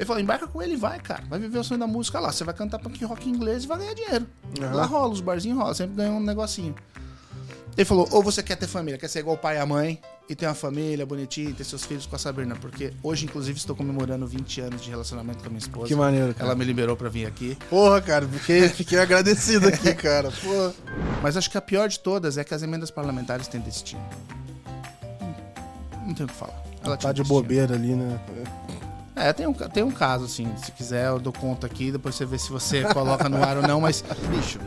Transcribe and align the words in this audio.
Ele 0.00 0.06
falou, 0.06 0.22
embarca 0.22 0.46
com 0.46 0.62
ele 0.62 0.72
e 0.72 0.76
vai, 0.76 0.98
cara. 0.98 1.22
Vai 1.28 1.38
viver 1.38 1.58
o 1.58 1.62
sonho 1.62 1.78
da 1.78 1.86
música 1.86 2.18
lá. 2.18 2.32
Você 2.32 2.42
vai 2.42 2.54
cantar 2.54 2.78
punk 2.78 3.04
rock 3.04 3.28
em 3.28 3.34
inglês 3.34 3.64
e 3.64 3.66
vai 3.66 3.76
ganhar 3.76 3.92
dinheiro. 3.92 4.26
Aham. 4.58 4.74
Lá 4.74 4.86
rola, 4.86 5.12
os 5.12 5.20
barzinhos 5.20 5.58
rola, 5.58 5.74
sempre 5.74 5.94
ganha 5.96 6.10
um 6.10 6.20
negocinho. 6.20 6.74
Ele 7.76 7.84
falou, 7.84 8.08
ou 8.10 8.22
você 8.22 8.42
quer 8.42 8.56
ter 8.56 8.66
família, 8.66 8.96
quer 8.98 9.08
ser 9.08 9.18
igual 9.18 9.36
o 9.36 9.38
pai 9.38 9.56
e 9.56 9.58
a 9.58 9.66
mãe, 9.66 10.00
e 10.26 10.34
ter 10.34 10.46
uma 10.46 10.54
família 10.54 11.04
bonitinha, 11.04 11.50
e 11.50 11.52
ter 11.52 11.64
seus 11.64 11.84
filhos 11.84 12.06
com 12.06 12.16
a 12.16 12.18
Sabrina. 12.18 12.56
Porque 12.56 12.94
hoje, 13.02 13.26
inclusive, 13.26 13.58
estou 13.58 13.76
comemorando 13.76 14.26
20 14.26 14.62
anos 14.62 14.82
de 14.82 14.88
relacionamento 14.88 15.40
com 15.40 15.46
a 15.46 15.50
minha 15.50 15.58
esposa. 15.58 15.88
Que 15.88 15.94
maneiro, 15.94 16.32
cara. 16.32 16.46
Ela 16.46 16.54
me 16.54 16.64
liberou 16.64 16.96
pra 16.96 17.10
vir 17.10 17.26
aqui. 17.26 17.58
Porra, 17.68 18.00
cara, 18.00 18.26
fiquei, 18.26 18.70
fiquei 18.70 18.98
agradecido 18.98 19.68
aqui, 19.68 19.92
cara. 19.92 20.30
Porra. 20.30 20.72
Mas 21.22 21.36
acho 21.36 21.50
que 21.50 21.58
a 21.58 21.60
pior 21.60 21.90
de 21.90 22.00
todas 22.00 22.38
é 22.38 22.44
que 22.44 22.54
as 22.54 22.62
emendas 22.62 22.90
parlamentares 22.90 23.48
têm 23.48 23.60
destino. 23.60 24.00
Não, 26.06 26.14
tem 26.14 26.24
o 26.24 26.28
que 26.30 26.34
falar. 26.34 26.58
Ela 26.82 26.96
Tá 26.96 27.12
de 27.12 27.22
bobeira 27.22 27.74
ali, 27.74 27.94
né? 27.94 28.18
É, 29.14 29.32
tem 29.32 29.46
um, 29.46 29.52
tem 29.52 29.82
um 29.82 29.90
caso, 29.90 30.24
assim. 30.24 30.54
Se 30.56 30.70
quiser, 30.72 31.08
eu 31.08 31.18
dou 31.18 31.32
conta 31.32 31.66
aqui, 31.66 31.90
depois 31.92 32.14
você 32.14 32.24
vê 32.24 32.38
se 32.38 32.50
você 32.50 32.82
coloca 32.94 33.28
no 33.28 33.42
ar 33.42 33.56
ou 33.56 33.62
não, 33.62 33.80
mas, 33.80 34.02
bicho, 34.30 34.58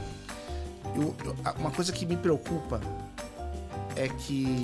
eu- 0.96 1.16
eu- 1.26 1.36
uma 1.58 1.72
coisa 1.72 1.92
que 1.92 2.06
me 2.06 2.16
preocupa 2.18 2.80
é 3.96 4.08
que 4.10 4.64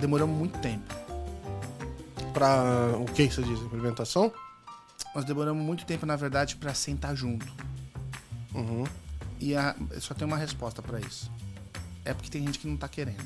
demorou 0.00 0.26
muito 0.28 0.58
tempo. 0.60 0.94
Pra 2.32 2.94
o 2.98 3.04
que 3.06 3.28
você 3.30 3.42
diz? 3.42 3.58
Implementação? 3.60 4.30
Nós 5.14 5.24
demoramos 5.24 5.62
muito 5.64 5.84
tempo, 5.86 6.04
na 6.04 6.16
verdade, 6.16 6.56
pra 6.56 6.74
sentar 6.74 7.16
junto. 7.16 7.46
Uhum. 8.54 8.84
E 9.40 9.56
a- 9.56 9.74
só 10.00 10.12
tem 10.14 10.26
uma 10.26 10.36
resposta 10.36 10.82
pra 10.82 11.00
isso. 11.00 11.30
É 12.04 12.12
porque 12.14 12.30
tem 12.30 12.44
gente 12.44 12.58
que 12.58 12.68
não 12.68 12.76
tá 12.76 12.88
querendo. 12.88 13.24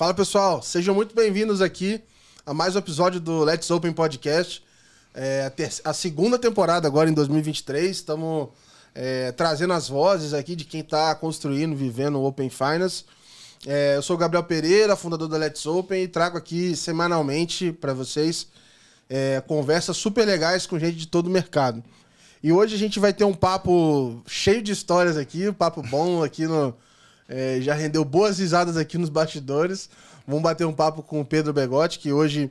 Fala 0.00 0.14
pessoal, 0.14 0.62
sejam 0.62 0.94
muito 0.94 1.14
bem-vindos 1.14 1.60
aqui 1.60 2.00
a 2.46 2.54
mais 2.54 2.74
um 2.74 2.78
episódio 2.78 3.20
do 3.20 3.44
Let's 3.44 3.70
Open 3.70 3.92
Podcast. 3.92 4.64
É, 5.14 5.52
a, 5.84 5.90
a 5.90 5.92
segunda 5.92 6.38
temporada 6.38 6.88
agora 6.88 7.10
em 7.10 7.12
2023. 7.12 7.96
Estamos 7.96 8.48
é, 8.94 9.30
trazendo 9.32 9.74
as 9.74 9.90
vozes 9.90 10.32
aqui 10.32 10.56
de 10.56 10.64
quem 10.64 10.80
está 10.80 11.14
construindo, 11.14 11.76
vivendo 11.76 12.18
o 12.18 12.24
Open 12.24 12.48
Finance. 12.48 13.04
É, 13.66 13.96
eu 13.96 14.00
sou 14.00 14.16
o 14.16 14.18
Gabriel 14.18 14.42
Pereira, 14.42 14.96
fundador 14.96 15.28
da 15.28 15.36
Let's 15.36 15.66
Open, 15.66 16.04
e 16.04 16.08
trago 16.08 16.38
aqui 16.38 16.74
semanalmente 16.74 17.70
para 17.70 17.92
vocês 17.92 18.46
é, 19.06 19.42
conversas 19.46 19.98
super 19.98 20.24
legais 20.24 20.66
com 20.66 20.78
gente 20.78 20.96
de 20.96 21.08
todo 21.08 21.26
o 21.26 21.30
mercado. 21.30 21.84
E 22.42 22.50
hoje 22.50 22.74
a 22.74 22.78
gente 22.78 22.98
vai 22.98 23.12
ter 23.12 23.24
um 23.24 23.34
papo 23.34 24.22
cheio 24.26 24.62
de 24.62 24.72
histórias 24.72 25.18
aqui, 25.18 25.46
um 25.46 25.52
papo 25.52 25.82
bom 25.82 26.24
aqui 26.24 26.46
no. 26.46 26.74
É, 27.30 27.60
já 27.60 27.72
rendeu 27.74 28.04
boas 28.04 28.38
risadas 28.38 28.76
aqui 28.76 28.98
nos 28.98 29.08
bastidores. 29.08 29.88
Vamos 30.26 30.42
bater 30.42 30.66
um 30.66 30.72
papo 30.72 31.02
com 31.02 31.20
o 31.20 31.24
Pedro 31.24 31.52
Begotti, 31.52 31.98
que 31.98 32.12
hoje 32.12 32.50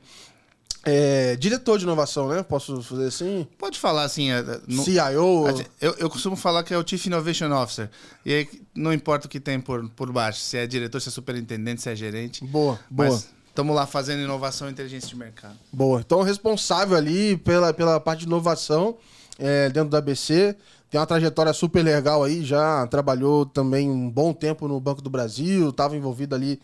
é 0.82 1.36
diretor 1.36 1.78
de 1.78 1.84
inovação, 1.84 2.28
né? 2.28 2.42
Posso 2.42 2.82
fazer 2.82 3.06
assim? 3.06 3.46
Pode 3.58 3.78
falar 3.78 4.04
assim, 4.04 4.30
é, 4.30 4.42
no- 4.66 4.82
CIO. 4.82 5.44
Eu, 5.80 5.94
eu 5.98 6.08
costumo 6.08 6.36
falar 6.36 6.62
que 6.64 6.72
é 6.72 6.78
o 6.78 6.86
Chief 6.86 7.04
Innovation 7.06 7.52
Officer. 7.52 7.90
E 8.24 8.32
aí, 8.32 8.48
não 8.74 8.92
importa 8.92 9.26
o 9.26 9.30
que 9.30 9.38
tem 9.38 9.60
por, 9.60 9.88
por 9.90 10.10
baixo, 10.10 10.40
se 10.40 10.56
é 10.56 10.66
diretor, 10.66 11.00
se 11.00 11.08
é 11.08 11.12
superintendente, 11.12 11.82
se 11.82 11.90
é 11.90 11.94
gerente. 11.94 12.44
Boa, 12.44 12.80
boa. 12.90 13.22
Estamos 13.48 13.76
lá 13.76 13.86
fazendo 13.86 14.22
inovação 14.22 14.68
e 14.68 14.70
inteligência 14.70 15.08
de 15.08 15.16
mercado. 15.16 15.56
Boa. 15.70 16.00
Então, 16.00 16.22
responsável 16.22 16.96
ali 16.96 17.36
pela, 17.36 17.74
pela 17.74 18.00
parte 18.00 18.20
de 18.20 18.26
inovação 18.26 18.96
é, 19.38 19.68
dentro 19.68 19.90
da 19.90 19.98
ABC. 19.98 20.56
Tem 20.90 21.00
uma 21.00 21.06
trajetória 21.06 21.52
super 21.52 21.82
legal 21.84 22.24
aí, 22.24 22.44
já 22.44 22.86
trabalhou 22.88 23.46
também 23.46 23.88
um 23.88 24.10
bom 24.10 24.32
tempo 24.32 24.66
no 24.66 24.80
Banco 24.80 25.00
do 25.00 25.08
Brasil, 25.08 25.70
estava 25.70 25.96
envolvido 25.96 26.34
ali 26.34 26.60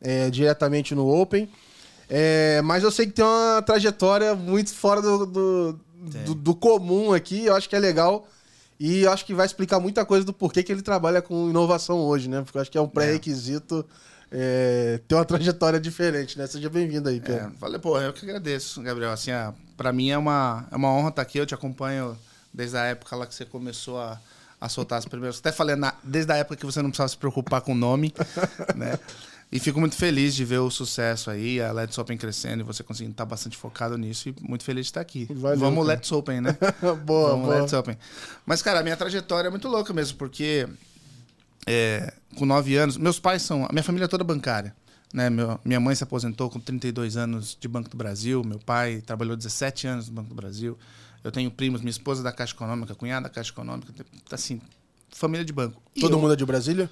é, 0.00 0.30
diretamente 0.30 0.94
no 0.94 1.06
Open. 1.08 1.48
É, 2.08 2.62
mas 2.62 2.82
eu 2.84 2.90
sei 2.90 3.06
que 3.06 3.12
tem 3.12 3.24
uma 3.24 3.60
trajetória 3.62 4.34
muito 4.34 4.72
fora 4.72 5.02
do, 5.02 5.26
do, 5.26 5.80
do- 6.24 6.34
do 6.34 6.54
comum 6.54 7.12
aqui, 7.12 7.44
eu 7.46 7.54
acho 7.54 7.68
que 7.68 7.76
é 7.76 7.78
legal. 7.78 8.26
E 8.78 9.02
eu 9.02 9.10
acho 9.12 9.24
que 9.26 9.34
vai 9.34 9.44
explicar 9.46 9.80
muita 9.80 10.04
coisa 10.04 10.24
do 10.24 10.32
porquê 10.32 10.62
que 10.62 10.70
ele 10.70 10.82
trabalha 10.82 11.20
com 11.22 11.48
inovação 11.50 11.98
hoje, 11.98 12.28
né? 12.28 12.42
Porque 12.42 12.56
eu 12.58 12.62
acho 12.62 12.70
que 12.70 12.76
é 12.78 12.80
um 12.80 12.86
pré-requisito 12.88 13.84
é, 14.30 15.00
ter 15.08 15.14
uma 15.14 15.24
trajetória 15.24 15.80
diferente, 15.80 16.38
né? 16.38 16.46
Seja 16.46 16.68
bem-vindo 16.70 17.08
aí, 17.08 17.18
Pedro. 17.20 17.46
É, 17.54 17.58
falei, 17.58 17.78
pô, 17.78 17.98
eu 17.98 18.12
que 18.12 18.24
agradeço, 18.24 18.82
Gabriel. 18.82 19.10
Assim, 19.12 19.30
ah, 19.30 19.52
pra 19.78 19.92
mim 19.92 20.10
é 20.10 20.18
uma, 20.18 20.66
é 20.70 20.76
uma 20.76 20.92
honra 20.92 21.08
estar 21.08 21.22
aqui. 21.22 21.38
Eu 21.38 21.46
te 21.46 21.54
acompanho 21.54 22.16
desde 22.56 22.76
a 22.78 22.84
época 22.84 23.14
lá 23.14 23.26
que 23.26 23.34
você 23.34 23.44
começou 23.44 24.00
a, 24.00 24.18
a 24.60 24.68
soltar 24.68 24.98
as 24.98 25.04
primeiras. 25.04 25.38
Até 25.38 25.52
falei, 25.52 25.76
na- 25.76 25.94
desde 26.02 26.32
a 26.32 26.36
época 26.36 26.56
que 26.56 26.64
você 26.66 26.80
não 26.80 26.90
precisava 26.90 27.08
se 27.08 27.16
preocupar 27.18 27.60
com 27.60 27.72
o 27.72 27.74
nome, 27.76 28.12
né? 28.74 28.98
E 29.52 29.60
fico 29.60 29.78
muito 29.78 29.94
feliz 29.94 30.34
de 30.34 30.44
ver 30.44 30.58
o 30.58 30.68
sucesso 30.70 31.30
aí, 31.30 31.60
a 31.60 31.70
Let's 31.70 31.96
Open 31.98 32.16
crescendo 32.18 32.62
e 32.62 32.64
você 32.64 32.82
conseguindo 32.82 33.12
estar 33.12 33.24
bastante 33.24 33.56
focado 33.56 33.96
nisso 33.96 34.28
e 34.28 34.34
muito 34.40 34.64
feliz 34.64 34.86
de 34.86 34.90
estar 34.90 35.00
aqui. 35.00 35.26
Valeu, 35.30 35.56
Vamos 35.58 35.86
cara. 35.86 35.96
Let's 35.98 36.10
Open, 36.10 36.40
né? 36.40 36.56
boa, 37.04 37.30
Vamos 37.30 37.46
boa. 37.46 37.58
Let's 37.60 37.72
Open. 37.72 37.96
Mas, 38.44 38.60
cara, 38.60 38.80
a 38.80 38.82
minha 38.82 38.96
trajetória 38.96 39.46
é 39.46 39.50
muito 39.50 39.68
louca 39.68 39.92
mesmo, 39.92 40.18
porque 40.18 40.66
é, 41.66 42.12
com 42.36 42.44
nove 42.46 42.76
anos, 42.76 42.96
meus 42.96 43.18
pais 43.20 43.42
são. 43.42 43.64
A 43.64 43.68
minha 43.72 43.82
família 43.84 44.06
é 44.06 44.08
toda 44.08 44.24
bancária. 44.24 44.74
Né? 45.14 45.30
Meu- 45.30 45.60
minha 45.64 45.78
mãe 45.78 45.94
se 45.94 46.02
aposentou 46.02 46.50
com 46.50 46.58
32 46.58 47.16
anos 47.16 47.56
de 47.58 47.68
Banco 47.68 47.88
do 47.88 47.96
Brasil, 47.96 48.42
meu 48.44 48.58
pai 48.58 49.00
trabalhou 49.06 49.36
17 49.36 49.86
anos 49.86 50.08
no 50.08 50.14
Banco 50.14 50.28
do 50.30 50.34
Brasil. 50.34 50.76
Eu 51.26 51.32
tenho 51.32 51.50
primos, 51.50 51.80
minha 51.80 51.90
esposa 51.90 52.20
é 52.20 52.24
da 52.24 52.30
Caixa 52.30 52.54
Econômica, 52.54 52.94
cunhada 52.94 53.24
da 53.24 53.28
Caixa 53.28 53.50
Econômica, 53.50 53.92
assim, 54.30 54.60
família 55.10 55.44
de 55.44 55.52
banco. 55.52 55.82
E 55.94 56.00
Todo 56.00 56.12
eu- 56.14 56.20
mundo 56.20 56.32
é 56.32 56.36
de 56.36 56.46
Brasília? 56.46 56.88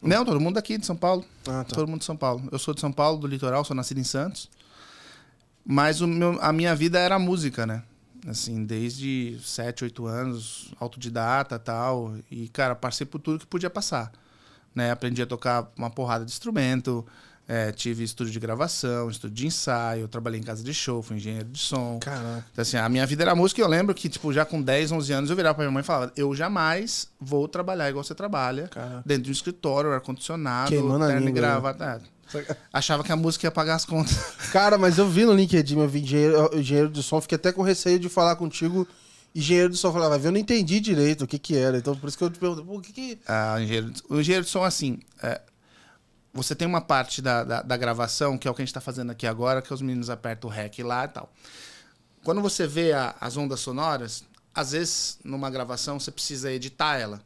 Não, 0.00 0.24
todo 0.24 0.40
mundo 0.40 0.56
aqui 0.56 0.78
de 0.78 0.86
São 0.86 0.96
Paulo. 0.96 1.22
Ah, 1.46 1.64
tá. 1.64 1.74
Todo 1.74 1.86
mundo 1.86 1.98
de 1.98 2.04
São 2.06 2.16
Paulo. 2.16 2.48
Eu 2.50 2.58
sou 2.58 2.72
de 2.72 2.80
São 2.80 2.90
Paulo, 2.90 3.18
do 3.18 3.26
litoral, 3.26 3.62
sou 3.64 3.76
nascido 3.76 3.98
em 3.98 4.04
Santos. 4.04 4.48
Mas 5.64 6.00
meu- 6.00 6.38
a 6.40 6.52
minha 6.52 6.74
vida 6.74 6.98
era 6.98 7.18
música, 7.18 7.66
né? 7.66 7.82
Assim, 8.26 8.64
desde 8.64 9.38
7, 9.42 9.84
8 9.84 10.06
anos, 10.06 10.72
autodidata 10.80 11.58
tal. 11.58 12.14
E, 12.30 12.48
cara, 12.48 12.74
passei 12.74 13.06
por 13.06 13.18
tudo 13.18 13.40
que 13.40 13.46
podia 13.46 13.68
passar. 13.70 14.12
Né? 14.74 14.90
Aprendi 14.90 15.20
a 15.22 15.26
tocar 15.26 15.70
uma 15.76 15.90
porrada 15.90 16.24
de 16.24 16.32
instrumento. 16.32 17.06
É, 17.46 17.72
tive 17.72 18.02
estúdio 18.02 18.32
de 18.32 18.40
gravação, 18.40 19.10
estúdio 19.10 19.36
de 19.36 19.46
ensaio. 19.46 20.08
Trabalhei 20.08 20.40
em 20.40 20.42
casa 20.42 20.64
de 20.64 20.72
show, 20.72 21.02
fui 21.02 21.16
engenheiro 21.16 21.48
de 21.48 21.58
som. 21.58 21.98
Caraca. 22.00 22.46
Então, 22.50 22.62
assim, 22.62 22.76
a 22.76 22.88
minha 22.88 23.06
vida 23.06 23.22
era 23.22 23.34
música 23.34 23.60
e 23.60 23.64
eu 23.64 23.68
lembro 23.68 23.94
que, 23.94 24.08
tipo, 24.08 24.32
já 24.32 24.44
com 24.44 24.62
10, 24.62 24.92
11 24.92 25.12
anos 25.12 25.30
eu 25.30 25.36
virava 25.36 25.54
pra 25.54 25.64
minha 25.64 25.72
mãe 25.72 25.82
e 25.82 25.84
falava: 25.84 26.12
Eu 26.16 26.34
jamais 26.34 27.08
vou 27.20 27.46
trabalhar 27.46 27.90
igual 27.90 28.02
você 28.02 28.14
trabalha, 28.14 28.68
Caraca. 28.68 29.02
dentro 29.04 29.24
de 29.24 29.30
um 29.30 29.32
escritório, 29.32 29.92
ar-condicionado, 29.92 30.70
terno 30.70 30.96
e 30.96 31.24
né? 31.24 31.30
gravata. 31.32 32.02
É. 32.10 32.14
Achava 32.72 33.04
que 33.04 33.12
a 33.12 33.16
música 33.16 33.46
ia 33.46 33.50
pagar 33.50 33.74
as 33.74 33.84
contas. 33.84 34.16
Cara, 34.50 34.78
mas 34.78 34.96
eu 34.96 35.08
vi 35.08 35.24
no 35.24 35.34
LinkedIn, 35.34 35.78
eu 35.78 35.88
vi 35.88 36.00
engenheiro, 36.00 36.50
engenheiro 36.58 36.88
de 36.88 37.02
som, 37.02 37.20
fiquei 37.20 37.36
até 37.36 37.52
com 37.52 37.62
receio 37.62 37.98
de 37.98 38.08
falar 38.08 38.36
contigo. 38.36 38.88
Engenheiro 39.34 39.68
de 39.68 39.76
som, 39.76 39.92
falava, 39.92 40.16
ver, 40.16 40.28
eu 40.28 40.32
não 40.32 40.38
entendi 40.38 40.78
direito 40.78 41.24
o 41.24 41.26
que 41.26 41.38
que 41.38 41.56
era. 41.56 41.76
Então, 41.76 41.94
por 41.96 42.08
isso 42.08 42.16
que 42.16 42.22
eu 42.22 42.30
te 42.30 42.38
pergunto, 42.38 42.64
o 42.66 42.80
que 42.80 42.92
que... 42.92 43.18
Ah, 43.26 43.56
o 43.58 43.60
engenheiro, 43.60 43.92
o 44.08 44.20
engenheiro 44.20 44.44
de 44.44 44.50
som, 44.50 44.62
assim, 44.62 45.00
é, 45.20 45.40
você 46.34 46.54
tem 46.54 46.66
uma 46.68 46.80
parte 46.80 47.22
da, 47.22 47.44
da, 47.44 47.62
da 47.62 47.76
gravação, 47.76 48.36
que 48.36 48.46
é 48.46 48.50
o 48.50 48.54
que 48.54 48.60
a 48.60 48.64
gente 48.64 48.70
está 48.70 48.80
fazendo 48.80 49.10
aqui 49.12 49.26
agora, 49.26 49.62
que 49.62 49.72
os 49.72 49.80
meninos 49.80 50.10
apertam 50.10 50.50
o 50.50 50.52
REC 50.52 50.80
lá 50.80 51.04
e 51.04 51.08
tal. 51.08 51.32
Quando 52.22 52.40
você 52.40 52.66
vê 52.66 52.92
a- 52.92 53.14
as 53.20 53.36
ondas 53.36 53.60
sonoras, 53.60 54.24
às 54.54 54.72
vezes, 54.72 55.18
numa 55.24 55.50
gravação, 55.50 55.98
você 56.00 56.10
precisa 56.10 56.50
editar 56.50 56.96
ela. 56.98 57.20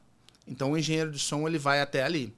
Então, 0.47 0.73
o 0.73 0.79
engenheiro 0.79 1.11
de 1.11 1.19
som, 1.19 1.47
ele 1.47 1.59
vai 1.59 1.81
até 1.81 2.03
ali. 2.03 2.35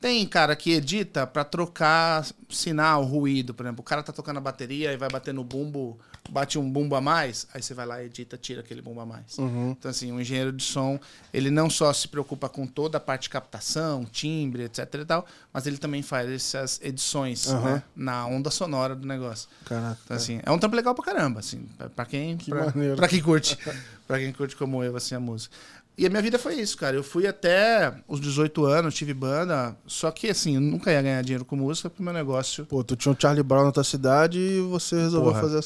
Tem 0.00 0.24
cara 0.26 0.54
que 0.54 0.72
edita 0.72 1.26
para 1.26 1.44
trocar 1.44 2.24
sinal, 2.48 3.04
ruído, 3.04 3.52
por 3.52 3.66
exemplo. 3.66 3.80
O 3.80 3.84
cara 3.84 4.02
tá 4.02 4.12
tocando 4.12 4.36
a 4.36 4.40
bateria 4.40 4.92
e 4.92 4.96
vai 4.96 5.08
bater 5.08 5.34
no 5.34 5.42
bumbo, 5.42 5.98
bate 6.28 6.58
um 6.58 6.70
bumbo 6.70 6.94
a 6.94 7.00
mais, 7.00 7.46
aí 7.54 7.62
você 7.62 7.72
vai 7.74 7.86
lá, 7.86 8.02
edita, 8.02 8.36
tira 8.36 8.60
aquele 8.60 8.82
bumbo 8.82 9.00
a 9.00 9.06
mais. 9.06 9.38
Então, 9.38 9.90
assim, 9.90 10.12
o 10.12 10.20
engenheiro 10.20 10.52
de 10.52 10.62
som, 10.62 10.98
ele 11.32 11.50
não 11.50 11.68
só 11.70 11.92
se 11.92 12.06
preocupa 12.08 12.48
com 12.48 12.66
toda 12.66 12.98
a 12.98 13.00
parte 13.00 13.22
de 13.22 13.30
captação, 13.30 14.04
timbre, 14.04 14.64
etc 14.64 14.86
e 14.94 15.04
tal, 15.04 15.26
mas 15.52 15.66
ele 15.66 15.78
também 15.78 16.02
faz 16.02 16.30
essas 16.30 16.80
edições 16.82 17.48
Aham. 17.48 17.74
né, 17.74 17.82
na 17.96 18.26
onda 18.26 18.50
sonora 18.50 18.94
do 18.94 19.06
negócio. 19.06 19.48
Caraca. 19.64 19.98
Então, 20.04 20.16
assim, 20.16 20.40
é 20.44 20.50
um 20.50 20.58
trampo 20.58 20.76
legal 20.76 20.94
pra 20.94 21.04
caramba, 21.04 21.40
assim, 21.40 21.66
pra- 21.76 21.88
pra 21.88 22.04
quem, 22.06 22.36
Que 22.36 22.50
pra, 22.50 22.72
pra 22.96 23.08
quem 23.08 23.22
curte, 23.22 23.56
pra 24.06 24.18
quem 24.18 24.32
curte 24.32 24.54
como 24.56 24.82
eu, 24.84 24.96
assim, 24.96 25.14
a 25.14 25.20
música. 25.20 25.54
E 25.96 26.06
a 26.06 26.08
minha 26.08 26.22
vida 26.22 26.38
foi 26.38 26.54
isso, 26.54 26.76
cara. 26.78 26.94
Eu 26.94 27.02
fui 27.02 27.26
até 27.26 27.92
os 28.06 28.20
18 28.20 28.64
anos, 28.64 28.94
tive 28.94 29.12
banda, 29.12 29.76
só 29.84 30.12
que, 30.12 30.28
assim, 30.28 30.54
eu 30.54 30.60
nunca 30.60 30.92
ia 30.92 31.02
ganhar 31.02 31.20
dinheiro 31.22 31.44
com 31.44 31.56
música, 31.56 31.90
porque 31.90 32.04
meu 32.04 32.12
negócio 32.12 32.64
Pô, 32.66 32.84
tu 32.84 32.94
tinha 32.94 33.10
um 33.12 33.16
Charlie 33.18 33.42
Brown 33.42 33.64
na 33.64 33.72
tua 33.72 33.82
cidade 33.82 34.38
e 34.38 34.60
você 34.60 34.94
resolveu 34.94 35.32
Porra. 35.32 35.42
fazer. 35.42 35.64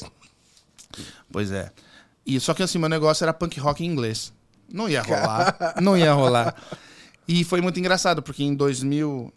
Pois 1.31 1.51
é. 1.51 1.71
E 2.25 2.39
só 2.39 2.53
que 2.53 2.63
assim, 2.63 2.77
meu 2.77 2.89
negócio 2.89 3.23
era 3.23 3.33
punk 3.33 3.59
rock 3.59 3.83
em 3.83 3.87
inglês. 3.87 4.33
Não 4.71 4.89
ia 4.89 5.01
rolar. 5.01 5.75
não 5.81 5.97
ia 5.97 6.13
rolar. 6.13 6.55
E 7.27 7.43
foi 7.43 7.61
muito 7.61 7.79
engraçado, 7.79 8.21
porque 8.21 8.43
em 8.43 8.55
2000. 8.55 9.33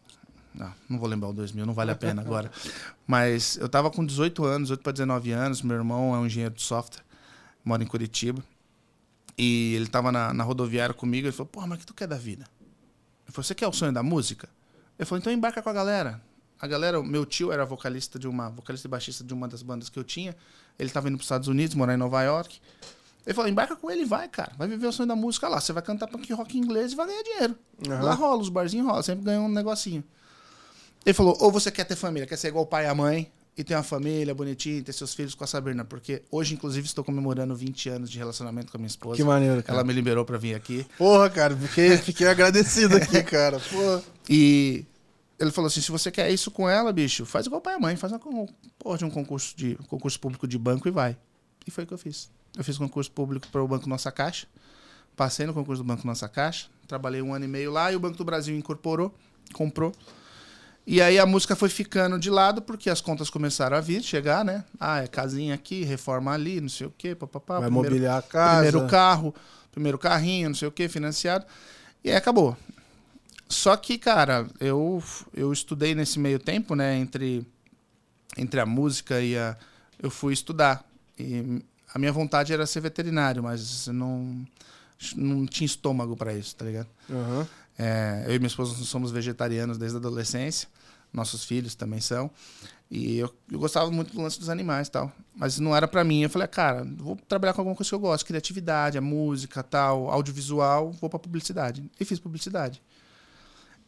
Não, 0.55 0.73
não 0.88 0.99
vou 0.99 1.08
lembrar 1.08 1.29
o 1.29 1.32
2000, 1.35 1.67
não 1.67 1.75
vale 1.75 1.91
a 1.91 1.94
pena 1.94 2.23
agora. 2.23 2.50
Mas 3.06 3.56
eu 3.58 3.69
tava 3.69 3.91
com 3.91 4.05
18 4.05 4.44
anos, 4.44 4.69
18 4.69 4.82
para 4.82 4.93
19 4.93 5.31
anos. 5.32 5.62
Meu 5.62 5.76
irmão 5.76 6.14
é 6.14 6.19
um 6.19 6.26
engenheiro 6.26 6.55
de 6.55 6.62
software, 6.62 7.03
mora 7.64 7.82
em 7.82 7.87
Curitiba. 7.87 8.43
E 9.37 9.75
ele 9.75 9.87
tava 9.87 10.11
na, 10.11 10.32
na 10.32 10.43
rodoviária 10.43 10.94
comigo, 10.94 11.26
ele 11.26 11.32
falou, 11.32 11.49
porra, 11.49 11.67
mas 11.67 11.76
o 11.76 11.81
que 11.81 11.87
tu 11.87 11.93
quer 11.93 12.09
da 12.09 12.17
vida? 12.17 12.47
Ele 13.26 13.32
falou, 13.32 13.44
você 13.44 13.55
quer 13.55 13.67
o 13.67 13.73
sonho 13.73 13.93
da 13.93 14.02
música? 14.02 14.49
Ele 14.99 15.05
falou, 15.05 15.20
então 15.20 15.31
embarca 15.31 15.61
com 15.61 15.69
a 15.69 15.73
galera. 15.75 16.23
A 16.59 16.67
galera, 16.67 17.02
meu 17.02 17.26
tio 17.26 17.52
era 17.52 17.67
vocalista 17.67 18.19
de 18.19 18.26
uma, 18.26 18.49
vocalista 18.49 18.88
e 18.88 18.91
baixista 18.91 19.23
de 19.23 19.35
uma 19.35 19.47
das 19.47 19.62
bandas 19.62 19.91
que 19.91 19.99
eu 19.99 20.05
tinha. 20.05 20.35
Ele 20.78 20.90
tava 20.90 21.08
indo 21.08 21.17
para 21.17 21.23
os 21.23 21.26
Estados 21.26 21.49
Unidos, 21.49 21.75
morar 21.75 21.94
em 21.94 21.99
Nova 21.99 22.23
York. 22.23 22.61
Ele 23.26 23.34
falou, 23.34 23.50
embarca 23.50 23.75
com 23.75 23.90
ele 23.90 24.02
e 24.02 24.05
vai, 24.05 24.28
cara. 24.28 24.52
Vai 24.56 24.69
viver 24.69 24.87
o 24.87 24.93
sonho 24.93 25.08
da 25.08 25.17
música 25.17 25.49
lá. 25.49 25.61
Você 25.61 25.73
vai 25.73 25.82
cantar 25.82 26.06
punk 26.06 26.32
rock 26.32 26.56
inglês 26.56 26.93
e 26.93 26.94
vai 26.94 27.06
ganhar 27.06 27.23
dinheiro. 27.23 27.58
Uhum. 27.87 28.02
Lá 28.02 28.14
rola, 28.14 28.40
os 28.40 28.49
barzinhos 28.49 28.87
rola, 28.87 29.02
sempre 29.02 29.25
ganha 29.25 29.40
um 29.40 29.49
negocinho. 29.49 30.05
Ele 31.05 31.14
falou, 31.14 31.37
ou 31.40 31.50
você 31.50 31.70
quer 31.70 31.84
ter 31.84 31.96
família, 31.96 32.26
quer 32.26 32.37
ser 32.37 32.49
igual 32.49 32.64
o 32.64 32.67
pai 32.67 32.84
e 32.84 32.88
a 32.88 32.94
mãe, 32.94 33.31
e 33.56 33.64
ter 33.64 33.75
uma 33.75 33.82
família 33.82 34.34
bonitinha, 34.34 34.82
ter 34.82 34.93
seus 34.93 35.14
filhos 35.14 35.34
com 35.34 35.43
a 35.43 35.46
Sabrina. 35.46 35.84
Porque 35.84 36.23
hoje, 36.31 36.55
inclusive, 36.55 36.87
estou 36.87 37.02
comemorando 37.02 37.55
20 37.56 37.88
anos 37.88 38.11
de 38.11 38.19
relacionamento 38.19 38.70
com 38.70 38.76
a 38.76 38.81
minha 38.81 38.87
esposa. 38.87 39.17
Que 39.17 39.25
maneiro, 39.25 39.62
cara. 39.62 39.78
Ela 39.78 39.87
me 39.87 39.93
liberou 39.93 40.25
para 40.25 40.37
vir 40.37 40.55
aqui. 40.55 40.87
Porra, 40.99 41.31
cara, 41.31 41.56
fiquei, 41.56 41.96
fiquei 41.96 42.28
agradecido 42.28 42.96
aqui, 42.96 43.23
cara. 43.25 43.58
Porra. 43.58 44.02
E 44.28 44.84
ele 45.38 45.50
falou 45.50 45.67
assim: 45.67 45.81
se 45.81 45.91
você 45.91 46.11
quer 46.11 46.31
isso 46.31 46.50
com 46.50 46.69
ela, 46.69 46.93
bicho, 46.93 47.27
faz 47.27 47.47
igual 47.47 47.61
pai 47.61 47.77
e 47.77 47.81
mãe, 47.81 47.97
faz 47.97 48.12
uma, 48.12 48.21
porra 48.79 48.99
de 48.99 49.05
um 49.05 49.11
concurso, 49.11 49.56
de, 49.56 49.77
concurso 49.88 50.19
público 50.19 50.47
de 50.47 50.59
banco 50.59 50.88
e 50.88 50.91
vai. 50.91 51.17
E 51.67 51.71
foi 51.71 51.85
o 51.85 51.87
que 51.87 51.94
eu 51.94 51.99
fiz. 51.99 52.31
Eu 52.56 52.65
fiz 52.65 52.79
concurso 52.79 53.11
público 53.11 53.49
para 53.49 53.62
o 53.62 53.69
Banco 53.69 53.88
Nossa 53.88 54.11
Caixa. 54.11 54.47
Passei 55.15 55.47
no 55.47 55.53
concurso 55.53 55.83
do 55.83 55.87
Banco 55.87 56.06
Nossa 56.06 56.29
Caixa. 56.29 56.69
Trabalhei 56.87 57.21
um 57.21 57.35
ano 57.35 57.44
e 57.44 57.49
meio 57.49 57.71
lá 57.71 57.93
e 57.93 57.97
o 57.97 58.00
Banco 58.00 58.17
do 58.17 58.25
Brasil 58.25 58.56
incorporou, 58.56 59.15
comprou. 59.53 59.93
E 60.87 61.03
aí 61.03 61.19
a 61.19 61.27
música 61.27 61.56
foi 61.56 61.69
ficando 61.69 62.19
de 62.19 62.31
lado 62.31 62.62
porque 62.62 62.88
as 62.88 63.00
contas 63.00 63.29
começaram 63.29 63.77
a 63.77 63.81
vir, 63.81 64.03
chegar, 64.03 64.44
né? 64.44 64.65
Ah, 64.79 65.03
é 65.03 65.09
casinha 65.09 65.55
aqui, 65.55 65.83
reforma 65.83 66.33
ali, 66.33 66.61
não 66.61 66.69
sei 66.69 66.87
o 66.87 66.94
quê, 66.97 67.15
papapá. 67.15 67.59
Vai 67.59 67.69
primeiro, 67.69 67.88
mobiliar 67.91 68.19
a 68.19 68.23
casa. 68.23 68.62
Primeiro 68.62 68.88
carro, 68.88 69.35
primeiro 69.73 69.99
carrinho, 69.99 70.50
não 70.50 70.56
sei 70.56 70.69
o 70.69 70.73
quê, 70.73 70.88
financiado. 70.88 71.44
E 72.05 72.11
aí 72.11 72.17
acabou. 72.17 72.56
Só 73.49 73.77
que, 73.77 73.97
cara, 73.97 74.47
eu, 74.59 75.03
eu 75.33 75.53
estudei 75.53 75.95
nesse 75.95 76.19
meio 76.19 76.39
tempo, 76.39 76.75
né? 76.75 76.97
Entre, 76.97 77.47
entre 78.37 78.61
a 78.61 78.67
música 78.67 79.21
e 79.21 79.37
a. 79.37 79.57
Eu 80.03 80.11
fui 80.11 80.33
estudar. 80.33 80.85
E 81.19 81.63
a 81.95 81.99
minha 81.99 82.13
vontade 82.13 82.53
era 82.53 82.67
ser 82.67 82.81
veterinário, 82.81 83.43
mas 83.43 83.87
não, 83.89 84.45
não 85.15 85.47
tinha 85.47 85.67
estômago 85.67 86.17
para 86.17 86.35
isso, 86.35 86.55
tá 86.57 86.65
ligado? 86.65 86.89
Uhum. 87.09 87.47
É, 87.79 88.25
eu 88.27 88.35
e 88.35 88.39
minha 88.39 88.49
esposa 88.49 88.75
somos 88.85 89.11
vegetarianos 89.11 89.79
desde 89.79 89.97
a 89.97 90.01
adolescência. 90.01 90.69
Nossos 91.13 91.45
filhos 91.45 91.75
também 91.75 92.01
são. 92.01 92.31
E 92.91 93.19
eu, 93.19 93.35
eu 93.51 93.59
gostava 93.59 93.91
muito 93.91 94.13
do 94.13 94.21
lance 94.21 94.39
dos 94.39 94.49
animais 94.49 94.89
tal. 94.89 95.11
Mas 95.35 95.59
não 95.59 95.75
era 95.75 95.89
para 95.89 96.05
mim. 96.05 96.23
Eu 96.23 96.31
falei, 96.31 96.45
ah, 96.45 96.49
cara, 96.49 96.85
vou 96.97 97.17
trabalhar 97.29 97.53
com 97.53 97.61
alguma 97.61 97.77
coisa 97.77 97.89
que 97.89 97.95
eu 97.95 98.01
gosto. 98.01 98.27
Criatividade, 98.27 98.99
a 98.99 99.01
música, 99.01 99.63
tal, 99.63 100.11
audiovisual. 100.11 100.93
Vou 100.93 101.09
pra 101.09 101.19
publicidade. 101.19 101.85
E 101.99 102.05
fiz 102.05 102.19
publicidade. 102.19 102.83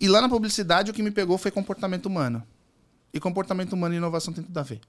E 0.00 0.08
lá 0.08 0.20
na 0.20 0.28
publicidade 0.28 0.90
o 0.90 0.94
que 0.94 1.02
me 1.02 1.10
pegou 1.10 1.38
foi 1.38 1.50
comportamento 1.50 2.06
humano. 2.06 2.42
E 3.12 3.18
comportamento 3.18 3.72
humano 3.72 3.94
e 3.94 3.98
inovação 3.98 4.32
tem 4.32 4.44
tudo 4.44 4.58
a 4.58 4.62
ver. 4.62 4.80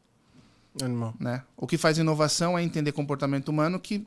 Animal. 0.82 1.14
Né? 1.20 1.44
O 1.58 1.66
que 1.66 1.78
faz 1.78 1.98
inovação 1.98 2.58
é 2.58 2.64
entender 2.64 2.92
comportamento 2.92 3.50
humano 3.50 3.80
que 3.80 4.06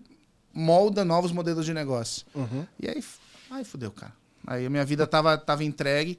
molda 0.52 1.04
novos 1.04 1.32
modelos 1.32 1.64
de 1.64 1.74
negócio. 1.74 2.26
Uhum. 2.34 2.66
E 2.78 2.88
aí, 2.88 3.04
aí 3.50 3.64
fudeu, 3.64 3.90
cara. 3.90 4.12
Aí 4.46 4.66
a 4.66 4.70
minha 4.70 4.84
vida 4.84 5.06
tava, 5.06 5.36
tava 5.38 5.64
entregue. 5.64 6.18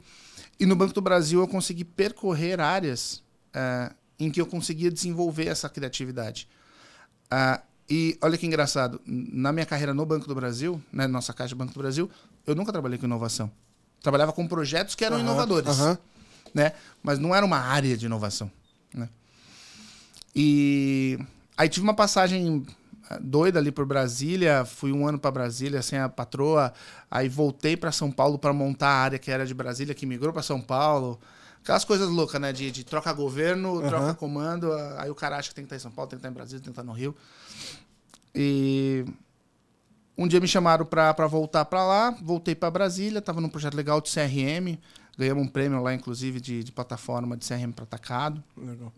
E 0.59 0.65
no 0.65 0.75
Banco 0.75 0.93
do 0.93 1.01
Brasil 1.01 1.39
eu 1.39 1.47
consegui 1.47 1.83
percorrer 1.83 2.59
áreas 2.59 3.23
é, 3.53 3.91
em 4.19 4.31
que 4.31 4.39
eu 4.39 4.45
conseguia 4.45 4.91
desenvolver 4.91 5.47
essa 5.47 5.69
criatividade. 5.69 6.47
Uh, 7.25 7.61
e 7.89 8.17
olha 8.21 8.37
que 8.37 8.45
engraçado, 8.45 9.01
na 9.05 9.51
minha 9.51 9.65
carreira 9.65 9.93
no 9.93 10.05
Banco 10.05 10.27
do 10.27 10.35
Brasil, 10.35 10.81
né, 10.91 11.07
nossa 11.07 11.33
caixa 11.33 11.55
Banco 11.55 11.73
do 11.73 11.79
Brasil, 11.79 12.09
eu 12.45 12.55
nunca 12.55 12.71
trabalhei 12.71 12.97
com 12.97 13.05
inovação. 13.05 13.51
Trabalhava 14.03 14.31
com 14.33 14.45
projetos 14.47 14.93
que 14.93 15.03
eram 15.03 15.15
Uhum, 15.17 15.23
inovadores, 15.23 15.79
uhum. 15.79 15.97
né? 16.53 16.73
Mas 17.01 17.17
não 17.17 17.33
era 17.33 17.43
uma 17.45 17.57
área 17.57 17.97
de 17.97 18.05
inovação, 18.05 18.51
né? 18.93 19.09
E 20.35 21.17
aí 21.57 21.69
tive 21.69 21.83
uma 21.83 21.93
passagem 21.93 22.65
eh, 23.09 23.19
doida 23.21 23.59
ali 23.59 23.71
por 23.71 23.85
Brasília, 23.85 24.65
fui 24.65 24.91
um 24.91 25.07
ano 25.07 25.17
para 25.17 25.31
Brasília 25.31 25.81
sem 25.81 25.97
a 25.99 26.09
patroa, 26.09 26.73
aí 27.09 27.29
voltei 27.29 27.77
para 27.77 27.91
São 27.91 28.11
Paulo 28.11 28.37
para 28.37 28.51
montar 28.53 28.89
a 28.89 28.97
área 29.03 29.17
que 29.19 29.31
era 29.31 29.45
de 29.45 29.53
Brasília, 29.53 29.95
que 29.95 30.05
migrou 30.05 30.33
para 30.33 30.43
São 30.43 30.59
Paulo. 30.61 31.19
Aquelas 31.63 31.85
coisas 31.85 32.09
loucas, 32.09 32.41
né? 32.41 32.51
De, 32.51 32.69
de 32.71 32.83
troca 32.83 33.13
governo, 33.13 33.75
Uhum. 33.75 33.87
troca 33.87 34.13
comando, 34.15 34.73
aí 34.97 35.09
o 35.09 35.15
cara 35.15 35.37
acha 35.37 35.47
que 35.49 35.55
tem 35.55 35.63
que 35.63 35.67
estar 35.67 35.77
em 35.77 35.79
São 35.79 35.91
Paulo, 35.91 36.09
tem 36.09 36.17
que 36.17 36.21
estar 36.21 36.29
em 36.29 36.33
Brasília, 36.33 36.59
tem 36.59 36.73
que 36.73 36.79
estar 36.79 36.83
no 36.83 36.91
Rio. 36.91 37.15
E 38.35 39.05
um 40.17 40.27
dia 40.27 40.39
me 40.39 40.47
chamaram 40.47 40.85
para 40.85 41.27
voltar 41.27 41.65
para 41.65 41.83
lá, 41.85 42.11
voltei 42.21 42.53
para 42.53 42.69
Brasília, 42.69 43.19
estava 43.19 43.41
num 43.41 43.49
projeto 43.49 43.73
legal 43.73 43.99
de 43.99 44.11
CRM, 44.11 44.77
ganhamos 45.17 45.43
um 45.43 45.47
prêmio 45.47 45.81
lá, 45.81 45.93
inclusive, 45.93 46.39
de, 46.39 46.63
de 46.63 46.71
plataforma 46.71 47.35
de 47.35 47.47
CRM 47.47 47.71
para 47.71 47.83
atacado. 47.83 48.43
Legal. 48.55 48.93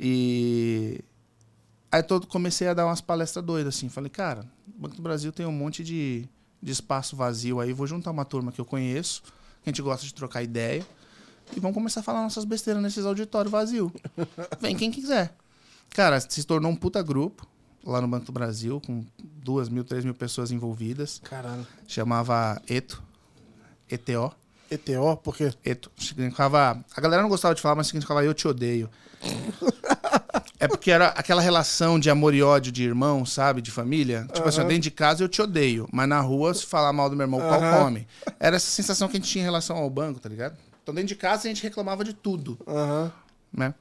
E 0.00 1.00
aí 1.92 2.02
todo 2.02 2.26
comecei 2.26 2.68
a 2.68 2.74
dar 2.74 2.86
umas 2.86 3.00
palestras 3.00 3.44
doidas, 3.44 3.76
assim. 3.76 3.88
Falei, 3.88 4.08
cara, 4.08 4.46
o 4.66 4.80
Banco 4.80 4.96
do 4.96 5.02
Brasil 5.02 5.30
tem 5.30 5.44
um 5.44 5.52
monte 5.52 5.84
de, 5.84 6.26
de 6.62 6.72
espaço 6.72 7.14
vazio 7.14 7.60
aí, 7.60 7.72
vou 7.72 7.86
juntar 7.86 8.10
uma 8.10 8.24
turma 8.24 8.50
que 8.50 8.60
eu 8.60 8.64
conheço, 8.64 9.22
que 9.62 9.68
a 9.68 9.70
gente 9.70 9.82
gosta 9.82 10.06
de 10.06 10.14
trocar 10.14 10.42
ideia, 10.42 10.86
e 11.54 11.60
vamos 11.60 11.74
começar 11.74 12.00
a 12.00 12.02
falar 12.02 12.22
nossas 12.22 12.44
besteiras 12.44 12.82
nesses 12.82 13.04
auditórios 13.04 13.50
vazios. 13.52 13.90
Vem 14.60 14.76
quem 14.76 14.90
quiser. 14.90 15.34
Cara, 15.90 16.20
se 16.20 16.44
tornou 16.44 16.70
um 16.70 16.76
puta 16.76 17.02
grupo 17.02 17.46
lá 17.90 18.00
no 18.00 18.08
Banco 18.08 18.26
do 18.26 18.32
Brasil, 18.32 18.80
com 18.84 19.04
duas 19.18 19.68
mil, 19.68 19.84
três 19.84 20.04
mil 20.04 20.14
pessoas 20.14 20.50
envolvidas. 20.50 21.20
Caralho. 21.24 21.66
Chamava 21.86 22.60
ETO. 22.68 23.02
ETO. 23.90 24.32
ETO, 24.70 25.16
por 25.22 25.34
quê? 25.36 25.52
Eto. 25.64 25.90
Significava. 25.96 26.84
A 26.94 27.00
galera 27.00 27.22
não 27.22 27.28
gostava 27.28 27.54
de 27.54 27.60
falar, 27.62 27.74
mas 27.74 27.86
significava 27.86 28.22
eu 28.24 28.34
te 28.34 28.46
odeio. 28.46 28.90
é 30.60 30.68
porque 30.68 30.90
era 30.90 31.08
aquela 31.08 31.40
relação 31.40 31.98
de 31.98 32.10
amor 32.10 32.34
e 32.34 32.42
ódio 32.42 32.70
de 32.70 32.84
irmão, 32.84 33.24
sabe? 33.24 33.62
De 33.62 33.70
família. 33.70 34.26
Tipo 34.32 34.48
assim, 34.48 34.58
ó, 34.58 34.60
Aham. 34.62 34.68
dentro 34.68 34.82
de 34.82 34.90
casa 34.90 35.24
eu 35.24 35.28
te 35.28 35.40
odeio. 35.40 35.88
Mas 35.92 36.08
na 36.08 36.20
rua, 36.20 36.52
se 36.52 36.66
falar 36.66 36.92
mal 36.92 37.08
do 37.08 37.16
meu 37.16 37.24
irmão, 37.24 37.40
Aham. 37.40 37.84
come. 37.84 38.06
Era 38.38 38.56
essa 38.56 38.70
sensação 38.70 39.08
que 39.08 39.16
a 39.16 39.20
gente 39.20 39.30
tinha 39.30 39.42
em 39.42 39.46
relação 39.46 39.76
ao 39.76 39.88
banco, 39.88 40.20
tá 40.20 40.28
ligado? 40.28 40.56
Então 40.82 40.94
dentro 40.94 41.08
de 41.08 41.16
casa 41.16 41.44
a 41.44 41.48
gente 41.48 41.62
reclamava 41.62 42.04
de 42.04 42.12
tudo, 42.12 42.58
Aham. 42.66 43.12
né? 43.52 43.74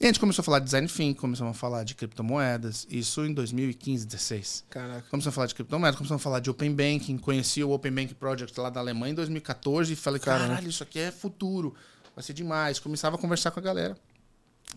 E 0.00 0.04
a 0.04 0.06
gente 0.08 0.18
começou 0.18 0.42
a 0.42 0.44
falar 0.44 0.58
de 0.58 0.64
design 0.64 0.88
thinking, 0.88 1.14
começamos 1.14 1.56
a 1.56 1.58
falar 1.58 1.84
de 1.84 1.94
criptomoedas. 1.94 2.84
Isso 2.90 3.24
em 3.24 3.32
2015, 3.32 4.04
16. 4.06 4.64
Caraca. 4.68 5.06
Começamos 5.08 5.28
a 5.28 5.32
falar 5.32 5.46
de 5.46 5.54
criptomoedas, 5.54 5.96
começamos 5.96 6.20
a 6.20 6.24
falar 6.24 6.40
de 6.40 6.50
Open 6.50 6.74
Banking, 6.74 7.16
conheci 7.16 7.62
o 7.62 7.70
Open 7.70 7.92
Bank 7.92 8.12
Project 8.14 8.58
lá 8.58 8.70
da 8.70 8.80
Alemanha 8.80 9.12
em 9.12 9.14
2014 9.14 9.92
e 9.92 9.96
falei, 9.96 10.20
caralho, 10.20 10.68
isso 10.68 10.82
aqui 10.82 10.98
é 10.98 11.12
futuro, 11.12 11.74
vai 12.14 12.24
ser 12.24 12.32
demais. 12.32 12.80
Começava 12.80 13.14
a 13.14 13.18
conversar 13.18 13.52
com 13.52 13.60
a 13.60 13.62
galera. 13.62 13.96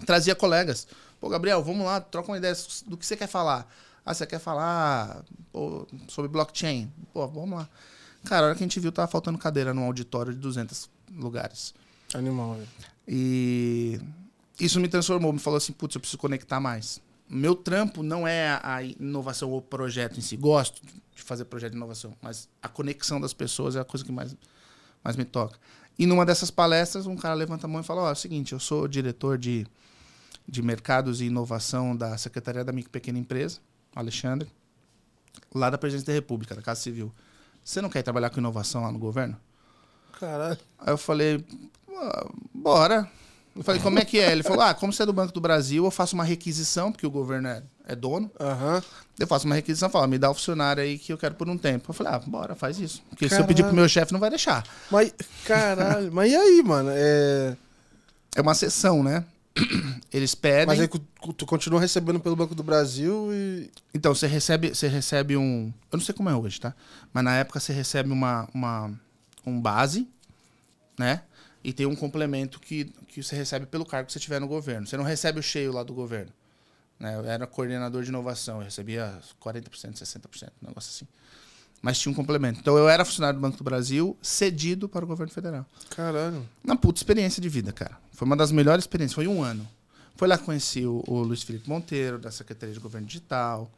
Trazia 0.05 0.35
colegas. 0.35 0.87
Pô, 1.19 1.29
Gabriel, 1.29 1.63
vamos 1.63 1.83
lá, 1.83 1.99
troca 1.99 2.31
uma 2.31 2.37
ideia 2.37 2.55
do 2.85 2.95
que 2.95 3.05
você 3.05 3.17
quer 3.17 3.27
falar. 3.27 3.67
Ah, 4.05 4.13
você 4.13 4.25
quer 4.25 4.39
falar 4.39 5.23
pô, 5.51 5.87
sobre 6.07 6.29
blockchain? 6.29 6.91
Pô, 7.11 7.27
vamos 7.27 7.57
lá. 7.57 7.69
Cara, 8.23 8.45
a 8.45 8.49
hora 8.49 8.55
que 8.55 8.63
a 8.63 8.67
gente 8.67 8.79
viu, 8.79 8.91
tava 8.91 9.07
faltando 9.07 9.37
cadeira 9.37 9.73
num 9.73 9.83
auditório 9.83 10.31
de 10.31 10.39
200 10.39 10.89
lugares. 11.11 11.73
Animal, 12.13 12.53
velho. 12.53 12.67
E 13.07 13.99
isso 14.59 14.79
me 14.79 14.87
transformou, 14.87 15.31
me 15.31 15.39
falou 15.39 15.57
assim, 15.57 15.73
putz, 15.73 15.95
eu 15.95 16.01
preciso 16.01 16.17
conectar 16.17 16.59
mais. 16.59 17.01
Meu 17.29 17.55
trampo 17.55 18.01
não 18.01 18.27
é 18.27 18.59
a 18.63 18.81
inovação 18.81 19.51
ou 19.51 19.57
o 19.57 19.61
projeto 19.61 20.17
em 20.17 20.21
si. 20.21 20.37
Gosto 20.37 20.81
de 21.15 21.21
fazer 21.21 21.45
projeto 21.45 21.71
de 21.71 21.77
inovação, 21.77 22.15
mas 22.21 22.47
a 22.61 22.69
conexão 22.69 23.19
das 23.19 23.33
pessoas 23.33 23.75
é 23.75 23.79
a 23.79 23.85
coisa 23.85 24.05
que 24.05 24.11
mais, 24.11 24.35
mais 25.03 25.15
me 25.15 25.25
toca. 25.25 25.59
E 25.99 26.05
numa 26.05 26.25
dessas 26.25 26.49
palestras, 26.51 27.05
um 27.05 27.15
cara 27.15 27.33
levanta 27.33 27.65
a 27.65 27.69
mão 27.69 27.81
e 27.81 27.83
fala, 27.83 28.03
ó, 28.03 28.09
é 28.09 28.13
o 28.13 28.15
seguinte, 28.15 28.53
eu 28.53 28.59
sou 28.59 28.87
diretor 28.87 29.37
de, 29.37 29.65
de 30.47 30.61
mercados 30.61 31.21
e 31.21 31.25
inovação 31.25 31.95
da 31.95 32.17
Secretaria 32.17 32.63
da 32.63 32.71
Micro 32.71 32.89
e 32.89 32.93
Pequena 32.93 33.19
Empresa, 33.19 33.59
Alexandre, 33.95 34.49
lá 35.53 35.69
da 35.69 35.77
Presidência 35.77 36.07
da 36.07 36.13
República, 36.13 36.55
da 36.55 36.61
Casa 36.61 36.81
Civil. 36.81 37.11
Você 37.63 37.81
não 37.81 37.89
quer 37.89 38.03
trabalhar 38.03 38.29
com 38.29 38.39
inovação 38.39 38.83
lá 38.83 38.91
no 38.91 38.99
governo? 38.99 39.35
Caralho. 40.19 40.57
Aí 40.79 40.93
eu 40.93 40.97
falei, 40.97 41.43
"Ah, 41.89 42.27
bora. 42.53 43.11
Eu 43.57 43.63
falei, 43.63 43.81
como 43.81 43.97
é 43.97 44.05
que 44.05 44.19
é? 44.19 44.31
Ele 44.31 44.43
falou, 44.43 44.61
ah, 44.61 44.73
como 44.73 44.93
você 44.93 45.03
é 45.03 45.05
do 45.05 45.13
Banco 45.13 45.33
do 45.33 45.41
Brasil, 45.41 45.83
eu 45.83 45.91
faço 45.91 46.13
uma 46.13 46.23
requisição, 46.23 46.91
porque 46.91 47.07
o 47.07 47.11
governo 47.11 47.47
é, 47.47 47.63
é 47.87 47.95
dono. 47.95 48.29
Aham. 48.39 48.83
Eu 49.19 49.25
faço 49.25 49.45
uma 49.47 49.55
requisição, 49.55 49.89
falo, 49.89 50.07
me 50.07 50.19
dá 50.19 50.29
o 50.29 50.33
funcionário 50.33 50.83
aí 50.83 50.99
que 50.99 51.11
eu 51.11 51.17
quero 51.17 51.33
por 51.33 51.49
um 51.49 51.57
tempo. 51.57 51.89
Eu 51.89 51.93
falei, 51.93 52.13
ah, 52.13 52.19
bora, 52.19 52.55
faz 52.55 52.79
isso. 52.79 53.01
Porque 53.09 53.27
se 53.27 53.33
eu 53.33 53.39
Caralho. 53.39 53.47
pedir 53.47 53.63
pro 53.63 53.73
meu 53.73 53.89
chefe, 53.89 54.13
não 54.13 54.19
vai 54.19 54.29
deixar. 54.29 54.63
Mas, 54.91 55.11
caralho. 55.43 56.11
Mas 56.11 56.31
e 56.31 56.35
aí, 56.35 56.61
mano? 56.63 56.89
É... 56.93 57.57
É 58.35 58.41
uma 58.41 58.53
sessão, 58.53 59.01
né? 59.01 59.25
Eles 60.13 60.35
pedem. 60.35 60.67
Mas 60.67 60.79
aí 60.79 60.87
tu, 60.87 60.99
tu 61.33 61.45
continua 61.47 61.79
recebendo 61.79 62.19
pelo 62.19 62.35
Banco 62.35 62.53
do 62.53 62.61
Brasil 62.61 63.29
e. 63.33 63.71
Então, 63.93 64.13
você 64.13 64.27
recebe, 64.27 64.69
você 64.69 64.87
recebe 64.87 65.35
um. 65.35 65.73
Eu 65.91 65.97
não 65.97 66.05
sei 66.05 66.13
como 66.13 66.29
é 66.29 66.35
hoje, 66.35 66.61
tá? 66.61 66.75
Mas 67.11 67.23
na 67.23 67.35
época 67.35 67.59
você 67.59 67.73
recebe 67.73 68.11
uma, 68.11 68.47
uma, 68.53 68.91
um 69.43 69.59
base, 69.59 70.07
né? 70.99 71.23
E 71.67 71.73
tem 71.73 71.85
um 71.85 71.97
complemento 71.97 72.61
que, 72.61 72.85
que 73.09 73.21
você 73.21 73.35
recebe 73.35 73.65
pelo 73.65 73.85
cargo 73.85 74.07
que 74.07 74.13
você 74.13 74.19
tiver 74.21 74.39
no 74.39 74.47
governo. 74.47 74.87
Você 74.87 74.95
não 74.95 75.03
recebe 75.03 75.41
o 75.41 75.43
cheio 75.43 75.73
lá 75.73 75.83
do 75.83 75.93
governo. 75.93 76.31
Né? 76.97 77.13
Eu 77.13 77.25
era 77.25 77.45
coordenador 77.45 78.03
de 78.03 78.07
inovação, 78.07 78.59
eu 78.59 78.63
recebia 78.63 79.19
40%, 79.43 79.67
60%, 79.95 80.49
um 80.63 80.67
negócio 80.69 80.89
assim. 80.89 81.05
Mas 81.81 81.99
tinha 81.99 82.09
um 82.09 82.15
complemento. 82.15 82.61
Então 82.61 82.77
eu 82.77 82.87
era 82.87 83.03
funcionário 83.03 83.37
do 83.37 83.41
Banco 83.41 83.57
do 83.57 83.65
Brasil, 83.65 84.15
cedido 84.21 84.87
para 84.87 85.03
o 85.03 85.07
governo 85.09 85.33
federal. 85.33 85.65
Caralho. 85.89 86.47
Uma 86.63 86.77
puta 86.77 86.99
experiência 86.99 87.41
de 87.41 87.49
vida, 87.49 87.73
cara. 87.73 87.99
Foi 88.13 88.25
uma 88.25 88.37
das 88.37 88.49
melhores 88.49 88.83
experiências, 88.83 89.13
foi 89.13 89.27
um 89.27 89.43
ano. 89.43 89.67
Foi 90.15 90.25
lá 90.25 90.37
que 90.37 90.45
conheci 90.45 90.85
o, 90.85 91.03
o 91.05 91.19
Luiz 91.19 91.43
Felipe 91.43 91.67
Monteiro, 91.67 92.17
da 92.17 92.31
Secretaria 92.31 92.73
de 92.73 92.79
Governo 92.79 93.05
Digital, 93.07 93.69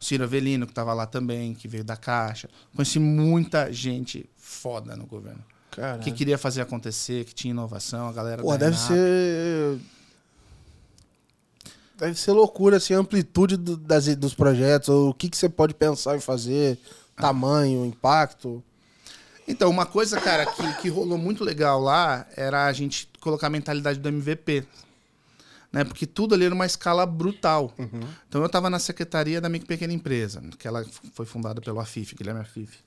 o 0.00 0.04
Ciro 0.04 0.22
Avelino, 0.22 0.64
que 0.64 0.70
estava 0.70 0.94
lá 0.94 1.06
também, 1.06 1.54
que 1.54 1.66
veio 1.66 1.82
da 1.82 1.96
Caixa. 1.96 2.48
Conheci 2.72 3.00
muita 3.00 3.72
gente 3.72 4.30
foda 4.36 4.94
no 4.94 5.06
governo. 5.06 5.44
Caralho. 5.72 6.02
Que 6.02 6.12
queria 6.12 6.38
fazer 6.38 6.60
acontecer, 6.60 7.24
que 7.24 7.34
tinha 7.34 7.50
inovação, 7.50 8.08
a 8.08 8.12
galera 8.12 8.42
Pô, 8.42 8.56
deve 8.56 8.76
Renata. 8.76 8.94
ser. 8.94 9.78
Deve 11.98 12.18
ser 12.18 12.32
loucura, 12.32 12.76
assim, 12.78 12.94
a 12.94 12.98
amplitude 12.98 13.56
do- 13.56 13.76
das, 13.76 14.06
dos 14.16 14.34
projetos, 14.34 14.88
o 14.88 15.14
que, 15.14 15.28
que 15.30 15.36
você 15.36 15.48
pode 15.48 15.72
pensar 15.74 16.16
em 16.16 16.20
fazer, 16.20 16.78
tamanho, 17.16 17.84
impacto. 17.84 18.62
Então, 19.46 19.70
uma 19.70 19.86
coisa, 19.86 20.20
cara, 20.20 20.46
que, 20.46 20.74
que 20.82 20.88
rolou 20.88 21.16
muito 21.18 21.44
legal 21.44 21.80
lá 21.80 22.26
era 22.36 22.66
a 22.66 22.72
gente 22.72 23.08
colocar 23.20 23.46
a 23.46 23.50
mentalidade 23.50 23.98
do 23.98 24.08
MVP. 24.08 24.64
Né? 25.72 25.84
Porque 25.84 26.06
tudo 26.06 26.34
ali 26.34 26.44
era 26.44 26.54
uma 26.54 26.66
escala 26.66 27.06
brutal. 27.06 27.72
Então, 28.28 28.40
eu 28.40 28.46
estava 28.46 28.68
na 28.68 28.78
secretaria 28.78 29.40
da 29.40 29.48
e 29.48 29.60
Pequena 29.60 29.92
Empresa, 29.92 30.42
que 30.58 30.66
ela 30.68 30.84
foi 31.14 31.24
fundada 31.24 31.60
pelo 31.60 31.80
Afif, 31.80 32.14
Guilherme 32.14 32.40
Afif. 32.40 32.78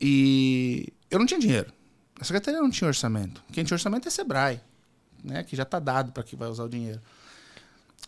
E 0.00 0.92
eu 1.10 1.18
não 1.18 1.26
tinha 1.26 1.40
dinheiro. 1.40 1.72
A 2.20 2.24
secretaria 2.24 2.60
não 2.60 2.70
tinha 2.70 2.88
orçamento. 2.88 3.42
Quem 3.52 3.64
tinha 3.64 3.74
orçamento 3.76 4.08
é 4.08 4.10
Sebrae, 4.10 4.60
né? 5.22 5.44
que 5.44 5.54
já 5.54 5.62
está 5.62 5.78
dado 5.78 6.12
para 6.12 6.22
quem 6.22 6.38
vai 6.38 6.48
usar 6.48 6.64
o 6.64 6.68
dinheiro. 6.68 7.00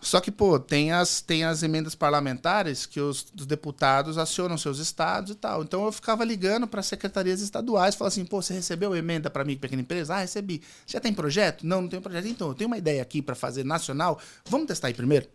Só 0.01 0.19
que, 0.19 0.31
pô, 0.31 0.59
tem 0.59 0.93
as, 0.93 1.21
tem 1.21 1.45
as 1.45 1.63
emendas 1.63 1.95
parlamentares 1.95 2.87
que 2.87 2.99
os, 2.99 3.27
os 3.39 3.45
deputados 3.45 4.17
acionam 4.17 4.57
seus 4.57 4.79
estados 4.79 5.33
e 5.33 5.35
tal. 5.35 5.63
Então 5.63 5.85
eu 5.85 5.93
ficava 5.93 6.25
ligando 6.25 6.67
para 6.67 6.83
secretarias 6.83 7.43
estaduais, 7.43 7.95
falava 7.95 8.09
assim, 8.09 8.25
pô, 8.25 8.41
você 8.41 8.55
recebeu 8.55 8.97
emenda 8.97 9.29
para 9.29 9.45
mim, 9.45 9.57
pequena 9.57 9.83
empresa? 9.83 10.15
Ah, 10.15 10.21
recebi. 10.21 10.63
Já 10.87 11.01
tem 11.01 11.13
projeto? 11.13 11.67
Não, 11.67 11.83
não 11.83 11.89
tem 11.89 12.01
projeto. 12.01 12.27
Então, 12.27 12.49
eu 12.49 12.55
tenho 12.55 12.69
uma 12.69 12.79
ideia 12.79 13.03
aqui 13.03 13.21
para 13.21 13.35
fazer 13.35 13.63
nacional. 13.63 14.19
Vamos 14.47 14.69
testar 14.69 14.89
aí 14.89 14.95
primeiro? 14.95 15.29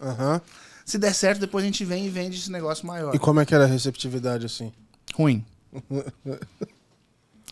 Aham. 0.00 0.40
Se 0.84 0.98
der 0.98 1.14
certo, 1.14 1.38
depois 1.38 1.62
a 1.62 1.66
gente 1.66 1.84
vem 1.84 2.06
e 2.06 2.08
vende 2.08 2.36
esse 2.36 2.50
negócio 2.50 2.84
maior. 2.84 3.14
E 3.14 3.18
como 3.18 3.38
é 3.38 3.46
que 3.46 3.54
era 3.54 3.62
a 3.62 3.68
receptividade, 3.68 4.44
assim? 4.44 4.72
Ruim. 5.14 5.44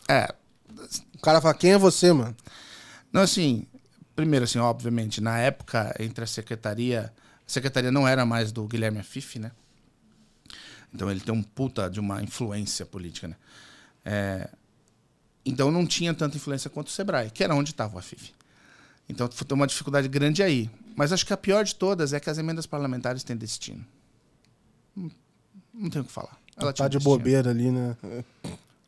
é, 0.09 0.33
O 1.15 1.19
cara 1.21 1.39
fala, 1.39 1.53
quem 1.53 1.73
é 1.73 1.77
você, 1.77 2.11
mano? 2.11 2.35
Não, 3.11 3.21
assim, 3.21 3.65
primeiro, 4.15 4.45
assim, 4.45 4.59
obviamente, 4.59 5.21
na 5.21 5.37
época, 5.39 5.95
entre 5.99 6.23
a 6.23 6.27
secretaria. 6.27 7.13
A 7.47 7.51
secretaria 7.51 7.91
não 7.91 8.07
era 8.07 8.25
mais 8.25 8.51
do 8.51 8.67
Guilherme 8.67 8.99
Afif, 8.99 9.39
né? 9.39 9.51
Então 10.93 11.09
ele 11.09 11.19
tem 11.19 11.33
um 11.33 11.43
puta 11.43 11.89
de 11.89 11.99
uma 11.99 12.21
influência 12.21 12.85
política, 12.85 13.27
né? 13.27 13.35
É, 14.03 14.49
então 15.45 15.71
não 15.71 15.85
tinha 15.85 16.13
tanta 16.13 16.37
influência 16.37 16.69
quanto 16.69 16.87
o 16.87 16.91
Sebrae, 16.91 17.29
que 17.29 17.43
era 17.43 17.53
onde 17.55 17.71
estava 17.71 17.95
o 17.95 17.99
Afif. 17.99 18.33
Então 19.07 19.27
tem 19.27 19.55
uma 19.55 19.67
dificuldade 19.67 20.07
grande 20.07 20.41
aí. 20.43 20.69
Mas 20.95 21.11
acho 21.13 21.25
que 21.25 21.33
a 21.33 21.37
pior 21.37 21.63
de 21.63 21.75
todas 21.75 22.13
é 22.13 22.19
que 22.19 22.29
as 22.29 22.37
emendas 22.37 22.65
parlamentares 22.65 23.23
têm 23.23 23.35
destino. 23.35 23.85
Não, 24.95 25.11
não 25.73 25.89
tenho 25.89 26.03
o 26.03 26.07
que 26.07 26.13
falar. 26.13 26.37
Ela 26.57 26.73
Tá 26.73 26.87
de 26.87 26.97
destino. 26.97 27.17
bobeira 27.17 27.49
ali, 27.51 27.71
né? 27.71 27.95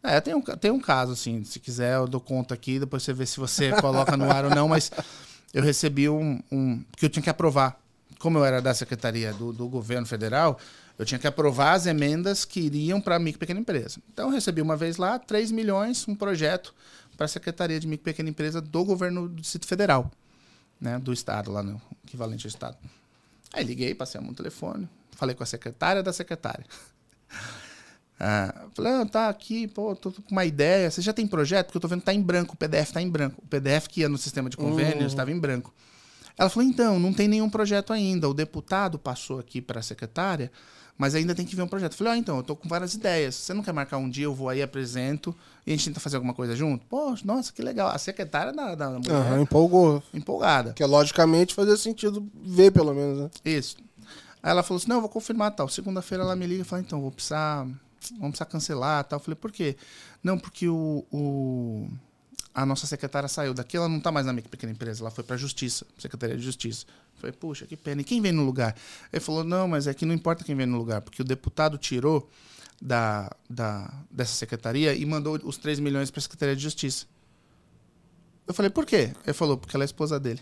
É, 0.04 0.20
tem 0.20 0.34
um, 0.34 0.42
tem 0.42 0.72
um 0.72 0.80
caso, 0.80 1.14
assim, 1.14 1.44
se 1.44 1.60
quiser 1.60 1.96
eu 1.96 2.08
dou 2.08 2.20
conta 2.20 2.54
aqui, 2.54 2.80
depois 2.80 3.04
você 3.04 3.14
vê 3.14 3.26
se 3.26 3.40
você 3.40 3.72
coloca 3.80 4.18
no 4.18 4.32
ar 4.32 4.46
ou 4.46 4.52
não, 4.56 4.68
mas 4.68 4.92
eu 5.54 5.62
recebi 5.62 6.10
um, 6.10 6.42
um. 6.52 6.84
que 6.98 7.06
eu 7.06 7.10
tinha 7.10 7.22
que 7.22 7.30
aprovar. 7.30 7.80
Como 8.20 8.38
eu 8.38 8.46
era 8.46 8.62
da 8.62 8.74
Secretaria 8.74 9.34
do, 9.34 9.52
do 9.52 9.68
Governo 9.68 10.06
Federal, 10.06 10.60
eu 10.98 11.06
tinha 11.06 11.18
que 11.18 11.26
aprovar 11.26 11.74
as 11.74 11.88
emendas 11.88 12.46
que 12.46 12.60
iriam 12.60 13.02
para 13.02 13.16
a 13.16 13.20
micro 13.20 13.40
pequena 13.40 13.60
empresa. 13.60 14.00
Então 14.14 14.28
eu 14.28 14.34
recebi 14.34 14.62
uma 14.62 14.78
vez 14.78 14.98
lá 14.98 15.18
3 15.18 15.52
milhões, 15.52 16.08
um 16.08 16.16
projeto 16.16 16.74
para 17.18 17.26
a 17.26 17.28
Secretaria 17.28 17.80
de 17.80 17.88
Micro 17.88 18.04
Pequena 18.04 18.30
Empresa 18.30 18.62
do 18.62 18.86
Governo 18.86 19.28
do 19.28 19.42
Distrito 19.42 19.68
Federal, 19.68 20.12
né, 20.80 21.00
do 21.00 21.12
Estado, 21.12 21.52
lá 21.52 21.64
no 21.64 21.82
equivalente 22.06 22.46
ao 22.46 22.50
Estado. 22.50 22.78
Aí 23.54 23.64
liguei, 23.64 23.96
passei 23.96 24.20
a 24.20 24.22
mão 24.22 24.32
no 24.32 24.38
telefone, 24.38 24.88
falei 25.12 25.36
com 25.36 25.44
a 25.44 25.46
secretária 25.46 26.04
da 26.04 26.14
secretária. 26.14 26.66
Ah, 28.24 28.68
falei, 28.76 28.92
ah, 28.94 29.06
tá 29.06 29.30
aqui, 29.30 29.68
pô, 29.68 29.96
tô 29.96 30.12
com 30.12 30.22
uma 30.30 30.46
ideia. 30.46 30.92
Você 30.92 31.02
já 31.02 31.12
tem 31.12 31.26
projeto? 31.26 31.66
Porque 31.66 31.78
eu 31.78 31.82
tô 31.82 31.88
vendo 31.88 32.02
que 32.02 32.06
tá 32.06 32.14
em 32.14 32.22
branco, 32.22 32.54
o 32.54 32.58
PDF 32.58 32.92
tá 32.92 33.02
em 33.02 33.10
branco. 33.10 33.42
O 33.44 33.48
PDF 33.48 33.88
que 33.88 34.02
ia 34.02 34.10
no 34.10 34.18
sistema 34.18 34.48
de 34.48 34.56
convênios 34.56 35.12
estava 35.12 35.32
em 35.32 35.40
branco. 35.40 35.74
Ela 36.38 36.48
falou, 36.48 36.70
então, 36.70 37.00
não 37.00 37.12
tem 37.12 37.28
nenhum 37.28 37.50
projeto 37.50 37.92
ainda. 37.92 38.30
O 38.30 38.34
deputado 38.34 39.00
passou 39.00 39.40
aqui 39.40 39.60
para 39.60 39.80
a 39.80 39.84
secretária, 39.84 40.52
mas 41.00 41.16
ainda 41.16 41.34
tem 41.34 41.48
que 41.48 41.56
ver 41.56 41.64
um 41.64 41.68
projeto. 41.68 41.94
Eu 41.94 41.98
falei, 41.98 42.14
ah, 42.14 42.18
então, 42.18 42.38
eu 42.38 42.44
tô 42.44 42.56
com 42.56 42.70
várias 42.70 42.94
ideias. 42.94 43.34
Você 43.34 43.56
não 43.56 43.64
quer 43.64 43.74
marcar 43.74 43.98
um 43.98 44.08
dia, 44.08 44.26
eu 44.26 44.36
vou 44.36 44.50
aí, 44.50 44.62
apresento, 44.62 45.36
e 45.66 45.72
a 45.72 45.76
gente 45.76 45.86
tenta 45.88 46.00
fazer 46.00 46.18
alguma 46.18 46.36
coisa 46.36 46.56
junto? 46.56 46.86
Pô, 46.86 47.16
nossa, 47.26 47.52
que 47.52 47.64
legal. 47.64 47.90
A 47.90 47.98
secretária 47.98 48.54
da, 48.54 48.76
da 48.76 48.90
mulher, 48.92 49.16
Aham, 49.16 49.42
empolgou. 49.42 50.04
empolgada. 50.14 50.74
Que 50.74 50.86
logicamente 50.86 51.56
fazia 51.56 51.76
sentido 51.76 52.30
ver, 52.44 52.70
pelo 52.70 52.94
menos, 52.94 53.18
né? 53.18 53.30
Isso. 53.44 53.78
Aí 54.44 54.52
ela 54.52 54.62
falou 54.62 54.78
assim: 54.78 54.90
não, 54.90 54.98
eu 54.98 55.02
vou 55.02 55.10
confirmar 55.10 55.52
tal. 55.52 55.68
Segunda-feira 55.68 56.24
ela 56.24 56.36
me 56.36 56.46
liga 56.46 56.62
e 56.62 56.66
fala: 56.66 56.82
então, 56.82 57.02
vou 57.02 57.12
precisar. 57.12 57.68
Vamos 58.12 58.32
precisar 58.32 58.46
cancelar 58.46 59.04
tal. 59.04 59.20
Eu 59.20 59.24
falei: 59.24 59.36
por 59.36 59.52
quê? 59.52 59.76
Não, 60.24 60.38
porque 60.38 60.68
o, 60.68 61.06
o- 61.12 61.88
a 62.54 62.66
nossa 62.66 62.86
secretária 62.86 63.30
saiu 63.30 63.54
daqui, 63.54 63.78
ela 63.78 63.88
não 63.88 63.98
está 64.00 64.12
mais 64.12 64.26
na 64.26 64.34
minha 64.34 64.44
pequena 64.48 64.72
empresa, 64.74 65.02
ela 65.02 65.12
foi 65.12 65.24
para 65.24 65.36
a 65.36 65.40
Justiça, 65.40 65.86
Secretaria 65.98 66.36
de 66.36 66.44
Justiça. 66.44 66.86
Eu 67.16 67.22
falei: 67.22 67.32
puxa, 67.34 67.66
que 67.66 67.78
pena. 67.78 68.02
E 68.02 68.04
quem 68.04 68.22
vem 68.22 68.32
no 68.32 68.44
lugar? 68.44 68.76
Ele 69.14 69.20
falou: 69.20 69.44
não, 69.44 69.68
mas 69.68 69.88
é 69.88 69.94
que 69.94 70.06
não 70.06 70.14
importa 70.16 70.44
quem 70.44 70.56
vem 70.56 70.66
no 70.66 70.78
lugar, 70.78 71.02
porque 71.02 71.22
o 71.22 71.26
deputado 71.26 71.78
tirou 71.78 72.30
da, 72.82 73.30
da, 73.50 73.94
dessa 74.10 74.34
secretaria 74.34 74.94
e 74.96 75.06
mandou 75.06 75.40
os 75.44 75.58
3 75.58 75.80
milhões 75.80 76.10
para 76.10 76.20
a 76.20 76.22
Secretaria 76.24 76.56
de 76.56 76.64
Justiça. 76.64 77.06
Eu 78.48 78.54
falei: 78.54 78.70
por 78.72 78.86
quê? 78.86 79.14
Ele 79.24 79.34
falou: 79.34 79.58
porque 79.58 79.76
ela 79.76 79.84
é 79.84 79.86
esposa 79.86 80.20
dele. 80.20 80.42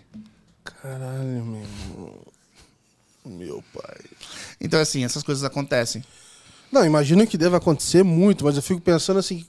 Caralho, 0.63 1.45
meu. 1.45 2.27
Meu 3.25 3.63
pai. 3.73 3.97
Então, 4.59 4.79
assim, 4.79 5.03
essas 5.03 5.21
coisas 5.23 5.43
acontecem. 5.43 6.03
Não, 6.71 6.85
imagino 6.85 7.25
que 7.25 7.37
deva 7.37 7.57
acontecer 7.57 8.03
muito, 8.03 8.45
mas 8.45 8.55
eu 8.55 8.61
fico 8.61 8.79
pensando 8.81 9.19
assim. 9.19 9.45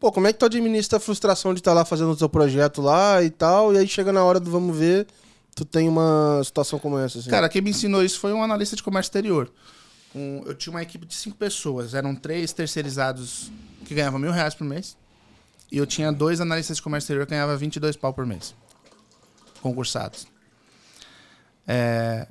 Pô, 0.00 0.12
como 0.12 0.26
é 0.26 0.32
que 0.32 0.38
tu 0.38 0.46
administra 0.46 0.96
a 0.98 1.00
frustração 1.00 1.52
de 1.52 1.60
estar 1.60 1.72
lá 1.72 1.84
fazendo 1.84 2.12
o 2.12 2.16
teu 2.16 2.28
projeto 2.28 2.80
lá 2.80 3.22
e 3.22 3.30
tal, 3.30 3.74
e 3.74 3.78
aí 3.78 3.86
chega 3.88 4.12
na 4.12 4.22
hora 4.24 4.38
do 4.38 4.50
vamos 4.50 4.76
ver, 4.76 5.06
tu 5.54 5.64
tem 5.64 5.88
uma 5.88 6.40
situação 6.44 6.78
como 6.78 6.96
essa, 6.98 7.18
assim. 7.18 7.28
Cara, 7.28 7.48
quem 7.48 7.60
me 7.60 7.70
ensinou 7.70 8.02
isso 8.04 8.18
foi 8.20 8.32
um 8.32 8.42
analista 8.42 8.76
de 8.76 8.82
comércio 8.82 9.08
exterior. 9.08 9.50
Um- 10.14 10.42
eu 10.46 10.54
tinha 10.54 10.72
uma 10.72 10.82
equipe 10.82 11.04
de 11.04 11.14
cinco 11.14 11.36
pessoas. 11.36 11.94
Eram 11.94 12.14
três 12.14 12.52
terceirizados 12.52 13.50
que 13.84 13.94
ganhavam 13.94 14.18
mil 14.20 14.30
reais 14.30 14.54
por 14.54 14.64
mês. 14.64 14.96
E 15.70 15.76
eu 15.76 15.86
tinha 15.86 16.10
dois 16.12 16.40
analistas 16.40 16.76
de 16.78 16.82
comércio 16.82 17.06
exterior 17.06 17.26
que 17.26 17.30
ganhavam 17.32 17.58
22 17.58 17.94
pau 17.96 18.14
por 18.14 18.24
mês. 18.24 18.54
Concursados. 19.60 20.26
É, 21.66 22.26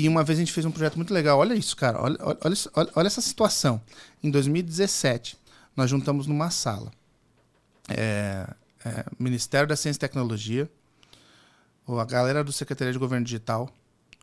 e 0.00 0.08
uma 0.08 0.22
vez 0.22 0.38
a 0.38 0.42
gente 0.42 0.52
fez 0.52 0.64
um 0.64 0.70
projeto 0.70 0.94
muito 0.94 1.12
legal. 1.12 1.38
Olha 1.40 1.54
isso, 1.54 1.76
cara. 1.76 2.00
Olha, 2.00 2.16
olha, 2.20 2.38
olha 2.74 2.90
olha- 2.94 3.06
essa 3.08 3.20
situação. 3.20 3.82
Em 4.22 4.30
2017, 4.30 5.36
nós 5.76 5.90
juntamos 5.90 6.26
numa 6.28 6.50
sala. 6.50 6.92
é, 7.88 8.48
é, 8.84 9.04
Ministério 9.18 9.66
da 9.66 9.74
Ciência 9.74 9.98
e 9.98 10.00
Tecnologia, 10.00 10.70
a 11.88 12.04
galera 12.04 12.44
do 12.44 12.52
Secretaria 12.52 12.92
de 12.92 12.98
Governo 12.98 13.24
Digital, 13.24 13.68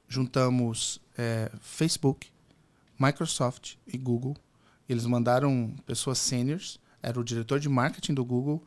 juntamos 0.07 1.01
é, 1.17 1.51
Facebook, 1.59 2.29
Microsoft 2.97 3.73
e 3.85 3.97
Google. 3.97 4.37
Eles 4.87 5.05
mandaram 5.05 5.75
pessoas 5.85 6.19
seniors, 6.19 6.79
era 7.01 7.19
o 7.19 7.23
diretor 7.23 7.59
de 7.59 7.67
marketing 7.67 8.13
do 8.13 8.23
Google, 8.23 8.63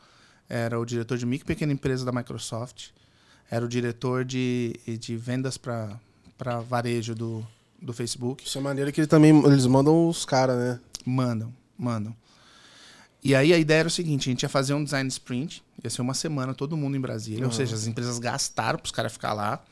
era 0.49 0.79
o 0.79 0.85
diretor 0.85 1.17
de 1.17 1.25
micro 1.25 1.47
pequena 1.47 1.73
empresa 1.73 2.05
da 2.05 2.13
Microsoft, 2.13 2.89
era 3.51 3.65
o 3.65 3.69
diretor 3.69 4.25
de, 4.25 4.79
de 5.01 5.17
vendas 5.17 5.57
para 5.57 5.99
varejo 6.69 7.15
do, 7.15 7.47
do 7.81 7.93
Facebook. 7.93 8.47
Isso 8.47 8.59
é 8.59 8.61
maneiro 8.61 8.93
que 8.93 9.01
ele 9.01 9.07
também, 9.07 9.37
eles 9.45 9.67
mandam 9.67 10.09
os 10.09 10.25
caras, 10.25 10.57
né? 10.57 10.81
Mandam, 11.05 11.53
mandam. 11.77 12.15
E 13.23 13.35
aí 13.35 13.53
a 13.53 13.59
ideia 13.59 13.81
era 13.81 13.89
o 13.89 13.91
seguinte, 13.91 14.29
a 14.29 14.33
gente 14.33 14.43
ia 14.43 14.49
fazer 14.49 14.75
um 14.75 14.85
design 14.85 15.09
sprint, 15.09 15.63
ia 15.83 15.91
ser 15.91 16.01
uma 16.01 16.15
semana, 16.15 16.55
todo 16.55 16.77
mundo 16.77 16.97
em 16.97 17.01
Brasília, 17.01 17.45
ou 17.45 17.53
seja, 17.53 17.75
as 17.75 17.87
empresas 17.87 18.19
gastaram 18.19 18.79
para 18.79 18.87
os 18.87 18.93
caras 18.93 19.13
ficar 19.13 19.33
lá. 19.33 19.63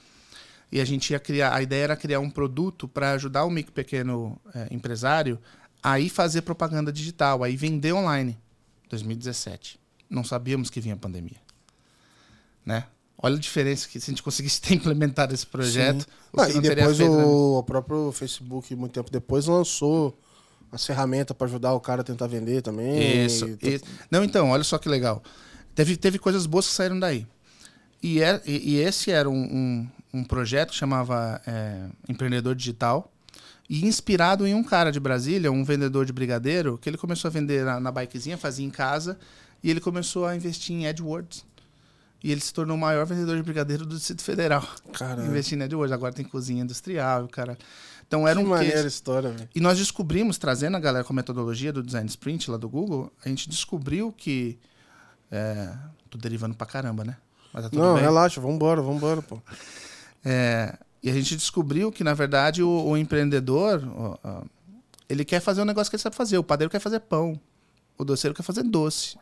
E 0.71 0.81
a 0.81 0.85
gente 0.85 1.11
ia 1.11 1.21
criar, 1.21 1.55
a 1.55 1.63
ideia 1.63 1.85
era 1.85 1.97
criar 1.97 2.19
um 2.19 2.29
produto 2.29 2.89
para 2.89 3.13
ajudar 3.13 3.45
o 3.45 3.51
micro 3.51 3.73
pequeno 3.73 4.37
eh, 4.53 4.67
empresário 4.73 5.39
a 5.81 6.01
ir 6.01 6.09
fazer 6.09 6.43
propaganda 6.43 6.93
digital, 6.93 7.45
aí 7.45 7.57
vender 7.57 7.93
online. 7.93 8.37
2017. 8.89 9.79
Não 10.11 10.25
sabíamos 10.25 10.69
que 10.69 10.81
vinha 10.81 10.95
a 10.95 10.99
pandemia. 10.99 11.41
Né? 12.65 12.85
Olha 13.19 13.37
a 13.37 13.39
diferença 13.39 13.89
que 13.89 13.99
se 13.99 14.11
a 14.11 14.13
gente 14.13 14.23
conseguisse 14.23 14.61
ter 14.63 14.75
implementado 14.75 15.35
esse 15.35 15.47
projeto, 15.47 16.07
e 16.33 16.37
não 16.37 16.63
teria 16.63 16.75
depois 16.77 16.97
feito, 16.99 17.17
né? 17.17 17.25
o, 17.25 17.59
o 17.59 17.63
próprio 17.63 18.13
Facebook, 18.13 18.75
muito 18.75 18.93
tempo 18.93 19.11
depois, 19.11 19.47
lançou 19.47 20.19
as 20.71 20.85
ferramentas 20.85 21.37
pra 21.37 21.47
ajudar 21.47 21.73
o 21.73 21.81
cara 21.81 22.03
a 22.03 22.05
tentar 22.05 22.27
vender 22.27 22.63
também. 22.63 23.25
Isso, 23.25 23.47
e-. 23.63 23.81
Não, 24.11 24.23
então, 24.23 24.51
olha 24.51 24.65
só 24.65 24.79
que 24.79 24.89
legal. 24.89 25.23
Teve, 25.75 25.97
teve 25.97 26.19
coisas 26.19 26.47
boas 26.47 26.67
que 26.67 26.73
saíram 26.73 26.99
daí. 26.99 27.27
E, 28.03 28.23
é, 28.23 28.41
e, 28.47 28.75
e 28.75 28.81
esse 28.81 29.11
era 29.11 29.29
um, 29.29 29.35
um, 29.35 29.89
um 30.15 30.25
projeto 30.25 30.71
que 30.71 30.77
chamava 30.77 31.41
é, 31.47 31.87
Empreendedor 32.09 32.55
Digital. 32.55 33.11
E 33.69 33.85
inspirado 33.85 34.47
em 34.47 34.55
um 34.55 34.63
cara 34.63 34.93
de 34.93 35.01
Brasília, 35.01 35.51
um 35.51 35.65
vendedor 35.65 36.07
de 36.07 36.13
brigadeiro, 36.13 36.79
que 36.79 36.89
ele 36.89 36.97
começou 36.97 37.29
a 37.29 37.33
vender 37.33 37.65
na, 37.65 37.81
na 37.81 37.91
bikezinha, 37.91 38.39
fazia 38.39 38.65
em 38.65 38.71
casa, 38.71 39.19
e 39.63 39.69
ele 39.71 39.81
começou 39.81 40.25
a 40.25 40.37
investir 40.37 40.77
em 40.77 40.87
AdWords. 40.87 41.45
E 42.23 42.33
ele 42.33 42.41
se 42.41 42.53
tornou 42.53 42.77
o 42.77 42.81
maior 42.81 43.05
vendedor 43.07 43.37
de 43.37 43.43
brigadeiro 43.43 43.85
do 43.87 43.95
Distrito 43.97 44.23
Federal. 44.23 44.67
Caramba. 44.93 45.27
Investindo 45.29 45.61
em 45.61 45.65
AdWords. 45.65 45.93
Agora 45.93 46.13
tem 46.13 46.25
cozinha 46.25 46.63
industrial, 46.63 47.29
cara. 47.29 47.57
Então 48.07 48.27
era 48.27 48.41
que 48.41 48.47
um 48.47 48.49
maneira 48.49 48.75
case. 48.77 48.89
história, 48.89 49.31
velho. 49.31 49.49
E 49.55 49.61
nós 49.61 49.79
descobrimos, 49.79 50.39
trazendo 50.39 50.77
a 50.77 50.81
galera 50.81 51.05
com 51.05 51.13
a 51.13 51.17
metodologia 51.17 51.73
do 51.73 51.83
Design 51.83 52.09
Sprint 52.09 52.51
lá 52.51 52.57
do 52.57 52.69
Google, 52.69 53.13
a 53.25 53.29
gente 53.29 53.49
descobriu 53.49 54.13
que. 54.13 54.59
É, 55.31 55.73
tô 56.09 56.17
derivando 56.19 56.55
pra 56.55 56.67
caramba, 56.67 57.05
né? 57.05 57.17
Mas 57.53 57.65
tá 57.65 57.71
tudo 57.71 57.83
Não, 57.83 57.95
bem. 57.95 58.03
relaxa, 58.03 58.41
vambora, 58.41 58.81
vambora, 58.83 59.23
pô. 59.23 59.41
É, 60.29 60.77
e 61.01 61.09
a 61.09 61.13
gente 61.13 61.37
descobriu 61.37 61.93
que, 61.93 62.03
na 62.03 62.13
verdade, 62.13 62.61
o, 62.61 62.69
o 62.69 62.97
empreendedor, 62.97 63.81
ele 65.09 65.25
quer 65.25 65.39
fazer 65.39 65.63
um 65.63 65.65
negócio 65.65 65.89
que 65.89 65.95
ele 65.95 66.03
sabe 66.03 66.17
fazer. 66.17 66.37
O 66.37 66.43
padeiro 66.43 66.69
quer 66.69 66.81
fazer 66.81 66.99
pão. 66.99 67.41
O 67.97 68.05
doceiro 68.05 68.35
quer 68.35 68.43
fazer 68.43 68.65
doce. 68.65 69.17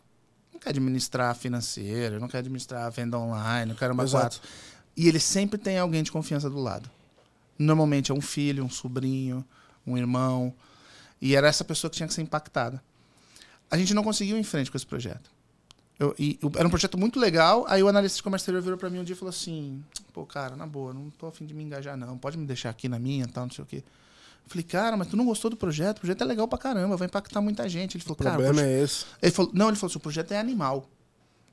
Não 0.65 0.73
quer 0.73 0.79
administrar 0.79 1.35
financeiro, 1.37 2.19
não 2.19 2.27
quer 2.29 2.39
administrar 2.39 2.91
venda 2.91 3.19
online, 3.19 3.67
não 3.71 3.75
quer 3.77 3.91
uma 3.91 4.03
Exato. 4.03 4.41
quatro. 4.41 4.49
E 4.97 5.07
ele 5.09 5.21
sempre 5.21 5.59
tem 5.59 5.79
alguém 5.79 6.03
de 6.03 6.11
confiança 6.11 6.49
do 6.49 6.59
lado. 6.59 6.89
Normalmente 7.59 8.11
é 8.11 8.15
um 8.15 8.21
filho, 8.21 8.65
um 8.65 8.71
sobrinho, 8.71 9.45
um 9.87 9.99
irmão. 9.99 10.55
E 11.21 11.37
era 11.37 11.47
essa 11.49 11.65
pessoa 11.65 11.91
que 11.91 11.97
tinha 11.99 12.07
que 12.07 12.15
ser 12.15 12.23
impactada. 12.23 12.83
A 13.71 13.77
gente 13.77 13.93
não 13.93 14.03
conseguiu 14.03 14.37
ir 14.39 14.41
em 14.41 14.45
frente 14.45 14.71
com 14.71 14.77
esse 14.77 14.87
projeto. 14.87 15.31
Eu- 15.99 16.15
e, 16.19 16.39
o- 16.43 16.51
era 16.57 16.67
um 16.67 16.71
projeto 16.71 16.97
muito 16.97 17.21
legal. 17.21 17.67
Aí 17.69 17.83
o 17.83 17.89
analista 17.89 18.17
de 18.17 18.23
comércio 18.23 18.45
exterior 18.45 18.63
virou 18.63 18.79
pra 18.79 18.89
mim 18.89 19.01
um 19.01 19.05
dia 19.05 19.15
e 19.15 19.19
falou 19.19 19.31
assim: 19.31 19.85
Pô, 20.15 20.25
cara, 20.25 20.57
na 20.57 20.67
boa, 20.67 20.95
não 20.95 21.11
tô 21.11 21.27
afim 21.27 21.45
de 21.45 21.53
me 21.55 21.63
engajar, 21.63 21.97
não. 21.97 22.17
Pode 22.17 22.39
me 22.39 22.47
deixar 22.47 22.71
aqui 22.71 22.89
na 22.89 22.99
minha 22.99 23.27
tal, 23.29 23.45
não 23.45 23.53
sei 23.53 23.63
o 23.63 23.67
quê. 23.67 23.85
Falei, 24.47 24.63
cara, 24.63 24.97
mas 24.97 25.09
tu 25.09 25.17
não 25.17 25.25
gostou 25.25 25.51
do 25.51 25.57
projeto? 25.57 25.99
O 25.99 26.01
projeto 26.01 26.21
é 26.23 26.25
legal 26.25 26.47
pra 26.47 26.59
caramba, 26.59 26.97
vai 26.97 27.07
impactar 27.07 27.41
muita 27.41 27.69
gente. 27.69 27.97
Ele 27.97 28.05
falou, 28.05 28.17
O 28.21 28.23
cara, 28.23 28.39
o 28.39 28.43
problema 28.43 28.63
é 28.69 28.83
esse. 28.83 29.07
ele 29.23 29.33
falou, 29.33 29.51
não, 29.55 29.69
ele 29.69 29.77
falou 29.77 29.91
assim, 29.91 29.99
o 29.99 30.01
projeto 30.01 30.33
é 30.33 30.39
animal. 30.39 30.89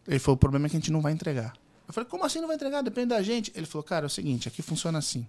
Ele 0.08 0.20
falou, 0.20 0.36
o 0.36 0.38
problema 0.38 0.66
é 0.66 0.70
que 0.70 0.76
a 0.76 0.80
gente 0.80 0.92
não 0.92 1.02
vai 1.02 1.14
entregar. 1.14 1.54
Eu 1.88 1.94
falei, 1.94 2.10
como 2.10 2.26
assim 2.26 2.40
não 2.40 2.48
vai 2.48 2.56
entregar? 2.56 2.82
Depende 2.82 3.08
da 3.08 3.22
gente. 3.22 3.52
Ele 3.56 3.66
falou, 3.66 3.84
cara, 3.84 4.06
é 4.06 4.08
o 4.08 4.10
seguinte, 4.10 4.48
aqui 4.48 4.62
funciona 4.62 5.00
assim. 5.00 5.26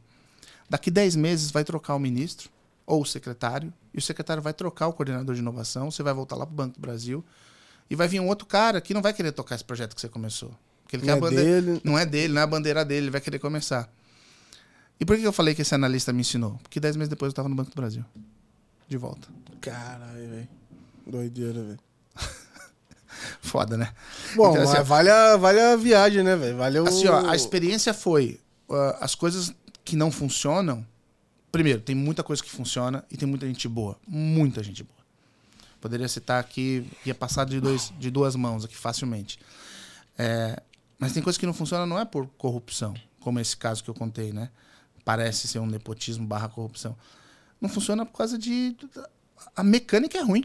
Daqui 0.69 0.90
10 0.90 1.16
meses 1.16 1.50
vai 1.50 1.64
trocar 1.64 1.95
o 1.95 1.99
ministro 1.99 2.50
ou 2.85 3.02
o 3.02 3.07
secretário, 3.07 3.73
e 3.95 3.99
o 3.99 4.02
secretário 4.02 4.42
vai 4.42 4.52
trocar 4.52 4.88
o 4.88 4.92
coordenador 4.92 5.35
de 5.35 5.40
inovação, 5.40 5.90
você 5.90 6.02
vai 6.02 6.12
voltar 6.12 6.35
lá 6.37 6.45
pro 6.45 6.54
Banco 6.54 6.75
do 6.75 6.81
Brasil, 6.81 7.25
e 7.88 7.95
vai 7.95 8.09
vir 8.09 8.19
um 8.21 8.26
outro 8.26 8.45
cara 8.47 8.81
que 8.81 8.92
não 8.92 9.00
vai 9.00 9.12
querer 9.12 9.31
tocar 9.33 9.54
esse 9.54 9.64
projeto 9.64 9.95
que 9.95 10.00
você 10.00 10.09
começou. 10.09 10.50
Porque 10.83 10.97
ele 10.97 11.07
Não 11.07 11.07
quer 11.07 11.12
é 11.14 11.16
a 11.16 11.21
bandeira. 11.31 11.62
dele. 11.62 11.81
Não 11.85 11.99
é 11.99 12.04
dele, 12.04 12.33
não 12.35 12.40
é 12.40 12.45
a 12.45 12.47
bandeira 12.47 12.85
dele, 12.85 13.04
ele 13.04 13.11
vai 13.11 13.21
querer 13.21 13.38
começar. 13.38 13.88
E 15.02 15.04
por 15.04 15.18
que 15.18 15.25
eu 15.25 15.32
falei 15.32 15.52
que 15.52 15.62
esse 15.62 15.75
analista 15.75 16.12
me 16.12 16.21
ensinou? 16.21 16.61
Porque 16.62 16.78
10 16.78 16.94
meses 16.94 17.09
depois 17.09 17.30
eu 17.30 17.32
estava 17.32 17.49
no 17.49 17.56
Banco 17.56 17.73
do 17.73 17.75
Brasil. 17.75 18.04
De 18.87 18.97
volta. 18.97 19.26
Caralho, 19.61 20.28
velho. 20.28 20.49
Doideira, 21.04 21.61
velho. 21.61 21.78
Foda, 23.42 23.76
né? 23.76 23.92
Bom, 24.37 24.52
Então, 24.52 24.62
assim, 24.62 24.80
vale, 24.85 25.11
a, 25.11 25.37
vale 25.37 25.61
a 25.61 25.75
viagem, 25.75 26.23
né, 26.23 26.37
velho? 26.37 26.56
Vale 26.56 26.78
o... 26.78 26.87
Assim, 26.87 27.09
ó, 27.09 27.28
a 27.28 27.35
experiência 27.35 27.92
foi 27.92 28.38
uh, 28.68 28.97
as 29.00 29.16
coisas 29.16 29.52
que 29.85 29.97
não 29.97 30.12
funcionam. 30.12 30.87
Primeiro, 31.50 31.80
tem 31.80 31.97
muita 31.97 32.23
coisa 32.23 32.40
que 32.40 32.49
funciona 32.49 33.04
e 33.11 33.16
tem 33.16 33.26
muita 33.26 33.44
gente 33.44 33.66
boa. 33.66 33.99
Muita 34.06 34.62
gente 34.62 34.85
boa. 34.85 35.00
Poderia 35.80 36.06
citar 36.06 36.38
aqui, 36.38 36.88
ia 37.04 37.12
passar 37.12 37.44
de, 37.44 37.61
dois, 37.61 37.92
de 37.99 38.09
duas 38.09 38.37
mãos 38.37 38.64
aqui 38.64 38.76
facilmente. 38.76 39.40
É, 40.16 40.62
mas 40.97 41.12
tem 41.12 41.21
coisas 41.21 41.38
que 41.38 41.44
não 41.44 41.52
funcionam 41.52 41.88
não 41.88 41.99
é 41.99 42.04
por 42.04 42.28
corrupção, 42.38 42.94
como 43.18 43.40
esse 43.40 43.56
caso 43.56 43.82
que 43.82 43.90
eu 43.90 43.94
contei, 43.94 44.32
né? 44.32 44.49
Parece 45.04 45.49
ser 45.49 45.59
um 45.59 45.66
nepotismo 45.66 46.26
barra 46.26 46.49
corrupção. 46.49 46.97
Não 47.61 47.68
funciona 47.68 48.04
por 48.06 48.16
causa 48.16 48.38
de. 48.38 48.76
A 49.56 49.62
mecânica 49.62 50.18
é 50.18 50.23
ruim. 50.23 50.44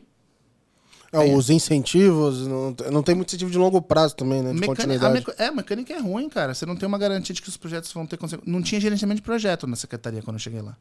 É, 1.12 1.20
os 1.34 1.50
incentivos, 1.50 2.46
não, 2.48 2.76
não 2.92 3.02
tem 3.02 3.16
muito 3.16 3.30
incentivo 3.30 3.50
de 3.50 3.58
longo 3.58 3.82
prazo 3.82 4.14
também, 4.16 4.42
né? 4.42 4.50
De 4.54 4.60
Mecânica, 4.60 4.74
a 4.84 4.86
continuidade. 4.86 5.14
meca- 5.14 5.36
é, 5.42 5.48
a 5.48 5.52
mecânica 5.54 5.94
é 5.94 6.00
ruim, 6.00 6.28
cara. 6.28 6.54
Você 6.54 6.66
não 6.66 6.76
tem 6.76 6.86
uma 6.86 6.98
garantia 6.98 7.34
de 7.34 7.42
que 7.42 7.48
os 7.48 7.56
projetos 7.56 7.92
vão 7.94 8.06
ter 8.06 8.18
consequência. 8.18 8.52
Não 8.52 8.62
tinha 8.62 8.82
gerenciamento 8.82 9.22
de 9.22 9.22
projeto 9.22 9.66
na 9.66 9.76
secretaria 9.78 10.22
quando 10.22 10.36
eu 10.36 10.40
cheguei 10.40 10.62
lá. 10.62 10.76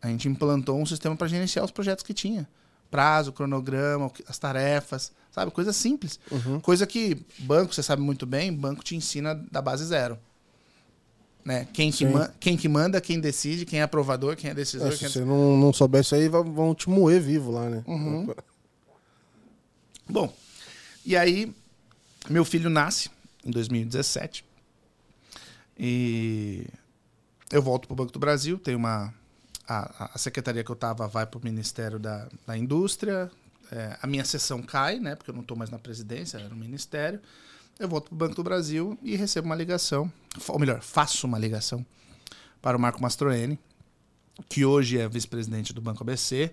A 0.00 0.08
gente 0.08 0.28
implantou 0.28 0.80
um 0.80 0.86
sistema 0.86 1.14
para 1.14 1.26
gerenciar 1.28 1.62
os 1.64 1.70
projetos 1.70 2.02
que 2.02 2.14
tinha. 2.14 2.48
Prazo, 2.90 3.32
cronograma, 3.32 4.10
as 4.26 4.38
tarefas, 4.38 5.12
sabe? 5.30 5.50
Coisa 5.50 5.72
simples. 5.74 6.18
Uhum. 6.30 6.58
Coisa 6.60 6.86
que 6.86 7.18
banco, 7.40 7.74
você 7.74 7.82
sabe 7.82 8.00
muito 8.00 8.24
bem, 8.24 8.50
banco 8.52 8.82
te 8.82 8.96
ensina 8.96 9.34
da 9.50 9.60
base 9.60 9.84
zero. 9.84 10.18
Né? 11.44 11.68
Quem, 11.72 11.90
que 11.92 12.06
quem 12.40 12.56
que 12.56 12.68
manda, 12.68 13.00
quem 13.00 13.20
decide, 13.20 13.66
quem 13.66 13.80
é 13.80 13.82
aprovador, 13.82 14.34
quem 14.34 14.50
é 14.50 14.54
decisor. 14.54 14.86
É, 14.86 14.90
quem 14.90 14.98
se 14.98 15.04
é... 15.04 15.08
você 15.08 15.24
não, 15.24 15.58
não 15.58 15.72
souber 15.72 16.00
isso 16.00 16.14
aí, 16.14 16.26
vão- 16.28 16.50
vão 16.52 16.74
te 16.74 16.88
moer 16.88 17.20
vivo 17.20 17.50
lá, 17.50 17.68
né? 17.68 17.84
Uhum. 17.86 18.34
Bom, 20.08 20.34
e 21.04 21.16
aí 21.16 21.54
meu 22.30 22.44
filho 22.44 22.70
nasce 22.70 23.10
em 23.44 23.50
2017 23.50 24.44
e 25.78 26.66
eu 27.52 27.60
volto 27.60 27.86
para 27.86 27.92
o 27.92 27.96
Banco 27.96 28.12
do 28.12 28.18
Brasil, 28.18 28.58
tem 28.58 28.74
uma 28.74 29.12
a, 29.66 30.12
a 30.14 30.18
secretaria 30.18 30.64
que 30.64 30.70
eu 30.70 30.74
estava 30.74 31.06
vai 31.06 31.26
para 31.26 31.38
o 31.38 31.44
Ministério 31.44 31.98
da, 31.98 32.26
da 32.46 32.56
Indústria, 32.56 33.30
é, 33.70 33.98
a 34.00 34.06
minha 34.06 34.24
sessão 34.24 34.62
cai, 34.62 34.98
né, 34.98 35.14
porque 35.14 35.30
eu 35.30 35.34
não 35.34 35.42
estou 35.42 35.56
mais 35.56 35.70
na 35.70 35.78
presidência, 35.78 36.38
era 36.38 36.48
no 36.48 36.56
Ministério. 36.56 37.20
Eu 37.78 37.88
volto 37.88 38.06
para 38.06 38.14
o 38.14 38.18
Banco 38.18 38.34
do 38.36 38.44
Brasil 38.44 38.96
e 39.02 39.16
recebo 39.16 39.46
uma 39.46 39.56
ligação, 39.56 40.10
ou 40.48 40.58
melhor, 40.58 40.80
faço 40.80 41.26
uma 41.26 41.38
ligação 41.38 41.84
para 42.62 42.76
o 42.76 42.80
Marco 42.80 43.02
Mastroeni, 43.02 43.58
que 44.48 44.64
hoje 44.64 44.98
é 44.98 45.08
vice-presidente 45.08 45.72
do 45.72 45.80
Banco 45.80 46.02
ABC, 46.02 46.52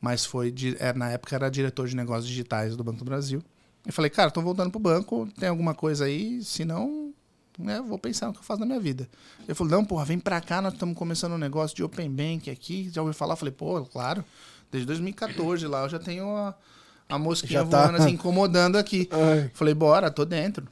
mas 0.00 0.24
foi 0.24 0.54
é, 0.78 0.92
na 0.94 1.10
época 1.10 1.36
era 1.36 1.50
diretor 1.50 1.86
de 1.86 1.94
negócios 1.94 2.26
digitais 2.26 2.74
do 2.74 2.82
Banco 2.82 2.98
do 2.98 3.04
Brasil. 3.04 3.42
Eu 3.84 3.92
falei, 3.92 4.10
cara, 4.10 4.30
tô 4.30 4.40
voltando 4.40 4.70
pro 4.70 4.80
banco, 4.80 5.28
tem 5.38 5.48
alguma 5.48 5.74
coisa 5.74 6.06
aí? 6.06 6.42
Se 6.42 6.64
não, 6.64 7.12
né, 7.58 7.80
vou 7.80 7.98
pensar 7.98 8.28
no 8.28 8.32
que 8.32 8.38
eu 8.38 8.44
faço 8.44 8.60
na 8.60 8.66
minha 8.66 8.80
vida. 8.80 9.08
Ele 9.44 9.54
falou, 9.54 9.70
não, 9.72 9.84
porra, 9.84 10.04
vem 10.04 10.18
pra 10.18 10.40
cá, 10.40 10.62
nós 10.62 10.72
estamos 10.72 10.96
começando 10.96 11.32
um 11.32 11.38
negócio 11.38 11.76
de 11.76 11.82
Open 11.82 12.10
Bank 12.10 12.50
aqui. 12.50 12.90
Já 12.90 13.02
ouviu 13.02 13.12
falar? 13.12 13.34
Eu 13.34 13.36
falei, 13.38 13.52
pô, 13.52 13.84
claro, 13.84 14.24
desde 14.70 14.86
2014 14.86 15.66
lá 15.66 15.82
eu 15.82 15.88
já 15.88 15.98
tenho 15.98 16.34
a, 16.34 16.54
a 17.12 17.18
mosquinha 17.18 17.64
tá. 17.66 17.84
voando, 17.84 18.02
assim, 18.02 18.12
incomodando 18.12 18.76
aqui. 18.76 19.06
Ai, 19.10 19.50
Falei, 19.52 19.74
bora, 19.74 20.10
tô 20.10 20.24
dentro. 20.24 20.66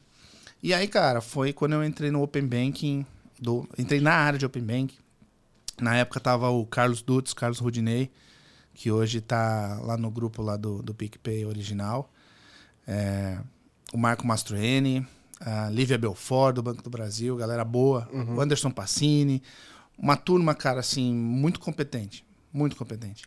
E 0.63 0.73
aí, 0.73 0.89
cara, 0.89 1.21
foi 1.21 1.53
quando 1.53 1.75
eu 1.75 1.85
entrei 1.85 2.11
no 2.11 2.23
Open 2.23 2.47
Banking, 2.47 3.05
do, 3.39 3.69
entrei 3.77 4.01
na 4.01 4.15
área 4.15 4.39
de 4.39 4.47
Open 4.47 4.63
Bank. 4.63 4.99
Na 5.81 5.97
época 5.97 6.19
tava 6.19 6.49
o 6.49 6.65
Carlos 6.65 7.03
Dutz, 7.03 7.35
Carlos 7.35 7.59
Rudinei, 7.59 8.11
que 8.73 8.91
hoje 8.91 9.21
tá 9.21 9.79
lá 9.83 9.97
no 9.99 10.11
grupo 10.11 10.43
lá 10.43 10.57
do, 10.57 10.83
do 10.83 10.95
PicPay 10.95 11.45
original. 11.45 12.11
É, 12.87 13.39
o 13.93 13.99
Marco 13.99 14.27
Mastroeni, 14.27 15.07
a 15.39 15.69
Lívia 15.69 15.99
Belfort, 15.99 16.55
do 16.55 16.63
Banco 16.63 16.83
do 16.83 16.91
Brasil, 16.91 17.37
galera 17.37 17.65
boa. 17.65 18.09
O 18.35 18.41
Anderson 18.41 18.71
Passini. 18.71 19.43
Uma 19.99 20.17
turma, 20.17 20.55
cara, 20.55 20.81
assim, 20.81 21.13
muito 21.13 21.61
competente. 21.61 22.25
Muito 22.53 22.77
competente. 22.77 23.25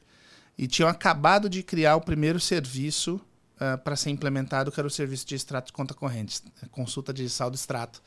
E 0.58 0.68
tinham 0.68 0.88
acabado 0.90 1.50
de 1.50 1.64
criar 1.64 1.96
o 1.96 2.02
primeiro 2.02 2.40
serviço 2.40 3.20
para 3.84 3.96
ser 3.96 4.10
implementado, 4.10 4.72
que 4.72 4.80
era 4.80 4.88
o 4.88 4.92
serviço 4.92 5.26
de 5.26 5.36
extrato 5.36 5.68
de 5.68 5.74
conta 5.74 5.94
corrente, 5.94 6.42
consulta 6.72 7.14
de 7.14 7.30
saldo 7.30 7.56
extrato. 7.56 8.02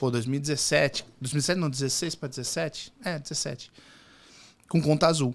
Pô, 0.00 0.10
2017, 0.10 1.04
2017 1.20 1.60
não, 1.60 1.70
16 1.70 2.14
para 2.14 2.28
17? 2.28 2.92
É, 3.04 3.18
17. 3.18 3.70
Com 4.68 4.80
conta 4.82 5.06
azul. 5.06 5.34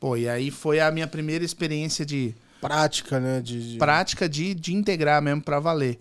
Pô, 0.00 0.16
e 0.16 0.28
aí 0.28 0.50
foi 0.50 0.80
a 0.80 0.90
minha 0.90 1.06
primeira 1.06 1.44
experiência 1.44 2.06
de 2.06 2.34
prática, 2.60 3.18
né? 3.20 3.40
De, 3.40 3.72
de- 3.72 3.78
prática 3.78 4.28
de, 4.28 4.54
de 4.54 4.72
integrar 4.74 5.20
mesmo 5.20 5.42
para 5.42 5.58
valer. 5.60 5.98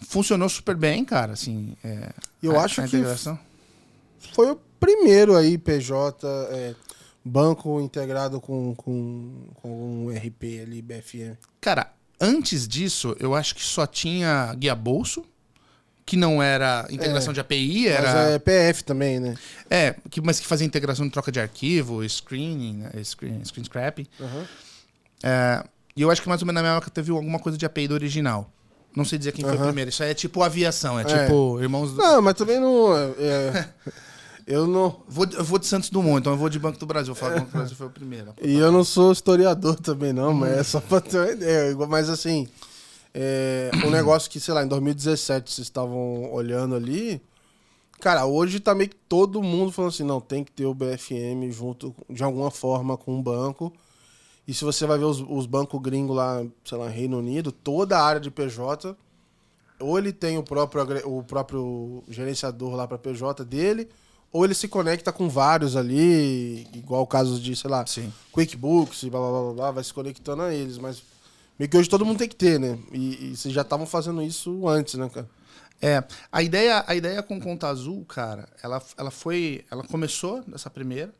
Funcionou 0.00 0.48
super 0.48 0.76
bem, 0.76 1.04
cara, 1.04 1.32
assim. 1.32 1.74
É, 1.82 2.10
Eu 2.42 2.58
a- 2.60 2.64
acho 2.64 2.82
a 2.82 2.88
que. 2.88 3.02
Foi 4.34 4.50
o 4.50 4.56
primeiro 4.78 5.34
aí, 5.36 5.56
PJ, 5.56 6.26
é, 6.50 6.74
banco 7.26 7.80
integrado 7.80 8.40
com, 8.40 8.74
com, 8.74 9.48
com 9.54 10.06
um 10.06 10.10
RP 10.16 10.60
ali, 10.62 10.80
BFM. 10.80 11.36
Cara, 11.60 11.92
antes 12.20 12.66
disso, 12.68 13.16
eu 13.18 13.34
acho 13.34 13.54
que 13.54 13.62
só 13.62 13.86
tinha 13.86 14.54
guia 14.56 14.74
bolso, 14.74 15.24
que 16.04 16.16
não 16.16 16.40
era 16.40 16.86
integração 16.90 17.32
de 17.32 17.40
API, 17.40 17.88
era. 17.88 18.12
Mas 18.14 18.30
é 18.34 18.38
PF 18.38 18.84
também, 18.84 19.18
né? 19.18 19.34
É, 19.68 19.96
que, 20.08 20.20
mas 20.20 20.38
que 20.38 20.46
fazia 20.46 20.64
integração 20.66 21.04
de 21.04 21.10
troca 21.12 21.32
de 21.32 21.40
arquivo, 21.40 22.08
screening, 22.08 22.74
né, 22.78 22.90
screen, 23.02 23.44
screen 23.44 23.64
scrapping. 23.64 24.06
Aham. 24.20 24.46
É, 25.24 25.64
e 25.96 26.02
eu 26.02 26.10
acho 26.10 26.22
que 26.22 26.28
mais 26.28 26.40
ou 26.40 26.46
menos 26.46 26.62
na 26.62 26.68
minha 26.68 26.76
época 26.76 26.90
teve 26.92 27.10
alguma 27.10 27.40
coisa 27.40 27.58
de 27.58 27.66
API 27.66 27.88
do 27.88 27.94
original. 27.94 28.48
Não 28.94 29.04
sei 29.04 29.18
dizer 29.18 29.32
quem 29.32 29.44
foi 29.44 29.56
o 29.56 29.60
primeiro. 29.60 29.90
Isso 29.90 30.02
aí 30.02 30.10
é 30.10 30.14
tipo 30.14 30.42
aviação, 30.42 30.98
é, 30.98 31.02
É. 31.02 31.04
tipo 31.24 31.60
irmãos. 31.60 31.90
do- 31.92 31.98
Não, 31.98 32.22
mas 32.22 32.34
também 32.34 32.58
não. 32.60 32.86
eu 34.46 34.66
não. 34.66 35.02
Vou, 35.08 35.26
eu 35.32 35.44
vou 35.44 35.58
de 35.58 35.66
Santos 35.66 35.90
Dumont, 35.90 36.20
então 36.20 36.32
eu 36.32 36.38
vou 36.38 36.48
de 36.48 36.58
Banco 36.58 36.78
do 36.78 36.86
Brasil. 36.86 37.12
Eu 37.12 37.16
falo 37.16 37.32
que 37.32 37.38
o 37.38 37.40
Banco 37.40 37.52
do 37.52 37.58
Brasil 37.58 37.76
foi 37.76 37.86
o 37.86 37.90
primeiro. 37.90 38.34
E 38.42 38.54
eu 38.54 38.70
não 38.70 38.84
sou 38.84 39.12
historiador 39.12 39.76
também, 39.76 40.12
não, 40.12 40.32
mas 40.32 40.52
é 40.52 40.62
só 40.62 40.80
pra 40.80 41.00
ter 41.00 41.18
uma 41.18 41.30
ideia. 41.30 41.76
Mas 41.88 42.08
assim, 42.08 42.48
é, 43.12 43.70
um 43.84 43.90
negócio 43.90 44.30
que, 44.30 44.38
sei 44.38 44.54
lá, 44.54 44.64
em 44.64 44.68
2017 44.68 45.52
vocês 45.52 45.66
estavam 45.66 46.32
olhando 46.32 46.74
ali, 46.74 47.20
Cara, 48.00 48.26
hoje 48.26 48.60
tá 48.60 48.74
meio 48.74 48.90
que 48.90 48.96
todo 49.08 49.42
mundo 49.42 49.72
falando 49.72 49.90
assim, 49.90 50.04
não, 50.04 50.20
tem 50.20 50.44
que 50.44 50.52
ter 50.52 50.66
o 50.66 50.74
BFM 50.74 51.50
junto 51.50 51.94
de 52.10 52.22
alguma 52.22 52.50
forma 52.50 52.96
com 52.96 53.18
o 53.18 53.22
banco. 53.22 53.72
E 54.46 54.54
se 54.54 54.64
você 54.64 54.86
vai 54.86 54.98
ver 54.98 55.06
os, 55.06 55.20
os 55.20 55.46
bancos 55.46 55.80
gringos 55.80 56.14
lá, 56.14 56.44
sei 56.64 56.78
lá, 56.78 56.88
Reino 56.88 57.18
Unido, 57.18 57.50
toda 57.50 57.98
a 57.98 58.04
área 58.04 58.20
de 58.20 58.30
PJ, 58.30 58.96
ou 59.80 59.98
ele 59.98 60.12
tem 60.12 60.38
o 60.38 60.42
próprio, 60.42 61.08
o 61.08 61.24
próprio 61.24 62.02
gerenciador 62.08 62.74
lá 62.74 62.86
para 62.86 62.98
PJ 62.98 63.44
dele, 63.44 63.88
ou 64.36 64.44
ele 64.44 64.54
se 64.54 64.68
conecta 64.68 65.10
com 65.12 65.28
vários 65.28 65.76
ali, 65.76 66.66
igual 66.74 67.02
o 67.02 67.06
caso 67.06 67.40
de, 67.40 67.54
sei 67.56 67.70
lá, 67.70 67.86
Sim. 67.86 68.12
QuickBooks 68.32 69.02
e 69.04 69.10
blá 69.10 69.20
blá 69.20 69.30
blá 69.42 69.52
blá, 69.52 69.70
vai 69.70 69.84
se 69.84 69.92
conectando 69.94 70.42
a 70.42 70.52
eles, 70.54 70.78
mas 70.78 71.02
meio 71.58 71.70
que 71.70 71.76
hoje 71.76 71.88
todo 71.88 72.04
mundo 72.04 72.18
tem 72.18 72.28
que 72.28 72.36
ter, 72.36 72.58
né? 72.60 72.78
E, 72.92 73.32
e 73.32 73.36
vocês 73.36 73.52
já 73.54 73.62
estavam 73.62 73.86
fazendo 73.86 74.22
isso 74.22 74.68
antes, 74.68 74.94
né, 74.94 75.08
cara? 75.08 75.28
É, 75.80 76.02
a 76.32 76.42
ideia, 76.42 76.84
a 76.86 76.94
ideia 76.94 77.22
com 77.22 77.38
Conta 77.40 77.68
Azul, 77.68 78.04
cara, 78.06 78.48
ela, 78.62 78.82
ela 78.96 79.10
foi, 79.10 79.64
ela 79.70 79.82
começou 79.84 80.42
nessa 80.46 80.70
primeira, 80.70 81.12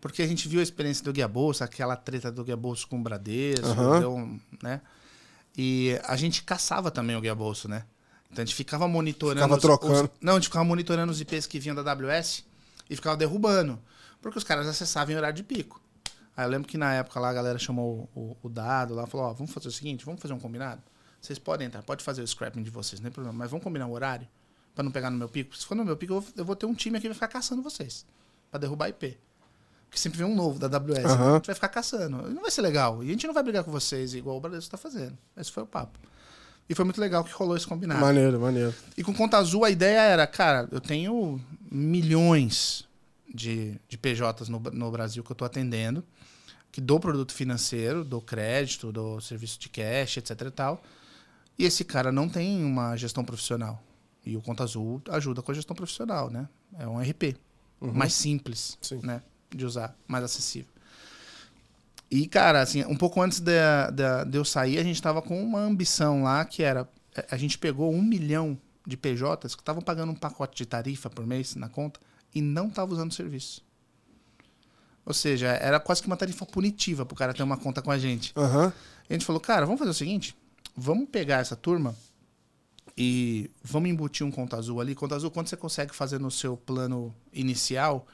porque 0.00 0.22
a 0.22 0.26
gente 0.26 0.46
viu 0.48 0.60
a 0.60 0.62
experiência 0.62 1.04
do 1.04 1.12
Guia 1.12 1.26
Bolsa, 1.26 1.64
aquela 1.64 1.96
treta 1.96 2.30
do 2.30 2.44
Guia 2.44 2.56
Bolsa 2.56 2.86
com 2.88 2.98
o 2.98 3.02
Bradesco, 3.02 3.66
Aham. 3.66 3.98
deu 4.00 4.14
um- 4.14 4.38
né? 4.62 4.80
E 5.56 5.98
a 6.04 6.14
gente 6.16 6.42
caçava 6.44 6.90
também 6.90 7.16
o 7.16 7.20
Guia 7.20 7.34
Bolsa, 7.34 7.66
né? 7.66 7.84
Então 8.30 8.42
a 8.42 8.46
gente 8.46 8.54
ficava 8.54 8.86
monitorando. 8.86 9.40
Ficava 9.42 9.60
trocando. 9.60 10.04
os- 10.04 10.10
não, 10.20 10.34
a 10.34 10.36
gente 10.36 10.44
ficava 10.48 10.64
monitorando 10.64 11.10
os 11.10 11.20
IPs 11.20 11.46
que 11.46 11.58
vinham 11.58 11.74
da 11.74 11.82
AWS 11.90 12.44
e 12.88 12.96
ficava 12.96 13.16
derrubando. 13.16 13.78
Porque 14.20 14.38
os 14.38 14.44
caras 14.44 14.66
acessavam 14.66 15.12
em 15.12 15.16
horário 15.16 15.36
de 15.36 15.42
pico. 15.42 15.80
Aí 16.36 16.44
eu 16.44 16.48
lembro 16.48 16.68
que 16.68 16.78
na 16.78 16.94
época 16.94 17.18
lá 17.18 17.30
a 17.30 17.32
galera 17.32 17.58
chamou 17.58 18.08
o, 18.14 18.36
o 18.42 18.48
dado 18.48 18.94
lá, 18.94 19.06
falou, 19.06 19.26
ó, 19.26 19.32
vamos 19.32 19.52
fazer 19.52 19.68
o 19.68 19.72
seguinte, 19.72 20.04
vamos 20.04 20.20
fazer 20.20 20.34
um 20.34 20.38
combinado? 20.38 20.80
Vocês 21.20 21.38
podem 21.38 21.66
entrar, 21.66 21.82
pode 21.82 22.04
fazer 22.04 22.22
o 22.22 22.26
scrapping 22.26 22.62
de 22.62 22.70
vocês, 22.70 23.00
não 23.00 23.04
tem 23.04 23.12
problema, 23.12 23.36
mas 23.36 23.50
vamos 23.50 23.64
combinar 23.64 23.86
o 23.86 23.92
horário 23.92 24.28
pra 24.74 24.84
não 24.84 24.92
pegar 24.92 25.10
no 25.10 25.18
meu 25.18 25.28
pico. 25.28 25.56
Se 25.56 25.66
for 25.66 25.74
no 25.74 25.84
meu 25.84 25.96
pico, 25.96 26.12
eu 26.12 26.20
vou, 26.20 26.32
eu 26.36 26.44
vou 26.44 26.54
ter 26.54 26.66
um 26.66 26.74
time 26.74 26.96
aqui 26.96 27.02
que 27.02 27.08
vai 27.08 27.14
ficar 27.14 27.28
caçando 27.28 27.60
vocês 27.60 28.06
pra 28.50 28.60
derrubar 28.60 28.88
IP. 28.88 29.18
Porque 29.88 29.98
sempre 29.98 30.18
vem 30.18 30.26
um 30.26 30.34
novo 30.34 30.58
da 30.58 30.66
AWS, 30.66 30.98
né? 30.98 31.04
Aham. 31.06 31.30
a 31.30 31.34
gente 31.34 31.46
vai 31.46 31.54
ficar 31.54 31.68
caçando. 31.68 32.30
Não 32.30 32.42
vai 32.42 32.50
ser 32.50 32.60
legal. 32.60 33.02
E 33.02 33.08
a 33.08 33.10
gente 33.10 33.26
não 33.26 33.34
vai 33.34 33.42
brigar 33.42 33.64
com 33.64 33.72
vocês 33.72 34.14
igual 34.14 34.36
o 34.36 34.40
Bradesco 34.40 34.70
tá 34.70 34.76
fazendo. 34.76 35.16
Esse 35.36 35.50
foi 35.50 35.62
o 35.62 35.66
papo. 35.66 35.98
E 36.68 36.74
foi 36.74 36.84
muito 36.84 37.00
legal 37.00 37.24
que 37.24 37.32
rolou 37.32 37.56
esse 37.56 37.66
combinado. 37.66 38.00
Maneiro, 38.00 38.38
maneiro. 38.38 38.74
E 38.96 39.02
com 39.02 39.14
Conta 39.14 39.38
Azul 39.38 39.64
a 39.64 39.70
ideia 39.70 40.00
era, 40.00 40.26
cara, 40.26 40.68
eu 40.70 40.80
tenho 40.80 41.40
milhões 41.70 42.88
de, 43.32 43.78
de 43.88 43.98
PJs 43.98 44.48
no, 44.48 44.58
no 44.58 44.90
Brasil 44.90 45.22
que 45.22 45.30
eu 45.30 45.34
estou 45.34 45.46
atendendo, 45.46 46.04
que 46.70 46.80
dou 46.80 47.00
produto 47.00 47.32
financeiro, 47.32 48.04
dou 48.04 48.20
crédito, 48.20 48.92
dou 48.92 49.20
serviço 49.20 49.58
de 49.58 49.68
cash, 49.68 50.18
etc 50.18 50.40
e 50.40 50.50
tal. 50.50 50.82
E 51.58 51.64
esse 51.64 51.84
cara 51.84 52.12
não 52.12 52.28
tem 52.28 52.64
uma 52.64 52.96
gestão 52.96 53.24
profissional. 53.24 53.82
E 54.24 54.36
o 54.36 54.42
Conta 54.42 54.62
Azul 54.62 55.02
ajuda 55.10 55.42
com 55.42 55.50
a 55.50 55.54
gestão 55.54 55.74
profissional, 55.74 56.30
né? 56.30 56.48
É 56.78 56.86
um 56.86 57.00
RP. 57.00 57.36
Mais 57.80 58.12
simples, 58.12 58.76
Sim. 58.82 59.00
né? 59.02 59.22
De 59.50 59.64
usar, 59.64 59.96
mais 60.06 60.24
acessível. 60.24 60.70
E, 62.10 62.26
cara, 62.26 62.60
assim, 62.60 62.84
um 62.84 62.96
pouco 62.96 63.20
antes 63.20 63.40
de, 63.40 63.52
de, 63.92 64.30
de 64.30 64.38
eu 64.38 64.44
sair, 64.44 64.78
a 64.78 64.82
gente 64.82 65.00
tava 65.00 65.20
com 65.20 65.42
uma 65.42 65.60
ambição 65.60 66.22
lá 66.22 66.44
que 66.44 66.62
era. 66.62 66.88
A 67.30 67.36
gente 67.36 67.58
pegou 67.58 67.92
um 67.92 68.02
milhão 68.02 68.58
de 68.88 68.96
PJs 68.96 69.54
que 69.54 69.60
estavam 69.60 69.82
pagando 69.82 70.10
um 70.10 70.14
pacote 70.14 70.56
de 70.56 70.64
tarifa 70.64 71.10
por 71.10 71.26
mês 71.26 71.54
na 71.54 71.68
conta 71.68 72.00
e 72.34 72.40
não 72.40 72.68
estavam 72.68 72.94
usando 72.94 73.10
o 73.10 73.14
serviço. 73.14 73.62
Ou 75.04 75.12
seja, 75.12 75.48
era 75.48 75.78
quase 75.78 76.00
que 76.00 76.06
uma 76.06 76.16
tarifa 76.16 76.46
punitiva 76.46 77.04
pro 77.04 77.14
cara 77.14 77.34
ter 77.34 77.42
uma 77.42 77.58
conta 77.58 77.82
com 77.82 77.90
a 77.90 77.98
gente. 77.98 78.32
E 79.08 79.12
a 79.12 79.12
gente 79.12 79.26
falou, 79.26 79.40
cara, 79.40 79.66
vamos 79.66 79.78
fazer 79.78 79.90
o 79.90 79.94
seguinte: 79.94 80.34
vamos 80.74 81.06
pegar 81.10 81.40
essa 81.40 81.54
turma 81.54 81.94
e 82.96 83.50
vamos 83.62 83.90
embutir 83.90 84.26
um 84.26 84.30
conta 84.30 84.56
azul 84.56 84.80
ali. 84.80 84.94
Conta 84.94 85.16
azul, 85.16 85.30
quanto 85.30 85.50
você 85.50 85.56
consegue 85.56 85.94
fazer 85.94 86.18
no 86.18 86.30
seu 86.30 86.56
plano 86.56 87.14
inicial 87.30 88.06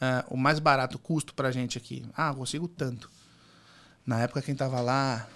ah, 0.00 0.24
o 0.30 0.38
mais 0.38 0.58
barato 0.58 0.98
custo 0.98 1.34
pra 1.34 1.50
gente 1.50 1.76
aqui? 1.76 2.02
Ah, 2.16 2.30
eu 2.30 2.36
consigo 2.36 2.66
tanto. 2.66 3.10
Na 4.06 4.20
época, 4.20 4.40
quem 4.40 4.54
tava 4.54 4.80
lá 4.80 5.28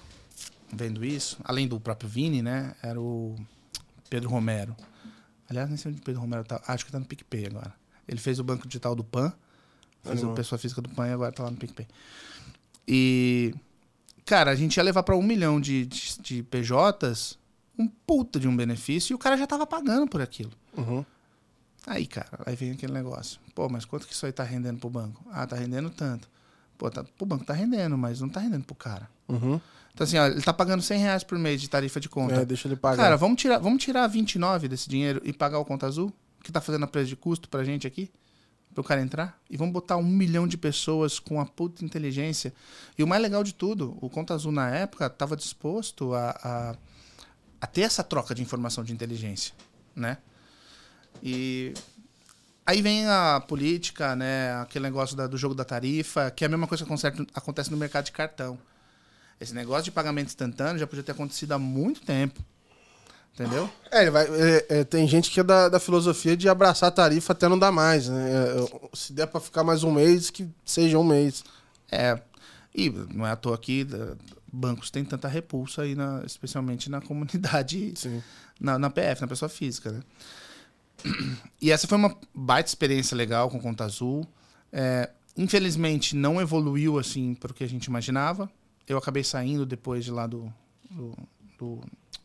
vendo 0.73 1.05
isso, 1.05 1.39
além 1.45 1.69
do 1.69 1.79
próprio 1.79 2.09
Vini, 2.09 2.41
né, 2.43 2.75
era 2.83 2.99
o 2.99 3.37
Pedro 4.09 4.29
Romero. 4.29 4.77
Aliás, 5.49 5.69
nem 5.69 5.77
sei 5.77 5.91
onde 5.91 6.01
o 6.01 6.05
Pedro 6.05 6.21
Romero 6.21 6.45
tá. 6.45 6.61
Acho 6.67 6.85
que 6.85 6.93
tá 6.93 6.99
no 6.99 7.07
PicPay 7.07 7.47
agora. 7.47 7.75
Ele 8.07 8.21
fez 8.21 8.39
o 8.39 8.45
banco 8.45 8.67
digital 8.67 8.95
do 8.95 9.05
PAN, 9.05 9.33
fez 10.03 10.19
Animal. 10.19 10.33
a 10.33 10.37
pessoa 10.37 10.59
física 10.59 10.81
do 10.81 10.89
PAN 10.89 11.09
e 11.09 11.13
agora 11.13 11.33
tá 11.33 11.43
lá 11.43 11.51
no 11.51 11.57
PicPay. 11.57 11.87
E 12.87 13.55
Cara, 14.29 14.51
a 14.51 14.55
gente 14.55 14.77
ia 14.77 14.83
levar 14.83 15.03
para 15.05 15.17
um 15.17 15.23
milhão 15.23 15.59
de, 15.59 15.87
de, 15.87 16.19
de 16.21 16.43
PJs 16.43 17.39
um 17.79 17.89
puta 17.89 18.39
de 18.39 18.47
um 18.47 18.55
benefício 18.55 19.15
e 19.15 19.15
o 19.15 19.19
cara 19.19 19.39
já 19.39 19.47
tava 19.47 19.67
pagando 19.67 20.07
por 20.07 20.21
aquilo. 20.21 20.51
Uhum. 20.77 21.03
Aí, 21.87 22.07
cara, 22.07 22.41
aí 22.45 22.55
vem 22.55 22.73
aquele 22.73 22.93
negócio. 22.93 23.41
Pô, 23.55 23.71
mas 23.71 23.87
quanto 23.87 24.07
que 24.07 24.13
isso 24.13 24.27
aí 24.27 24.33
tá 24.33 24.45
rendendo 24.45 24.79
pro 24.79 24.91
banco? 24.91 25.25
Ah, 25.31 25.47
tá 25.47 25.57
rendendo 25.57 25.89
tanto. 25.89 26.29
Pô, 26.77 26.91
tá, 26.91 27.03
pro 27.03 27.25
banco 27.25 27.47
tá 27.47 27.55
rendendo, 27.55 27.97
mas 27.97 28.21
não 28.21 28.29
tá 28.29 28.41
rendendo 28.41 28.65
pro 28.65 28.75
cara. 28.75 29.09
Uhum. 29.27 29.59
Então, 29.99 30.05
assim, 30.07 30.17
ó, 30.17 30.27
ele 30.29 30.41
tá 30.43 30.53
pagando 30.53 30.81
100 30.81 31.01
reais 31.01 31.25
por 31.25 31.37
mês 31.37 31.61
de 31.61 31.69
tarifa 31.69 31.99
de 31.99 32.09
conta. 32.09 32.37
É, 32.37 32.45
deixa 32.45 32.69
ele 32.69 32.77
pagar. 32.77 33.03
Cara, 33.03 33.17
vamos 33.17 33.41
tirar, 33.43 33.59
vamos 33.59 33.83
tirar 33.83 34.07
29 34.07 34.69
desse 34.69 34.89
dinheiro 34.89 35.21
e 35.25 35.33
pagar 35.33 35.59
o 35.59 35.65
conta 35.65 35.87
azul, 35.89 36.13
que 36.45 36.53
tá 36.53 36.61
fazendo 36.61 36.85
a 36.85 36.87
preço 36.87 37.09
de 37.09 37.17
custo 37.17 37.49
pra 37.49 37.65
gente 37.65 37.85
aqui, 37.85 38.09
pro 38.73 38.85
cara 38.85 39.01
entrar, 39.01 39.37
e 39.51 39.57
vamos 39.57 39.73
botar 39.73 39.97
um 39.97 40.05
milhão 40.05 40.47
de 40.47 40.57
pessoas 40.57 41.19
com 41.19 41.41
a 41.41 41.45
puta 41.47 41.85
inteligência. 41.85 42.55
E 42.97 43.03
o 43.03 43.09
mais 43.09 43.21
legal 43.21 43.43
de 43.43 43.53
tudo, 43.53 43.99
o 44.01 44.09
conta 44.09 44.35
azul 44.35 44.53
na 44.53 44.71
época 44.71 45.11
tava 45.11 45.37
disposto 45.37 46.15
a, 46.15 46.31
a, 46.45 46.77
a 47.61 47.67
ter 47.67 47.81
essa 47.81 48.05
troca 48.05 48.37
de 48.37 48.41
informação 48.41 48.85
de 48.85 48.93
inteligência, 48.93 49.53
né? 49.97 50.19
E 51.21 51.75
aí 52.65 52.81
vem 52.83 53.05
a 53.09 53.41
política, 53.47 54.15
né? 54.15 54.55
Aquele 54.63 54.85
negócio 54.85 55.17
da- 55.17 55.27
do 55.27 55.37
jogo 55.37 55.57
da 55.57 55.65
tarifa, 55.65 56.31
que 56.31 56.45
é 56.45 56.47
a 56.47 56.51
mesma 56.51 56.69
coisa 56.69 56.85
que 56.85 56.89
acontece, 56.93 57.27
acontece 57.35 57.71
no 57.73 57.77
mercado 57.77 58.05
de 58.05 58.13
cartão. 58.13 58.57
Esse 59.41 59.55
negócio 59.55 59.85
de 59.85 59.91
pagamento 59.93 60.27
instantâneo 60.29 60.79
já 60.79 60.87
podia 60.87 61.03
ter 61.05 61.13
acontecido 61.13 61.53
há 61.53 61.59
muito 61.59 62.01
tempo. 62.03 62.43
Entendeu? 63.35 63.71
É, 63.93 64.03
ele 64.03 64.11
vai, 64.11 64.27
é, 64.27 64.67
é, 64.69 64.85
tem 64.85 65.07
gente 65.07 65.31
que 65.31 65.39
é 65.39 65.45
da, 65.45 65.69
da 65.69 65.79
filosofia 65.79 66.37
de 66.37 66.49
abraçar 66.49 66.89
a 66.89 66.93
tarifa 66.93 67.33
até 67.33 67.49
não 67.49 67.57
dar 67.59 67.71
mais, 67.71 68.09
né? 68.09 68.31
É, 68.33 68.97
se 68.97 69.13
der 69.13 69.27
pra 69.29 69.41
ficar 69.41 69.63
mais 69.63 69.85
um 69.85 69.93
mês, 69.93 70.29
que 70.29 70.49
seja 70.65 70.99
um 70.99 71.05
mês. 71.05 71.45
É. 71.91 72.21
E 72.75 72.91
não 72.91 73.25
é 73.25 73.31
à 73.31 73.37
toa 73.37 73.57
que 73.57 73.85
da- 73.85 74.17
bancos 74.53 74.91
têm 74.91 75.05
tanta 75.05 75.29
repulsa 75.29 75.83
aí, 75.83 75.95
na- 75.95 76.23
especialmente 76.27 76.91
na 76.91 77.01
comunidade, 77.01 77.95
na, 78.59 78.77
na 78.77 78.91
PF, 78.91 79.21
na 79.21 79.29
pessoa 79.29 79.49
física, 79.49 79.93
né? 79.93 80.01
E 81.63 81.71
essa 81.71 81.87
foi 81.87 81.97
uma 81.97 82.17
baita 82.35 82.69
experiência 82.69 83.17
legal 83.17 83.49
com 83.49 83.61
Conta 83.61 83.85
Azul. 83.85 84.27
É, 84.73 85.09
infelizmente, 85.37 86.17
não 86.17 86.41
evoluiu 86.41 86.99
assim 86.99 87.35
para 87.35 87.53
o 87.53 87.55
que 87.55 87.63
a 87.63 87.69
gente 87.69 87.85
imaginava. 87.85 88.51
Eu 88.89 88.99
acabei 88.99 89.23
saindo 89.23 89.67
depois 89.67 90.05
de 90.05 90.11
lá 90.11 90.27
do, 90.27 90.53
do, 90.91 91.15
do 91.59 91.81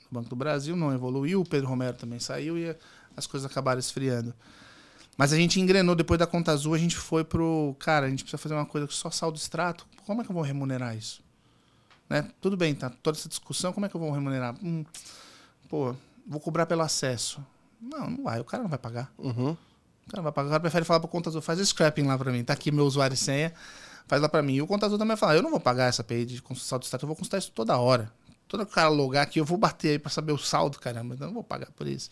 Banco 0.10 0.30
do 0.30 0.36
Brasil, 0.36 0.76
não 0.76 0.93
evoluiu. 0.93 1.41
O 1.41 1.45
Pedro 1.45 1.67
Romero 1.67 1.97
também 1.97 2.19
saiu 2.19 2.58
e 2.58 2.76
as 3.15 3.28
coisas 3.28 3.49
acabaram 3.49 3.80
esfriando. 3.80 4.34
Mas 5.17 5.32
a 5.32 5.36
gente 5.36 5.60
engrenou 5.60 5.95
depois 5.95 6.19
da 6.19 6.26
Conta 6.26 6.52
Azul, 6.52 6.73
a 6.73 6.78
gente 6.78 6.95
foi 6.95 7.23
pro. 7.23 7.76
Cara, 7.80 8.08
a 8.08 8.10
gente 8.10 8.23
precisa 8.23 8.38
fazer 8.38 8.56
uma 8.56 8.65
coisa 8.65 8.88
que 8.88 8.93
só 8.93 9.12
saldo 9.12 9.38
extrato. 9.38 9.86
Como 10.06 10.21
é 10.21 10.23
que 10.23 10.32
eu 10.32 10.34
vou 10.34 10.43
remunerar 10.43 10.97
isso? 10.97 11.21
Né? 12.10 12.28
Tudo 12.41 12.58
bem, 12.58 12.73
tá? 12.73 12.89
Toda 12.89 13.17
essa 13.17 13.30
discussão, 13.30 13.71
como 13.71 13.86
é 13.86 13.89
que 13.89 13.95
eu 13.95 13.99
vou 13.99 14.12
remunerar? 14.12 14.56
Hum, 14.63 14.84
pô, 15.69 15.95
vou 16.28 16.39
cobrar 16.39 16.65
pelo 16.65 16.82
acesso. 16.82 17.43
Não, 17.80 18.10
não 18.10 18.23
vai, 18.23 18.39
o 18.39 18.43
cara 18.43 18.63
não 18.63 18.69
vai 18.69 18.80
pagar. 18.80 19.12
Uhum. 19.17 19.52
O 19.52 20.10
cara 20.10 20.17
não 20.17 20.23
vai 20.23 20.32
pagar, 20.32 20.47
o 20.47 20.52
cara 20.52 20.60
prefere 20.60 20.86
falar 20.86 20.99
pro 20.99 21.10
Conta 21.10 21.30
Azul, 21.30 21.41
faz 21.41 21.60
scrapping 21.60 22.04
lá 22.04 22.17
pra 22.17 22.32
mim, 22.32 22.43
tá 22.43 22.54
aqui 22.54 22.71
meu 22.71 22.86
usuário 22.86 23.13
e 23.13 23.17
senha, 23.17 23.54
faz 24.08 24.22
lá 24.22 24.30
pra 24.30 24.42
mim. 24.42 24.56
E 24.56 24.62
o 24.62 24.68
Conta 24.68 24.86
Azul 24.86 24.98
também 24.98 25.10
vai 25.10 25.18
falar, 25.18 25.36
eu 25.36 25.42
não 25.42 25.52
vou 25.52 25.60
pagar 25.60 25.86
essa 25.86 26.02
API 26.02 26.26
de 26.26 26.44
saldo 26.58 26.84
extrato, 26.84 27.06
eu 27.06 27.08
vou 27.08 27.16
consultar 27.16 27.38
isso 27.38 27.52
toda 27.52 27.78
hora. 27.78 28.12
Toda 28.48 28.66
que 28.66 28.72
o 28.72 28.76
cara 28.76 28.89
logar 28.89 29.24
aqui, 29.24 29.39
eu 29.39 29.46
vou 29.46 29.58
bater 29.58 29.92
aí 29.92 30.00
pra 30.00 30.12
saber 30.12 30.32
o 30.32 30.38
saldo, 30.38 30.80
caramba, 30.80 31.16
então 31.16 31.26
eu 31.26 31.30
não 31.30 31.36
vou 31.36 31.44
pagar 31.44 31.72
por 31.72 31.88
isso. 31.88 32.10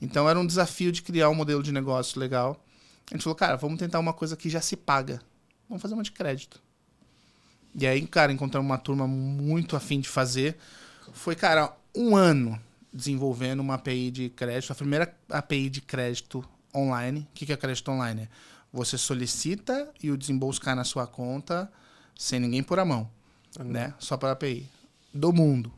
Então 0.00 0.28
era 0.28 0.38
um 0.38 0.46
desafio 0.46 0.90
de 0.90 1.00
criar 1.00 1.30
um 1.30 1.34
modelo 1.34 1.62
de 1.62 1.72
negócio 1.72 2.18
legal. 2.18 2.62
A 3.10 3.14
gente 3.14 3.22
falou, 3.22 3.36
cara, 3.36 3.56
vamos 3.56 3.78
tentar 3.78 3.98
uma 3.98 4.12
coisa 4.12 4.36
que 4.36 4.50
já 4.50 4.60
se 4.60 4.76
paga. 4.76 5.22
Vamos 5.68 5.80
fazer 5.80 5.94
uma 5.94 6.02
de 6.02 6.12
crédito. 6.12 6.60
E 7.74 7.86
aí, 7.86 8.06
cara, 8.06 8.32
encontramos 8.32 8.68
uma 8.68 8.78
turma 8.78 9.06
muito 9.06 9.76
afim 9.76 10.00
de 10.00 10.08
fazer. 10.08 10.56
Foi, 11.12 11.34
cara, 11.34 11.72
um 11.94 12.16
ano 12.16 12.60
desenvolvendo 12.92 13.60
uma 13.60 13.74
API 13.74 14.10
de 14.10 14.28
crédito, 14.28 14.72
a 14.72 14.74
primeira 14.76 15.16
API 15.30 15.70
de 15.70 15.80
crédito 15.80 16.44
online. 16.74 17.26
O 17.30 17.34
que 17.34 17.50
é 17.52 17.56
crédito 17.56 17.90
online? 17.90 18.28
Você 18.72 18.96
solicita 18.96 19.90
e 20.02 20.10
o 20.10 20.16
desembolso 20.16 20.60
cai 20.60 20.74
na 20.74 20.84
sua 20.84 21.06
conta 21.06 21.70
sem 22.16 22.40
ninguém 22.40 22.62
pôr 22.62 22.78
a 22.78 22.84
mão, 22.84 23.10
né? 23.58 23.94
Só 23.98 24.16
para 24.16 24.32
API. 24.32 24.68
Do 25.12 25.32
mundo. 25.32 25.72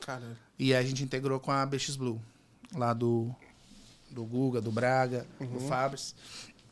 Caralho. 0.00 0.36
E 0.58 0.74
aí 0.74 0.84
a 0.84 0.86
gente 0.86 1.04
integrou 1.04 1.38
com 1.38 1.52
a 1.52 1.64
BX 1.64 1.96
Blue, 1.96 2.20
lá 2.74 2.92
do, 2.92 3.34
do 4.10 4.24
Guga, 4.24 4.60
do 4.60 4.72
Braga, 4.72 5.26
do 5.38 5.60
Fabris, 5.60 6.14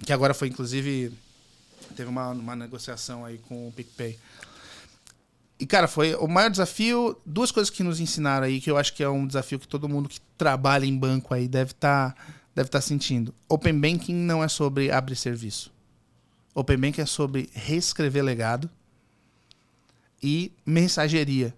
que 0.05 0.13
agora 0.13 0.35
foi, 0.35 0.49
inclusive, 0.49 1.13
teve 1.97 2.09
uma, 2.09 2.31
uma 2.31 2.57
negociação 2.57 3.25
aí 3.25 3.39
com 3.39 3.69
o 3.69 3.73
PicPay. 3.73 4.19
E, 5.61 5.67
cara, 5.67 5.89
foi 5.89 6.15
o 6.15 6.29
maior 6.29 6.51
desafio, 6.51 7.17
duas 7.27 7.51
coisas 7.51 7.71
que 7.71 7.83
nos 7.83 7.99
ensinaram 7.99 8.47
aí, 8.47 8.61
que 8.61 8.71
eu 8.71 8.77
acho 8.77 8.93
que 8.95 9.03
é 9.03 9.09
um 9.09 9.27
desafio 9.27 9.59
que 9.59 9.67
todo 9.67 9.89
mundo 9.89 10.09
que 10.09 10.21
trabalha 10.37 10.87
em 10.87 10.97
banco 10.97 11.35
aí 11.35 11.49
deve 11.49 11.73
estar 11.73 12.15
deve 12.59 12.67
estar 12.69 12.81
sentindo. 12.81 13.33
Open 13.49 13.79
Banking 13.79 14.15
não 14.15 14.43
é 14.43 14.49
sobre 14.49 14.91
abrir 14.91 15.15
serviço. 15.15 15.73
Open 16.53 16.77
Banking 16.77 17.03
é 17.03 17.07
sobre 17.07 17.49
reescrever 17.53 18.25
legado 18.25 18.69
e 20.21 20.51
mensageria. 20.67 21.55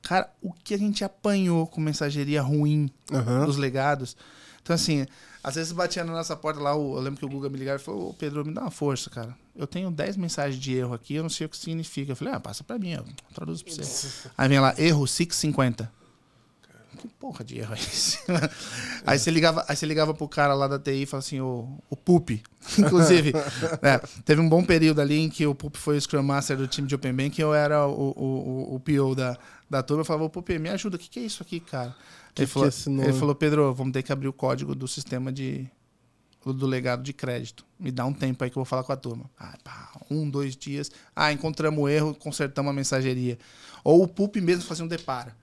Cara, 0.00 0.32
o 0.40 0.52
que 0.52 0.74
a 0.74 0.78
gente 0.78 1.02
apanhou 1.02 1.66
com 1.66 1.80
mensageria 1.80 2.40
ruim 2.40 2.88
Aham. 3.12 3.46
dos 3.46 3.56
legados. 3.56 4.16
Então, 4.62 4.74
assim, 4.74 5.06
às 5.42 5.56
vezes 5.56 5.72
batia 5.72 6.04
na 6.04 6.12
nossa 6.12 6.36
porta 6.36 6.60
lá, 6.60 6.70
eu 6.70 7.00
lembro 7.00 7.18
que 7.18 7.26
o 7.26 7.28
Guga 7.28 7.48
me 7.48 7.58
ligava 7.58 7.80
e 7.80 7.84
falou, 7.84 8.10
ô 8.10 8.14
Pedro, 8.14 8.44
me 8.46 8.54
dá 8.54 8.60
uma 8.60 8.70
força, 8.70 9.10
cara. 9.10 9.36
Eu 9.56 9.66
tenho 9.66 9.90
10 9.90 10.16
mensagens 10.16 10.62
de 10.62 10.72
erro 10.72 10.94
aqui, 10.94 11.14
eu 11.14 11.24
não 11.24 11.30
sei 11.30 11.46
o 11.46 11.48
que 11.48 11.56
significa. 11.56 12.12
Eu 12.12 12.16
falei, 12.16 12.34
ah, 12.34 12.38
passa 12.38 12.62
pra 12.62 12.78
mim, 12.78 12.92
eu 12.92 13.04
traduzo 13.34 13.64
pra 13.64 13.74
você. 13.74 14.30
Aí 14.38 14.48
vem 14.48 14.60
lá, 14.60 14.72
erro 14.78 15.04
650. 15.04 15.90
Que 16.98 17.06
porra 17.06 17.44
de 17.44 17.58
erro 17.58 17.74
é 17.74 17.78
esse? 17.78 18.18
aí, 19.06 19.18
você 19.18 19.30
ligava, 19.30 19.64
aí 19.68 19.76
você 19.76 19.86
ligava 19.86 20.12
pro 20.12 20.28
cara 20.28 20.52
lá 20.52 20.66
da 20.66 20.78
TI 20.78 21.02
e 21.02 21.06
falava 21.06 21.24
assim, 21.24 21.40
o, 21.40 21.78
o 21.88 21.96
Pup. 21.96 22.30
Inclusive, 22.78 23.32
né, 23.80 24.00
teve 24.24 24.40
um 24.40 24.48
bom 24.48 24.64
período 24.64 25.00
ali 25.00 25.18
em 25.18 25.30
que 25.30 25.46
o 25.46 25.54
Pup 25.54 25.76
foi 25.76 25.96
o 25.96 26.00
Scrum 26.00 26.22
Master 26.22 26.56
do 26.56 26.66
time 26.66 26.88
de 26.88 26.94
Open 26.94 27.14
Bank 27.14 27.38
e 27.38 27.42
eu 27.42 27.54
era 27.54 27.86
o, 27.86 28.10
o, 28.10 28.24
o, 28.72 28.74
o 28.74 28.80
PO 28.80 29.14
da, 29.14 29.38
da 29.70 29.82
turma. 29.82 30.00
Eu 30.00 30.04
falava, 30.04 30.28
Pup, 30.28 30.48
me 30.58 30.68
ajuda, 30.70 30.96
o 30.96 30.98
que, 30.98 31.08
que 31.08 31.20
é 31.20 31.22
isso 31.22 31.42
aqui, 31.42 31.60
cara? 31.60 31.94
Que 32.34 32.42
ele, 32.42 32.46
que 32.46 32.52
falou, 32.52 32.68
é 32.68 33.04
ele 33.04 33.12
falou, 33.12 33.34
Pedro, 33.34 33.72
vamos 33.74 33.92
ter 33.92 34.02
que 34.02 34.12
abrir 34.12 34.28
o 34.28 34.32
código 34.32 34.74
do 34.74 34.88
sistema 34.88 35.32
de 35.32 35.70
do 36.44 36.66
legado 36.66 37.02
de 37.02 37.12
crédito. 37.12 37.64
Me 37.78 37.90
dá 37.90 38.04
um 38.06 38.12
tempo 38.12 38.42
aí 38.42 38.50
que 38.50 38.56
eu 38.56 38.60
vou 38.60 38.64
falar 38.64 38.82
com 38.82 38.92
a 38.92 38.96
turma. 38.96 39.30
Ah, 39.38 39.56
pá, 39.62 39.90
um, 40.10 40.28
dois 40.28 40.56
dias. 40.56 40.90
Ah, 41.14 41.32
encontramos 41.32 41.78
o 41.82 41.88
erro, 41.88 42.14
consertamos 42.14 42.70
a 42.70 42.72
mensageria. 42.72 43.38
Ou 43.84 44.02
o 44.02 44.08
PUP 44.08 44.40
mesmo 44.40 44.64
fazia 44.64 44.84
um 44.84 44.88
depara. 44.88 45.36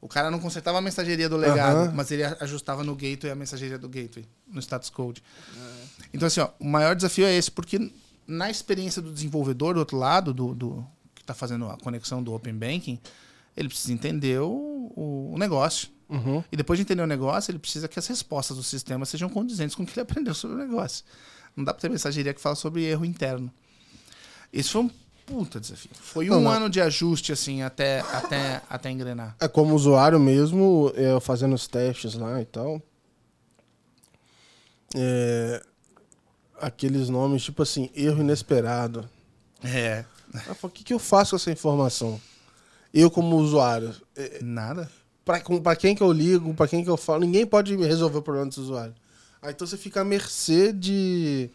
O 0.00 0.08
cara 0.08 0.30
não 0.30 0.38
consertava 0.38 0.78
a 0.78 0.80
mensageria 0.80 1.28
do 1.28 1.36
legado, 1.36 1.92
mas 1.94 2.10
ele 2.10 2.22
ajustava 2.24 2.84
no 2.84 2.94
gateway 2.94 3.32
a 3.32 3.34
mensageria 3.34 3.78
do 3.78 3.88
gateway, 3.88 4.26
no 4.46 4.60
status 4.60 4.90
code. 4.90 5.22
Então, 6.12 6.26
assim, 6.28 6.40
ó, 6.40 6.50
o 6.60 6.64
maior 6.66 6.94
desafio 6.94 7.26
é 7.26 7.34
esse, 7.34 7.50
porque 7.50 7.90
na 8.26 8.50
experiência 8.50 9.00
do 9.02 9.12
desenvolvedor 9.12 9.74
do 9.74 9.80
outro 9.80 9.96
lado, 9.96 10.32
do, 10.34 10.54
do 10.54 10.86
que 11.14 11.22
está 11.22 11.34
fazendo 11.34 11.68
a 11.68 11.76
conexão 11.78 12.22
do 12.22 12.32
Open 12.34 12.54
Banking, 12.54 13.00
ele 13.56 13.68
precisa 13.68 13.92
entender 13.92 14.40
o, 14.40 14.92
o- 14.94 15.34
negócio. 15.38 15.88
Uhum. 16.08 16.44
E 16.52 16.56
depois 16.56 16.78
de 16.78 16.82
entender 16.82 17.02
o 17.02 17.06
negócio, 17.06 17.50
ele 17.50 17.58
precisa 17.58 17.88
que 17.88 17.98
as 17.98 18.06
respostas 18.06 18.56
do 18.56 18.62
sistema 18.62 19.04
sejam 19.06 19.28
condizentes 19.28 19.74
com 19.74 19.82
o 19.82 19.86
que 19.86 19.92
ele 19.94 20.02
aprendeu 20.08 20.34
sobre 20.34 20.56
o 20.56 20.58
negócio. 20.58 21.04
Não 21.56 21.64
dá 21.64 21.72
para 21.72 21.80
ter 21.80 21.88
mensageria 21.90 22.32
que 22.34 22.40
fala 22.40 22.54
sobre 22.54 22.84
erro 22.84 23.04
interno. 23.04 23.50
Esse 24.52 24.68
foi 24.70 24.82
um 24.82 24.90
puta 25.26 25.58
desafio. 25.60 25.90
Foi 25.94 26.26
Não, 26.28 26.38
um 26.38 26.42
não. 26.42 26.50
ano 26.52 26.70
de 26.70 26.80
ajuste, 26.80 27.32
assim, 27.32 27.60
até, 27.62 28.00
até, 28.12 28.62
até 28.70 28.90
engrenar. 28.90 29.36
É 29.40 29.48
como 29.48 29.74
usuário 29.74 30.18
mesmo, 30.20 30.92
é, 30.94 31.18
fazendo 31.20 31.54
os 31.54 31.66
testes 31.66 32.14
lá 32.14 32.40
e 32.40 32.44
tal. 32.44 32.80
É, 34.94 35.62
aqueles 36.60 37.08
nomes, 37.08 37.42
tipo 37.42 37.62
assim, 37.62 37.90
erro 37.94 38.20
inesperado. 38.20 39.08
É. 39.64 40.04
O 40.62 40.68
que, 40.68 40.84
que 40.84 40.92
eu 40.94 40.98
faço 40.98 41.30
com 41.30 41.36
essa 41.36 41.50
informação? 41.50 42.20
Eu, 42.92 43.10
como 43.10 43.36
usuário, 43.36 43.94
é, 44.16 44.38
Nada. 44.42 44.90
pra, 45.24 45.40
com- 45.40 45.60
pra 45.60 45.76
quem 45.76 45.94
que 45.94 46.02
eu 46.02 46.12
ligo, 46.12 46.54
pra 46.54 46.68
quem 46.68 46.82
que 46.84 46.90
eu 46.90 46.96
falo, 46.96 47.20
ninguém 47.20 47.44
pode 47.46 47.74
resolver 47.76 48.18
o 48.18 48.22
problema 48.22 48.46
desse 48.48 48.60
usuário. 48.60 48.94
Aí 49.42 49.52
então 49.52 49.66
você 49.66 49.76
fica 49.76 50.00
à 50.00 50.04
mercê 50.04 50.72
de 50.72 51.50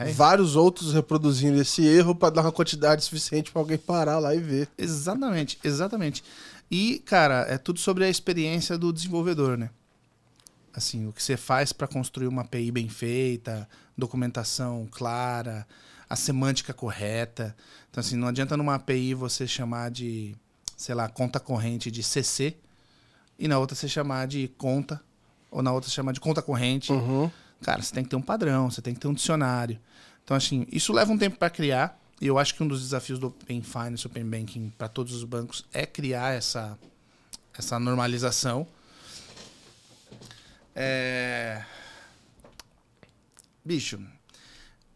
É. 0.00 0.12
vários 0.12 0.56
outros 0.56 0.94
reproduzindo 0.94 1.60
esse 1.60 1.84
erro 1.84 2.14
pra 2.14 2.30
dar 2.30 2.42
uma 2.42 2.52
quantidade 2.52 3.04
suficiente 3.04 3.52
pra 3.52 3.60
alguém 3.60 3.76
parar 3.76 4.18
lá 4.18 4.34
e 4.34 4.38
ver. 4.38 4.68
Exatamente, 4.78 5.58
exatamente. 5.62 6.24
E, 6.70 7.00
cara, 7.00 7.46
é 7.48 7.58
tudo 7.58 7.78
sobre 7.80 8.04
a 8.04 8.08
experiência 8.08 8.78
do 8.78 8.92
desenvolvedor, 8.92 9.58
né? 9.58 9.70
Assim, 10.72 11.06
o 11.06 11.12
que 11.12 11.22
você 11.22 11.36
faz 11.36 11.72
para 11.72 11.88
construir 11.88 12.28
uma 12.28 12.42
API 12.42 12.70
bem 12.70 12.88
feita, 12.88 13.68
documentação 13.96 14.88
clara, 14.90 15.66
a 16.08 16.16
semântica 16.16 16.72
correta. 16.72 17.54
Então, 17.90 18.00
assim, 18.00 18.16
não 18.16 18.28
adianta 18.28 18.56
numa 18.56 18.76
API 18.76 19.14
você 19.14 19.46
chamar 19.46 19.90
de, 19.90 20.34
sei 20.76 20.94
lá, 20.94 21.08
conta 21.08 21.38
corrente 21.38 21.90
de 21.90 22.02
CC 22.02 22.56
e 23.38 23.48
na 23.48 23.58
outra 23.58 23.74
você 23.76 23.88
chamar 23.88 24.26
de 24.26 24.48
conta, 24.56 25.02
ou 25.50 25.62
na 25.62 25.72
outra 25.72 25.90
você 25.90 25.96
chamar 25.96 26.12
de 26.12 26.20
conta 26.20 26.40
corrente. 26.40 26.92
Uhum. 26.92 27.30
Cara, 27.62 27.82
você 27.82 27.92
tem 27.92 28.04
que 28.04 28.10
ter 28.10 28.16
um 28.16 28.22
padrão, 28.22 28.70
você 28.70 28.80
tem 28.80 28.94
que 28.94 29.00
ter 29.00 29.08
um 29.08 29.14
dicionário. 29.14 29.78
Então, 30.30 30.36
assim, 30.36 30.64
isso 30.70 30.92
leva 30.92 31.10
um 31.12 31.18
tempo 31.18 31.36
para 31.36 31.50
criar. 31.50 32.00
E 32.20 32.26
eu 32.28 32.38
acho 32.38 32.54
que 32.54 32.62
um 32.62 32.68
dos 32.68 32.80
desafios 32.80 33.18
do 33.18 33.26
Open 33.26 33.60
Finance, 33.64 34.06
Open 34.06 34.24
Banking 34.24 34.72
para 34.78 34.88
todos 34.88 35.12
os 35.12 35.24
bancos 35.24 35.64
é 35.72 35.84
criar 35.84 36.32
essa, 36.36 36.78
essa 37.52 37.80
normalização. 37.80 38.64
É... 40.72 41.64
Bicho, 43.64 44.00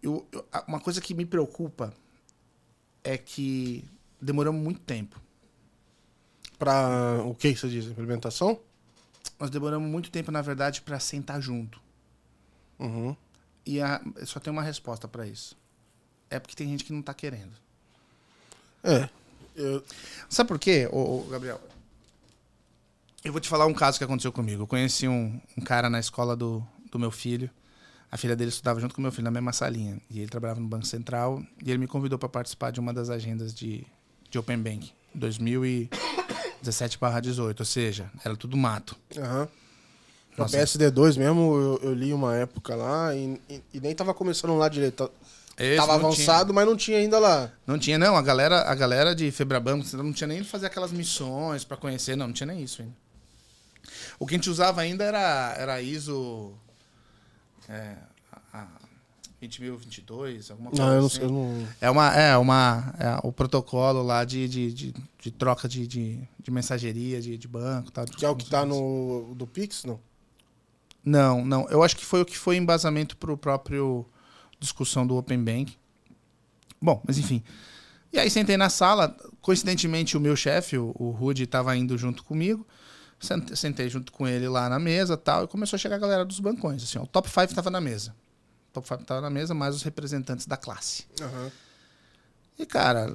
eu- 0.01 0.25
eu- 0.31 0.47
uma 0.69 0.79
coisa 0.79 1.01
que 1.01 1.13
me 1.13 1.27
preocupa 1.27 1.93
é 3.03 3.19
que 3.19 3.85
demoramos 4.21 4.63
muito 4.63 4.83
tempo. 4.83 5.21
Pra 6.57 7.21
o 7.25 7.35
que 7.35 7.53
que 7.55 7.59
você 7.59 7.69
diz? 7.69 7.87
Implementação? 7.87 8.61
Nós 9.41 9.51
demoramos 9.51 9.91
muito 9.91 10.13
tempo, 10.13 10.31
na 10.31 10.43
verdade, 10.43 10.81
para 10.81 11.01
sentar 11.01 11.43
junto. 11.43 11.81
Uhum. 12.79 13.17
E 13.67 13.81
a, 13.81 14.01
só 14.25 14.39
tem 14.39 14.53
uma 14.53 14.63
resposta 14.63 15.09
para 15.09 15.27
isso. 15.27 15.57
É 16.31 16.39
porque 16.39 16.55
tem 16.55 16.69
gente 16.69 16.85
que 16.85 16.93
não 16.93 17.03
tá 17.03 17.13
querendo. 17.15 17.53
É. 18.83 19.09
Eu, 19.57 19.83
Sabe 20.29 20.49
por 20.49 20.59
quê, 20.59 20.87
ô, 20.93 21.21
ô, 21.21 21.23
Gabriel? 21.31 21.59
Eu 23.25 23.33
vou 23.33 23.41
te 23.41 23.49
falar 23.49 23.65
um 23.67 23.73
caso 23.73 23.97
que 23.97 24.05
aconteceu 24.05 24.33
comigo. 24.33 24.65
Eu 24.65 24.67
conheci 24.67 25.09
um, 25.09 25.41
um 25.57 25.63
cara 25.63 25.89
na 25.89 25.99
escola 25.99 26.37
do, 26.37 26.63
do 26.91 26.99
meu 26.99 27.11
filho. 27.11 27.49
A 28.13 28.19
filha 28.19 28.37
dele 28.37 28.51
estudava 28.51 28.79
junto 28.81 28.95
com 28.95 29.01
o 29.01 29.03
meu 29.03 29.11
filho 29.11 29.25
na 29.25 29.31
mesma 29.31 29.51
salinha. 29.53 29.99
E 30.11 30.21
ele 30.21 30.29
trabalhava 30.29 30.61
no 30.61 30.69
Banco 30.69 30.85
Central. 30.87 31.43
E 31.65 31.71
ele 31.71 31.79
me 31.79 31.87
convidou 31.87 32.19
para 32.19 32.29
participar 32.29 32.71
de 32.71 32.81
uma 32.81 32.93
das 32.93 33.09
agendas 33.09 33.55
de, 33.55 33.87
de 34.29 34.39
Open 34.39 34.59
Bank. 34.59 34.93
2017/18. 35.17 37.61
Ou 37.61 37.65
seja, 37.65 38.11
era 38.23 38.37
tudo 38.37 38.55
mato. 38.57 38.95
Aham. 39.17 39.45
O 39.45 39.49
Nossa. 40.37 40.59
PSD2 40.59 41.17
mesmo, 41.17 41.55
eu, 41.55 41.81
eu 41.91 41.95
li 41.95 42.13
uma 42.13 42.35
época 42.37 42.75
lá 42.75 43.15
e, 43.15 43.41
e- 43.49 43.63
e 43.75 43.81
nem 43.81 43.95
tava 43.95 44.13
começando 44.13 44.57
lá 44.57 44.69
direito. 44.69 45.11
Esse 45.57 45.77
tava 45.77 45.95
avançado, 45.95 46.53
mas 46.53 46.67
não 46.67 46.77
tinha 46.77 46.99
ainda 46.99 47.19
lá. 47.21 47.53
Não 47.65 47.79
tinha, 47.79 47.97
não. 47.97 48.17
A 48.17 48.23
galera, 48.23 48.63
a 48.63 48.75
galera 48.75 49.15
de 49.15 49.31
Febraban 49.31 49.81
não 49.93 50.13
tinha 50.13 50.27
nem 50.27 50.43
fazer 50.43 50.67
aquelas 50.67 50.91
missões 50.91 51.63
para 51.65 51.77
conhecer, 51.77 52.17
não. 52.17 52.27
Não 52.27 52.35
tinha 52.35 52.49
nem 52.49 52.61
isso 52.63 52.83
ainda. 52.83 52.95
O 54.19 54.27
que 54.27 54.35
a 54.35 54.37
gente 54.39 54.51
usava 54.51 54.81
ainda 54.81 55.05
era, 55.05 55.55
era 55.57 55.81
ISO 55.81 56.53
é, 57.69 57.95
a, 58.53 58.63
a 58.63 58.69
20.022, 59.43 60.51
alguma 60.51 60.71
coisa 60.71 60.85
Não, 60.85 60.93
eu 60.95 61.01
não 61.01 61.07
assim. 61.07 61.17
sei. 61.17 61.25
Eu 61.27 61.31
não... 61.31 61.69
É, 61.81 61.91
uma, 61.91 62.15
é, 62.17 62.37
uma, 62.37 62.95
é 62.99 63.21
o 63.27 63.31
protocolo 63.33 64.03
lá 64.03 64.25
de, 64.25 64.49
de, 64.49 64.73
de, 64.73 64.95
de 65.21 65.31
troca 65.31 65.69
de, 65.69 65.87
de, 65.87 66.19
de 66.43 66.51
mensageria, 66.51 67.21
de, 67.21 67.37
de 67.39 67.49
banco. 67.49 67.91
Tal, 67.93 68.05
Que 68.07 68.25
é 68.25 68.29
o 68.29 68.35
que 68.37 68.49
tá 68.49 68.65
no 68.65 69.35
do 69.37 69.47
Pix, 69.47 69.85
não? 69.85 70.01
Não, 71.05 71.45
não. 71.45 71.69
Eu 71.69 71.83
acho 71.83 71.97
que 71.97 72.05
foi 72.05 72.23
o 72.23 72.25
que 72.25 72.37
foi 72.37 72.57
embasamento 72.57 73.17
para 73.17 73.33
o 73.33 73.37
próprio 73.37 74.07
discussão 74.59 75.07
do 75.07 75.17
Open 75.17 75.43
Bank. 75.43 75.77
Bom, 76.81 77.03
mas 77.07 77.19
enfim. 77.19 77.43
E 78.13 78.19
aí 78.19 78.31
sentei 78.31 78.57
na 78.57 78.71
sala. 78.71 79.15
Coincidentemente, 79.41 80.17
o 80.17 80.21
meu 80.21 80.35
chefe, 80.37 80.79
o, 80.79 80.95
o 80.99 81.11
Rudy, 81.11 81.43
estava 81.45 81.77
indo 81.77 81.97
junto 81.99 82.25
comigo. 82.25 82.67
Sent- 83.21 83.55
Sentei 83.57 83.89
junto 83.89 84.13
com 84.13 84.27
ele 84.27 84.49
lá 84.49 84.69
na 84.69 84.79
mesa 84.79 85.17
tal. 85.17 85.45
E 85.45 85.49
começou 85.49 85.77
a 85.77 85.81
chegar 85.81 85.97
a 85.97 85.99
galera 85.99 86.25
dos 86.25 86.41
bancões. 86.41 86.83
Assim, 86.83 86.99
ó, 86.99 87.03
o 87.03 87.07
top 87.07 87.29
5 87.29 87.43
estava 87.45 87.71
na 87.71 87.81
mesa. 87.81 88.15
O 88.71 88.75
top 88.75 88.89
5 88.89 89.03
estava 89.03 89.21
na 89.21 89.31
mesa, 89.31 89.53
mais 89.55 89.75
os 89.75 89.83
representantes 89.83 90.47
da 90.47 90.57
classe. 90.57 91.07
Aham. 91.21 91.51
E, 92.59 92.65
cara, 92.65 93.13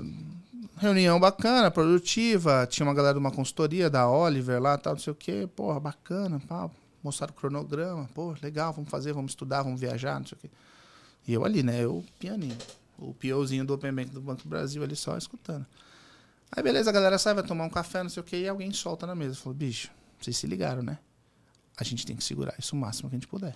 reunião 0.77 1.19
bacana, 1.19 1.71
produtiva. 1.71 2.67
Tinha 2.69 2.85
uma 2.85 2.93
galera 2.93 3.13
de 3.13 3.19
uma 3.19 3.31
consultoria, 3.31 3.89
da 3.89 4.09
Oliver 4.09 4.61
lá, 4.61 4.77
tal, 4.77 4.93
não 4.93 4.99
sei 4.99 5.11
o 5.13 5.15
quê. 5.15 5.47
Porra, 5.55 5.79
bacana, 5.79 6.39
pá. 6.47 6.69
Mostraram 7.03 7.33
o 7.33 7.35
cronograma. 7.35 8.09
Pô, 8.13 8.35
legal, 8.41 8.73
vamos 8.73 8.89
fazer, 8.89 9.13
vamos 9.13 9.31
estudar, 9.31 9.63
vamos 9.63 9.79
viajar, 9.79 10.19
não 10.19 10.27
sei 10.27 10.37
o 10.37 10.41
quê. 10.41 10.49
E 11.27 11.33
eu 11.33 11.45
ali, 11.45 11.63
né? 11.63 11.83
Eu, 11.83 12.03
pianinho. 12.17 12.57
O 12.97 13.13
POzinho 13.13 13.65
do 13.65 13.73
Open 13.73 13.93
Bank 13.93 14.09
do 14.11 14.21
Banco 14.21 14.43
do 14.43 14.49
Brasil 14.49 14.83
ali 14.83 14.95
só 14.95 15.17
escutando. 15.17 15.65
Aí, 16.51 16.63
beleza, 16.63 16.89
a 16.89 16.93
galera 16.93 17.17
sai, 17.17 17.33
vai 17.33 17.43
tomar 17.43 17.63
um 17.65 17.69
café, 17.69 18.01
não 18.03 18.09
sei 18.09 18.21
o 18.21 18.23
quê. 18.23 18.41
E 18.41 18.47
alguém 18.47 18.71
solta 18.73 19.05
na 19.05 19.15
mesa. 19.15 19.35
Falou, 19.35 19.53
bicho, 19.53 19.91
vocês 20.19 20.35
se 20.35 20.47
ligaram, 20.47 20.81
né? 20.81 20.97
A 21.77 21.83
gente 21.83 22.05
tem 22.05 22.15
que 22.15 22.23
segurar 22.23 22.55
isso 22.59 22.75
o 22.75 22.79
máximo 22.79 23.09
que 23.09 23.15
a 23.15 23.19
gente 23.19 23.27
puder. 23.27 23.55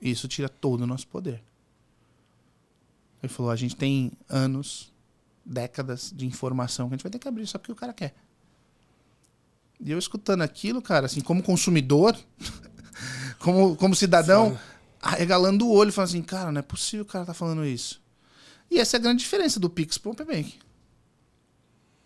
Isso 0.00 0.28
tira 0.28 0.48
todo 0.48 0.82
o 0.82 0.86
nosso 0.86 1.06
poder. 1.06 1.42
Ele 3.22 3.32
falou: 3.32 3.50
a 3.50 3.56
gente 3.56 3.76
tem 3.76 4.12
anos, 4.28 4.92
décadas 5.44 6.12
de 6.14 6.26
informação 6.26 6.88
que 6.88 6.94
a 6.94 6.96
gente 6.96 7.02
vai 7.02 7.10
ter 7.10 7.18
que 7.18 7.28
abrir 7.28 7.46
só 7.46 7.58
porque 7.58 7.72
o 7.72 7.76
cara 7.76 7.92
quer. 7.92 8.14
E 9.80 9.90
eu 9.90 9.98
escutando 9.98 10.42
aquilo, 10.42 10.82
cara, 10.82 11.06
assim, 11.06 11.20
como 11.20 11.42
consumidor, 11.42 12.16
como, 13.40 13.74
como 13.76 13.94
cidadão, 13.94 14.58
arregalando 15.00 15.66
o 15.66 15.72
olho, 15.72 15.92
falando 15.92 16.10
assim: 16.10 16.22
cara, 16.22 16.52
não 16.52 16.58
é 16.58 16.62
possível 16.62 17.04
o 17.04 17.08
cara 17.08 17.24
tá 17.24 17.34
falando 17.34 17.64
isso. 17.64 18.00
E 18.70 18.78
essa 18.78 18.96
é 18.96 18.98
a 18.98 19.00
grande 19.00 19.20
diferença 19.20 19.58
do 19.58 19.68
Pix 19.68 19.98
pro 19.98 20.12
Open 20.12 20.26
Bank. 20.26 20.58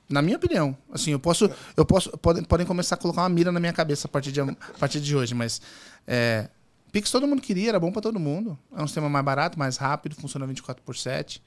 Na 0.09 0.23
minha 0.23 0.37
opinião. 0.37 0.77
Assim, 0.93 1.11
eu 1.11 1.19
posso. 1.19 1.51
Eu 1.77 1.85
posso 1.85 2.11
podem, 2.19 2.45
podem 2.45 2.67
começar 2.67 2.95
a 2.95 2.99
colocar 2.99 3.23
uma 3.23 3.29
mira 3.29 3.51
na 3.51 3.61
minha 3.61 3.73
cabeça 3.73 4.07
a 4.07 4.11
partir 4.11 4.33
de, 4.33 4.41
a 4.41 4.55
partir 4.79 5.01
de 5.01 5.17
hoje, 5.17 5.35
mas. 5.35 5.61
É, 6.07 6.49
Pix 6.93 7.11
todo 7.11 7.27
mundo 7.27 7.43
queria, 7.43 7.71
era 7.71 7.81
bom 7.81 7.91
pra 7.91 8.01
todo 8.01 8.21
mundo. 8.21 8.57
É 8.73 8.81
um 8.81 8.87
sistema 8.87 9.09
mais 9.09 9.25
barato, 9.25 9.59
mais 9.59 9.77
rápido, 9.77 10.15
funciona 10.15 10.47
24 10.47 10.83
por 10.85 10.97
7. 10.97 11.43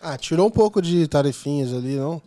Ah, 0.00 0.16
tirou 0.16 0.46
um 0.46 0.50
pouco 0.50 0.80
de 0.80 1.08
tarifinhas 1.08 1.74
ali, 1.74 1.96
não? 1.96 2.22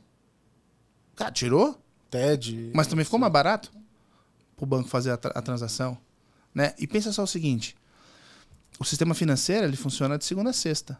Cara, 1.15 1.31
tirou? 1.31 1.80
TED. 2.11 2.71
Mas 2.75 2.85
também 2.87 3.03
ficou 3.05 3.19
mais 3.19 3.31
barato 3.33 3.71
pro 4.55 4.65
banco 4.65 4.87
fazer 4.89 5.09
a, 5.11 5.17
tra- 5.17 5.31
a 5.33 5.41
transação. 5.41 5.97
Né? 6.53 6.73
E 6.77 6.85
pensa 6.85 7.11
só 7.11 7.23
o 7.23 7.27
seguinte: 7.27 7.75
o 8.79 8.83
sistema 8.83 9.15
financeiro 9.15 9.65
ele 9.65 9.77
funciona 9.77 10.17
de 10.17 10.25
segunda 10.25 10.49
a 10.51 10.53
sexta, 10.53 10.99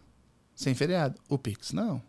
sem 0.56 0.74
feriado. 0.74 1.20
O 1.30 1.38
Pix, 1.38 1.74
não. 1.74 2.02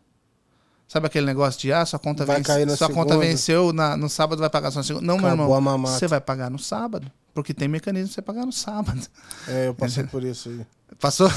Sabe 0.88 1.06
aquele 1.06 1.24
negócio 1.26 1.58
de 1.60 1.72
ah, 1.72 1.84
sua 1.86 1.98
conta, 1.98 2.24
Vai 2.26 2.42
vence- 2.42 2.76
sua 2.76 2.88
conta 2.88 3.10
segunda. 3.14 3.18
venceu 3.26 3.72
na- 3.72 3.96
no 3.96 4.08
sábado, 4.08 4.38
vai 4.40 4.50
pagar 4.50 4.70
só 4.70 4.78
na 4.80 4.84
segunda. 4.84 5.06
Não, 5.06 5.16
meu 5.16 5.26
Acabou 5.26 5.44
irmão. 5.46 5.56
a 5.56 5.60
mamata. 5.60 5.98
Você 5.98 6.06
vai 6.06 6.20
pagar 6.20 6.50
no 6.50 6.58
sábado. 6.58 7.10
Porque 7.34 7.54
tem 7.54 7.66
mecanismo 7.66 8.08
pra 8.08 8.14
você 8.14 8.22
pagar 8.22 8.44
no 8.46 8.52
sábado. 8.52 9.00
É, 9.48 9.68
eu 9.68 9.74
passei 9.74 10.04
por 10.04 10.22
isso 10.22 10.50
aí. 10.50 10.66
Passou? 11.00 11.30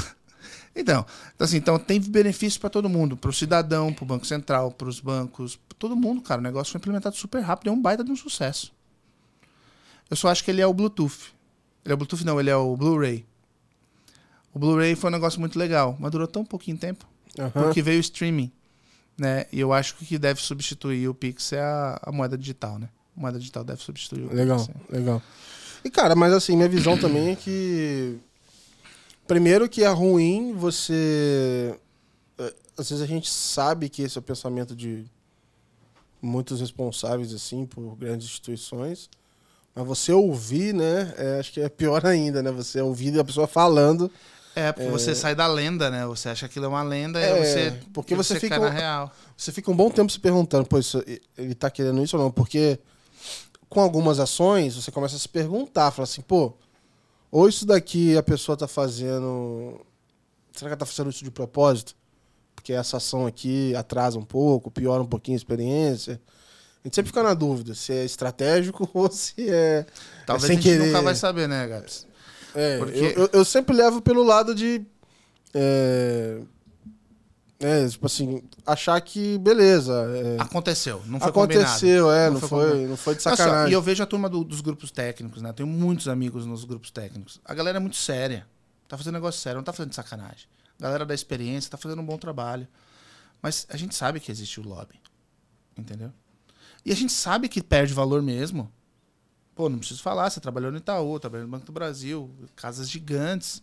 Então, 0.75 1.05
então, 1.33 1.45
assim, 1.45 1.57
então 1.57 1.79
tem 1.79 2.01
benefício 2.01 2.59
para 2.59 2.69
todo 2.69 2.89
mundo, 2.89 3.15
para 3.15 3.29
o 3.29 3.33
cidadão, 3.33 3.93
para 3.93 4.03
o 4.03 4.07
Banco 4.07 4.25
Central, 4.27 4.71
para 4.71 4.89
os 4.89 4.99
bancos, 4.99 5.55
pra 5.55 5.77
todo 5.79 5.95
mundo, 5.95 6.21
cara. 6.21 6.41
O 6.41 6.43
negócio 6.43 6.71
foi 6.71 6.79
implementado 6.79 7.15
super 7.15 7.39
rápido, 7.39 7.69
é 7.69 7.71
um 7.71 7.81
baita 7.81 8.03
de 8.03 8.11
um 8.11 8.15
sucesso. 8.15 8.73
Eu 10.09 10.17
só 10.17 10.27
acho 10.29 10.43
que 10.43 10.51
ele 10.51 10.61
é 10.61 10.67
o 10.67 10.73
Bluetooth. 10.73 11.33
Ele 11.83 11.91
é 11.91 11.93
o 11.93 11.97
Bluetooth, 11.97 12.25
não, 12.25 12.39
ele 12.39 12.49
é 12.49 12.55
o 12.55 12.75
Blu-ray. 12.75 13.25
O 14.53 14.59
Blu-ray 14.59 14.95
foi 14.95 15.09
um 15.09 15.13
negócio 15.13 15.39
muito 15.39 15.57
legal, 15.57 15.95
mas 15.99 16.11
durou 16.11 16.27
tão 16.27 16.43
pouquinho 16.45 16.77
tempo, 16.77 17.05
Aham. 17.39 17.51
porque 17.51 17.81
veio 17.81 17.97
o 17.97 18.01
streaming, 18.01 18.51
né? 19.17 19.45
E 19.51 19.59
eu 19.59 19.71
acho 19.73 19.95
que 19.95 20.03
o 20.03 20.07
que 20.07 20.17
deve 20.17 20.41
substituir 20.41 21.07
o 21.07 21.13
Pix 21.13 21.53
é 21.53 21.61
a, 21.61 21.99
a 22.03 22.11
moeda 22.11 22.37
digital, 22.37 22.79
né? 22.79 22.89
A 23.15 23.19
moeda 23.19 23.39
digital 23.39 23.63
deve 23.63 23.81
substituir 23.81 24.25
o 24.25 24.33
Legal, 24.33 24.57
Pix. 24.65 24.69
é. 24.91 24.95
legal. 24.97 25.21
E, 25.83 25.89
cara, 25.89 26.15
mas 26.15 26.33
assim, 26.33 26.55
minha 26.55 26.67
visão 26.67 26.97
também 26.97 27.29
é 27.31 27.35
que. 27.35 28.17
Primeiro 29.27 29.67
que 29.67 29.83
é 29.83 29.89
ruim 29.89 30.53
você. 30.53 31.77
é, 32.37 32.53
Às 32.77 32.89
vezes 32.89 33.03
a 33.03 33.07
gente 33.07 33.29
sabe 33.29 33.89
que 33.89 34.01
esse 34.03 34.17
é 34.17 34.19
o 34.19 34.23
pensamento 34.23 34.75
de 34.75 35.05
muitos 36.21 36.59
responsáveis, 36.59 37.33
assim, 37.33 37.65
por 37.65 37.95
grandes 37.95 38.27
instituições. 38.27 39.09
Mas 39.73 39.85
você 39.85 40.11
ouvir, 40.13 40.73
né? 40.73 41.13
é, 41.17 41.39
acho 41.39 41.51
que 41.51 41.59
é 41.61 41.67
pior 41.69 42.05
ainda, 42.05 42.41
né? 42.41 42.51
Você 42.51 42.81
ouvir 42.81 43.19
a 43.19 43.23
pessoa 43.23 43.47
falando. 43.47 44.09
É, 44.55 44.71
porque 44.71 44.89
você 44.89 45.13
sai 45.13 45.35
da 45.35 45.47
lenda, 45.47 45.89
né? 45.89 46.05
Você 46.05 46.29
acha 46.29 46.41
que 46.47 46.53
aquilo 46.53 46.65
é 46.65 46.69
uma 46.69 46.83
lenda 46.83 47.19
É, 47.19 47.41
e 47.41 47.45
você. 47.45 47.79
porque 47.93 48.13
e 48.13 48.17
você 48.17 48.39
fica- 48.39 48.57
na 48.57 48.69
real. 48.69 49.11
Você 49.35 49.51
fica 49.51 49.69
um 49.69 49.75
bom 49.75 49.89
tempo 49.89 50.09
se 50.09 50.17
perguntando, 50.19 50.65
pô, 50.65 50.79
isso- 50.79 51.03
ele 51.37 51.53
tá 51.53 51.69
querendo 51.69 52.01
isso 52.01 52.15
ou 52.15 52.23
não? 52.23 52.31
Porque 52.31 52.79
com 53.67 53.81
algumas 53.81 54.17
ações, 54.17 54.75
você 54.75 54.91
começa 54.91 55.17
a 55.17 55.19
se 55.19 55.27
perguntar, 55.27 55.91
fala 55.91 56.05
assim, 56.05 56.21
pô, 56.21 56.53
ou 57.37 57.49
isso 57.49 57.65
daqui 57.65 58.15
a 58.17 58.23
pessoa 58.23 58.55
tá 58.57 58.67
fazendo. 58.67 59.79
Será 60.53 60.69
que 60.69 60.73
ela 60.73 60.77
tá 60.77 60.85
fazendo 60.85 61.09
isso 61.09 61.23
de 61.23 61.31
propósito? 61.31 61.95
Porque 62.55 62.71
essa 62.73 62.97
ação 62.97 63.25
aqui 63.27 63.75
atrasa 63.75 64.17
um 64.17 64.23
pouco, 64.23 64.71
piora 64.71 65.03
um 65.03 65.07
pouquinho 65.07 65.35
a 65.35 65.37
experiência. 65.37 66.21
A 66.83 66.87
gente 66.87 66.95
sempre 66.95 67.07
fica 67.09 67.21
na 67.23 67.33
dúvida 67.33 67.73
se 67.75 67.91
é 67.91 68.05
estratégico 68.05 68.89
ou 68.93 69.11
se 69.11 69.33
é. 69.49 69.85
Talvez 70.25 70.47
sem 70.47 70.57
a 70.57 70.61
gente 70.61 70.71
querer. 70.71 70.85
nunca 70.87 71.01
vai 71.01 71.15
saber, 71.15 71.47
né, 71.47 71.67
Gabs? 71.67 72.07
É, 72.53 72.77
Porque- 72.77 72.97
eu, 72.99 73.09
eu- 73.23 73.29
eu 73.33 73.43
sempre 73.45 73.75
levo 73.75 74.01
pelo 74.01 74.23
lado 74.23 74.55
de. 74.55 74.85
É, 75.53 76.39
é, 77.59 77.87
tipo 77.87 78.05
assim, 78.05 78.43
achar 78.65 78.99
que 79.01 79.37
beleza. 79.37 79.93
é, 80.37 80.41
Aconteceu, 80.41 81.01
não 81.05 81.19
foi 81.19 81.31
combinado. 81.31 81.65
aconteceu, 81.67 82.11
é, 82.11 82.29
não, 82.29 82.39
foi 82.39 82.49
foi, 82.49 82.65
combinado. 82.67 82.89
não 82.89 82.97
foi 82.97 83.15
de 83.15 83.23
só, 83.23 83.35
sacanagem. 83.35 83.71
e 83.71 83.73
eu 83.73 83.81
vejo 83.81 84.03
a 84.03 84.05
turma 84.05 84.29
do- 84.29 84.43
dos 84.43 84.61
grupos 84.61 84.91
técnicos, 84.91 85.41
né? 85.41 85.53
Tenho 85.53 85.67
muitos 85.67 86.07
amigos 86.07 86.45
nos 86.45 86.63
grupos 86.65 86.91
técnicos. 86.91 87.39
A 87.45 87.53
galera 87.53 87.77
é 87.77 87.79
muito 87.79 87.95
séria. 87.97 88.45
Tá 88.87 88.97
fazendo 88.97 89.13
negócio 89.15 89.41
sério, 89.41 89.57
não 89.57 89.63
tá 89.63 89.73
fazendo 89.73 89.89
de 89.89 89.95
sacanagem. 89.95 90.47
A 90.79 90.83
galera 90.83 91.05
da 91.05 91.13
experiência 91.13 91.71
tá 91.71 91.77
fazendo 91.77 92.01
um 92.01 92.05
bom 92.05 92.17
trabalho. 92.17 92.67
Mas 93.41 93.65
a 93.69 93.77
gente 93.77 93.95
sabe 93.95 94.19
que 94.19 94.31
existe 94.31 94.59
o 94.59 94.63
lobby. 94.67 94.99
Entendeu? 95.77 96.11
E 96.85 96.91
a 96.91 96.95
gente 96.95 97.11
sabe 97.13 97.47
que 97.49 97.63
perde 97.63 97.93
valor 97.93 98.21
mesmo. 98.21 98.71
Pô, 99.55 99.69
não 99.69 99.79
preciso 99.79 100.01
falar, 100.03 100.29
você 100.29 100.39
trabalhou 100.39 100.71
no 100.71 100.77
Itaú, 100.77 101.17
trabalhou 101.19 101.47
no 101.47 101.51
Banco 101.51 101.65
do 101.65 101.71
Brasil, 101.71 102.29
casas 102.55 102.89
gigantes, 102.89 103.61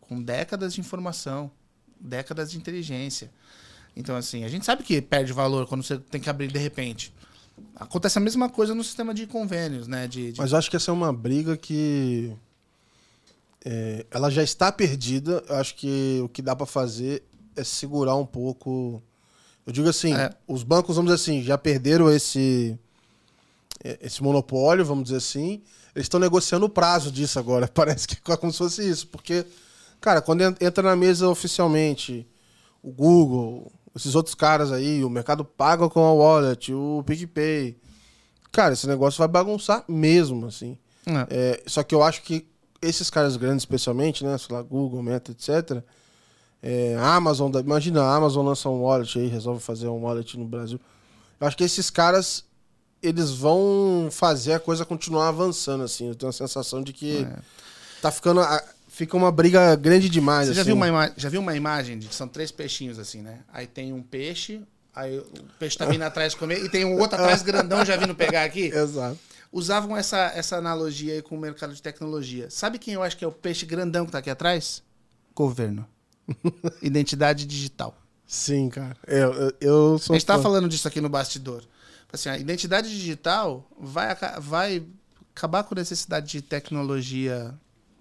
com 0.00 0.20
décadas 0.20 0.74
de 0.74 0.80
informação, 0.80 1.50
décadas 2.00 2.50
de 2.50 2.58
inteligência. 2.58 3.30
Então, 3.96 4.14
assim, 4.16 4.44
a 4.44 4.48
gente 4.48 4.64
sabe 4.64 4.82
que 4.82 5.00
perde 5.02 5.32
valor 5.32 5.66
quando 5.66 5.82
você 5.82 5.98
tem 5.98 6.20
que 6.20 6.30
abrir 6.30 6.48
de 6.52 6.58
repente. 6.58 7.12
Acontece 7.74 8.16
a 8.18 8.20
mesma 8.20 8.48
coisa 8.48 8.74
no 8.74 8.84
sistema 8.84 9.12
de 9.12 9.26
convênios, 9.26 9.88
né? 9.88 10.06
De, 10.06 10.32
de- 10.32 10.38
Mas 10.40 10.52
eu 10.52 10.58
acho 10.58 10.70
que 10.70 10.76
essa 10.76 10.90
é 10.90 10.94
uma 10.94 11.12
briga 11.12 11.56
que. 11.56 12.32
é, 13.64 14.06
ela 14.10 14.30
já 14.30 14.42
está 14.42 14.70
perdida. 14.70 15.42
Eu 15.48 15.56
acho 15.56 15.74
que 15.74 16.20
o 16.22 16.28
que 16.28 16.40
dá 16.42 16.54
para 16.54 16.66
fazer 16.66 17.22
é 17.56 17.64
segurar 17.64 18.14
um 18.16 18.26
pouco. 18.26 19.02
Eu 19.66 19.72
digo 19.72 19.88
assim, 19.88 20.14
É. 20.14 20.30
os 20.46 20.62
bancos, 20.62 20.96
vamos 20.96 21.10
dizer 21.12 21.22
assim, 21.22 21.42
já 21.42 21.58
perderam 21.58 22.10
esse, 22.10 22.78
é, 23.84 23.98
esse 24.02 24.22
monopólio, 24.22 24.84
vamos 24.84 25.04
dizer 25.04 25.16
assim. 25.16 25.60
Eles 25.94 26.04
estão 26.06 26.20
negociando 26.20 26.64
o 26.66 26.70
prazo 26.70 27.10
disso 27.10 27.38
agora. 27.38 27.66
Parece 27.74 28.06
que 28.06 28.16
é 28.30 28.36
como 28.36 28.52
se 28.52 28.58
fosse 28.58 28.88
isso. 28.88 29.08
Porque, 29.08 29.44
cara, 30.00 30.20
quando 30.22 30.42
en- 30.42 30.56
entra 30.60 30.82
na 30.82 30.96
mesa 30.96 31.28
oficialmente 31.28 32.26
o 32.82 32.90
Google, 32.90 33.70
esses 33.94 34.14
outros 34.14 34.34
caras 34.34 34.70
aí, 34.72 35.02
o 35.04 35.10
Mercado 35.10 35.44
Paga 35.44 35.88
com 35.88 36.00
a 36.04 36.12
Wallet, 36.12 36.72
o 36.72 37.02
PicPay. 37.06 37.76
Cara, 38.52 38.72
esse 38.74 38.86
negócio 38.86 39.18
vai 39.18 39.28
bagunçar 39.28 39.84
mesmo, 39.88 40.46
assim. 40.46 40.78
É. 41.06 41.26
É, 41.30 41.62
só 41.66 41.82
que 41.82 41.94
eu 41.94 42.02
acho 42.02 42.22
que 42.22 42.46
esses 42.80 43.10
caras 43.10 43.36
grandes, 43.36 43.62
especialmente, 43.62 44.24
né? 44.24 44.38
Sei 44.38 44.54
lá, 44.54 44.62
Google, 44.62 45.02
Meta, 45.02 45.32
etc. 45.32 45.82
É, 46.62 46.96
Amazon, 47.00 47.52
imagina, 47.56 48.02
a 48.02 48.14
Amazon 48.16 48.46
lança 48.46 48.68
um 48.68 48.82
wallet 48.82 49.18
aí, 49.18 49.26
resolve 49.28 49.60
fazer 49.60 49.88
um 49.88 50.02
wallet 50.04 50.36
no 50.38 50.44
Brasil. 50.44 50.80
Eu 51.40 51.46
acho 51.46 51.56
que 51.56 51.64
esses 51.64 51.88
caras, 51.90 52.44
eles 53.02 53.30
vão 53.30 54.08
fazer 54.10 54.54
a 54.54 54.60
coisa 54.60 54.84
continuar 54.84 55.28
avançando, 55.28 55.84
assim. 55.84 56.08
Eu 56.08 56.14
tenho 56.14 56.30
a 56.30 56.32
sensação 56.32 56.82
de 56.82 56.92
que 56.92 57.18
É. 57.24 57.38
tá 58.02 58.10
ficando. 58.10 58.40
a- 58.40 58.64
fica 58.98 59.16
uma 59.16 59.30
briga 59.30 59.76
grande 59.76 60.08
demais, 60.08 60.48
Você 60.48 60.54
já 60.54 60.62
assim. 60.62 60.70
viu, 60.70 60.76
uma 60.76 61.12
já 61.16 61.28
viu 61.28 61.40
uma 61.40 61.54
imagem 61.54 62.00
de 62.00 62.08
que 62.08 62.14
são 62.14 62.26
três 62.26 62.50
peixinhos 62.50 62.98
assim, 62.98 63.22
né? 63.22 63.44
Aí 63.52 63.64
tem 63.64 63.92
um 63.92 64.02
peixe, 64.02 64.60
aí 64.92 65.16
o 65.16 65.24
peixe 65.56 65.78
tá 65.78 65.86
vindo 65.86 66.02
atrás 66.02 66.34
comer, 66.34 66.64
e 66.64 66.68
tem 66.68 66.84
um 66.84 66.98
outro 66.98 67.16
atrás 67.16 67.40
grandão 67.40 67.84
já 67.84 67.96
vindo 67.96 68.12
pegar 68.12 68.42
aqui. 68.42 68.66
Exato. 68.74 69.16
Usavam 69.52 69.96
essa, 69.96 70.32
essa 70.34 70.56
analogia 70.56 71.14
aí 71.14 71.22
com 71.22 71.36
o 71.36 71.40
mercado 71.40 71.72
de 71.72 71.80
tecnologia. 71.80 72.50
Sabe 72.50 72.76
quem 72.76 72.94
eu 72.94 73.02
acho 73.02 73.16
que 73.16 73.24
é 73.24 73.28
o 73.28 73.32
peixe 73.32 73.64
grandão 73.64 74.04
que 74.04 74.10
tá 74.10 74.18
aqui 74.18 74.30
atrás? 74.30 74.82
Governo. 75.32 75.86
Identidade 76.82 77.46
digital. 77.46 77.96
Sim, 78.26 78.68
cara. 78.68 78.96
É, 79.06 79.22
eu, 79.22 79.52
eu 79.60 79.98
sou. 79.98 80.14
A 80.14 80.18
gente 80.18 80.26
tá 80.26 80.38
falando 80.40 80.68
disso 80.68 80.88
aqui 80.88 81.00
no 81.00 81.08
bastidor. 81.08 81.62
Assim, 82.12 82.28
a 82.28 82.36
identidade 82.36 82.90
digital 82.90 83.64
vai, 83.78 84.08
vai 84.40 84.82
acabar 85.34 85.62
com 85.62 85.74
a 85.74 85.78
necessidade 85.78 86.26
de 86.26 86.42
tecnologia 86.42 87.54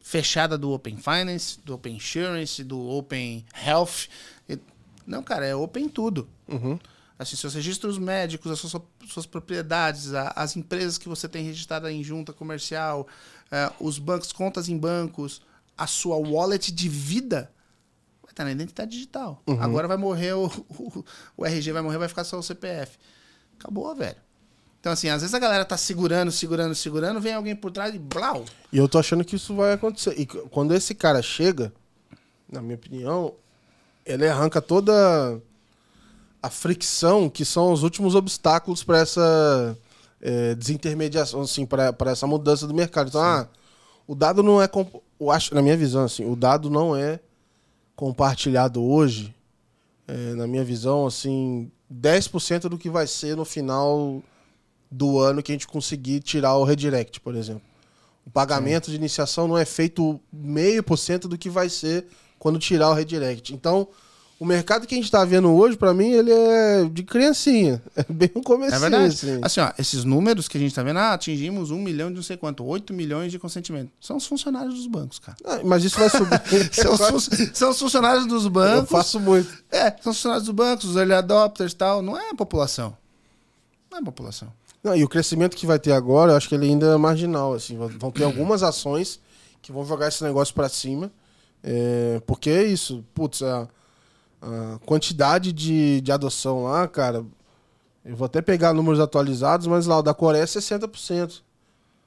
fechada 0.08 0.58
do 0.58 0.72
Open 0.72 0.96
Finance, 0.96 1.60
do 1.66 1.74
Open 1.76 1.98
Insurance, 1.98 2.64
do 2.64 2.80
Open 2.80 3.46
Health. 3.66 4.08
Não, 5.06 5.22
cara, 5.22 5.46
é 5.46 5.54
open 5.56 5.90
tudo. 5.90 6.30
Uhum. 6.48 6.80
Assim, 7.20 7.36
seus 7.36 7.54
registros 7.54 7.98
médicos, 7.98 8.50
as 8.52 8.60
suas, 8.60 8.82
suas 9.08 9.26
propriedades, 9.26 10.14
a- 10.14 10.32
as 10.36 10.56
empresas 10.56 10.98
que 10.98 11.10
você 11.10 11.28
tem 11.28 11.44
registrada 11.44 11.92
em 11.92 12.04
junta 12.04 12.32
comercial, 12.32 13.06
eh, 13.52 13.72
os 13.82 14.00
bancos, 14.00 14.32
contas 14.32 14.70
em 14.70 14.78
bancos, 14.78 15.42
a 15.78 15.88
sua 15.88 16.16
wallet 16.18 16.72
de 16.72 16.88
vida 16.90 17.52
vai 18.22 18.32
estar 18.32 18.44
na 18.46 18.52
identidade 18.52 18.92
digital. 18.92 19.42
Agora 19.62 19.88
vai 19.88 19.98
morrer 19.98 20.34
o, 20.34 20.46
o, 20.70 21.04
o 21.38 21.46
RG, 21.46 21.72
vai 21.74 21.82
morrer, 21.82 21.98
vai 21.98 22.08
ficar 22.10 22.24
só 22.24 22.38
o 22.38 22.44
CPF. 22.44 22.98
Acabou, 23.60 23.94
velho. 23.96 24.18
Então, 24.88 24.94
assim, 24.94 25.10
às 25.10 25.22
vezes 25.22 25.34
a 25.34 25.40
galera 25.40 25.66
tá 25.66 25.76
segurando, 25.76 26.32
segurando, 26.32 26.74
segurando, 26.74 27.20
vem 27.20 27.34
alguém 27.34 27.54
por 27.54 27.72
trás 27.72 27.94
e 27.94 28.00
blau. 28.00 28.46
E 28.72 28.78
eu 28.78 28.88
tô 28.88 28.98
achando 28.98 29.26
que 29.26 29.36
isso 29.36 29.54
vai 29.54 29.74
acontecer. 29.74 30.18
E 30.18 30.26
quando 30.26 30.74
esse 30.74 30.96
cara 30.96 31.22
chega, 31.22 31.74
na 32.50 32.62
minha 32.62 32.76
opinião, 32.76 33.34
ele 34.06 34.26
arranca 34.26 34.62
toda 34.62 35.42
a 36.42 36.50
fricção 36.50 37.30
que 37.30 37.44
são 37.44 37.74
os 37.74 37.84
últimos 37.84 38.16
obstáculos 38.16 38.82
para 38.82 39.00
essa 39.00 39.78
é, 40.22 40.56
desintermediação, 40.56 41.42
assim, 41.42 41.66
para 41.66 41.94
essa 42.06 42.26
mudança 42.26 42.66
do 42.66 42.74
mercado. 42.74 43.10
Então, 43.10 43.22
ah, 43.22 43.46
o 44.08 44.16
dado 44.16 44.42
não 44.42 44.62
é. 44.62 44.70
Eu 45.20 45.30
acho, 45.30 45.54
na 45.54 45.62
minha 45.62 45.76
visão, 45.76 46.06
assim, 46.06 46.24
o 46.24 46.34
dado 46.34 46.70
não 46.70 46.96
é 46.96 47.20
compartilhado 47.94 48.82
hoje, 48.82 49.36
é, 50.08 50.34
na 50.36 50.48
minha 50.48 50.64
visão, 50.64 51.06
assim, 51.06 51.70
10% 51.94 52.70
do 52.70 52.78
que 52.78 52.90
vai 52.90 53.06
ser 53.06 53.36
no 53.36 53.44
final 53.44 54.24
do 54.90 55.20
ano 55.20 55.44
que 55.44 55.52
a 55.52 55.56
gente 55.56 55.68
conseguir 55.68 56.20
tirar 56.22 56.56
o 56.56 56.64
redirect, 56.64 57.20
por 57.20 57.36
exemplo. 57.36 57.62
O 58.26 58.30
pagamento 58.30 58.90
de 58.90 58.96
iniciação 58.98 59.48
não 59.48 59.58
é 59.58 59.66
feito 59.66 60.20
meio 60.32 60.84
por 60.84 60.98
cento 60.98 61.28
do 61.28 61.38
que 61.38 61.50
vai 61.50 61.70
ser 61.70 62.06
quando 62.38 62.60
tirar 62.60 62.90
o 62.90 62.94
redirect. 62.94 63.54
Então, 63.54 63.88
o 64.40 64.46
mercado 64.46 64.86
que 64.86 64.94
a 64.94 64.98
gente 64.98 65.10
tá 65.10 65.26
vendo 65.26 65.52
hoje, 65.52 65.76
pra 65.76 65.94
mim, 65.94 66.12
ele 66.12 66.32
é 66.32 66.86
de 66.92 67.04
criancinha. 67.04 67.82
É 67.96 68.06
bem 68.08 68.30
um 68.36 68.44
começo. 68.44 68.76
É 68.76 68.80
verdade. 68.80 69.06
Assim. 69.06 69.40
Assim, 69.42 69.60
ó, 69.62 69.72
esses 69.80 70.04
números 70.04 70.48
que 70.48 70.58
a 70.58 70.60
gente 70.60 70.76
tá 70.76 70.84
vendo, 70.84 71.00
ah, 71.00 71.14
atingimos 71.14 71.72
um 71.72 71.80
milhão 71.80 72.10
de 72.10 72.18
não 72.18 72.22
sei 72.24 72.38
quanto, 72.38 72.64
8 72.64 72.94
milhões 72.94 73.32
de 73.32 73.40
consentimento. 73.40 73.92
São 74.00 74.18
os 74.18 74.28
funcionários 74.28 74.76
dos 74.76 74.86
bancos, 74.88 75.18
cara. 75.18 75.38
Ah, 75.44 75.62
mas 75.64 75.84
isso 75.84 75.98
vai 75.98 76.10
subir. 76.10 76.40
São 76.72 76.94
os, 77.16 77.30
são 77.54 77.70
os 77.72 77.80
funcionários 77.80 78.28
dos 78.28 78.44
Eu 78.44 78.52
bancos. 78.52 78.90
faço 78.90 79.20
muito. 79.20 79.50
É, 79.72 79.90
são 80.02 80.12
os 80.12 80.18
funcionários 80.18 80.46
dos 80.46 80.54
bancos, 80.56 80.86
os 80.90 80.96
early 80.96 81.14
adopters 81.14 81.72
e 81.72 81.76
tal. 81.76 82.02
Não 82.04 82.16
é 82.16 82.30
a 82.30 82.36
população. 82.36 82.96
Não 83.90 83.98
é 83.98 84.02
a 84.02 84.06
população. 84.06 84.50
Não, 84.88 84.96
e 84.96 85.04
o 85.04 85.08
crescimento 85.10 85.56
que 85.58 85.66
vai 85.66 85.78
ter 85.80 85.92
agora, 85.92 86.32
eu 86.32 86.38
acho 86.38 86.48
que 86.48 86.56
ele 86.56 86.66
ainda 86.66 86.86
é 86.88 86.98
marginal. 86.98 87.54
Assim, 87.54 87.78
vão- 87.78 88.12
ter 88.12 88.24
algumas 88.26 88.64
ações 88.64 89.20
que 89.62 89.72
vão 89.72 89.86
jogar 89.86 90.08
esse 90.08 90.24
negócio 90.24 90.54
pra 90.54 90.70
cima. 90.70 91.12
É, 91.64 92.22
porque 92.26 92.50
é 92.50 92.64
isso, 92.64 93.04
putz, 93.14 93.42
a, 93.44 93.68
a 94.42 94.80
quantidade 94.86 95.52
de, 95.52 96.00
de 96.02 96.12
adoção 96.12 96.64
lá, 96.64 96.88
cara. 96.88 97.26
Eu 98.06 98.16
vou 98.16 98.26
até 98.26 98.42
pegar 98.42 98.74
números 98.74 99.00
atualizados, 99.02 99.68
mas 99.68 99.86
lá 99.86 99.98
o 99.98 100.02
da 100.02 100.14
Coreia 100.14 100.44
é 100.44 100.46
60%. 100.46 101.42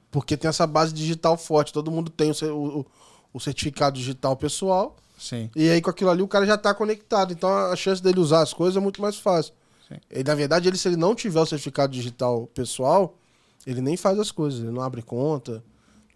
Porque 0.09 0.35
tem 0.35 0.49
essa 0.49 0.65
base 0.65 0.91
digital 0.93 1.37
forte. 1.37 1.71
Todo 1.71 1.91
mundo 1.91 2.09
tem 2.09 2.31
o, 2.31 2.79
o- 2.79 2.85
o 3.33 3.39
certificado 3.39 3.97
digital 3.97 4.35
pessoal. 4.35 4.95
Sim. 5.17 5.49
E 5.55 5.69
aí, 5.69 5.79
com 5.81 5.89
aquilo 5.91 6.09
ali, 6.09 6.23
o 6.23 6.27
cara 6.27 6.45
já 6.47 6.57
tá 6.57 6.73
conectado. 6.73 7.31
Então, 7.31 7.47
a 7.49 7.75
chance 7.75 8.01
dele 8.01 8.19
usar 8.19 8.41
as 8.41 8.51
coisas 8.53 8.75
é 8.75 8.79
muito 8.79 8.99
mais 9.01 9.17
fácil. 9.17 9.53
Sim. 9.91 9.99
E, 10.09 10.23
na 10.23 10.35
verdade, 10.35 10.67
ele, 10.67 10.77
se 10.77 10.87
ele 10.87 10.97
não 10.97 11.13
tiver 11.15 11.39
o 11.39 11.45
certificado 11.45 11.91
digital 11.93 12.47
pessoal, 12.47 13.17
ele 13.65 13.81
nem 13.81 13.97
faz 13.97 14.17
as 14.19 14.31
coisas. 14.31 14.61
Ele 14.61 14.71
não 14.71 14.81
abre 14.81 15.01
conta. 15.01 15.63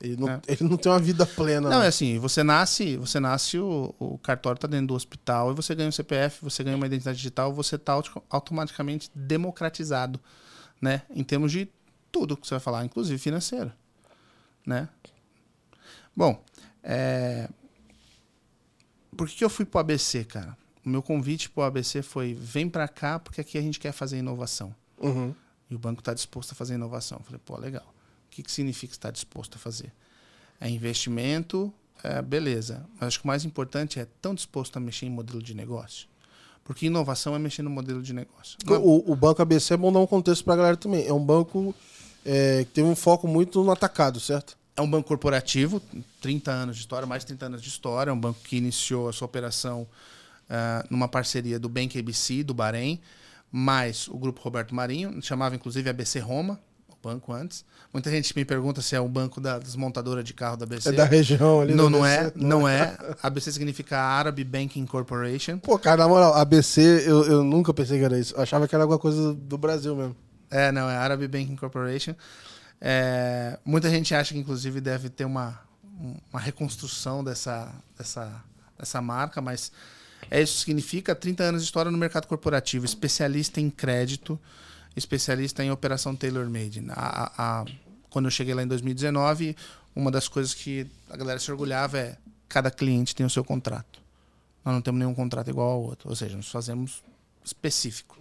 Ele 0.01 0.17
não, 0.17 0.29
É. 0.29 0.41
ele 0.47 0.63
não 0.63 0.77
tem 0.77 0.91
uma 0.91 0.99
vida 0.99 1.25
plena. 1.25 1.69
Não, 1.69 1.81
é 1.81 1.87
assim, 1.87 2.19
você 2.19 2.43
nasce, 2.43 2.97
você 2.97 3.19
nasce, 3.19 3.57
o, 3.57 3.93
o 3.99 4.17
cartório 4.17 4.59
tá 4.59 4.67
dentro 4.67 4.87
do 4.87 4.93
hospital 4.93 5.51
e 5.51 5.55
você 5.55 5.73
ganha 5.73 5.89
um 5.89 5.91
CPF, 5.91 6.43
você 6.43 6.63
ganha 6.63 6.75
uma 6.75 6.85
identidade 6.85 7.17
digital, 7.17 7.53
você 7.53 7.77
tá 7.77 7.93
auto- 7.93 8.21
automaticamente 8.29 9.09
democratizado, 9.15 10.19
né? 10.81 11.03
Em 11.09 11.23
termos 11.23 11.51
de 11.51 11.69
tudo 12.11 12.35
que 12.37 12.45
você 12.47 12.55
vai 12.55 12.59
falar, 12.59 12.85
inclusive 12.85 13.17
financeiro, 13.17 13.71
né? 14.65 14.89
Bom, 16.15 16.41
é... 16.83 17.49
por 19.15 19.27
que, 19.27 19.35
que 19.35 19.43
eu 19.45 19.49
fui 19.49 19.65
pro 19.65 19.79
ABC, 19.79 20.23
cara? 20.25 20.57
O 20.85 20.89
meu 20.89 21.01
convite 21.01 21.49
pro 21.49 21.63
ABC 21.63 22.01
foi, 22.01 22.33
vem 22.33 22.69
pra 22.69 22.87
cá 22.87 23.17
porque 23.17 23.41
aqui 23.41 23.57
a 23.57 23.61
gente 23.61 23.79
quer 23.79 23.91
fazer 23.91 24.17
inovação. 24.17 24.73
Uhum. 24.99 25.33
E 25.69 25.75
o 25.75 25.79
banco 25.79 25.99
está 25.99 26.13
disposto 26.13 26.51
a 26.51 26.55
fazer 26.55 26.75
inovação. 26.75 27.17
Eu 27.19 27.25
falei, 27.25 27.41
pô, 27.43 27.57
legal. 27.57 27.85
O 28.27 28.29
que, 28.29 28.43
que 28.43 28.51
significa 28.51 28.93
estar 28.93 29.11
disposto 29.11 29.55
a 29.55 29.57
fazer? 29.57 29.91
É 30.61 30.69
investimento, 30.69 31.73
é, 32.03 32.21
beleza. 32.21 32.85
Mas 32.99 33.07
acho 33.07 33.19
que 33.19 33.25
o 33.25 33.27
mais 33.27 33.43
importante 33.45 33.99
é 33.99 34.07
tão 34.21 34.35
disposto 34.35 34.77
a 34.77 34.79
mexer 34.79 35.07
em 35.07 35.09
modelo 35.09 35.41
de 35.41 35.55
negócio. 35.55 36.07
Porque 36.63 36.85
inovação 36.85 37.35
é 37.35 37.39
mexer 37.39 37.61
no 37.63 37.69
modelo 37.69 38.01
de 38.01 38.13
negócio. 38.13 38.57
É- 38.67 38.71
O, 38.73 39.11
o 39.11 39.15
Banco 39.15 39.41
ABC 39.41 39.73
é 39.73 39.77
bom 39.77 39.91
dar 39.91 39.99
um 39.99 40.07
contexto 40.07 40.43
pra 40.45 40.55
galera 40.55 40.77
também. 40.77 41.05
É 41.07 41.13
um 41.13 41.23
banco 41.23 41.73
é, 42.23 42.63
que 42.63 42.71
tem 42.71 42.83
um 42.83 42.95
foco 42.95 43.27
muito 43.27 43.63
no 43.63 43.71
atacado, 43.71 44.19
certo? 44.19 44.57
É 44.75 44.81
um 44.81 44.89
banco 44.89 45.07
corporativo, 45.07 45.81
30 46.21 46.51
anos 46.51 46.75
de 46.75 46.81
história, 46.81 47.07
mais 47.07 47.23
de 47.23 47.27
30 47.27 47.45
anos 47.45 47.61
de 47.61 47.69
história. 47.69 48.09
É 48.11 48.13
um 48.13 48.19
banco 48.19 48.39
que 48.43 48.57
iniciou 48.57 49.07
a 49.07 49.13
sua 49.13 49.25
operação 49.25 49.87
ah, 50.49 50.85
numa 50.89 51.07
parceria 51.07 51.59
do 51.59 51.67
Bank 51.69 51.97
ABC, 51.97 52.43
do 52.43 52.53
Bahrein, 52.53 52.99
mais 53.51 54.07
o 54.07 54.17
grupo 54.17 54.41
Roberto 54.41 54.75
Marinho, 54.75 55.21
chamava 55.21 55.55
inclusive 55.55 55.89
ABC 55.89 56.19
Roma, 56.19 56.59
o 56.89 56.95
banco 57.01 57.31
antes. 57.31 57.63
Muita 57.93 58.11
gente 58.11 58.35
me 58.35 58.43
pergunta 58.43 58.81
se 58.81 58.95
é 58.95 58.99
o 58.99 59.07
banco 59.07 59.39
da 59.39 59.57
desmontadora 59.57 60.21
de 60.21 60.33
carro 60.33 60.57
da 60.57 60.65
ABC. 60.65 60.89
É 60.89 60.91
da 60.91 61.05
região 61.05 61.61
ali. 61.61 61.73
Não, 61.73 61.89
não 61.89 62.03
ABC. 62.03 62.25
é, 62.25 62.31
não 62.35 62.67
é. 62.67 62.97
ABC 63.23 63.51
significa 63.53 63.97
Arab 63.97 64.37
Banking 64.43 64.85
Corporation. 64.85 65.57
Pô, 65.57 65.79
cara, 65.79 66.03
na 66.03 66.07
moral, 66.07 66.33
ABC, 66.33 67.03
eu, 67.07 67.23
eu 67.23 67.43
nunca 67.43 67.73
pensei 67.73 67.97
que 67.97 68.03
era 68.03 68.19
isso. 68.19 68.35
Eu 68.35 68.41
achava 68.41 68.67
que 68.67 68.75
era 68.75 68.83
alguma 68.83 68.99
coisa 68.99 69.33
do 69.33 69.57
Brasil 69.57 69.95
mesmo. 69.95 70.15
É, 70.51 70.71
não, 70.71 70.89
é 70.89 70.97
Arab 70.97 71.21
Banking 71.21 71.55
Corporation. 71.55 72.13
É, 72.81 73.57
muita 73.63 73.89
gente 73.89 74.13
acha 74.13 74.33
que, 74.33 74.39
inclusive, 74.39 74.81
deve 74.81 75.09
ter 75.09 75.25
uma, 75.25 75.59
uma 76.31 76.39
reconstrução 76.39 77.23
dessa, 77.23 77.71
dessa, 77.97 78.43
dessa 78.77 79.01
marca, 79.01 79.41
mas 79.41 79.71
é 80.29 80.41
isso 80.41 80.59
significa 80.59 81.13
30 81.15 81.43
anos 81.43 81.61
de 81.61 81.65
história 81.65 81.91
no 81.91 81.97
mercado 81.97 82.27
corporativo, 82.27 82.85
especialista 82.85 83.59
em 83.61 83.69
crédito, 83.69 84.39
especialista 84.95 85.63
em 85.63 85.71
operação 85.71 86.15
tailor-made. 86.15 86.83
A- 86.89 87.31
a- 87.61 87.65
quando 88.09 88.25
eu 88.25 88.31
cheguei 88.31 88.53
lá 88.53 88.63
em 88.63 88.67
2019, 88.67 89.55
uma 89.95 90.09
das 90.09 90.27
coisas 90.27 90.53
que 90.53 90.87
a 91.09 91.17
galera 91.17 91.39
se 91.39 91.51
orgulhava 91.51 91.97
é 91.97 92.17
cada 92.47 92.71
cliente 92.71 93.13
tem 93.15 93.25
o 93.25 93.29
seu 93.29 93.43
contrato. 93.43 93.99
Nós 94.63 94.73
não 94.73 94.81
temos 94.81 94.99
nenhum 94.99 95.13
contrato 95.13 95.49
igual 95.49 95.69
ao 95.71 95.81
outro. 95.83 96.09
Ou 96.09 96.15
seja, 96.15 96.35
nós 96.35 96.47
fazemos 96.47 97.03
específico. 97.43 98.17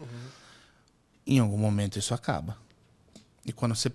Em 1.26 1.38
algum 1.38 1.56
momento 1.56 1.98
isso 1.98 2.12
acaba. 2.12 2.56
E 3.46 3.52
quando 3.52 3.74
você, 3.74 3.90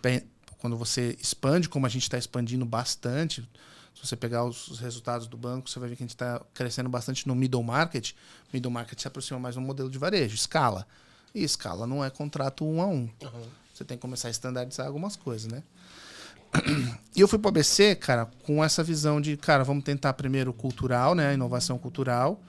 quando 0.58 0.78
você 0.78 1.16
expande, 1.22 1.70
como 1.70 1.86
a 1.86 1.90
gente 1.90 2.04
está 2.04 2.18
expandindo 2.18 2.66
bastante, 2.66 3.48
se 4.00 4.08
você 4.08 4.16
pegar 4.16 4.46
os, 4.46 4.70
os 4.70 4.80
resultados 4.80 5.28
do 5.28 5.36
banco, 5.36 5.70
você 5.70 5.78
vai 5.78 5.90
ver 5.90 5.98
que 5.98 6.04
a 6.04 6.06
gente 6.06 6.16
está 6.16 6.42
crescendo 6.54 6.88
bastante 6.88 7.28
no 7.28 7.36
middle 7.36 7.62
market. 7.62 8.14
Middle 8.54 8.72
market 8.72 8.98
se 8.98 9.08
aproxima 9.08 9.38
mais 9.40 9.56
de 9.56 9.60
um 9.60 9.64
modelo 9.64 9.90
de 9.90 9.98
varejo, 9.98 10.34
escala. 10.36 10.88
E 11.36 11.44
escala 11.44 11.86
não 11.86 12.04
é 12.04 12.10
contrato 12.10 12.66
um 12.66 12.82
a 12.82 12.88
um. 12.88 13.10
Você 13.74 13.84
tem 13.84 13.98
que 13.98 14.02
começar 14.02 14.30
a 14.30 14.32
estandardizar 14.32 14.88
algumas 14.88 15.18
coisas, 15.18 15.52
né? 15.52 15.64
E 17.14 17.20
eu 17.20 17.28
fui 17.28 17.38
para 17.38 17.48
o 17.48 17.50
ABC, 17.50 17.96
cara, 17.96 18.30
com 18.46 18.64
essa 18.64 18.82
visão 18.82 19.20
de, 19.20 19.36
cara, 19.36 19.66
vamos 19.66 19.84
tentar 19.84 20.14
primeiro 20.14 20.54
cultural, 20.54 21.14
né? 21.14 21.28
a 21.28 21.34
Inovação 21.34 21.78
cultural, 21.78 22.42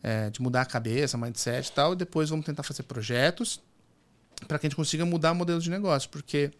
é, 0.00 0.30
de 0.30 0.40
mudar 0.40 0.62
a 0.62 0.66
cabeça, 0.66 1.18
mindset 1.18 1.68
e 1.68 1.72
tal, 1.72 1.92
e 1.94 1.96
depois 1.96 2.30
vamos 2.30 2.46
tentar 2.46 2.62
fazer 2.62 2.84
projetos 2.84 3.60
para 4.46 4.60
que 4.60 4.66
a 4.66 4.68
gente 4.68 4.76
consiga 4.76 5.04
mudar 5.04 5.32
o 5.32 5.34
modelo 5.34 5.60
de 5.60 5.68
negócio, 5.68 6.08
porque 6.10 6.52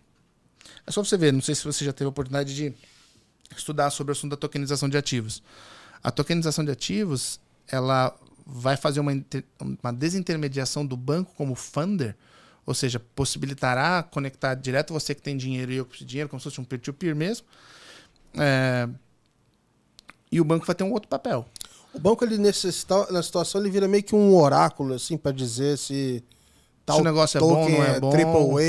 é 0.84 0.90
só 0.90 1.04
você 1.04 1.16
ver, 1.16 1.32
não 1.32 1.40
sei 1.40 1.54
se 1.54 1.64
você 1.64 1.84
já 1.84 1.92
teve 1.92 2.06
a 2.06 2.08
oportunidade 2.08 2.52
de 2.52 2.74
estudar 3.56 3.90
sobre 3.90 4.10
o 4.10 4.14
assunto 4.14 4.30
da 4.30 4.36
tokenização 4.36 4.88
de 4.88 4.96
ativos. 4.96 5.42
A 6.02 6.10
tokenização 6.10 6.64
de 6.64 6.70
ativos, 6.70 7.38
ela 7.68 8.16
vai 8.46 8.76
fazer 8.76 9.00
uma, 9.00 9.12
uma 9.82 9.92
desintermediação 9.92 10.86
do 10.86 10.96
banco 10.96 11.32
como 11.36 11.54
funder, 11.54 12.14
ou 12.64 12.74
seja, 12.74 12.98
possibilitará 13.00 14.02
conectar 14.02 14.54
direto 14.54 14.92
você 14.92 15.14
que 15.14 15.22
tem 15.22 15.36
dinheiro 15.36 15.72
e 15.72 15.76
eu 15.76 15.84
que 15.84 15.90
preciso 15.90 16.06
de 16.06 16.10
dinheiro, 16.10 16.28
como 16.28 16.40
se 16.40 16.44
fosse 16.44 16.60
um 16.60 16.64
peer-to-peer 16.64 17.14
mesmo. 17.14 17.46
É, 18.38 18.88
E 20.30 20.40
o 20.40 20.44
banco 20.44 20.66
vai 20.66 20.74
ter 20.74 20.84
um 20.84 20.92
outro 20.92 21.08
papel. 21.08 21.46
O 21.94 21.98
banco, 21.98 22.24
ele 22.24 22.36
nesse, 22.36 22.70
situa- 22.72 23.08
na 23.10 23.22
situação, 23.22 23.60
ele 23.60 23.70
vira 23.70 23.88
meio 23.88 24.02
que 24.02 24.14
um 24.14 24.34
oráculo, 24.36 24.94
assim, 24.94 25.16
pra 25.16 25.32
dizer 25.32 25.78
se 25.78 26.22
Se 26.88 27.00
o 27.00 27.02
negócio 27.04 27.38
é 27.38 27.40
bom, 27.40 27.68
não 27.68 27.82
é 27.84 28.00
bom. 28.00 28.10
Triple 28.10 28.58
A, 28.58 28.62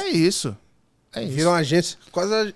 é, 0.00 0.04
É 0.04 0.08
isso. 0.10 0.56
É 1.12 1.22
isso. 1.22 1.32
vira 1.34 1.48
uma 1.50 1.56
agência 1.58 1.98
quase... 2.12 2.54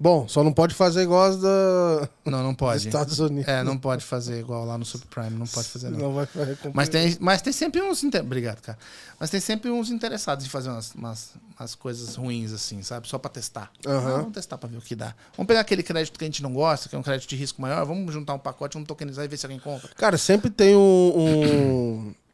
Bom, 0.00 0.28
só 0.28 0.44
não 0.44 0.52
pode 0.52 0.74
fazer 0.74 1.02
igual 1.02 1.24
as 1.24 1.36
da... 1.40 2.08
Não, 2.24 2.42
não 2.42 2.54
pode. 2.54 2.86
Estados 2.88 3.18
Unidos. 3.18 3.48
É, 3.48 3.64
não 3.64 3.76
pode 3.76 4.04
fazer 4.04 4.38
igual 4.38 4.64
lá 4.64 4.78
no 4.78 4.84
subprime, 4.84 5.30
não 5.30 5.46
pode 5.46 5.68
fazer 5.68 5.90
não. 5.90 5.98
Não 5.98 6.12
vai 6.14 6.24
fazer 6.26 6.56
Mas 6.72 6.88
tem, 6.88 7.16
mas 7.18 7.42
tem 7.42 7.52
sempre 7.52 7.82
uns. 7.82 8.04
inter- 8.04 8.20
Obrigado, 8.22 8.60
cara. 8.60 8.78
Mas 9.18 9.28
tem 9.30 9.40
sempre 9.40 9.70
uns 9.70 9.90
interessados 9.90 10.46
em 10.46 10.48
fazer 10.48 10.68
umas, 10.68 10.94
umas, 10.94 11.30
umas 11.58 11.74
coisas 11.74 12.14
ruins, 12.14 12.52
assim, 12.52 12.80
sabe? 12.82 13.08
Só 13.08 13.18
pra 13.18 13.28
testar. 13.28 13.72
Ah, 13.84 13.98
vamos 13.98 14.32
testar 14.32 14.56
pra 14.56 14.68
ver 14.68 14.76
o 14.76 14.80
que 14.80 14.94
dá. 14.94 15.14
Vamos 15.36 15.48
pegar 15.48 15.60
aquele 15.60 15.82
crédito 15.82 16.16
que 16.16 16.24
a 16.24 16.28
gente 16.28 16.42
não 16.44 16.52
gosta, 16.52 16.88
que 16.88 16.94
é 16.94 16.98
um 16.98 17.02
crédito 17.02 17.28
de 17.28 17.34
risco 17.36 17.60
maior, 17.60 17.84
vamos 17.84 18.12
juntar 18.14 18.34
um 18.34 18.38
pacote, 18.38 18.74
vamos 18.74 18.86
tokenizar 18.86 19.24
e 19.24 19.28
ver 19.28 19.36
se 19.36 19.46
alguém 19.46 19.58
compra. 19.58 19.90
Cara, 19.96 20.16
sempre 20.16 20.48
tem 20.48 20.76
um, 20.76 20.80
um- 20.80 22.14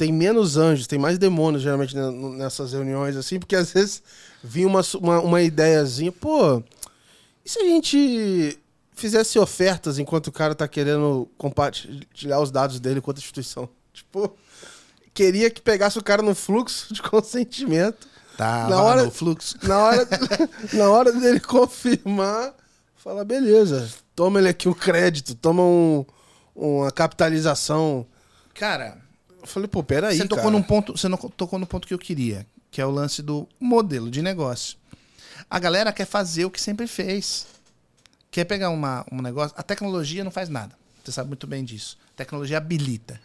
Tem 0.00 0.10
menos 0.10 0.56
anjos, 0.56 0.86
tem 0.86 0.98
mais 0.98 1.18
demônios, 1.18 1.62
geralmente, 1.62 1.94
ne- 1.94 2.38
nessas 2.38 2.72
reuniões, 2.72 3.16
assim, 3.16 3.38
porque 3.38 3.54
às 3.54 3.70
vezes 3.70 4.02
vinha 4.42 4.66
uma, 4.66 4.80
uma, 4.98 5.20
uma 5.20 5.42
ideiazinha, 5.42 6.10
pô, 6.10 6.62
e 7.44 7.50
se 7.50 7.58
a 7.58 7.64
gente 7.64 8.58
fizesse 8.94 9.38
ofertas 9.38 9.98
enquanto 9.98 10.28
o 10.28 10.32
cara 10.32 10.54
tá 10.54 10.66
querendo 10.66 11.28
compartilhar 11.36 12.40
os 12.40 12.50
dados 12.50 12.80
dele 12.80 13.02
com 13.02 13.10
outra 13.10 13.20
instituição? 13.22 13.68
Tipo, 13.92 14.34
queria 15.12 15.50
que 15.50 15.60
pegasse 15.60 15.98
o 15.98 16.02
cara 16.02 16.22
no 16.22 16.34
fluxo 16.34 16.94
de 16.94 17.02
consentimento. 17.04 18.08
Tá, 18.38 18.68
Na 18.70 18.82
hora- 18.82 19.04
no 19.04 19.10
fluxo. 19.10 19.58
Na 19.64 19.78
hora, 19.84 20.08
na 20.72 20.88
hora 20.90 21.12
dele 21.12 21.40
confirmar, 21.40 22.54
fala, 22.96 23.22
beleza, 23.22 23.86
toma 24.16 24.38
ele 24.38 24.48
aqui 24.48 24.66
um 24.66 24.72
crédito, 24.72 25.34
toma 25.34 25.62
um, 25.62 26.06
uma 26.56 26.90
capitalização. 26.90 28.06
Cara, 28.54 28.96
Eu 29.40 29.46
falei, 29.46 29.68
pô, 29.68 29.82
peraí, 29.82 30.16
você 30.16 30.28
tocou 30.28 30.44
cara. 30.44 30.50
num 30.50 30.62
ponto, 30.62 30.96
você 30.96 31.08
não 31.08 31.16
tocou 31.16 31.58
no 31.58 31.66
ponto 31.66 31.86
que 31.86 31.94
eu 31.94 31.98
queria, 31.98 32.46
que 32.70 32.80
é 32.80 32.86
o 32.86 32.90
lance 32.90 33.22
do 33.22 33.48
modelo 33.58 34.10
de 34.10 34.22
negócio. 34.22 34.76
A 35.48 35.58
galera 35.58 35.92
quer 35.92 36.06
fazer 36.06 36.44
o 36.44 36.50
que 36.50 36.60
sempre 36.60 36.86
fez. 36.86 37.46
Quer 38.30 38.44
pegar 38.44 38.70
uma, 38.70 39.04
um 39.10 39.20
negócio. 39.20 39.54
A 39.58 39.62
tecnologia 39.62 40.22
não 40.22 40.30
faz 40.30 40.48
nada. 40.48 40.76
Você 41.02 41.12
sabe 41.12 41.28
muito 41.28 41.46
bem 41.46 41.64
disso. 41.64 41.98
A 42.14 42.18
tecnologia 42.18 42.58
habilita. 42.58 43.20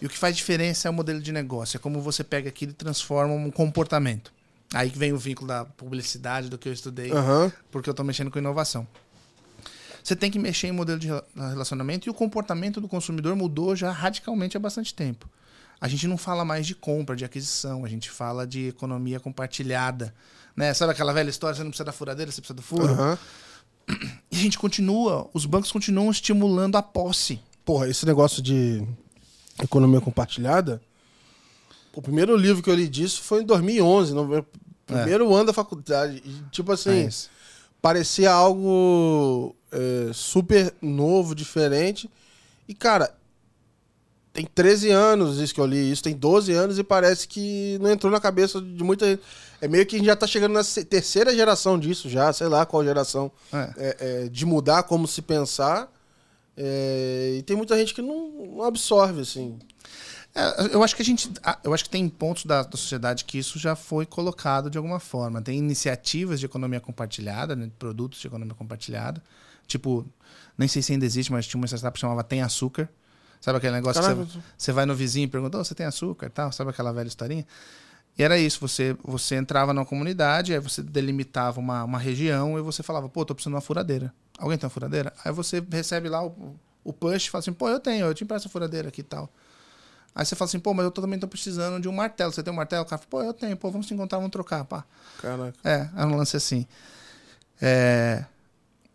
E 0.00 0.06
o 0.06 0.08
que 0.08 0.16
faz 0.16 0.36
diferença 0.36 0.88
é 0.88 0.90
o 0.90 0.94
modelo 0.94 1.20
de 1.20 1.32
negócio. 1.32 1.76
É 1.76 1.80
como 1.80 2.00
você 2.00 2.22
pega 2.22 2.48
aquilo 2.48 2.72
e 2.72 2.74
transforma 2.74 3.34
um 3.34 3.50
comportamento. 3.50 4.32
Aí 4.72 4.90
que 4.90 4.98
vem 4.98 5.12
o 5.12 5.18
vínculo 5.18 5.48
da 5.48 5.64
publicidade, 5.64 6.48
do 6.48 6.58
que 6.58 6.68
eu 6.68 6.72
estudei, 6.72 7.12
Aham. 7.12 7.52
porque 7.70 7.88
eu 7.88 7.92
estou 7.92 8.04
mexendo 8.04 8.30
com 8.30 8.38
inovação. 8.38 8.86
Você 10.02 10.14
tem 10.14 10.30
que 10.30 10.38
mexer 10.38 10.68
em 10.68 10.72
modelo 10.72 10.98
de 10.98 11.08
relacionamento 11.34 12.08
e 12.08 12.10
o 12.10 12.14
comportamento 12.14 12.80
do 12.80 12.88
consumidor 12.88 13.34
mudou 13.34 13.74
já 13.74 13.90
radicalmente 13.90 14.56
há 14.56 14.60
bastante 14.60 14.94
tempo. 14.94 15.28
A 15.80 15.88
gente 15.88 16.06
não 16.06 16.16
fala 16.16 16.44
mais 16.44 16.66
de 16.66 16.74
compra, 16.74 17.14
de 17.14 17.24
aquisição, 17.24 17.84
a 17.84 17.88
gente 17.88 18.10
fala 18.10 18.46
de 18.46 18.68
economia 18.68 19.20
compartilhada. 19.20 20.14
Né? 20.56 20.72
Sabe 20.72 20.92
aquela 20.92 21.12
velha 21.12 21.28
história, 21.28 21.54
você 21.54 21.62
não 21.62 21.70
precisa 21.70 21.84
da 21.84 21.92
furadeira, 21.92 22.30
você 22.30 22.40
precisa 22.40 22.56
do 22.56 22.62
furo? 22.62 22.92
Aham. 22.92 23.18
E 24.30 24.36
a 24.36 24.38
gente 24.38 24.58
continua, 24.58 25.28
os 25.32 25.46
bancos 25.46 25.70
continuam 25.70 26.10
estimulando 26.10 26.76
a 26.76 26.82
posse. 26.82 27.40
Porra, 27.64 27.88
esse 27.88 28.04
negócio 28.04 28.42
de 28.42 28.86
economia 29.62 30.00
compartilhada, 30.00 30.80
o 31.94 32.02
primeiro 32.02 32.36
livro 32.36 32.62
que 32.62 32.70
eu 32.70 32.74
li 32.74 32.88
disso 32.88 33.22
foi 33.22 33.42
em 33.42 33.46
2011, 33.46 34.12
no 34.14 34.26
meu 34.26 34.46
primeiro 34.84 35.32
ano 35.34 35.46
da 35.46 35.52
faculdade. 35.52 36.22
E, 36.24 36.50
tipo 36.50 36.72
assim, 36.72 37.06
É 37.06 37.10
parecia 37.86 38.32
algo 38.32 39.54
é, 39.70 40.10
super 40.12 40.74
novo, 40.82 41.36
diferente. 41.36 42.10
E, 42.66 42.74
cara, 42.74 43.14
tem 44.36 44.44
13 44.44 44.90
anos 44.90 45.38
isso 45.38 45.54
que 45.54 45.60
eu 45.60 45.64
li, 45.64 45.90
isso 45.90 46.02
tem 46.02 46.14
12 46.14 46.52
anos 46.52 46.78
e 46.78 46.84
parece 46.84 47.26
que 47.26 47.78
não 47.80 47.90
entrou 47.90 48.12
na 48.12 48.20
cabeça 48.20 48.60
de 48.60 48.84
muita 48.84 49.06
gente. 49.06 49.22
É 49.62 49.66
meio 49.66 49.86
que 49.86 49.96
a 49.96 49.98
gente 49.98 50.06
já 50.06 50.14
tá 50.14 50.26
chegando 50.26 50.52
na 50.52 50.62
terceira 50.62 51.34
geração 51.34 51.78
disso 51.78 52.10
já, 52.10 52.30
sei 52.34 52.46
lá 52.46 52.66
qual 52.66 52.84
geração, 52.84 53.32
É. 53.50 53.72
é, 53.78 53.96
é, 53.98 54.28
de 54.28 54.44
mudar 54.44 54.82
como 54.82 55.08
se 55.08 55.22
pensar. 55.22 55.90
É, 56.54 57.36
e 57.38 57.42
tem 57.42 57.56
muita 57.56 57.76
gente 57.78 57.94
que 57.94 58.02
não, 58.02 58.28
não 58.56 58.62
absorve, 58.62 59.22
assim. 59.22 59.58
É, 60.34 60.74
eu 60.74 60.82
acho 60.82 60.94
que 60.94 61.00
a 61.00 61.04
gente. 61.04 61.30
Eu 61.64 61.72
acho 61.72 61.84
que 61.84 61.90
tem 61.90 62.06
pontos 62.06 62.44
da, 62.44 62.62
da 62.62 62.76
sociedade 62.76 63.24
que 63.24 63.38
isso 63.38 63.58
já 63.58 63.74
foi 63.74 64.04
colocado 64.04 64.68
de 64.68 64.76
alguma 64.76 65.00
forma. 65.00 65.40
Tem 65.40 65.56
iniciativas 65.56 66.38
de 66.38 66.44
economia 66.44 66.78
compartilhada, 66.78 67.56
né, 67.56 67.64
de 67.64 67.72
produtos 67.78 68.20
de 68.20 68.26
economia 68.26 68.54
compartilhada. 68.54 69.22
Tipo, 69.66 70.06
nem 70.58 70.68
sei 70.68 70.82
se 70.82 70.92
ainda 70.92 71.06
existe, 71.06 71.32
mas 71.32 71.46
tinha 71.46 71.58
uma 71.58 71.66
startup 71.66 71.94
que 71.94 72.00
chamava 72.00 72.22
Tem 72.22 72.42
Açúcar. 72.42 72.86
Sabe 73.40 73.58
aquele 73.58 73.74
negócio 73.74 74.00
que 74.00 74.08
Caralho. 74.08 74.26
você, 74.26 74.38
você 74.56 74.72
vai 74.72 74.86
no 74.86 74.94
vizinho 74.94 75.24
e 75.24 75.28
pergunta, 75.28 75.58
"Ô, 75.58 75.64
você 75.64 75.74
tem 75.74 75.86
açúcar 75.86 76.26
e 76.26 76.30
tal? 76.30 76.50
Sabe 76.52 76.70
aquela 76.70 76.92
velha 76.92 77.06
historinha? 77.08 77.46
E 78.18 78.22
era 78.22 78.38
isso, 78.38 78.58
você, 78.60 78.96
você 79.04 79.34
entrava 79.36 79.74
numa 79.74 79.84
comunidade, 79.84 80.54
aí 80.54 80.58
você 80.58 80.82
delimitava 80.82 81.60
uma, 81.60 81.84
uma 81.84 81.98
região 81.98 82.58
e 82.58 82.62
você 82.62 82.82
falava, 82.82 83.08
pô, 83.10 83.24
tô 83.26 83.34
precisando 83.34 83.52
de 83.52 83.56
uma 83.56 83.60
furadeira. 83.60 84.12
Alguém 84.38 84.56
tem 84.56 84.64
uma 84.66 84.70
furadeira? 84.70 85.12
Aí 85.22 85.30
você 85.30 85.62
recebe 85.70 86.08
lá 86.08 86.24
o, 86.24 86.56
o 86.82 86.92
push 86.94 87.26
e 87.26 87.30
fala 87.30 87.40
assim, 87.40 87.52
pô, 87.52 87.68
eu 87.68 87.78
tenho, 87.78 88.06
eu 88.06 88.14
te 88.14 88.24
empresto 88.24 88.48
a 88.48 88.50
furadeira 88.50 88.88
aqui 88.88 89.02
e 89.02 89.04
tal. 89.04 89.30
Aí 90.14 90.24
você 90.24 90.34
fala 90.34 90.48
assim, 90.48 90.58
pô, 90.58 90.72
mas 90.72 90.86
eu 90.86 90.90
também 90.90 91.18
tô 91.18 91.28
precisando 91.28 91.78
de 91.78 91.88
um 91.88 91.92
martelo. 91.92 92.32
Você 92.32 92.42
tem 92.42 92.50
um 92.50 92.56
martelo? 92.56 92.84
O 92.84 92.86
cara 92.86 92.98
fala, 92.98 93.10
pô, 93.10 93.22
eu 93.22 93.34
tenho, 93.34 93.54
pô, 93.54 93.70
vamos 93.70 93.86
se 93.86 93.92
encontrar, 93.92 94.16
vamos 94.16 94.32
trocar, 94.32 94.64
pá. 94.64 94.82
Caraca. 95.20 95.52
É, 95.62 95.86
é 95.94 96.06
um 96.06 96.16
lance 96.16 96.38
assim. 96.38 96.66
É, 97.60 98.24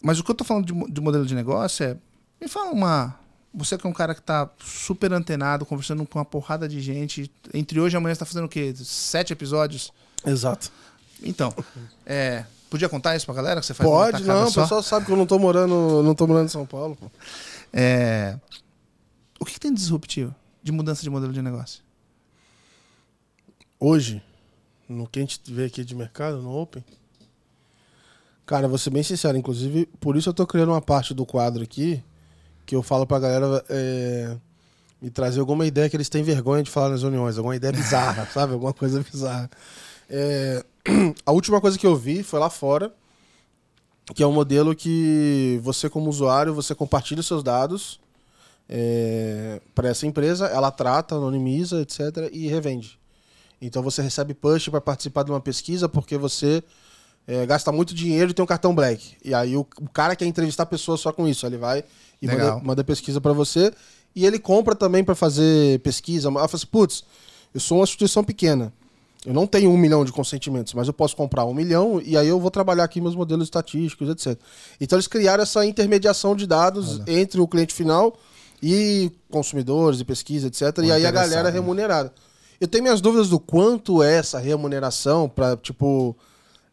Mas 0.01 0.19
o 0.19 0.23
que 0.23 0.31
eu 0.31 0.35
tô 0.35 0.43
falando 0.43 0.65
de, 0.65 0.91
de 0.91 0.99
modelo 0.99 1.25
de 1.27 1.35
negócio 1.35 1.85
é. 1.85 1.97
Me 2.41 2.47
fala 2.47 2.71
uma. 2.71 3.19
Você 3.53 3.77
que 3.77 3.85
é 3.85 3.89
um 3.89 3.93
cara 3.93 4.15
que 4.15 4.21
tá 4.21 4.49
super 4.63 5.11
antenado, 5.11 5.65
conversando 5.65 6.05
com 6.05 6.17
uma 6.17 6.25
porrada 6.25 6.67
de 6.69 6.79
gente. 6.79 7.29
Entre 7.53 7.79
hoje 7.79 7.95
e 7.95 7.97
amanhã 7.97 8.15
você 8.15 8.19
tá 8.19 8.25
fazendo 8.25 8.45
o 8.45 8.49
quê? 8.49 8.73
Sete 8.75 9.33
episódios? 9.33 9.91
Exato. 10.25 10.71
Então, 11.21 11.53
é, 12.05 12.45
podia 12.69 12.87
contar 12.87 13.15
isso 13.15 13.25
pra 13.25 13.35
galera 13.35 13.59
que 13.59 13.65
você 13.65 13.73
faz 13.73 13.87
Pode, 13.87 14.23
não, 14.23 14.47
o 14.47 14.53
pessoal 14.53 14.81
sabe 14.81 15.05
que 15.05 15.11
eu 15.11 15.17
não 15.17 15.25
tô 15.25 15.37
morando, 15.37 16.01
não 16.01 16.15
tô 16.15 16.25
morando 16.25 16.45
em 16.45 16.49
São 16.49 16.65
Paulo. 16.65 16.95
Pô. 16.95 17.11
É, 17.73 18.39
o 19.39 19.45
que, 19.45 19.53
que 19.53 19.59
tem 19.59 19.73
de 19.73 19.79
disruptivo 19.79 20.33
de 20.63 20.71
mudança 20.71 21.01
de 21.03 21.09
modelo 21.09 21.33
de 21.33 21.41
negócio? 21.41 21.83
Hoje, 23.79 24.21
no 24.87 25.07
que 25.07 25.19
a 25.19 25.21
gente 25.23 25.41
vê 25.47 25.65
aqui 25.65 25.83
de 25.83 25.95
mercado, 25.95 26.41
no 26.41 26.55
Open, 26.55 26.83
cara, 28.45 28.67
vou 28.67 28.77
ser 28.77 28.91
bem 28.91 29.03
sincero, 29.03 29.37
inclusive, 29.37 29.87
por 29.99 30.15
isso 30.15 30.29
eu 30.29 30.33
tô 30.33 30.45
criando 30.45 30.69
uma 30.69 30.81
parte 30.81 31.13
do 31.13 31.25
quadro 31.25 31.63
aqui, 31.63 32.03
que 32.71 32.75
eu 32.75 32.81
falo 32.81 33.05
pra 33.05 33.19
galera 33.19 33.61
é, 33.67 34.37
me 35.01 35.09
trazer 35.09 35.41
alguma 35.41 35.65
ideia 35.65 35.89
que 35.89 35.97
eles 35.97 36.07
têm 36.07 36.23
vergonha 36.23 36.63
de 36.63 36.71
falar 36.71 36.87
nas 36.87 37.01
reuniões, 37.01 37.37
alguma 37.37 37.53
ideia 37.53 37.73
bizarra, 37.73 38.25
sabe? 38.33 38.53
Alguma 38.53 38.71
coisa 38.71 39.03
bizarra. 39.03 39.51
É, 40.09 40.63
a 41.25 41.33
última 41.33 41.59
coisa 41.59 41.77
que 41.77 41.85
eu 41.85 41.97
vi 41.97 42.23
foi 42.23 42.39
lá 42.39 42.49
fora, 42.49 42.89
que 44.15 44.23
é 44.23 44.25
um 44.25 44.31
modelo 44.31 44.73
que 44.73 45.59
você, 45.61 45.89
como 45.89 46.09
usuário, 46.09 46.53
você 46.53 46.73
compartilha 46.73 47.19
os 47.19 47.27
seus 47.27 47.43
dados 47.43 47.99
para 49.75 49.89
essa 49.89 50.07
empresa, 50.07 50.45
ela 50.45 50.71
trata, 50.71 51.15
anonimiza, 51.15 51.81
etc., 51.81 52.29
e 52.31 52.47
revende. 52.47 52.97
Então 53.61 53.83
você 53.83 54.01
recebe 54.01 54.33
push 54.33 54.69
para 54.69 54.79
participar 54.79 55.23
de 55.23 55.31
uma 55.31 55.41
pesquisa 55.41 55.89
porque 55.89 56.17
você 56.17 56.63
é, 57.27 57.45
gasta 57.45 57.69
muito 57.69 57.93
dinheiro 57.93 58.31
e 58.31 58.33
tem 58.33 58.41
um 58.41 58.47
cartão 58.47 58.73
black. 58.73 59.17
E 59.25 59.33
aí 59.33 59.57
o, 59.57 59.67
o 59.81 59.89
cara 59.89 60.15
quer 60.15 60.25
entrevistar 60.25 60.63
a 60.63 60.65
pessoa 60.65 60.95
só 60.95 61.11
com 61.11 61.27
isso. 61.27 61.45
Ele 61.45 61.57
vai 61.57 61.83
e 62.21 62.27
Legal. 62.27 62.55
manda, 62.55 62.65
manda 62.65 62.83
pesquisa 62.83 63.19
para 63.19 63.33
você. 63.33 63.73
E 64.15 64.25
ele 64.25 64.37
compra 64.37 64.75
também 64.75 65.03
para 65.03 65.15
fazer 65.15 65.79
pesquisa. 65.79 66.27
Ela 66.27 66.47
fala 66.47 66.49
assim, 66.53 66.67
putz, 66.67 67.03
eu 67.53 67.59
sou 67.59 67.77
uma 67.79 67.83
instituição 67.83 68.23
pequena. 68.23 68.73
Eu 69.25 69.33
não 69.33 69.45
tenho 69.45 69.69
um 69.69 69.77
milhão 69.77 70.03
de 70.03 70.11
consentimentos, 70.11 70.73
mas 70.73 70.87
eu 70.87 70.93
posso 70.93 71.15
comprar 71.15 71.45
um 71.45 71.53
milhão 71.53 72.01
e 72.03 72.17
aí 72.17 72.27
eu 72.27 72.39
vou 72.39 72.49
trabalhar 72.49 72.83
aqui 72.83 72.99
meus 72.99 73.15
modelos 73.15 73.45
estatísticos, 73.45 74.09
etc. 74.09 74.37
Então 74.79 74.97
eles 74.97 75.07
criaram 75.07 75.43
essa 75.43 75.63
intermediação 75.63 76.35
de 76.35 76.47
dados 76.47 77.01
entre 77.05 77.39
o 77.39 77.47
cliente 77.47 77.71
final 77.71 78.17
e 78.63 79.11
consumidores 79.29 79.99
e 79.99 80.05
pesquisa, 80.05 80.47
etc. 80.47 80.79
O 80.79 80.83
e 80.83 80.91
aí 80.91 81.05
a 81.05 81.11
galera 81.11 81.49
é 81.49 81.51
remunerada. 81.51 82.11
Eu 82.59 82.67
tenho 82.67 82.83
minhas 82.83 82.99
dúvidas 82.99 83.29
do 83.29 83.39
quanto 83.39 84.01
é 84.01 84.17
essa 84.17 84.39
remuneração 84.39 85.29
pra, 85.29 85.55
tipo, 85.55 86.15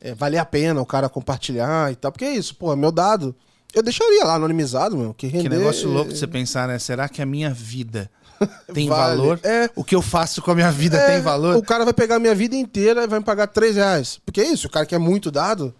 é, 0.00 0.14
valer 0.14 0.38
a 0.38 0.44
pena 0.44 0.80
o 0.80 0.86
cara 0.86 1.08
compartilhar 1.08 1.92
e 1.92 1.96
tal. 1.96 2.10
Porque 2.10 2.24
é 2.24 2.34
isso, 2.34 2.54
pô, 2.54 2.72
é 2.72 2.76
meu 2.76 2.92
dado. 2.92 3.34
Eu 3.74 3.82
deixaria 3.82 4.24
lá 4.24 4.34
anonimizado, 4.34 4.96
meu. 4.96 5.12
Que, 5.14 5.28
Que 5.30 5.36
render, 5.38 5.58
negócio 5.58 5.88
louco 5.88 6.12
de 6.12 6.18
você 6.18 6.26
pensar, 6.26 6.66
né? 6.68 6.78
Será 6.78 7.08
que 7.08 7.20
a 7.20 7.26
minha 7.26 7.50
vida 7.50 8.10
tem 8.72 8.88
Vale. 8.88 9.16
valor? 9.18 9.40
É. 9.42 9.68
O 9.76 9.84
que 9.84 9.94
eu 9.94 10.00
faço 10.02 10.40
com 10.40 10.50
a 10.50 10.54
minha 10.54 10.70
vida 10.72 10.96
É, 10.96 11.06
tem 11.14 11.20
valor? 11.20 11.56
O 11.56 11.62
cara 11.62 11.84
vai 11.84 11.92
pegar 11.92 12.16
a 12.16 12.18
minha 12.18 12.34
vida 12.34 12.56
inteira 12.56 13.04
e 13.04 13.06
vai 13.06 13.18
me 13.18 13.24
pagar 13.24 13.46
3 13.48 13.76
reais. 13.76 14.20
Porque 14.24 14.40
é 14.40 14.48
isso, 14.50 14.66
o 14.66 14.70
cara 14.70 14.86
quer 14.86 14.98
muito 14.98 15.30
dado, 15.30 15.74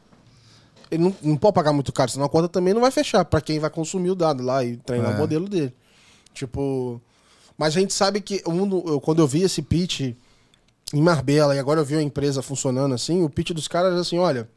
ele 0.91 1.03
não, 1.03 1.17
não 1.23 1.37
pode 1.37 1.55
pagar 1.55 1.73
muito 1.73 1.93
caro, 1.93 2.11
senão 2.11 2.27
a 2.27 2.29
conta 2.29 2.49
também 2.49 2.75
não 2.75 2.81
vai 2.81 2.91
fechar 2.91 3.25
pra 3.25 3.41
quem 3.41 3.59
vai 3.59 3.71
consumir 3.71 4.11
o 4.11 4.15
dado 4.15 4.43
lá 4.43 4.63
e 4.65 4.77
treinar 4.77 5.13
É. 5.13 5.15
o 5.15 5.19
modelo 5.19 5.49
dele. 5.49 5.75
Tipo. 6.35 7.01
Mas 7.57 7.77
a 7.77 7.81
gente 7.81 7.93
sabe 7.93 8.21
que 8.21 8.43
um 8.47 9.01
quando 9.01 9.21
eu 9.21 9.27
vi 9.27 9.43
esse 9.43 9.61
pitch 9.63 10.01
em 10.95 11.03
Marbella 11.03 11.57
e 11.57 11.59
agora 11.59 11.81
eu 11.81 11.85
vi 11.85 11.97
a 11.97 12.03
empresa 12.03 12.41
funcionando 12.43 12.95
assim, 12.95 13.23
o 13.25 13.29
pitch 13.29 13.51
dos 13.51 13.67
caras 13.67 13.97
é 13.97 14.01
assim: 14.01 14.19
olha, 14.19 14.49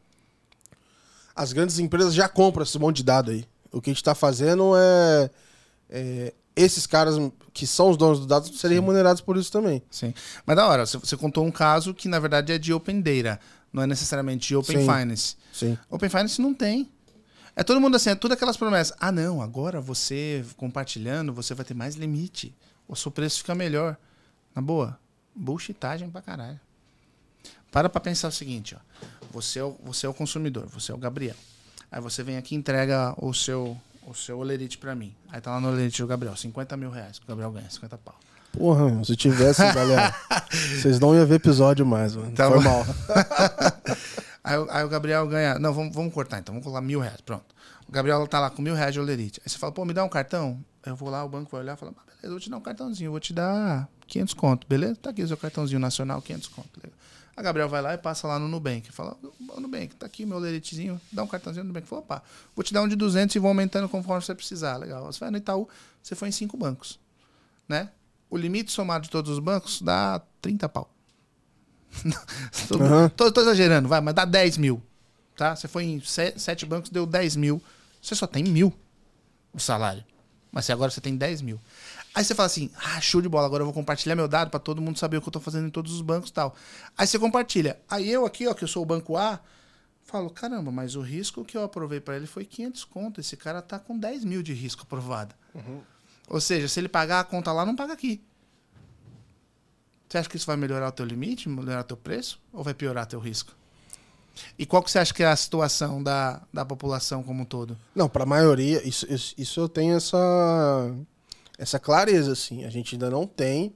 as 1.34 1.52
grandes 1.52 1.78
empresas 1.78 2.14
já 2.14 2.28
compram 2.28 2.62
esse 2.62 2.78
monte 2.78 2.98
de 2.98 3.04
dado 3.04 3.30
aí. 3.30 3.46
O 3.70 3.80
que 3.80 3.90
a 3.90 3.92
gente 3.92 4.04
tá 4.04 4.14
fazendo 4.14 4.74
é. 4.76 5.30
é, 5.90 6.34
esses 6.54 6.86
caras 6.86 7.16
que 7.54 7.66
são 7.66 7.88
os 7.90 7.96
donos 7.96 8.18
dos 8.18 8.26
dados 8.28 8.58
serem 8.60 8.76
remunerados 8.76 9.22
por 9.22 9.36
isso 9.38 9.50
também. 9.50 9.82
Sim. 9.90 10.12
Mas 10.44 10.56
da 10.56 10.66
hora, 10.66 10.84
você- 10.84 11.16
contou 11.16 11.44
um 11.46 11.50
caso 11.50 11.94
que 11.94 12.08
na 12.08 12.18
verdade 12.18 12.52
é 12.52 12.58
de 12.58 12.72
Open 12.74 13.00
Data, 13.00 13.40
não 13.72 13.82
é 13.82 13.86
necessariamente 13.86 14.48
de 14.48 14.56
Open 14.56 14.76
Sim. 14.78 14.82
Finance. 14.86 15.36
Sim. 15.52 15.78
Open 15.88 16.10
Finance 16.10 16.40
não 16.42 16.52
tem. 16.52 16.90
É 17.56 17.62
todo 17.62 17.80
mundo 17.80 17.96
assim, 17.96 18.10
é 18.10 18.14
tudo 18.14 18.32
aquelas 18.32 18.56
promessas. 18.56 18.94
Ah, 19.00 19.12
não, 19.12 19.40
agora 19.42 19.80
você 19.80 20.44
compartilhando, 20.56 21.32
você 21.32 21.54
vai 21.54 21.64
ter 21.64 21.74
mais 21.74 21.94
limite. 21.94 22.54
O 22.88 22.94
seu 22.96 23.10
preço 23.10 23.38
fica 23.38 23.54
melhor. 23.54 23.96
Na 24.54 24.60
boa, 24.60 24.98
bullshitagem 25.34 26.10
pra 26.10 26.20
caralho. 26.20 26.60
Para 27.70 27.88
pra 27.88 28.00
pensar 28.00 28.28
o 28.28 28.32
seguinte, 28.32 28.76
ó. 28.76 29.06
Você 29.32 29.58
é 29.58 29.64
o, 29.64 29.76
você 29.84 30.06
é 30.06 30.08
o 30.08 30.14
consumidor, 30.14 30.66
você 30.66 30.92
é 30.92 30.94
o 30.94 30.98
Gabriel. 30.98 31.34
Aí 31.90 32.00
você 32.00 32.22
vem 32.22 32.36
aqui 32.36 32.54
e 32.54 32.58
entrega 32.58 33.14
o 33.18 33.32
seu, 33.34 33.76
o 34.06 34.14
seu 34.14 34.38
olerite 34.38 34.78
pra 34.78 34.94
mim. 34.94 35.14
Aí 35.30 35.40
tá 35.40 35.50
lá 35.52 35.60
no 35.60 35.68
olerite 35.68 36.00
do 36.02 36.06
Gabriel, 36.08 36.36
50 36.36 36.76
mil 36.76 36.90
reais. 36.90 37.18
O 37.18 37.26
Gabriel 37.26 37.50
ganha 37.50 37.68
50 37.70 37.98
pau. 37.98 38.14
Porra, 38.52 39.02
se 39.04 39.16
tivesse, 39.16 39.62
galera, 39.72 40.14
vocês 40.50 41.00
não 41.00 41.14
iam 41.14 41.26
ver 41.26 41.36
episódio 41.36 41.84
mais, 41.86 42.14
mano. 42.14 42.32
Tá 42.32 42.48
Foi 42.48 42.58
bom. 42.58 42.64
mal. 42.64 42.84
Aí, 44.44 44.58
o- 44.58 44.66
aí 44.70 44.84
o 44.84 44.88
Gabriel 44.88 45.26
ganha. 45.28 45.56
Não, 45.58 45.72
vamos, 45.72 45.94
vamos 45.94 46.12
cortar 46.12 46.40
então. 46.40 46.52
Vamos 46.52 46.64
colocar 46.64 46.80
mil 46.84 46.98
reais. 47.00 47.20
Pronto. 47.20 47.44
O 47.88 47.92
Gabriel 47.92 48.26
tá 48.26 48.40
lá 48.40 48.50
com 48.50 48.60
mil 48.60 48.74
reais 48.74 48.92
de 48.92 48.98
olerite. 48.98 49.40
Aí 49.44 49.48
você 49.50 49.56
fala, 49.56 49.72
pô, 49.72 49.84
me 49.84 49.92
dá 49.94 50.02
um 50.04 50.08
cartão. 50.08 50.58
Eu 50.84 50.96
vou 50.96 51.08
lá, 51.08 51.24
o 51.24 51.28
banco 51.28 51.48
vai 51.52 51.60
olhar 51.60 51.74
e 51.74 51.76
fala, 51.76 51.92
"Ah, 51.96 52.02
beleza, 52.06 52.26
eu 52.26 52.30
vou 52.30 52.40
te 52.40 52.50
dar 52.50 52.56
um 52.56 52.60
cartãozinho. 52.60 53.10
Vou 53.12 53.20
te 53.20 53.32
dar 53.32 53.88
500 54.08 54.34
conto, 54.34 54.66
beleza? 54.66 54.96
Tá 54.96 55.10
aqui 55.10 55.22
o 55.22 55.28
seu 55.28 55.36
cartãozinho 55.36 55.78
nacional, 55.78 56.20
500 56.20 56.48
conto. 56.48 56.68
Legal. 56.82 56.98
A 57.36 57.40
Gabriel 57.42 57.68
vai 57.68 57.80
lá 57.80 57.94
e 57.94 57.98
passa 57.98 58.26
lá 58.28 58.38
no 58.38 58.46
Nubank. 58.46 58.92
Fala, 58.92 59.16
"Ô, 59.48 59.60
Nubank, 59.60 59.94
tá 59.96 60.04
aqui 60.06 60.26
meu 60.26 60.36
oleritezinho. 60.36 61.00
Dá 61.10 61.22
um 61.22 61.26
cartãozinho 61.26 61.64
no 61.64 61.68
Nubank. 61.68 61.86
Fala, 61.88 62.02
opa, 62.02 62.22
vou 62.54 62.62
te 62.62 62.72
dar 62.74 62.82
um 62.82 62.88
de 62.88 62.94
200 62.96 63.34
e 63.34 63.38
vou 63.38 63.48
aumentando 63.48 63.88
conforme 63.88 64.22
você 64.22 64.34
precisar. 64.34 64.76
Legal. 64.76 65.04
Você 65.06 65.18
vai 65.20 65.30
no 65.30 65.38
Itaú, 65.38 65.68
você 66.02 66.14
foi 66.14 66.28
em 66.28 66.32
cinco 66.32 66.56
bancos. 66.56 66.98
Né? 67.68 67.88
O 68.28 68.36
limite 68.36 68.70
somado 68.70 69.04
de 69.04 69.10
todos 69.10 69.30
os 69.30 69.38
bancos 69.38 69.80
dá 69.80 70.20
30 70.42 70.68
pau. 70.68 70.90
tô, 72.68 72.76
Aham. 72.82 73.08
tô, 73.10 73.30
tô 73.32 73.40
exagerando, 73.42 73.88
vai, 73.88 74.00
mas 74.00 74.14
dá 74.14 74.24
10 74.24 74.56
mil. 74.58 74.82
Tá? 75.36 75.54
Você 75.56 75.68
foi 75.68 75.84
em 75.84 76.00
se- 76.00 76.34
sete 76.38 76.64
bancos, 76.66 76.90
deu 76.90 77.06
10 77.06 77.36
mil. 77.36 77.62
Você 78.00 78.14
só 78.14 78.26
tem 78.26 78.44
mil 78.44 78.72
o 79.52 79.58
salário. 79.60 80.04
Mas 80.50 80.68
agora 80.68 80.90
você 80.90 81.00
tem 81.00 81.16
10 81.16 81.40
mil. 81.40 81.58
Aí 82.14 82.24
você 82.24 82.34
fala 82.34 82.46
assim, 82.46 82.70
ah, 82.76 83.00
show 83.00 83.22
de 83.22 83.28
bola, 83.28 83.46
agora 83.46 83.62
eu 83.62 83.66
vou 83.66 83.72
compartilhar 83.72 84.14
meu 84.14 84.28
dado 84.28 84.50
para 84.50 84.60
todo 84.60 84.82
mundo 84.82 84.98
saber 84.98 85.16
o 85.16 85.22
que 85.22 85.28
eu 85.28 85.32
tô 85.32 85.40
fazendo 85.40 85.66
em 85.66 85.70
todos 85.70 85.92
os 85.92 86.02
bancos 86.02 86.30
e 86.30 86.32
tal. 86.32 86.54
Aí 86.96 87.06
você 87.06 87.18
compartilha. 87.18 87.80
Aí 87.88 88.10
eu 88.10 88.26
aqui, 88.26 88.46
ó, 88.46 88.54
que 88.54 88.64
eu 88.64 88.68
sou 88.68 88.82
o 88.82 88.86
banco 88.86 89.16
A, 89.16 89.40
Falo, 90.04 90.28
caramba, 90.28 90.70
mas 90.70 90.94
o 90.94 91.00
risco 91.00 91.44
que 91.44 91.56
eu 91.56 91.62
aprovei 91.62 92.00
para 92.00 92.16
ele 92.16 92.26
foi 92.26 92.44
500 92.44 92.84
conto. 92.84 93.20
Esse 93.20 93.36
cara 93.36 93.62
tá 93.62 93.78
com 93.78 93.96
10 93.96 94.24
mil 94.24 94.42
de 94.42 94.52
risco 94.52 94.82
aprovado. 94.82 95.34
Uhum. 95.54 95.80
Ou 96.28 96.40
seja, 96.40 96.68
se 96.68 96.80
ele 96.80 96.88
pagar 96.88 97.20
a 97.20 97.24
conta 97.24 97.52
lá, 97.52 97.64
não 97.64 97.76
paga 97.76 97.92
aqui. 97.92 98.22
Você 100.08 100.18
acha 100.18 100.28
que 100.28 100.36
isso 100.36 100.46
vai 100.46 100.56
melhorar 100.56 100.88
o 100.88 100.92
teu 100.92 101.06
limite, 101.06 101.48
melhorar 101.48 101.80
o 101.80 101.84
teu 101.84 101.96
preço? 101.96 102.40
Ou 102.52 102.62
vai 102.62 102.74
piorar 102.74 103.06
teu 103.06 103.20
risco? 103.20 103.56
E 104.58 104.66
qual 104.66 104.82
que 104.82 104.90
você 104.90 104.98
acha 104.98 105.14
que 105.14 105.22
é 105.22 105.26
a 105.26 105.36
situação 105.36 106.02
da, 106.02 106.42
da 106.52 106.64
população 106.64 107.22
como 107.22 107.42
um 107.42 107.46
todo? 107.46 107.78
Não, 107.94 108.08
para 108.08 108.24
a 108.24 108.26
maioria, 108.26 108.86
isso, 108.86 109.10
isso, 109.10 109.34
isso 109.38 109.60
eu 109.60 109.68
tenho 109.68 109.96
essa, 109.96 110.94
essa 111.62 111.78
clareza, 111.78 112.32
assim. 112.32 112.64
A 112.64 112.70
gente 112.70 112.96
ainda 112.96 113.08
não 113.08 113.24
tem 113.24 113.72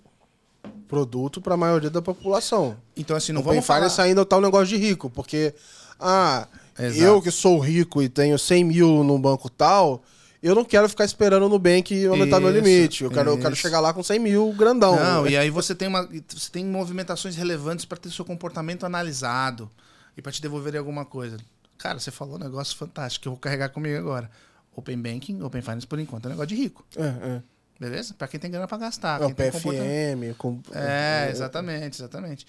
produto 0.89 1.41
para 1.41 1.55
a 1.55 1.57
maioria 1.57 1.89
da 1.89 2.03
população. 2.03 2.77
Então, 2.97 3.17
assim, 3.17 3.33
não 3.33 3.41
o 3.41 3.45
vamos 3.45 3.65
falar... 3.65 3.79
Finance 3.79 4.01
ainda 4.01 4.27
tá 4.27 4.37
um 4.39 4.41
negócio 4.41 4.67
de 4.67 4.77
rico, 4.77 5.09
porque, 5.09 5.55
ah, 6.01 6.49
Exato. 6.77 7.01
eu 7.01 7.23
que 7.23 7.31
sou 7.31 7.61
rico 7.61 8.03
e 8.03 8.09
tenho 8.09 8.37
100 8.37 8.65
mil 8.65 9.05
no 9.05 9.17
banco 9.21 9.49
tal, 9.49 10.03
eu 10.43 10.53
não 10.53 10.65
quero 10.65 10.89
ficar 10.89 11.05
esperando 11.05 11.43
no 11.43 11.51
Nubank 11.51 12.07
aumentar 12.07 12.41
meu 12.41 12.51
Isso, 12.51 12.59
limite. 12.61 13.05
Eu 13.05 13.11
quero, 13.11 13.31
eu 13.31 13.39
quero 13.39 13.55
chegar 13.55 13.79
lá 13.79 13.95
com 13.95 14.03
100 14.03 14.19
mil 14.19 14.53
grandão. 14.53 14.97
Não, 14.97 15.23
né? 15.23 15.31
e 15.31 15.37
aí 15.37 15.49
você 15.49 15.73
tem, 15.73 15.87
uma, 15.87 16.09
você 16.29 16.51
tem 16.51 16.65
movimentações 16.65 17.37
relevantes 17.37 17.85
para 17.85 17.99
ter 17.99 18.11
seu 18.11 18.25
comportamento 18.25 18.85
analisado 18.85 19.71
e 20.17 20.23
para 20.23 20.33
te 20.33 20.43
devolver 20.43 20.77
alguma 20.77 21.05
coisa. 21.05 21.37
Cara, 21.79 22.01
você 22.01 22.11
falou 22.11 22.35
um 22.35 22.41
negócio 22.41 22.77
fantástico 22.77 23.23
que 23.23 23.29
eu 23.29 23.33
vou 23.33 23.39
carregar 23.39 23.69
comigo 23.69 23.97
agora. 23.97 24.29
Open 24.75 25.01
Banking, 25.01 25.41
Open 25.43 25.63
Finance, 25.63 25.87
por 25.87 26.01
enquanto, 26.01 26.25
é 26.25 26.29
um 26.29 26.31
negócio 26.33 26.49
de 26.49 26.57
rico. 26.57 26.85
É, 26.97 27.05
é. 27.05 27.43
Beleza? 27.79 28.15
Para 28.15 28.29
quem 28.29 28.41
tem 28.41 28.51
grana 28.51 28.67
para 28.67 28.79
gastar. 28.79 29.21
É 29.21 29.27
o 29.27 29.35
PFM. 29.35 30.35
Com, 30.39 30.61
É, 30.73 31.29
exatamente, 31.31 31.97
exatamente. 31.99 32.47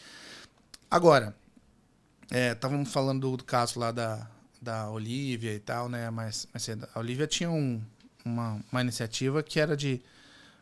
Agora, 0.89 1.35
é, 2.31 2.51
estávamos 2.53 2.91
falando 2.91 3.21
do, 3.31 3.37
do 3.37 3.43
caso 3.43 3.79
lá 3.79 3.91
da, 3.91 4.27
da 4.61 4.89
Olivia 4.89 5.53
e 5.53 5.59
tal, 5.59 5.89
né? 5.89 6.09
Mas, 6.09 6.47
mas 6.53 6.67
a 6.69 6.99
Olivia 6.99 7.27
tinha 7.27 7.49
um- 7.49 7.81
uma, 8.23 8.59
uma 8.71 8.81
iniciativa 8.81 9.41
que 9.43 9.59
era 9.59 9.75
de, 9.75 10.01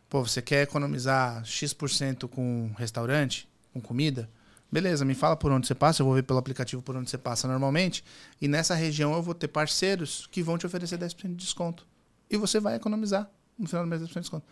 pô, 0.09 0.23
você 0.25 0.41
quer 0.41 0.63
economizar 0.63 1.43
X% 1.45 2.27
com 2.27 2.71
restaurante, 2.77 3.47
com 3.73 3.79
comida? 3.81 4.29
Beleza, 4.71 5.05
me 5.05 5.13
fala 5.15 5.35
por 5.35 5.51
onde 5.51 5.67
você 5.67 5.75
passa, 5.75 6.01
eu 6.01 6.05
vou 6.05 6.15
ver 6.15 6.23
pelo 6.23 6.39
aplicativo 6.39 6.81
por 6.81 6.95
onde 6.97 7.09
você 7.09 7.17
passa 7.17 7.47
normalmente. 7.47 8.03
E 8.41 8.47
nessa 8.47 8.73
região 8.75 9.13
eu 9.13 9.21
vou 9.21 9.33
ter 9.35 9.47
parceiros 9.47 10.27
que 10.31 10.41
vão 10.43 10.57
te 10.57 10.65
oferecer 10.65 10.97
10% 10.97 11.29
de 11.29 11.35
desconto. 11.45 11.87
E 12.29 12.35
você 12.35 12.59
vai 12.59 12.75
economizar 12.75 13.29
no 13.57 13.67
final 13.67 13.83
do 13.83 13.89
mês 13.89 14.01
10% 14.01 14.07
de 14.13 14.19
desconto. 14.21 14.45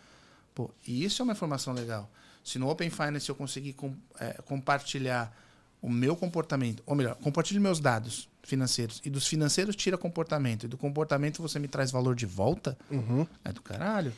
Pô, 0.54 0.70
e 0.86 1.04
isso 1.04 1.20
é 1.20 1.24
uma 1.24 1.32
informação 1.32 1.72
legal. 1.74 2.10
Se 2.44 2.58
no 2.58 2.68
Open 2.68 2.90
Finance 2.90 3.28
eu 3.28 3.34
conseguir 3.34 3.72
com- 3.72 3.94
é, 4.20 4.34
compartilhar 4.44 5.34
o 5.82 5.88
meu 5.90 6.14
comportamento, 6.16 6.82
ou 6.86 6.94
melhor, 6.94 7.14
compartilhe 7.16 7.58
meus 7.60 7.80
dados 7.80 8.28
financeiros, 8.42 9.00
e 9.04 9.10
dos 9.10 9.26
financeiros 9.26 9.74
tira 9.76 9.96
comportamento, 9.98 10.64
e 10.64 10.68
do 10.68 10.76
comportamento 10.78 11.40
você 11.42 11.58
me 11.58 11.68
traz 11.68 11.90
valor 11.90 12.14
de 12.14 12.24
volta, 12.26 12.76
Uhum. 12.90 13.26
é 13.44 13.52
do 13.52 13.60
caralho. 13.62 14.12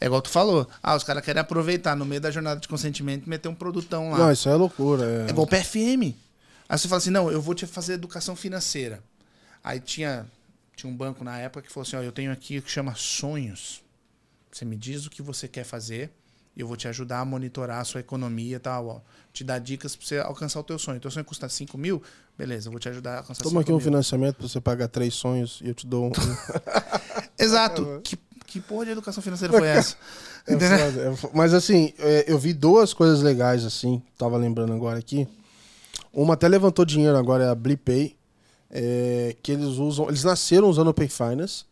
É 0.00 0.06
igual 0.06 0.20
tu 0.20 0.28
falou. 0.30 0.68
Ah, 0.82 0.94
os 0.94 1.02
caras 1.04 1.24
querem 1.24 1.40
aproveitar 1.40 1.96
no 1.96 2.04
meio 2.04 2.20
da 2.20 2.30
jornada 2.30 2.60
de 2.60 2.68
consentimento 2.68 3.26
e 3.26 3.28
meter 3.30 3.48
um 3.48 3.54
produtão 3.54 4.10
lá. 4.10 4.18
Não, 4.18 4.32
isso 4.32 4.48
é 4.48 4.54
loucura. 4.54 5.04
É. 5.04 5.26
É 5.26 5.30
igual 5.30 5.46
PFM. 5.46 6.14
Aí 6.68 6.78
você 6.78 6.86
fala 6.86 6.98
assim, 6.98 7.10
não, 7.10 7.30
eu 7.30 7.40
vou 7.40 7.54
te 7.54 7.66
fazer 7.66 7.94
educação 7.94 8.36
financeira. 8.36 9.02
Aí 9.64 9.80
tinha, 9.80 10.26
tinha 10.76 10.90
um 10.92 10.96
banco 10.96 11.24
na 11.24 11.38
época 11.38 11.62
que 11.66 11.72
falou 11.72 11.86
assim, 11.86 11.96
ó, 11.96 12.02
eu 12.02 12.12
tenho 12.12 12.30
aqui 12.30 12.58
o 12.58 12.62
que 12.62 12.70
chama 12.70 12.94
sonhos. 12.94 13.82
Você 14.50 14.64
me 14.64 14.76
diz 14.76 15.06
o 15.06 15.10
que 15.10 15.22
você 15.22 15.46
quer 15.46 15.64
fazer 15.64 16.10
e 16.56 16.60
eu 16.60 16.66
vou 16.66 16.76
te 16.76 16.88
ajudar 16.88 17.20
a 17.20 17.24
monitorar 17.24 17.80
a 17.80 17.84
sua 17.84 18.00
economia 18.00 18.56
e 18.56 18.58
tal, 18.58 18.86
ó. 18.88 19.00
Te 19.32 19.44
dar 19.44 19.58
dicas 19.60 19.94
pra 19.94 20.06
você 20.06 20.18
alcançar 20.18 20.58
o 20.60 20.64
teu 20.64 20.78
sonho. 20.78 20.98
Teu 21.00 21.10
sonho 21.10 21.24
custa 21.24 21.48
5 21.48 21.78
mil? 21.78 22.02
Beleza, 22.36 22.68
eu 22.68 22.72
vou 22.72 22.80
te 22.80 22.88
ajudar 22.88 23.14
a 23.14 23.18
alcançar 23.18 23.42
Toma 23.42 23.60
5 23.60 23.60
aqui 23.60 23.72
um 23.72 23.76
mil. 23.76 23.84
financiamento 23.84 24.36
pra 24.36 24.48
você 24.48 24.60
pagar 24.60 24.88
três 24.88 25.14
sonhos 25.14 25.60
e 25.62 25.68
eu 25.68 25.74
te 25.74 25.86
dou 25.86 26.06
um. 26.08 26.12
Exato. 27.38 28.00
Que, 28.02 28.18
que 28.46 28.60
porra 28.60 28.86
de 28.86 28.90
educação 28.90 29.22
financeira 29.22 29.56
foi 29.56 29.68
essa? 29.68 29.96
É 30.46 30.54
foda, 30.58 31.00
é 31.02 31.30
Mas 31.34 31.52
assim, 31.52 31.92
é, 31.98 32.24
eu 32.26 32.38
vi 32.38 32.54
duas 32.54 32.94
coisas 32.94 33.20
legais 33.20 33.62
assim, 33.64 34.02
tava 34.16 34.38
lembrando 34.38 34.72
agora 34.72 34.98
aqui. 34.98 35.28
Uma 36.12 36.32
até 36.32 36.48
levantou 36.48 36.84
dinheiro 36.84 37.16
agora, 37.16 37.44
é 37.44 37.48
a 37.48 37.54
Blipay, 37.54 38.16
é, 38.70 39.36
que 39.42 39.52
eles 39.52 39.76
usam, 39.76 40.08
eles 40.08 40.24
nasceram 40.24 40.68
usando 40.68 40.88
Open 40.88 41.08
Finance, 41.08 41.64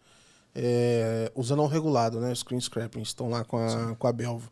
é, 0.61 1.31
usando 1.37 1.63
um 1.63 1.67
regulado, 1.69 2.19
né? 2.21 2.35
Screen 2.35 2.61
Scrapping, 2.61 3.01
estão 3.03 3.31
lá 3.31 3.45
com 3.45 3.57
a, 3.59 3.95
com 3.97 4.07
a 4.09 4.13
Belvo. 4.13 4.51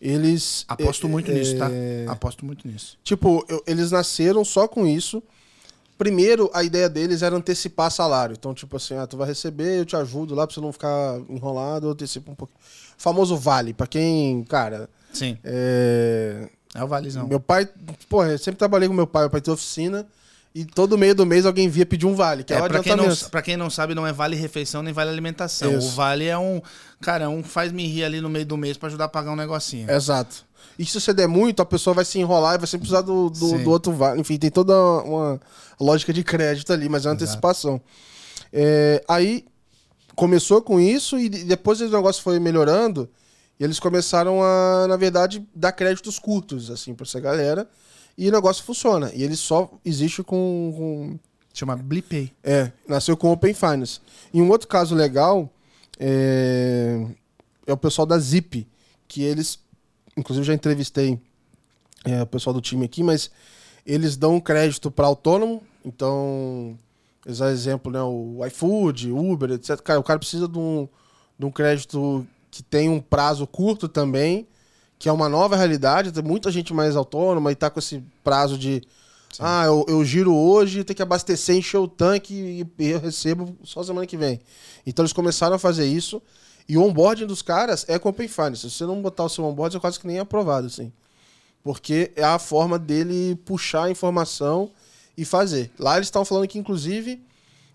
Eles. 0.00 0.64
Aposto 0.68 1.06
é, 1.06 1.10
muito 1.10 1.32
nisso, 1.32 1.56
tá? 1.56 1.68
é, 1.70 2.04
Aposto 2.08 2.44
muito 2.44 2.68
nisso. 2.68 2.98
Tipo, 3.02 3.44
eu- 3.48 3.62
eles 3.66 3.90
nasceram 3.90 4.44
só 4.44 4.68
com 4.68 4.86
isso. 4.86 5.22
Primeiro, 5.96 6.50
a 6.54 6.62
ideia 6.62 6.88
deles 6.88 7.22
era 7.22 7.36
antecipar 7.36 7.90
salário. 7.90 8.34
Então, 8.38 8.54
tipo 8.54 8.76
assim, 8.76 8.94
ah, 8.96 9.06
tu 9.06 9.16
vai 9.18 9.26
receber, 9.28 9.78
eu 9.78 9.84
te 9.84 9.96
ajudo 9.96 10.34
lá 10.34 10.46
pra 10.46 10.54
você 10.54 10.60
não 10.60 10.72
ficar 10.72 11.18
enrolado, 11.28 11.86
eu 11.86 11.90
antecipo 11.92 12.30
um 12.30 12.34
pouquinho. 12.34 12.58
Famoso 12.96 13.36
vale, 13.36 13.72
pra 13.74 13.86
quem, 13.86 14.44
cara, 14.44 14.88
Sim. 15.12 15.36
é... 15.44 16.48
É 16.74 16.84
o 16.84 16.86
Valizão. 16.86 17.26
Meu 17.26 17.40
pai, 17.40 17.68
porra, 18.08 18.28
eu 18.28 18.38
sempre 18.38 18.58
trabalhei 18.58 18.88
com 18.88 18.94
meu 18.94 19.06
pai, 19.06 19.24
meu 19.24 19.30
pai 19.30 19.40
tem 19.40 19.52
oficina, 19.52 20.06
e 20.54 20.64
todo 20.64 20.98
meio 20.98 21.14
do 21.14 21.24
mês 21.24 21.46
alguém 21.46 21.68
via 21.68 21.86
pedir 21.86 22.06
um 22.06 22.14
vale, 22.14 22.42
que 22.42 22.52
é, 22.52 22.56
É, 22.56 22.60
o 22.60 22.68
pra, 22.68 22.82
quem 22.82 22.96
quem 23.44 23.56
não 23.56 23.70
sabe, 23.70 23.94
não 23.94 24.06
é 24.06 24.12
vale 24.12 24.34
refeição 24.36 24.82
nem 24.82 24.92
vale 24.92 25.10
alimentação. 25.10 25.78
Isso. 25.78 25.88
O 25.88 25.90
vale 25.92 26.26
é 26.26 26.36
um. 26.36 26.60
Cara, 27.00 27.24
é 27.24 27.28
um 27.28 27.42
faz-me 27.42 27.86
rir 27.86 28.04
ali 28.04 28.20
no 28.20 28.28
meio 28.28 28.44
do 28.46 28.56
mês 28.56 28.76
pra 28.76 28.88
ajudar 28.88 29.04
a 29.04 29.08
pagar 29.08 29.30
um 29.30 29.36
negocinho. 29.36 29.88
Exato. 29.90 30.44
E 30.78 30.84
se 30.84 31.00
você 31.00 31.12
der 31.12 31.28
muito, 31.28 31.60
a 31.60 31.66
pessoa 31.66 31.94
vai 31.94 32.04
se 32.04 32.18
enrolar 32.18 32.54
e 32.54 32.58
vai 32.58 32.66
sempre 32.66 32.88
precisar 32.88 33.02
do, 33.02 33.30
do, 33.30 33.58
do 33.58 33.70
outro 33.70 33.92
vale. 33.92 34.20
Enfim, 34.20 34.38
tem 34.38 34.50
toda 34.50 34.74
uma 35.02 35.40
lógica 35.78 36.12
de 36.12 36.24
crédito 36.24 36.72
ali, 36.72 36.88
mas 36.88 37.04
é 37.04 37.08
uma 37.08 37.14
Exato. 37.14 37.24
antecipação. 37.24 37.80
É, 38.52 39.02
aí 39.08 39.44
começou 40.16 40.60
com 40.62 40.80
isso 40.80 41.18
e 41.18 41.28
de- 41.28 41.44
depois 41.44 41.80
o 41.80 41.88
negócio 41.88 42.22
foi 42.22 42.38
melhorando 42.40 43.08
e 43.58 43.64
eles 43.64 43.78
começaram 43.78 44.42
a, 44.42 44.86
na 44.88 44.96
verdade, 44.96 45.46
dar 45.54 45.72
créditos 45.72 46.18
curtos, 46.18 46.70
assim, 46.70 46.94
pra 46.94 47.04
essa 47.04 47.20
galera. 47.20 47.68
E 48.20 48.28
o 48.28 48.32
negócio 48.32 48.62
funciona. 48.62 49.10
E 49.14 49.22
ele 49.22 49.34
só 49.34 49.70
existe 49.82 50.22
com- 50.22 50.74
com 50.76 51.18
Chama 51.54 51.74
Blipay. 51.74 52.30
é, 52.44 52.70
nasceu 52.86 53.16
com 53.16 53.32
Open 53.32 53.54
Finance. 53.54 53.98
E 54.32 54.42
um 54.42 54.50
outro 54.50 54.68
caso 54.68 54.94
legal 54.94 55.50
é, 55.98 57.06
é 57.66 57.72
o 57.72 57.78
pessoal 57.78 58.04
da 58.04 58.18
Zip, 58.18 58.68
que 59.08 59.22
eles, 59.22 59.58
inclusive 60.14 60.46
já 60.46 60.52
entrevistei 60.52 61.18
é, 62.04 62.22
o 62.22 62.26
pessoal 62.26 62.52
do 62.52 62.60
time 62.60 62.84
aqui, 62.84 63.02
mas 63.02 63.30
eles 63.86 64.18
dão 64.18 64.38
crédito 64.38 64.90
para 64.90 65.06
autônomo, 65.06 65.62
então, 65.82 66.78
eles 67.24 67.38
dão 67.38 67.48
exemplo, 67.50 67.90
né, 67.90 68.02
o 68.02 68.44
iFood, 68.46 69.10
Uber, 69.10 69.50
etc. 69.52 69.80
Cara, 69.80 69.98
o 69.98 70.02
cara 70.04 70.18
precisa 70.18 70.46
de 70.46 70.58
um, 70.58 70.86
de 71.38 71.46
um 71.46 71.50
crédito 71.50 72.26
que 72.50 72.62
tem 72.62 72.88
um 72.90 73.00
prazo 73.00 73.46
curto 73.46 73.88
também, 73.88 74.46
que 75.00 75.08
é 75.08 75.12
uma 75.12 75.30
nova 75.30 75.56
realidade, 75.56 76.12
tem 76.12 76.22
muita 76.22 76.50
gente 76.52 76.74
mais 76.74 76.94
autônoma 76.94 77.50
e 77.50 77.54
tá 77.54 77.70
com 77.70 77.78
esse 77.78 78.04
prazo 78.22 78.58
de 78.58 78.82
ah, 79.38 79.64
eu, 79.64 79.86
eu 79.88 80.04
giro 80.04 80.34
hoje, 80.36 80.84
tem 80.84 80.94
que 80.94 81.02
abastecer, 81.02 81.56
encher 81.56 81.78
o 81.78 81.88
tanque 81.88 82.34
e, 82.78 82.90
eu 82.90 83.00
recebo 83.00 83.56
só 83.64 83.82
semana 83.82 84.06
que 84.06 84.16
vem. 84.16 84.38
Então 84.86 85.02
eles 85.02 85.14
começaram 85.14 85.56
a 85.56 85.58
fazer 85.58 85.86
isso. 85.86 86.20
E 86.68 86.76
o 86.76 86.82
onboarding 86.84 87.26
dos 87.26 87.40
caras 87.40 87.86
é 87.88 87.98
com 87.98 88.10
Open 88.10 88.28
Finance. 88.28 88.68
Se 88.68 88.76
você 88.76 88.84
não 88.84 89.00
botar 89.00 89.24
o 89.24 89.28
seu 89.30 89.42
onboarding, 89.44 89.78
é 89.78 89.80
quase 89.80 89.98
que 89.98 90.06
nem 90.06 90.18
aprovado, 90.18 90.66
assim. 90.66 90.92
Porque 91.64 92.12
é 92.14 92.22
a 92.22 92.38
forma 92.38 92.78
dele 92.78 93.36
puxar 93.46 93.84
a 93.84 93.90
informação 93.90 94.70
e 95.16 95.24
fazer. 95.24 95.70
Lá 95.78 95.96
eles 95.96 96.08
estavam 96.08 96.26
falando 96.26 96.46
que, 96.46 96.58
inclusive, 96.58 97.22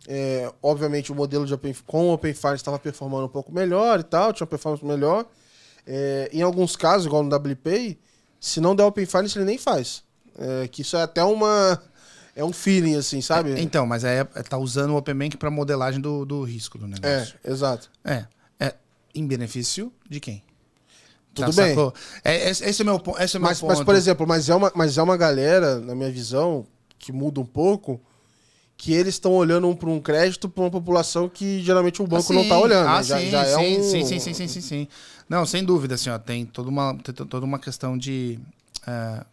é, 0.07 0.51
obviamente 0.61 1.11
o 1.11 1.15
modelo 1.15 1.45
de 1.47 1.53
Open, 1.55 1.75
com 1.87 2.09
o 2.09 2.13
Open 2.13 2.33
Finance 2.35 2.57
estava 2.57 2.77
performando 2.77 3.25
um 3.25 3.29
pouco 3.29 3.51
melhor 3.51 3.99
e 3.99 4.03
tal, 4.03 4.31
tinha 4.31 4.45
uma 4.45 4.49
performance 4.49 4.85
melhor. 4.85 5.25
É, 5.85 6.29
em 6.33 6.41
alguns 6.41 6.75
casos, 6.75 7.05
igual 7.05 7.23
no 7.23 7.35
WPay, 7.35 7.97
se 8.39 8.59
não 8.59 8.75
der 8.75 8.83
Open 8.83 9.05
Finance, 9.05 9.37
ele 9.37 9.45
nem 9.45 9.57
faz. 9.57 10.03
É, 10.37 10.67
que 10.67 10.81
isso 10.81 10.97
é 10.97 11.01
até 11.03 11.23
uma. 11.23 11.81
É 12.35 12.43
um 12.43 12.51
feeling, 12.51 12.95
assim, 12.95 13.21
sabe? 13.21 13.55
Então, 13.61 13.85
mas 13.85 14.03
aí 14.03 14.17
é, 14.17 14.27
é- 14.35 14.43
tá 14.43 14.57
usando 14.57 14.91
o 14.91 14.97
Open 14.97 15.15
Bank 15.15 15.37
pra 15.37 15.49
modelagem 15.49 16.01
do, 16.01 16.25
do 16.25 16.43
risco 16.43 16.77
do 16.77 16.85
É, 16.85 16.89
negócio. 16.89 17.35
exato. 17.45 17.89
É. 18.03 18.25
É. 18.59 18.73
Em 19.13 19.25
benefício 19.25 19.91
de 20.09 20.19
quem? 20.19 20.43
Tudo 21.33 21.51
Já 21.51 21.63
bem. 21.63 21.69
sacou? 21.75 21.93
É, 22.23 22.49
esse, 22.49 22.63
esse 22.65 22.81
é 22.81 22.85
meu, 22.85 23.01
esse 23.19 23.37
é 23.37 23.39
meu 23.39 23.47
Mas, 23.49 23.59
ponto. 23.61 23.69
mas, 23.69 23.83
por 23.83 23.95
exemplo, 23.95 24.27
mas 24.27 24.49
é, 24.49 24.55
uma, 24.55 24.71
mas 24.75 24.97
é 24.97 25.01
uma 25.03 25.15
galera, 25.17 25.79
na 25.79 25.95
minha 25.95 26.11
visão, 26.11 26.65
que 26.99 27.11
muda 27.13 27.39
um 27.39 27.45
pouco, 27.45 28.01
que 28.77 28.93
eles 28.93 29.15
estão 29.15 29.31
olhando 29.33 29.73
para 29.75 29.89
um 29.89 30.01
crédito 30.01 30.49
para 30.49 30.63
uma 30.63 30.71
população 30.71 31.29
que 31.29 31.61
geralmente 31.63 32.01
o 32.01 32.07
banco 32.07 32.31
Ah, 32.31 32.35
não 32.35 32.41
está 32.43 32.59
olhando. 32.59 32.87
Ah, 32.89 32.97
né? 32.97 33.03
já, 33.03 33.19
sim, 33.19 33.29
já 33.29 33.45
é 33.45 33.55
sim, 33.55 33.79
um... 33.79 33.83
sim, 33.83 34.05
sim, 34.05 34.19
sim, 34.19 34.33
sim, 34.33 34.47
sim, 34.47 34.61
sim. 34.61 34.87
Não, 35.27 35.45
sem 35.45 35.63
dúvida, 35.63 35.95
assim, 35.95 36.09
ó, 36.09 36.19
tem 36.19 36.45
toda 36.45 36.69
uma, 36.69 36.95
toda 36.97 37.45
uma 37.45 37.57
questão 37.57 37.97
de, 37.97 38.39
eh, 38.85 39.25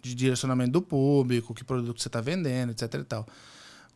de 0.00 0.14
direcionamento 0.14 0.72
do 0.72 0.82
público, 0.82 1.54
que 1.54 1.62
produto 1.62 2.00
você 2.00 2.08
está 2.08 2.20
vendendo, 2.20 2.70
etc 2.70 2.94
e 2.94 3.04
tal. 3.04 3.26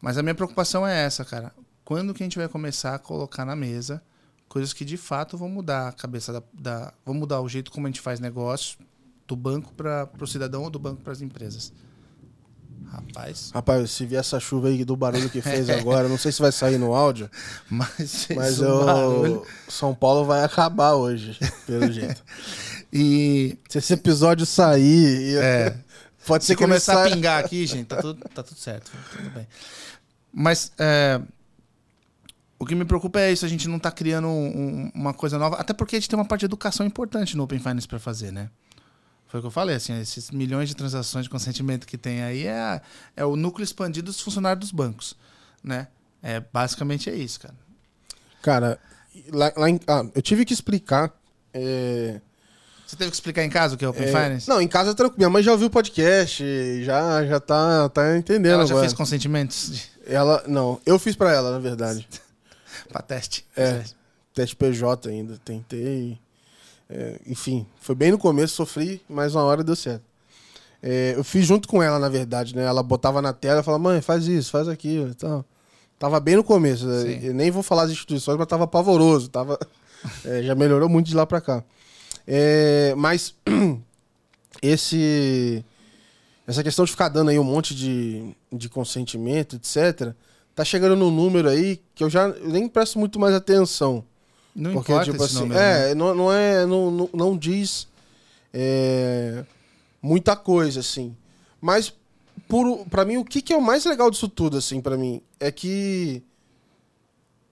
Mas 0.01 0.19
a 0.19 0.23
minha 0.23 0.35
preocupação 0.35 0.87
é 0.87 1.05
essa, 1.05 1.25
cara. 1.25 1.53
Quando 1.85 2.13
que 2.13 2.23
a 2.23 2.27
gente 2.27 2.39
vai 2.39 2.49
começar 2.49 2.95
a 2.95 2.99
colocar 2.99 3.45
na 3.45 3.57
mesa 3.57 4.03
coisas 4.49 4.73
que 4.73 4.85
de 4.85 4.97
fato 4.97 5.37
vão 5.37 5.49
mudar 5.49 5.89
a 5.89 5.93
cabeça 5.93 6.33
da, 6.33 6.43
da 6.53 6.93
vão 7.05 7.15
mudar 7.15 7.41
o 7.41 7.49
jeito 7.49 7.71
como 7.71 7.87
a 7.87 7.91
gente 7.91 8.01
faz 8.01 8.21
negócio 8.21 8.79
do 9.27 9.35
banco 9.35 9.73
para 9.73 10.09
o 10.21 10.27
cidadão 10.27 10.63
ou 10.63 10.71
do 10.71 10.79
banco 10.79 11.03
para 11.03 11.13
as 11.13 11.23
empresas? 11.23 11.73
Rapaz. 12.91 13.51
Rapaz, 13.53 13.91
se 13.91 14.07
vier 14.07 14.21
essa 14.21 14.39
chuva 14.41 14.69
aí 14.69 14.85
do 14.85 14.97
barulho 14.97 15.29
que 15.31 15.41
fez 15.41 15.69
agora, 15.71 16.09
não 16.09 16.17
sei 16.19 16.31
se 16.33 16.41
vai 16.41 16.53
sair 16.53 16.79
no 16.79 16.95
áudio, 16.95 17.29
Mas, 17.69 18.29
mas 18.35 18.61
um 18.61 18.65
eu... 18.65 18.85
barulho. 18.85 19.47
São 19.69 19.95
Paulo 19.95 20.25
vai 20.25 20.45
acabar 20.45 20.95
hoje, 20.95 21.39
pelo 21.67 21.91
jeito. 21.93 22.23
E 22.93 23.59
Se 23.69 23.79
esse 23.79 23.93
episódio 23.95 24.47
sair, 24.47 25.37
É. 25.39 25.77
pode 26.27 26.45
ser 26.45 26.53
se 26.53 26.57
começar 26.57 27.05
a 27.05 27.11
pingar 27.11 27.45
aqui, 27.45 27.67
gente, 27.67 27.87
tá 27.87 27.97
tudo, 28.01 28.21
tá 28.33 28.43
tudo 28.43 28.59
certo. 28.59 28.93
Tudo 29.17 29.31
bem. 29.31 29.47
Mas 30.33 30.71
é, 30.79 31.21
o 32.59 32.65
que 32.65 32.75
me 32.75 32.85
preocupa 32.85 33.21
é 33.21 33.33
isso, 33.33 33.45
a 33.45 33.49
gente 33.49 33.69
não 33.69 33.79
tá 33.79 33.91
criando 33.91 34.29
um- 34.29 34.91
uma 34.95 35.13
coisa 35.13 35.39
nova. 35.39 35.57
Até 35.57 35.73
porque 35.73 35.97
a 35.97 35.99
gente 36.01 36.09
tem 36.09 36.19
uma 36.19 36.25
parte 36.25 36.41
de 36.41 36.47
educação 36.47 36.87
importante 36.87 37.37
no 37.37 37.43
Open 37.45 37.59
Finance 37.59 37.87
para 37.89 37.99
fazer, 37.99 38.31
né? 38.33 38.49
Foi 39.29 39.41
o 39.41 39.43
que 39.43 39.47
eu 39.47 39.51
falei, 39.51 39.75
assim, 39.77 39.99
esses 40.01 40.31
milhões 40.31 40.69
de 40.69 40.77
transações 40.77 41.25
de 41.25 41.31
consentimento 41.31 41.87
que 41.87 41.99
tem 41.99 42.23
aí 42.23 42.47
é, 42.47 42.81
é 43.17 43.25
o 43.25 43.35
núcleo 43.35 43.65
expandido 43.65 44.07
dos 44.07 44.21
funcionários 44.21 44.61
dos 44.61 44.71
bancos, 44.73 45.17
né? 45.63 45.89
É, 46.23 46.41
basicamente 46.53 47.11
é 47.11 47.15
isso, 47.15 47.41
cara. 47.41 47.55
Cara, 48.41 48.79
lá, 49.33 49.53
lá 49.57 49.69
em- 49.71 49.81
ah, 49.89 50.05
eu 50.15 50.23
tive 50.23 50.45
que 50.45 50.53
explicar. 50.55 51.13
é, 51.53 52.21
Você 52.87 52.97
teve 52.97 53.11
que 53.11 53.17
explicar 53.17 53.43
em 53.45 53.51
casa 53.51 53.75
o 53.75 53.79
que 53.79 53.85
é 53.85 53.89
Open 53.89 54.05
é, 54.05 54.07
Finance? 54.07 54.49
não, 54.49 54.61
em 54.61 54.69
casa 54.69 54.91
é 54.93 54.95
tranquilo. 54.95 55.19
Minha 55.19 55.31
mãe 55.31 55.43
já 55.43 55.51
ouviu 55.53 55.67
o 55.67 55.71
podcast, 55.71 56.85
já, 56.85 57.27
já 57.27 57.41
tá, 57.41 57.89
tá 57.89 58.17
entendendo 58.17 58.53
Ela 58.55 58.67
já 58.67 58.75
agora. 58.75 58.87
fez 58.87 58.93
consentimentos 58.97 59.71
de- 59.73 59.91
Ela, 60.07 60.45
não, 60.47 60.81
eu 60.87 60.99
fiz 60.99 61.17
pra 61.17 61.33
ela, 61.33 61.51
na 61.51 61.59
verdade. 61.59 62.07
pra 62.89 63.01
teste? 63.03 63.45
É. 63.57 63.83
Teste 64.35 64.55
PJ 64.57 65.09
ainda, 65.09 65.39
tentei. 65.45 66.19
É, 66.89 67.21
enfim, 67.27 67.67
foi 67.81 67.95
bem 67.95 68.11
no 68.11 68.19
começo, 68.19 68.55
sofri, 68.55 69.01
mas 69.09 69.35
uma 69.35 69.45
hora 69.45 69.65
deu 69.65 69.77
certo. 69.77 70.03
É, 70.83 71.15
eu 71.17 71.25
fiz 71.25 71.47
junto 71.47 71.67
com 71.67 71.83
ela, 71.83 71.99
na 71.99 72.09
verdade, 72.09 72.55
né? 72.55 72.65
Ela 72.65 72.83
botava 72.83 73.23
na 73.23 73.33
tela 73.33 73.61
e 73.61 73.65
falava, 73.65 73.83
mãe, 73.83 74.03
faz 74.03 74.27
isso, 74.27 74.51
faz 74.51 74.69
aquilo 74.69 75.11
e 75.11 75.15
tal. 75.15 75.45
Tava 75.99 76.21
bem 76.21 76.37
no 76.37 76.45
começo. 76.45 76.87
né? 76.87 77.21
Eu 77.23 77.33
nem 77.33 77.51
vou 77.51 77.63
falar 77.63 77.85
as 77.85 77.91
instituições, 77.91 78.37
mas 78.37 78.47
tava 78.47 78.67
pavoroso. 78.67 79.29
Tava, 79.31 79.59
é, 80.27 80.43
já 80.43 80.55
melhorou 80.55 80.89
muito 80.89 81.07
de 81.07 81.15
lá 81.15 81.25
pra 81.25 81.41
cá. 81.41 81.65
É, 82.27 82.95
mas 82.97 83.35
esse 84.61 85.65
essa 86.47 86.63
questão 86.63 86.85
de 86.85 86.91
ficar 86.91 87.09
dando 87.09 87.31
aí 87.31 87.39
um 87.39 87.45
monte 87.45 87.75
de, 87.75 88.35
de 88.53 88.69
consentimento, 88.69 89.57
etc., 89.57 90.13
tá 90.55 90.63
chegando 90.63 90.95
num 90.95 91.11
número 91.11 91.49
aí 91.49 91.81
que 91.95 92.05
eu 92.05 92.11
já 92.11 92.29
nem 92.29 92.69
presto 92.69 92.99
muito 92.99 93.19
mais 93.19 93.35
atenção. 93.35 94.05
Não 94.55 94.73
Porque, 94.73 94.93
importa 94.93 95.11
tipo 95.11 95.25
assim, 95.25 95.47
né? 95.47 95.91
é, 95.91 95.95
não, 95.95 96.15
não 96.15 96.33
é, 96.33 96.65
não, 96.65 96.91
não, 96.91 97.11
não 97.13 97.37
diz 97.37 97.89
é, 98.53 99.45
muita 100.01 100.37
coisa, 100.37 100.81
assim. 100.81 101.17
Mas, 101.61 101.93
por, 102.47 102.87
pra 102.87 103.05
mim, 103.05 103.17
o 103.17 103.25
que, 103.25 103.43
que 103.43 103.53
é 103.53 103.57
o 103.57 103.63
mais 103.63 103.85
legal 103.85 104.11
disso 104.11 104.29
tudo, 104.29 104.57
assim, 104.57 104.81
pra 104.81 104.97
mim, 104.97 105.21
é 105.41 105.51
que 105.51 106.23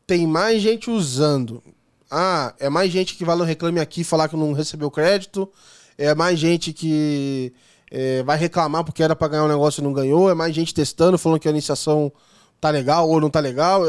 tem 0.07 0.27
mais 0.27 0.63
gente 0.63 0.91
usando. 0.91 1.63
Ah, 2.11 2.55
é 2.61 2.69
mais 2.69 2.93
gente 2.93 3.17
que 3.17 3.25
vai 3.25 3.35
no 3.35 3.45
Reclame 3.45 3.81
Aqui 3.81 4.05
falar 4.05 4.29
que 4.29 4.37
não 4.37 4.53
recebeu 4.53 4.91
crédito, 4.91 5.51
é 5.99 6.15
mais 6.15 6.39
gente 6.39 6.73
que 6.73 7.53
é, 7.91 8.23
vai 8.23 8.39
reclamar 8.39 8.85
porque 8.85 9.03
era 9.03 9.17
pra 9.17 9.29
ganhar 9.29 9.45
um 9.45 9.49
negócio 9.49 9.81
e 9.81 9.85
não 9.85 9.93
ganhou, 9.93 10.31
é 10.31 10.35
mais 10.35 10.55
gente 10.55 10.75
testando, 10.75 11.19
falando 11.19 11.41
que 11.41 11.49
a 11.49 11.51
iniciação 11.51 12.13
tá 12.61 12.71
legal 12.71 13.09
ou 13.09 13.21
não 13.21 13.29
tá 13.29 13.41
legal. 13.41 13.83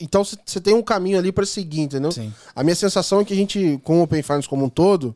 Então, 0.00 0.22
você 0.24 0.60
tem 0.60 0.74
um 0.74 0.82
caminho 0.82 1.18
ali 1.18 1.32
pra 1.32 1.44
seguir, 1.44 1.80
entendeu? 1.80 2.12
Sim. 2.12 2.32
A 2.54 2.62
minha 2.62 2.76
sensação 2.76 3.20
é 3.20 3.24
que 3.24 3.32
a 3.32 3.36
gente, 3.36 3.80
com 3.82 3.98
o 3.98 4.02
Open 4.02 4.22
Finance 4.22 4.48
como 4.48 4.64
um 4.64 4.68
todo, 4.68 5.14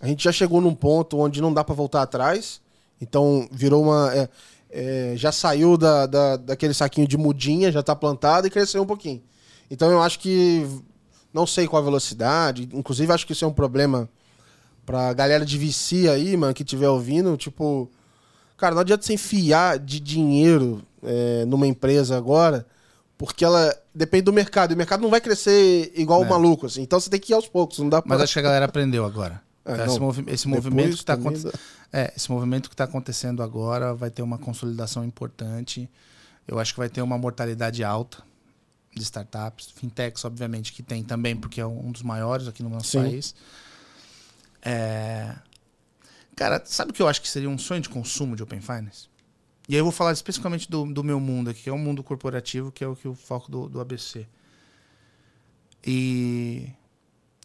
a 0.00 0.06
gente 0.06 0.24
já 0.24 0.32
chegou 0.32 0.60
num 0.60 0.74
ponto 0.74 1.18
onde 1.18 1.40
não 1.40 1.52
dá 1.52 1.64
pra 1.64 1.74
voltar 1.74 2.02
atrás. 2.02 2.60
Então, 3.00 3.48
virou 3.50 3.82
uma. 3.82 4.14
é, 4.14 4.28
é, 4.70 5.12
já 5.16 5.32
saiu 5.32 5.76
da, 5.76 6.06
da, 6.06 6.36
daquele 6.36 6.74
saquinho 6.74 7.08
de 7.08 7.16
mudinha, 7.16 7.72
já 7.72 7.82
tá 7.82 7.96
plantado 7.96 8.46
e 8.46 8.50
cresceu 8.50 8.82
um 8.82 8.86
pouquinho. 8.86 9.22
Então, 9.70 9.90
eu 9.90 10.02
acho 10.02 10.18
que. 10.18 10.66
Não 11.32 11.46
sei 11.46 11.66
qual 11.66 11.80
a 11.80 11.84
velocidade. 11.84 12.68
Inclusive, 12.72 13.12
acho 13.12 13.26
que 13.26 13.32
isso 13.32 13.44
é 13.44 13.48
um 13.48 13.52
problema 13.52 14.08
pra 14.84 15.12
galera 15.12 15.44
de 15.44 15.56
VC 15.56 16.08
aí, 16.08 16.36
mano, 16.36 16.52
que 16.52 16.62
estiver 16.62 16.88
ouvindo. 16.88 17.36
Tipo. 17.36 17.90
Cara, 18.56 18.74
não 18.74 18.82
adianta 18.82 19.02
você 19.02 19.14
enfiar 19.14 19.78
de 19.78 19.98
dinheiro 19.98 20.82
é, 21.02 21.44
numa 21.46 21.66
empresa 21.66 22.16
agora, 22.16 22.66
porque 23.20 23.44
ela 23.44 23.76
depende 23.94 24.22
do 24.22 24.32
mercado. 24.32 24.70
E 24.70 24.74
o 24.74 24.78
mercado 24.78 25.02
não 25.02 25.10
vai 25.10 25.20
crescer 25.20 25.92
igual 25.94 26.22
o 26.22 26.24
É. 26.24 26.28
maluco, 26.30 26.64
assim. 26.64 26.80
Então 26.80 26.98
você 26.98 27.10
tem 27.10 27.20
que 27.20 27.32
ir 27.32 27.34
aos 27.34 27.46
poucos, 27.46 27.78
não 27.78 27.90
dá 27.90 28.00
pra. 28.00 28.08
Mas 28.08 28.22
acho 28.22 28.32
que 28.32 28.38
a 28.38 28.42
galera 28.42 28.64
aprendeu 28.64 29.04
agora. 29.04 29.42
É, 29.62 29.84
esse 29.84 30.00
movi- 30.00 30.24
esse 30.26 30.48
movimento 30.48 30.96
que 30.96 31.04
tá 31.04 31.18
também 31.18 31.34
aconte- 31.36 31.44
dá- 31.44 31.58
é, 31.92 32.12
esse 32.16 32.30
movimento 32.32 32.70
que 32.70 32.74
está 32.74 32.84
acontecendo 32.84 33.42
agora 33.42 33.92
vai 33.94 34.10
ter 34.10 34.22
uma 34.22 34.38
consolidação 34.38 35.04
importante. 35.04 35.86
Eu 36.48 36.58
acho 36.58 36.72
que 36.72 36.78
vai 36.80 36.88
ter 36.88 37.02
uma 37.02 37.18
mortalidade 37.18 37.84
alta 37.84 38.22
de 38.96 39.02
startups, 39.02 39.70
fintechs, 39.76 40.24
obviamente, 40.24 40.72
que 40.72 40.82
tem 40.82 41.04
também, 41.04 41.36
porque 41.36 41.60
é 41.60 41.66
um 41.66 41.92
dos 41.92 42.00
maiores 42.02 42.48
aqui 42.48 42.62
no 42.62 42.70
nosso 42.70 42.88
Sim. 42.88 43.02
país. 43.02 43.34
É, 44.62 45.34
Cara, 46.34 46.62
sabe 46.64 46.90
o 46.90 46.94
que 46.94 47.02
eu 47.02 47.06
acho 47.08 47.20
que 47.20 47.28
seria 47.28 47.50
um 47.50 47.58
sonho 47.58 47.82
de 47.82 47.88
consumo 47.90 48.34
de 48.34 48.42
Open 48.42 48.62
Finance? 48.62 49.09
E 49.70 49.74
aí 49.74 49.78
eu 49.78 49.84
vou 49.84 49.92
falar 49.92 50.10
especificamente 50.10 50.68
do, 50.68 50.84
do 50.84 51.04
meu 51.04 51.20
mundo 51.20 51.50
aqui, 51.50 51.62
que 51.62 51.70
é 51.70 51.72
o 51.72 51.78
mundo 51.78 52.02
corporativo, 52.02 52.72
que 52.72 52.82
é 52.82 52.88
o 52.88 52.96
que 52.96 53.06
o 53.06 53.14
foco 53.14 53.48
do, 53.48 53.68
do 53.68 53.80
ABC. 53.80 54.26
E 55.86 56.68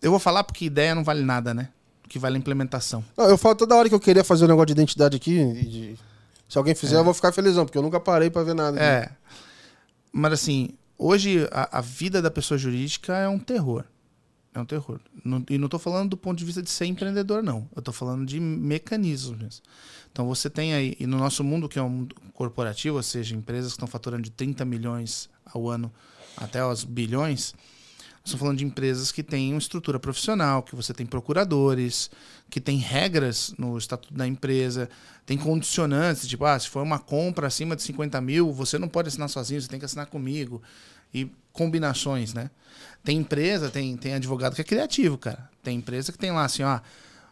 eu 0.02 0.10
vou 0.10 0.20
falar 0.20 0.44
porque 0.44 0.66
ideia 0.66 0.96
não 0.96 1.04
vale 1.04 1.22
nada, 1.24 1.54
né? 1.54 1.70
O 2.04 2.10
que 2.10 2.18
vale 2.18 2.36
é 2.36 2.38
a 2.38 2.40
implementação. 2.40 3.06
Não, 3.16 3.26
eu 3.30 3.38
falo 3.38 3.54
toda 3.56 3.76
hora 3.76 3.88
que 3.88 3.94
eu 3.94 4.00
queria 4.00 4.24
fazer 4.24 4.46
um 4.46 4.48
negócio 4.48 4.66
de 4.68 4.72
identidade 4.74 5.16
aqui. 5.16 5.54
de- 5.54 5.96
Se 6.50 6.58
alguém 6.58 6.74
fizer, 6.74 6.98
eu 6.98 7.04
vou 7.04 7.14
ficar 7.14 7.32
felizão, 7.32 7.64
porque 7.64 7.78
eu 7.78 7.82
nunca 7.84 8.00
parei 8.00 8.32
pra 8.32 8.42
ver 8.42 8.56
nada. 8.56 8.80
É. 8.80 9.10
Mas 10.12 10.34
assim, 10.34 10.70
hoje 10.98 11.48
a, 11.52 11.78
a 11.78 11.82
vida 11.82 12.22
da 12.24 12.32
pessoa 12.32 12.58
jurídica 12.58 13.16
é 13.16 13.28
um 13.30 13.38
terror. 13.40 13.84
É 14.56 14.60
um 14.60 14.66
terror. 14.66 15.02
Não- 15.24 15.44
e 15.50 15.58
não 15.58 15.66
estou 15.66 15.80
falando 15.80 16.12
do 16.12 16.18
ponto 16.18 16.38
de 16.40 16.46
vista 16.46 16.62
de 16.62 16.70
ser 16.70 16.86
empreendedor, 16.86 17.44
não. 17.44 17.68
Eu 17.76 17.80
estou 17.80 17.94
falando 17.94 18.26
de 18.26 18.40
mecanismos 18.40 19.38
mesmo. 19.38 19.62
Então 20.10 20.26
você 20.26 20.50
tem 20.50 20.74
aí, 20.74 20.96
e 20.98 21.06
no 21.06 21.18
nosso 21.18 21.44
mundo, 21.44 21.68
que 21.68 21.78
é 21.78 21.82
um 21.82 21.90
mundo 21.90 22.16
corporativo, 22.34 22.96
ou 22.96 23.04
seja, 23.04 23.36
empresas 23.36 23.74
que 23.74 23.76
estão 23.76 23.88
faturando 23.88 24.24
de 24.24 24.32
30 24.32 24.64
milhões 24.64 25.30
ao 25.46 25.70
ano 25.70 25.92
até 26.38 26.60
aos 26.60 26.86
bilhões, 26.86 27.54
estamos 28.24 28.40
falando 28.40 28.58
de 28.58 28.64
empresas 28.66 29.12
que 29.12 29.22
têm 29.22 29.52
uma 29.52 29.60
estrutura 29.60 30.00
profissional, 30.00 30.64
que 30.64 30.74
você 30.74 30.94
tem 30.94 31.06
procuradores, 31.06 32.10
que 32.50 32.62
tem 32.62 32.78
regras 32.78 33.54
no 33.58 33.78
estatuto 33.78 34.14
da 34.14 34.26
empresa, 34.26 34.90
tem 35.26 35.38
condicionantes, 35.38 36.28
tipo, 36.28 36.46
ah, 36.46 36.58
se 36.58 36.70
for 36.70 36.82
uma 36.82 36.98
compra 36.98 37.48
acima 37.48 37.76
de 37.76 37.84
50 37.84 38.22
mil, 38.22 38.54
você 38.54 38.80
não 38.80 38.88
pode 38.88 39.10
assinar 39.10 39.28
sozinho, 39.28 39.62
você 39.62 39.68
tem 39.68 39.80
que 39.80 39.86
assinar 39.86 40.06
comigo. 40.06 40.62
E 41.16 41.32
combinações, 41.54 42.34
né? 42.34 42.52
Tem 43.02 43.18
empresa, 43.18 43.70
tem, 43.70 43.96
tem 43.96 44.16
advogado 44.16 44.54
que 44.54 44.62
é 44.62 44.66
criativo, 44.66 45.18
cara. 45.18 45.50
Tem 45.64 45.78
empresa 45.78 46.12
que 46.12 46.18
tem 46.18 46.32
lá 46.32 46.44
assim, 46.44 46.64
ó, 46.64 46.82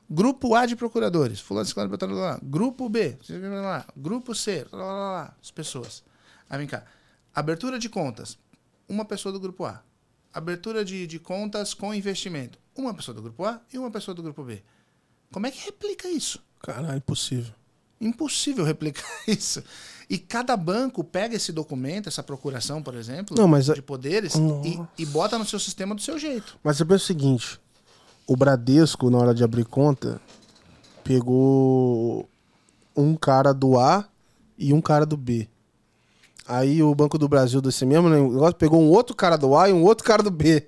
grupo 0.10 0.56
A 0.56 0.66
de 0.66 0.76
procuradores, 0.76 1.42
fulano, 1.42 1.66
ciclano, 1.66 1.90
beltrano, 1.90 2.16
lá, 2.16 2.40
grupo 2.42 2.88
B, 2.88 3.18
lá, 3.30 3.86
grupo 3.98 4.34
C, 4.34 4.66
lá, 4.72 4.86
lá, 4.86 5.12
lá, 5.12 5.36
as 5.42 5.52
pessoas. 5.52 6.02
Aí 6.50 6.58
vem 6.58 6.68
cá, 6.68 6.86
abertura 7.36 7.78
de 7.78 7.90
contas, 7.90 8.38
uma 8.88 9.04
pessoa 9.04 9.34
do 9.34 9.40
grupo 9.40 9.66
A. 9.66 9.84
Abertura 10.34 10.86
de, 10.86 11.06
de 11.06 11.20
contas 11.20 11.74
com 11.74 11.94
investimento, 11.94 12.58
uma 12.76 12.94
pessoa 12.94 13.14
do 13.14 13.22
grupo 13.22 13.44
A 13.46 13.60
e 13.72 13.78
uma 13.78 13.92
pessoa 13.92 14.16
do 14.16 14.24
grupo 14.24 14.44
B. 14.44 14.64
Como 15.32 15.46
é 15.46 15.52
que 15.52 15.66
replica 15.66 16.08
isso? 16.08 16.42
Caralho, 16.62 16.98
impossível. 16.98 17.54
Impossível 18.06 18.66
replicar 18.66 19.10
isso. 19.28 19.64
E 20.10 20.18
cada 20.18 20.56
banco 20.58 21.04
pega 21.04 21.36
esse 21.36 21.52
documento, 21.52 22.08
essa 22.08 22.22
procuração, 22.22 22.84
por 22.84 22.94
exemplo, 22.96 23.36
Não, 23.38 23.48
mas 23.48 23.66
de 23.66 23.82
poderes, 23.82 24.36
e, 24.36 24.80
e 25.02 25.06
bota 25.06 25.40
no 25.40 25.46
seu 25.46 25.60
sistema 25.60 25.96
do 25.96 26.02
seu 26.02 26.20
jeito. 26.20 26.58
Mas 26.64 26.78
você 26.78 26.86
pensa 26.86 27.04
o 27.04 27.08
seguinte: 27.08 27.60
o 28.28 28.36
Bradesco, 28.36 29.10
na 29.10 29.18
hora 29.18 29.34
de 29.34 29.44
abrir 29.44 29.66
conta, 29.66 30.22
pegou 31.04 32.30
um 32.96 33.16
cara 33.16 33.54
do 33.54 33.80
A 33.80 34.08
e 34.58 34.74
um 34.74 34.82
cara 34.82 35.06
do 35.06 35.18
B. 35.18 35.48
Aí 36.46 36.84
o 36.84 36.94
Banco 36.94 37.18
do 37.18 37.30
Brasil 37.30 37.62
desse 37.62 37.86
mesmo 37.86 38.10
negócio 38.10 38.56
pegou 38.56 38.82
um 38.82 38.90
outro 38.90 39.16
cara 39.16 39.38
do 39.38 39.56
A 39.58 39.70
e 39.70 39.74
um 39.74 39.84
outro 39.84 40.04
cara 40.04 40.22
do 40.22 40.30
B. 40.30 40.68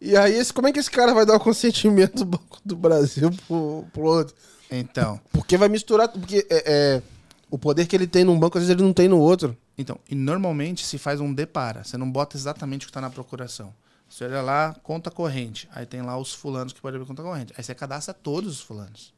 E 0.00 0.16
aí, 0.16 0.34
esse, 0.34 0.52
como 0.52 0.68
é 0.68 0.72
que 0.72 0.78
esse 0.78 0.90
cara 0.90 1.12
vai 1.12 1.26
dar 1.26 1.36
o 1.36 1.40
consentimento 1.40 2.18
do 2.18 2.24
Banco 2.24 2.60
do 2.64 2.76
Brasil 2.76 3.30
pro, 3.46 3.84
pro 3.92 4.02
outro? 4.04 4.34
Então, 4.70 5.20
Porque 5.32 5.56
vai 5.56 5.68
misturar. 5.68 6.08
Porque 6.08 6.46
é, 6.50 6.62
é, 6.66 7.02
o 7.50 7.58
poder 7.58 7.86
que 7.86 7.96
ele 7.96 8.06
tem 8.06 8.24
num 8.24 8.38
banco, 8.38 8.58
às 8.58 8.64
vezes 8.64 8.74
ele 8.74 8.86
não 8.86 8.92
tem 8.92 9.08
no 9.08 9.18
outro. 9.18 9.56
então, 9.76 9.98
e 10.08 10.14
normalmente 10.14 10.84
se 10.84 10.98
faz 10.98 11.20
um 11.20 11.32
depara. 11.32 11.84
Você 11.84 11.96
não 11.96 12.10
bota 12.10 12.36
exatamente 12.36 12.84
o 12.84 12.86
que 12.86 12.90
está 12.90 13.00
na 13.00 13.10
procuração. 13.10 13.72
Você 14.08 14.24
olha 14.24 14.40
lá, 14.40 14.74
conta 14.82 15.10
corrente. 15.10 15.68
Aí 15.72 15.84
tem 15.84 16.02
lá 16.02 16.16
os 16.16 16.32
fulanos 16.32 16.72
que 16.72 16.80
podem 16.80 16.96
abrir 16.96 17.08
conta 17.08 17.22
corrente. 17.22 17.52
Aí 17.56 17.62
você 17.62 17.74
cadastra 17.74 18.14
todos 18.14 18.54
os 18.54 18.60
fulanos. 18.60 19.12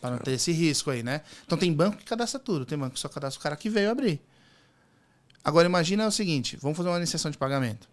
Para 0.00 0.10
não 0.10 0.18
ter 0.18 0.32
esse 0.32 0.50
risco 0.52 0.90
aí, 0.90 1.02
né? 1.02 1.22
Então 1.44 1.56
tem 1.56 1.72
banco 1.72 1.96
que 1.96 2.04
cadastra 2.04 2.40
tudo. 2.40 2.64
Tem 2.64 2.76
banco 2.78 2.94
que 2.94 3.00
só 3.00 3.08
cadastra 3.08 3.38
o 3.38 3.42
cara 3.42 3.56
que 3.56 3.68
veio 3.68 3.90
abrir. 3.90 4.20
Agora 5.44 5.66
imagina 5.66 6.06
o 6.06 6.12
seguinte: 6.12 6.56
vamos 6.60 6.76
fazer 6.76 6.88
uma 6.88 6.98
iniciação 6.98 7.30
de 7.30 7.38
pagamento. 7.38 7.88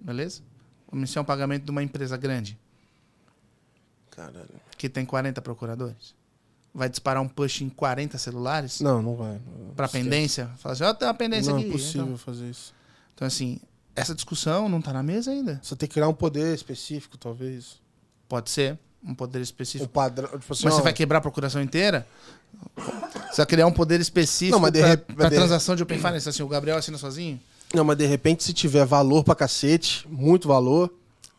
Beleza? 0.00 0.42
Vamos 0.86 1.02
iniciar 1.02 1.22
um 1.22 1.24
pagamento 1.24 1.64
de 1.64 1.70
uma 1.70 1.82
empresa 1.82 2.16
grande. 2.16 2.58
Caralho. 4.18 4.48
que 4.76 4.88
tem 4.88 5.04
40 5.04 5.40
procuradores. 5.42 6.14
vai 6.74 6.88
disparar 6.88 7.22
um 7.22 7.28
push 7.28 7.62
em 7.62 7.68
40 7.68 8.18
celulares 8.18 8.80
Não, 8.80 9.00
não 9.02 9.16
vai. 9.16 9.40
para 9.74 9.88
pendência? 9.88 10.48
Fala 10.58 10.72
assim, 10.74 10.84
ó, 10.84 10.92
tem 10.94 11.08
uma 11.08 11.14
pendência 11.14 11.50
Não 11.52 11.58
aqui. 11.60 11.68
é 11.68 11.72
possível 11.72 12.02
Então, 12.06 12.18
fazer 12.18 12.48
isso. 12.50 12.74
então, 13.14 13.26
assim, 13.26 13.58
essa 13.96 14.14
discussão 14.14 14.68
não 14.68 14.80
tá 14.80 14.92
na 14.92 15.02
mesa 15.02 15.30
ainda. 15.30 15.58
Você 15.62 15.74
tem 15.74 15.88
que 15.88 15.94
criar 15.94 16.08
um 16.08 16.14
poder 16.14 16.54
específico, 16.54 17.16
talvez. 17.18 17.80
Pode 18.28 18.50
ser 18.50 18.78
um 19.02 19.14
poder 19.14 19.40
específico. 19.40 19.90
padrão. 19.90 20.28
Tipo 20.38 20.52
assim, 20.52 20.64
Mas 20.66 20.74
você 20.74 20.80
ó, 20.80 20.84
vai 20.84 20.92
quebrar 20.92 21.18
a 21.18 21.20
procuração 21.20 21.60
inteira? 21.62 22.06
Você 23.30 23.36
vai 23.38 23.46
criar 23.46 23.66
um 23.66 23.72
poder 23.72 24.00
específico 24.00 24.56
Não, 24.56 24.60
mas 24.62 24.72
de 24.72 24.80
rep- 24.80 25.10
mas 25.16 25.30
de- 25.30 25.36
transação 25.36 25.74
de 25.74 25.82
Open 25.82 25.98
Finance. 25.98 26.28
Assim, 26.28 26.42
o 26.42 26.48
Gabriel 26.48 26.76
assina 26.76 26.98
sozinho? 26.98 27.40
Não, 27.74 27.84
mas 27.84 27.96
de 27.96 28.06
repente, 28.06 28.44
se 28.44 28.52
tiver 28.52 28.84
valor 28.84 29.24
pra 29.24 29.34
cacete, 29.34 30.06
muito 30.08 30.46
valor, 30.48 30.92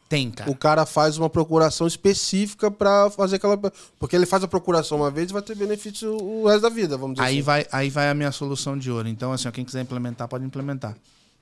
Tem, 0.10 0.32
cara. 0.32 0.50
o 0.50 0.56
cara 0.56 0.88
faz 0.88 1.20
uma 1.20 1.30
procuração 1.30 1.86
específica 1.86 2.72
pra 2.72 3.12
fazer 3.12 3.36
aquela. 3.36 3.56
Porque 4.00 4.16
ele 4.16 4.26
faz 4.26 4.44
a 4.44 4.48
procuração 4.48 4.98
uma 4.98 5.12
vez 5.12 5.30
e 5.30 5.34
vai 5.34 5.42
ter 5.44 5.56
benefício 5.56 6.12
o 6.18 6.48
resto 6.48 6.64
da 6.64 6.70
vida, 6.70 6.98
vamos 6.98 7.16
dizer 7.16 7.28
Aí 7.28 7.36
assim. 7.36 7.42
vai, 7.44 7.68
aí 7.72 7.90
vai 7.92 8.10
a 8.10 8.14
minha 8.16 8.32
solução 8.32 8.76
de 8.76 8.90
ouro. 8.90 9.08
Então, 9.08 9.32
assim, 9.32 9.48
ó, 9.48 9.52
quem 9.52 9.64
quiser 9.64 9.82
implementar, 9.82 10.28
pode 10.28 10.44
implementar. 10.44 10.98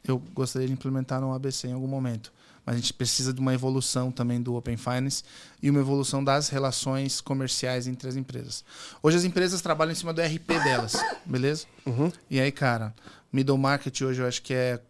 Eu 0.05 0.21
gostaria 0.33 0.67
de 0.67 0.73
implementar 0.73 1.21
no 1.21 1.33
ABC 1.33 1.69
em 1.69 1.73
algum 1.73 1.87
momento. 1.87 2.31
Mas 2.65 2.75
a 2.75 2.79
gente 2.79 2.93
precisa 2.93 3.33
de 3.33 3.39
uma 3.39 3.53
evolução 3.53 4.11
também 4.11 4.41
do 4.41 4.55
Open 4.55 4.75
Finance 4.75 5.23
e 5.63 5.69
uma 5.69 5.79
evolução 5.79 6.21
das 6.21 6.49
relações 6.49 7.21
comerciais 7.21 7.87
entre 7.87 8.09
as 8.09 8.17
empresas. 8.17 8.65
Hoje 9.01 9.15
as 9.15 9.23
empresas 9.23 9.61
trabalham 9.61 9.93
em 9.93 9.95
cima 9.95 10.13
do 10.13 10.21
RP 10.21 10.47
delas, 10.61 10.97
beleza? 11.25 11.65
Uhum. 11.85 12.11
E 12.29 12.37
aí, 12.37 12.51
cara, 12.51 12.93
middle 13.31 13.57
market 13.57 14.01
hoje 14.01 14.21
eu 14.21 14.27
acho 14.27 14.41
que 14.41 14.53
é. 14.53 14.81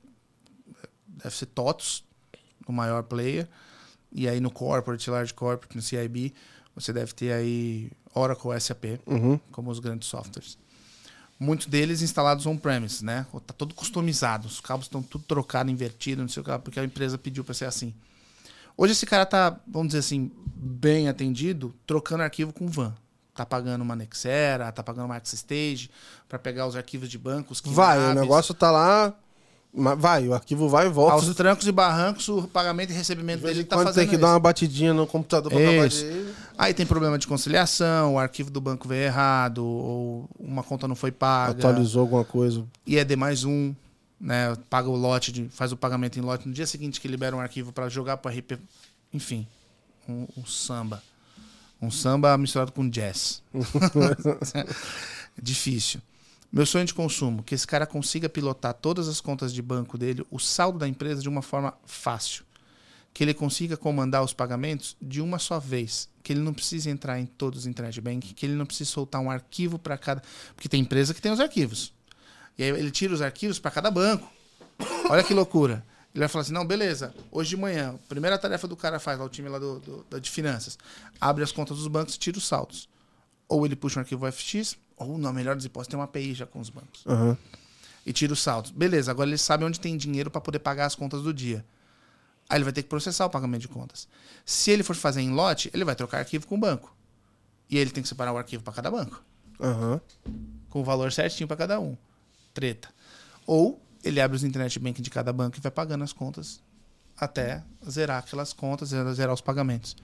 Deve 1.05 1.36
ser 1.36 1.45
TOTOS, 1.45 2.03
o 2.67 2.71
maior 2.71 3.03
player. 3.03 3.47
E 4.12 4.28
aí 4.28 4.39
no 4.39 4.49
corporate, 4.49 5.10
large 5.10 5.34
corporate, 5.34 5.76
no 5.76 5.82
CIB, 5.82 6.34
você 6.76 6.93
deve 6.93 7.14
ter 7.14 7.32
aí 7.34 7.91
Oracle, 8.14 8.60
SAP 8.60 8.99
Uhum. 9.05 9.39
como 9.51 9.70
os 9.70 9.80
grandes 9.80 10.08
softwares. 10.08 10.58
Muitos 11.39 11.68
deles 11.68 12.01
instalados 12.01 12.45
on-premise, 12.47 13.05
né? 13.05 13.26
Tá 13.45 13.53
todo 13.53 13.76
customizado, 13.76 14.47
os 14.47 14.60
cabos 14.60 14.86
estão 14.88 15.03
tudo 15.03 15.24
trocado, 15.24 15.70
invertido, 15.70 16.22
não 16.22 16.30
sei 16.30 16.41
o 16.41 16.43
que, 16.43 16.58
porque 16.60 16.80
a 16.80 16.84
empresa 16.84 17.18
pediu 17.18 17.43
para 17.43 17.53
ser 17.53 17.66
assim. 17.66 17.93
Hoje 18.76 18.93
esse 18.93 19.05
cara 19.05 19.26
tá, 19.26 19.60
vamos 19.68 19.88
dizer 19.89 19.99
assim, 19.99 20.32
bem 20.55 21.08
atendido, 21.10 21.76
trocando 21.86 22.24
arquivo 22.24 22.51
com 22.53 22.68
van. 22.68 22.93
Tá 23.36 23.45
pagando 23.45 23.84
uma 23.84 23.95
Nexera, 23.95 24.72
tá 24.72 24.82
pagando 24.82 25.05
uma 25.05 25.16
AccessStage 25.16 25.91
para 26.28 26.39
pegar 26.39 26.66
os 26.66 26.76
arquivos 26.76 27.08
de 27.08 27.20
bancos. 27.20 27.62
Vai, 27.64 27.99
o 27.99 28.16
negócio 28.16 28.53
tá 28.53 28.72
lá. 28.72 29.14
Vai, 29.74 30.28
o 30.28 30.34
arquivo 30.34 30.68
vai 30.68 30.88
e 30.88 30.89
volta. 30.89 31.13
Aos 31.13 31.36
trancos 31.36 31.68
e 31.68 31.72
barrancos, 31.72 32.28
o 32.30 32.47
pagamento 32.47 32.89
e 32.91 32.93
recebimento 32.93 33.43
dele 33.43 33.63
tá 33.63 33.76
quando 33.76 33.88
fazendo 33.88 34.01
tem 34.01 34.09
que 34.09 34.15
isso. 34.15 34.22
dar 34.22 34.34
uma 34.34 34.39
batidinha 34.39 34.93
no 34.93 35.05
computador 35.05 35.51
pra 35.51 35.61
acabar. 35.61 35.89
Aí 36.57 36.74
tem 36.74 36.86
problema 36.86 37.18
de 37.20 37.28
conciliação, 37.28 38.15
o 38.15 38.20
arquivo 38.20 38.49
do 38.49 38.59
banco 38.59 38.88
veio 38.88 39.03
errado, 39.03 39.63
ou 39.63 40.30
uma 40.39 40.63
conta 40.63 40.88
não 40.88 40.95
foi 40.95 41.11
paga. 41.11 41.59
Atualizou 41.59 42.01
alguma 42.01 42.26
coisa. 42.26 42.65
IED 42.88 43.15
mais 43.15 43.43
um, 43.43 43.76
né? 44.20 44.55
Paga 44.68 44.89
o 44.89 44.95
lote, 44.95 45.32
de, 45.32 45.47
faz 45.49 45.72
o 45.72 45.78
pagamento 45.78 46.18
em 46.18 46.22
lote 46.24 46.47
no 46.47 46.53
dia 46.53 46.65
seguinte 46.65 46.99
que 46.99 47.07
libera 47.07 47.36
um 47.36 47.39
arquivo 47.39 47.72
para 47.72 47.88
jogar 47.88 48.18
para 48.18 48.36
RP. 48.36 48.57
Enfim, 49.13 49.45
um, 50.09 50.26
um 50.36 50.45
samba. 50.45 51.03
Um 51.80 51.91
samba 51.91 52.36
misturado 52.38 52.72
com 52.72 52.89
jazz. 52.89 53.43
Difícil. 55.39 56.01
Meu 56.51 56.65
sonho 56.65 56.85
de 56.85 56.93
consumo, 56.93 57.43
que 57.43 57.53
esse 57.53 57.67
cara 57.67 57.85
consiga 57.85 58.29
pilotar 58.29 58.73
todas 58.73 59.07
as 59.07 59.19
contas 59.19 59.53
de 59.53 59.61
banco 59.61 59.97
dele, 59.97 60.25
o 60.31 60.39
saldo 60.39 60.79
da 60.79 60.87
empresa 60.87 61.21
de 61.21 61.29
uma 61.29 61.41
forma 61.41 61.73
fácil. 61.85 62.45
Que 63.13 63.23
ele 63.23 63.33
consiga 63.33 63.75
comandar 63.75 64.23
os 64.23 64.31
pagamentos 64.33 64.95
de 65.01 65.21
uma 65.21 65.39
só 65.39 65.59
vez. 65.59 66.07
Que 66.23 66.33
ele 66.33 66.39
não 66.39 66.53
precise 66.53 66.89
entrar 66.89 67.19
em 67.19 67.25
todos 67.25 67.61
os 67.61 67.65
internet 67.65 67.99
bank, 67.99 68.33
que 68.33 68.45
ele 68.45 68.53
não 68.53 68.65
precise 68.65 68.89
soltar 68.91 69.19
um 69.21 69.29
arquivo 69.29 69.77
para 69.79 69.97
cada. 69.97 70.21
Porque 70.55 70.69
tem 70.69 70.81
empresa 70.81 71.13
que 71.13 71.21
tem 71.21 71.31
os 71.31 71.39
arquivos. 71.39 71.93
E 72.57 72.63
aí 72.63 72.69
ele 72.69 72.91
tira 72.91 73.13
os 73.13 73.21
arquivos 73.21 73.59
para 73.59 73.71
cada 73.71 73.89
banco. 73.91 74.31
Olha 75.09 75.23
que 75.23 75.33
loucura. 75.33 75.83
Ele 76.13 76.19
vai 76.19 76.27
falar 76.27 76.43
assim: 76.43 76.53
não, 76.53 76.65
beleza, 76.65 77.13
hoje 77.31 77.51
de 77.51 77.57
manhã, 77.57 77.95
a 77.95 78.07
primeira 78.07 78.37
tarefa 78.37 78.67
do 78.67 78.75
cara 78.75 78.99
faz, 78.99 79.19
lá 79.19 79.25
o 79.25 79.29
time 79.29 79.49
lá 79.49 79.59
do, 79.59 79.79
do- 79.79 80.21
de 80.21 80.29
finanças, 80.29 80.77
abre 81.19 81.43
as 81.43 81.51
contas 81.51 81.77
dos 81.77 81.87
bancos 81.87 82.15
e 82.15 82.19
tira 82.19 82.37
os 82.37 82.47
saldos. 82.47 82.87
Ou 83.47 83.65
ele 83.65 83.75
puxa 83.75 83.99
um 83.99 84.01
arquivo 84.01 84.31
FX, 84.31 84.77
ou, 84.97 85.17
na 85.17 85.31
melhor 85.31 85.55
das 85.55 85.63
hipóteses, 85.65 85.89
tem 85.89 85.97
uma 85.99 86.05
API 86.05 86.33
já 86.33 86.45
com 86.45 86.59
os 86.59 86.69
bancos. 86.69 87.03
Aham. 87.05 87.37
E 88.05 88.11
tira 88.11 88.33
os 88.33 88.41
saldos. 88.41 88.71
Beleza, 88.71 89.11
agora 89.11 89.29
ele 89.29 89.37
sabe 89.37 89.63
onde 89.63 89.79
tem 89.79 89.95
dinheiro 89.95 90.31
para 90.31 90.41
poder 90.41 90.59
pagar 90.59 90.85
as 90.85 90.95
contas 90.95 91.21
do 91.21 91.33
dia. 91.33 91.65
Aí 92.49 92.57
ele 92.57 92.63
vai 92.63 92.73
ter 92.73 92.81
que 92.83 92.89
processar 92.89 93.25
o 93.25 93.29
pagamento 93.29 93.61
de 93.61 93.67
contas. 93.67 94.07
Se 94.45 94.71
ele 94.71 94.81
for 94.83 94.95
fazer 94.95 95.21
em 95.21 95.31
lote, 95.31 95.69
ele 95.73 95.83
vai 95.83 95.95
trocar 95.95 96.19
arquivo 96.19 96.47
com 96.47 96.55
o 96.55 96.57
banco. 96.57 96.95
E 97.69 97.75
aí 97.75 97.81
ele 97.81 97.91
tem 97.91 98.01
que 98.01 98.07
separar 98.07 98.31
o 98.31 98.37
arquivo 98.37 98.63
para 98.63 98.73
cada 98.73 98.89
banco 98.89 99.21
Aham. 99.59 99.99
com 100.69 100.79
o 100.79 100.83
valor 100.83 101.11
certinho 101.11 101.47
para 101.47 101.57
cada 101.57 101.79
um. 101.79 101.97
Treta. 102.53 102.89
Ou 103.45 103.81
ele 104.03 104.21
abre 104.21 104.37
os 104.37 104.43
internet 104.43 104.79
banking 104.79 105.01
de 105.01 105.09
cada 105.09 105.33
banco 105.33 105.57
e 105.57 105.59
vai 105.59 105.71
pagando 105.71 106.03
as 106.03 106.13
contas 106.13 106.61
até 107.17 107.63
zerar 107.89 108.19
aquelas 108.19 108.53
contas, 108.53 108.89
zerar 108.89 109.13
zerar 109.13 109.33
os 109.33 109.41
pagamentos. 109.41 109.95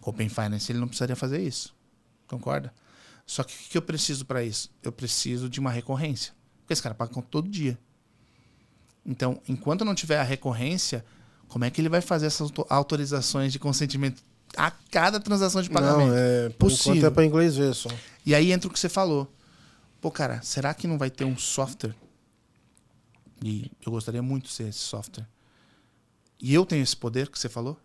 Com 0.00 0.10
o 0.10 0.14
Open 0.14 0.28
Finance 0.28 0.70
ele 0.70 0.78
não 0.78 0.86
precisaria 0.86 1.16
fazer 1.16 1.40
isso. 1.40 1.74
Concorda? 2.28 2.72
Só 3.30 3.44
que 3.44 3.54
o 3.54 3.68
que 3.70 3.78
eu 3.78 3.82
preciso 3.82 4.24
para 4.24 4.42
isso? 4.42 4.68
Eu 4.82 4.90
preciso 4.90 5.48
de 5.48 5.60
uma 5.60 5.70
recorrência. 5.70 6.32
Porque 6.58 6.72
esse 6.72 6.82
cara 6.82 6.96
paga 6.96 7.12
conta 7.12 7.28
todo 7.30 7.48
dia. 7.48 7.78
Então, 9.06 9.40
enquanto 9.48 9.84
não 9.84 9.94
tiver 9.94 10.18
a 10.18 10.24
recorrência, 10.24 11.04
como 11.46 11.64
é 11.64 11.70
que 11.70 11.80
ele 11.80 11.88
vai 11.88 12.00
fazer 12.00 12.26
essas 12.26 12.40
auto- 12.40 12.66
autorizações 12.68 13.52
de 13.52 13.60
consentimento 13.60 14.20
a 14.56 14.72
cada 14.72 15.20
transação 15.20 15.62
de 15.62 15.70
pagamento? 15.70 16.08
Não, 16.08 16.16
é... 16.16 16.48
Possível. 16.48 17.06
é 17.06 17.10
pra 17.10 17.24
inglês 17.24 17.54
ver 17.56 17.72
só. 17.72 17.88
E 18.26 18.34
aí 18.34 18.50
entra 18.50 18.68
o 18.68 18.72
que 18.72 18.80
você 18.80 18.88
falou. 18.88 19.32
Pô, 20.00 20.10
cara, 20.10 20.42
será 20.42 20.74
que 20.74 20.88
não 20.88 20.98
vai 20.98 21.08
ter 21.08 21.24
um 21.24 21.38
software? 21.38 21.94
E 23.44 23.70
eu 23.86 23.92
gostaria 23.92 24.20
muito 24.20 24.46
de 24.46 24.52
ser 24.52 24.64
esse 24.68 24.80
software. 24.80 25.28
E 26.42 26.52
eu 26.52 26.66
tenho 26.66 26.82
esse 26.82 26.96
poder 26.96 27.28
que 27.30 27.38
você 27.38 27.48
falou? 27.48 27.78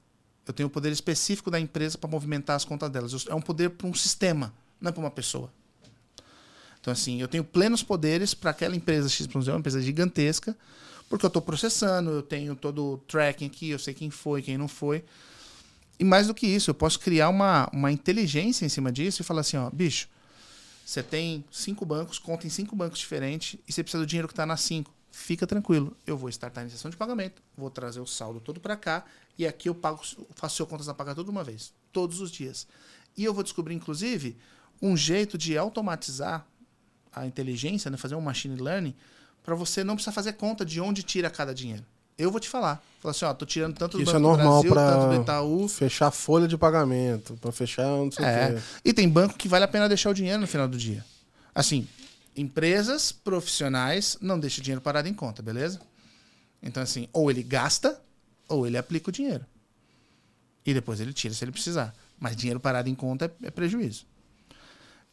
Eu 0.48 0.54
tenho 0.54 0.66
o 0.66 0.72
poder 0.72 0.92
específico 0.92 1.52
da 1.52 1.60
empresa 1.60 2.00
para 2.00 2.10
movimentar 2.10 2.56
as 2.56 2.66
contas 2.66 2.90
delas. 2.90 3.28
É 3.28 3.36
um 3.36 3.42
poder 3.42 3.70
para 3.70 3.86
um 3.86 3.94
sistema, 3.94 4.52
não 4.80 4.90
é 4.90 4.92
para 4.92 5.02
uma 5.02 5.12
pessoa. 5.12 5.52
Então, 6.80 6.92
assim, 6.92 7.20
eu 7.20 7.28
tenho 7.28 7.44
plenos 7.44 7.82
poderes 7.82 8.34
para 8.34 8.52
aquela 8.52 8.76
empresa 8.76 9.10
XYZ, 9.10 9.48
uma 9.48 9.58
empresa 9.58 9.82
gigantesca, 9.82 10.56
porque 11.10 11.26
eu 11.26 11.28
estou 11.28 11.42
processando, 11.42 12.12
eu 12.12 12.22
tenho 12.22 12.56
todo 12.56 12.94
o 12.94 12.98
tracking 13.00 13.48
aqui, 13.48 13.70
eu 13.70 13.80
sei 13.80 13.94
quem 13.94 14.12
foi, 14.12 14.42
quem 14.42 14.58
não 14.58 14.68
foi. 14.68 15.04
E 16.00 16.04
mais 16.04 16.28
do 16.28 16.34
que 16.34 16.46
isso, 16.46 16.70
eu 16.70 16.76
posso 16.76 17.00
criar 17.00 17.30
uma, 17.30 17.70
uma 17.72 17.92
inteligência 17.92 18.66
em 18.66 18.70
cima 18.70 18.92
disso 18.92 19.22
e 19.22 19.26
falar 19.26 19.42
assim, 19.42 19.58
ó, 19.58 19.70
bicho, 19.70 20.08
você 20.86 21.02
tem 21.02 21.44
cinco 21.52 21.86
bancos, 21.86 22.20
conta 22.20 22.46
em 22.46 22.50
cinco 22.50 22.76
bancos 22.76 23.00
diferentes 23.00 23.60
e 23.68 23.74
você 23.74 23.82
precisa 23.82 24.04
do 24.04 24.08
dinheiro 24.08 24.28
que 24.28 24.34
está 24.34 24.46
nas 24.46 24.62
cinco. 24.62 24.94
Fica 25.10 25.48
tranquilo, 25.48 25.96
eu 26.06 26.16
vou 26.18 26.30
startar 26.30 26.62
a 26.62 26.66
iniciação 26.66 26.92
de 26.92 26.98
pagamento, 26.98 27.42
vou 27.58 27.72
trazer 27.72 28.02
o 28.02 28.06
saldo 28.06 28.40
todo 28.40 28.60
para 28.60 28.76
cá 28.76 29.06
e 29.38 29.48
aqui 29.48 29.70
eu 29.70 29.74
pago, 29.74 30.02
faço 30.36 30.58
seu 30.58 30.68
contas 30.68 30.88
a 30.88 30.94
pagar 30.94 31.16
tudo 31.16 31.30
uma 31.30 31.44
vez, 31.44 31.74
todos 31.92 32.20
os 32.20 32.30
dias. 32.30 32.68
E 33.18 33.24
eu 33.24 33.34
vou 33.34 33.42
descobrir, 33.42 33.74
inclusive, 33.74 34.38
um 34.82 34.96
jeito 34.96 35.38
de 35.38 35.58
automatizar 35.58 36.46
a 37.14 37.26
inteligência, 37.26 37.90
né, 37.90 37.98
fazer 37.98 38.16
um 38.16 38.22
machine 38.22 38.56
learning, 38.62 38.94
para 39.44 39.56
você 39.56 39.84
não 39.84 39.96
precisar 39.96 40.12
fazer 40.12 40.34
conta 40.34 40.66
de 40.66 40.82
onde 40.82 41.02
tira 41.04 41.30
cada 41.30 41.54
dinheiro. 41.54 41.86
Eu 42.18 42.32
vou 42.32 42.40
te 42.40 42.48
falar. 42.50 42.82
Falar 43.00 43.12
assim, 43.12 43.26
ó, 43.26 43.34
tô 43.34 43.46
tirando 43.46 43.76
tanto 43.76 43.98
do 43.98 44.04
Isso 44.04 44.12
Banco 44.14 44.18
é 44.18 44.20
do 44.20 44.28
normal 44.38 44.64
Brasil, 44.64 44.74
tanto 44.74 45.16
do 45.16 45.22
Itaú. 45.22 45.68
fechar 45.68 46.12
folha 46.12 46.48
de 46.48 46.58
pagamento, 46.58 47.36
pra 47.38 47.52
fechar 47.52 47.84
não 47.84 48.12
sei 48.12 48.24
o 48.24 48.28
É. 48.28 48.54
quê. 48.54 48.62
E 48.86 48.94
tem 48.94 49.08
banco 49.08 49.38
que 49.38 49.48
vale 49.48 49.66
a 49.66 49.68
pena 49.68 49.88
deixar 49.88 50.10
o 50.10 50.14
dinheiro 50.14 50.40
no 50.40 50.48
final 50.48 50.68
do 50.68 50.78
dia. 50.78 51.06
Assim, 51.54 51.88
empresas 52.36 53.12
profissionais 53.12 54.18
não 54.22 54.40
deixam 54.40 54.62
o 54.62 54.64
dinheiro 54.64 54.82
parado 54.82 55.08
em 55.08 55.14
conta, 55.14 55.42
beleza? 55.42 55.80
Então, 56.64 56.82
assim, 56.82 57.08
ou 57.14 57.30
ele 57.30 57.44
gasta, 57.44 58.02
ou 58.48 58.66
ele 58.66 58.78
aplica 58.78 59.10
o 59.10 59.14
dinheiro. 59.14 59.46
E 60.66 60.74
depois 60.74 61.00
ele 61.00 61.14
tira 61.14 61.34
se 61.34 61.44
ele 61.44 61.52
precisar. 61.52 61.94
Mas 62.20 62.36
dinheiro 62.36 62.60
parado 62.60 62.90
em 62.90 62.96
conta 62.96 63.26
é, 63.44 63.48
é 63.48 63.52
prejuízo. 63.52 64.06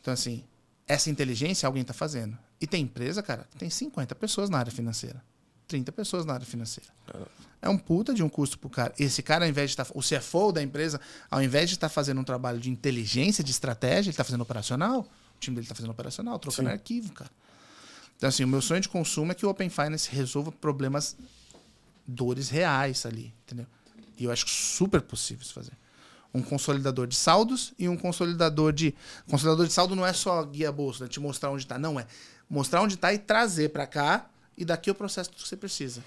Então, 0.02 0.12
assim, 0.12 0.44
essa 0.86 1.08
inteligência 1.08 1.66
alguém 1.66 1.80
está 1.80 1.94
fazendo. 1.94 2.36
E 2.60 2.66
tem 2.66 2.82
empresa, 2.82 3.22
cara, 3.22 3.46
que 3.50 3.56
tem 3.56 3.70
50 3.70 4.14
pessoas 4.16 4.50
na 4.50 4.58
área 4.58 4.70
financeira. 4.70 5.24
30 5.68 5.90
pessoas 5.92 6.26
na 6.26 6.34
área 6.34 6.44
financeira. 6.44 6.90
É 7.62 7.68
um 7.68 7.78
puta 7.78 8.12
de 8.12 8.22
um 8.22 8.28
custo 8.28 8.58
pro 8.58 8.68
cara. 8.68 8.92
Esse 8.98 9.22
cara, 9.22 9.44
ao 9.44 9.48
invés 9.48 9.70
de 9.70 9.80
estar. 9.80 9.86
o 9.94 10.00
CFO 10.00 10.52
da 10.52 10.62
empresa, 10.62 11.00
ao 11.30 11.40
invés 11.40 11.70
de 11.70 11.76
estar 11.76 11.88
fazendo 11.88 12.20
um 12.20 12.24
trabalho 12.24 12.60
de 12.60 12.68
inteligência, 12.68 13.42
de 13.42 13.52
estratégia, 13.52 14.10
ele 14.10 14.10
está 14.10 14.24
fazendo 14.24 14.42
operacional. 14.42 15.00
O 15.36 15.40
time 15.40 15.54
dele 15.54 15.64
está 15.64 15.74
fazendo 15.74 15.92
operacional, 15.92 16.38
trocando 16.38 16.68
Sim. 16.68 16.74
arquivo, 16.74 17.12
cara. 17.12 17.30
Então, 18.16 18.28
assim, 18.28 18.44
o 18.44 18.48
meu 18.48 18.60
sonho 18.60 18.80
de 18.80 18.88
consumo 18.88 19.32
é 19.32 19.34
que 19.34 19.46
o 19.46 19.48
Open 19.48 19.70
Finance 19.70 20.10
resolva 20.10 20.52
problemas, 20.52 21.16
dores 22.06 22.50
reais 22.50 23.06
ali, 23.06 23.32
entendeu? 23.44 23.66
E 24.18 24.24
eu 24.24 24.30
acho 24.30 24.48
super 24.48 25.00
possível 25.00 25.42
isso 25.42 25.54
fazer. 25.54 25.72
Um 26.34 26.42
consolidador 26.42 27.06
de 27.06 27.14
saldos 27.14 27.74
e 27.78 27.88
um 27.88 27.96
consolidador 27.96 28.72
de. 28.72 28.94
Consolidador 29.28 29.66
de 29.66 29.72
saldo 29.72 29.94
não 29.94 30.06
é 30.06 30.12
só 30.12 30.42
guia 30.44 30.72
bolsa, 30.72 31.04
né? 31.04 31.10
te 31.10 31.20
mostrar 31.20 31.50
onde 31.50 31.62
está. 31.62 31.78
Não, 31.78 32.00
é 32.00 32.06
mostrar 32.48 32.82
onde 32.82 32.94
está 32.94 33.12
e 33.12 33.18
trazer 33.18 33.70
para 33.70 33.86
cá 33.86 34.26
e 34.56 34.64
daqui 34.64 34.90
o 34.90 34.94
processo 34.94 35.30
que 35.30 35.40
você 35.40 35.56
precisa. 35.56 36.02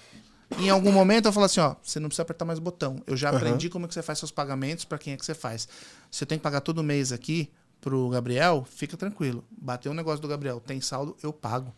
Em 0.58 0.70
algum 0.70 0.92
momento 0.92 1.26
eu 1.26 1.32
falo 1.32 1.46
assim, 1.46 1.60
ó, 1.60 1.74
você 1.82 1.98
não 1.98 2.08
precisa 2.08 2.22
apertar 2.22 2.44
mais 2.44 2.58
botão. 2.58 3.02
Eu 3.06 3.16
já 3.16 3.30
Aham. 3.30 3.38
aprendi 3.38 3.68
como 3.68 3.84
é 3.84 3.88
que 3.88 3.94
você 3.94 4.02
faz 4.02 4.18
seus 4.18 4.30
pagamentos, 4.30 4.84
para 4.84 4.96
quem 4.96 5.12
é 5.12 5.16
que 5.16 5.26
você 5.26 5.34
faz. 5.34 5.68
Se 6.10 6.22
eu 6.22 6.26
tenho 6.28 6.38
que 6.38 6.44
pagar 6.44 6.60
todo 6.60 6.82
mês 6.84 7.10
aqui, 7.10 7.50
pro 7.80 8.08
Gabriel, 8.08 8.66
fica 8.68 8.96
tranquilo. 8.96 9.44
Bateu 9.50 9.92
um 9.92 9.94
negócio 9.94 10.20
do 10.20 10.28
Gabriel, 10.28 10.60
tem 10.60 10.80
saldo, 10.80 11.16
eu 11.22 11.32
pago. 11.32 11.72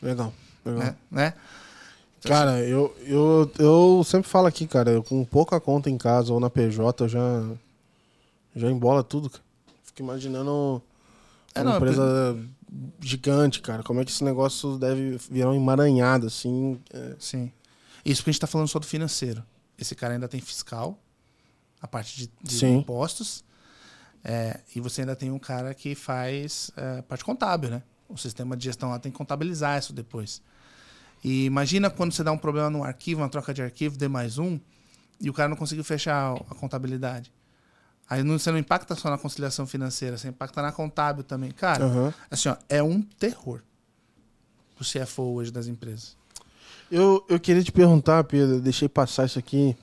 Legal, 0.00 0.32
legal. 0.64 0.82
Né? 0.82 0.96
né? 1.10 1.34
Então, 2.18 2.30
Cara, 2.30 2.60
eu, 2.60 2.94
eu, 3.04 3.50
eu 3.58 4.02
sempre 4.04 4.28
falo 4.28 4.46
aqui, 4.46 4.66
cara, 4.66 4.90
eu 4.90 5.02
com 5.02 5.24
pouca 5.24 5.60
conta 5.60 5.90
em 5.90 5.98
casa 5.98 6.32
ou 6.32 6.40
na 6.40 6.50
PJ, 6.50 7.04
eu 7.04 7.08
já, 7.08 7.42
já 8.54 8.70
embola 8.70 9.02
tudo, 9.02 9.30
cara. 9.30 9.44
Fico 9.84 10.02
imaginando 10.02 10.82
É, 11.54 11.60
uma 11.60 11.70
não, 11.70 11.76
empresa 11.76 12.36
gigante, 13.00 13.60
cara. 13.60 13.82
Como 13.82 14.00
é 14.00 14.04
que 14.04 14.10
esse 14.10 14.24
negócio 14.24 14.78
deve 14.78 15.18
virar 15.30 15.50
um 15.50 15.54
emaranhado, 15.54 16.26
assim. 16.26 16.80
é. 16.92 17.16
Sim. 17.18 17.52
Isso 18.04 18.20
porque 18.22 18.30
a 18.30 18.32
gente 18.32 18.40
tá 18.40 18.46
falando 18.46 18.68
só 18.68 18.78
do 18.78 18.86
financeiro. 18.86 19.44
Esse 19.78 19.94
cara 19.94 20.14
ainda 20.14 20.28
tem 20.28 20.40
fiscal, 20.40 20.98
a 21.80 21.86
parte 21.88 22.16
de, 22.16 22.30
de 22.42 22.66
impostos. 22.66 23.44
é, 24.24 24.60
e 24.74 24.80
você 24.80 25.02
ainda 25.02 25.14
tem 25.16 25.30
um 25.30 25.38
cara 25.38 25.74
que 25.74 25.94
faz 25.94 26.70
é, 26.76 27.02
parte 27.02 27.24
contábil, 27.24 27.70
né? 27.70 27.82
O 28.08 28.16
sistema 28.16 28.56
de 28.56 28.64
gestão 28.64 28.90
lá 28.90 28.98
tem 28.98 29.10
que 29.12 29.18
contabilizar 29.18 29.78
isso 29.78 29.92
depois. 29.92 30.42
E 31.24 31.44
imagina 31.44 31.88
quando 31.90 32.12
você 32.12 32.22
dá 32.24 32.32
um 32.32 32.38
problema 32.38 32.68
no 32.70 32.82
arquivo, 32.84 33.20
uma 33.22 33.28
troca 33.28 33.54
de 33.54 33.62
arquivo, 33.62 33.96
D 33.96 34.08
mais 34.08 34.38
um, 34.38 34.58
e 35.20 35.30
o 35.30 35.32
cara 35.32 35.48
não 35.48 35.56
conseguiu 35.56 35.84
fechar 35.84 36.34
a 36.34 36.54
contabilidade. 36.56 37.32
Aí 38.08 38.22
não, 38.22 38.38
você 38.38 38.50
não 38.50 38.58
impacta 38.58 38.94
só 38.94 39.08
na 39.08 39.16
conciliação 39.16 39.66
financeira, 39.66 40.18
você 40.18 40.28
impacta 40.28 40.60
na 40.60 40.72
contábil 40.72 41.24
também. 41.24 41.50
Cara, 41.50 41.84
Aham. 41.84 42.14
assim, 42.30 42.48
ó, 42.48 42.56
é 42.68 42.82
um 42.82 43.00
terror 43.00 43.62
o 44.82 44.84
CFO 44.84 45.34
hoje 45.34 45.50
das 45.50 45.66
empresas. 45.66 46.16
Eu, 46.90 47.24
eu 47.28 47.40
queria 47.40 47.62
te 47.62 47.72
perguntar, 47.72 48.24
Pedro, 48.24 48.60
deixei 48.60 48.88
passar 48.88 49.24
isso 49.24 49.38
aqui. 49.38 49.74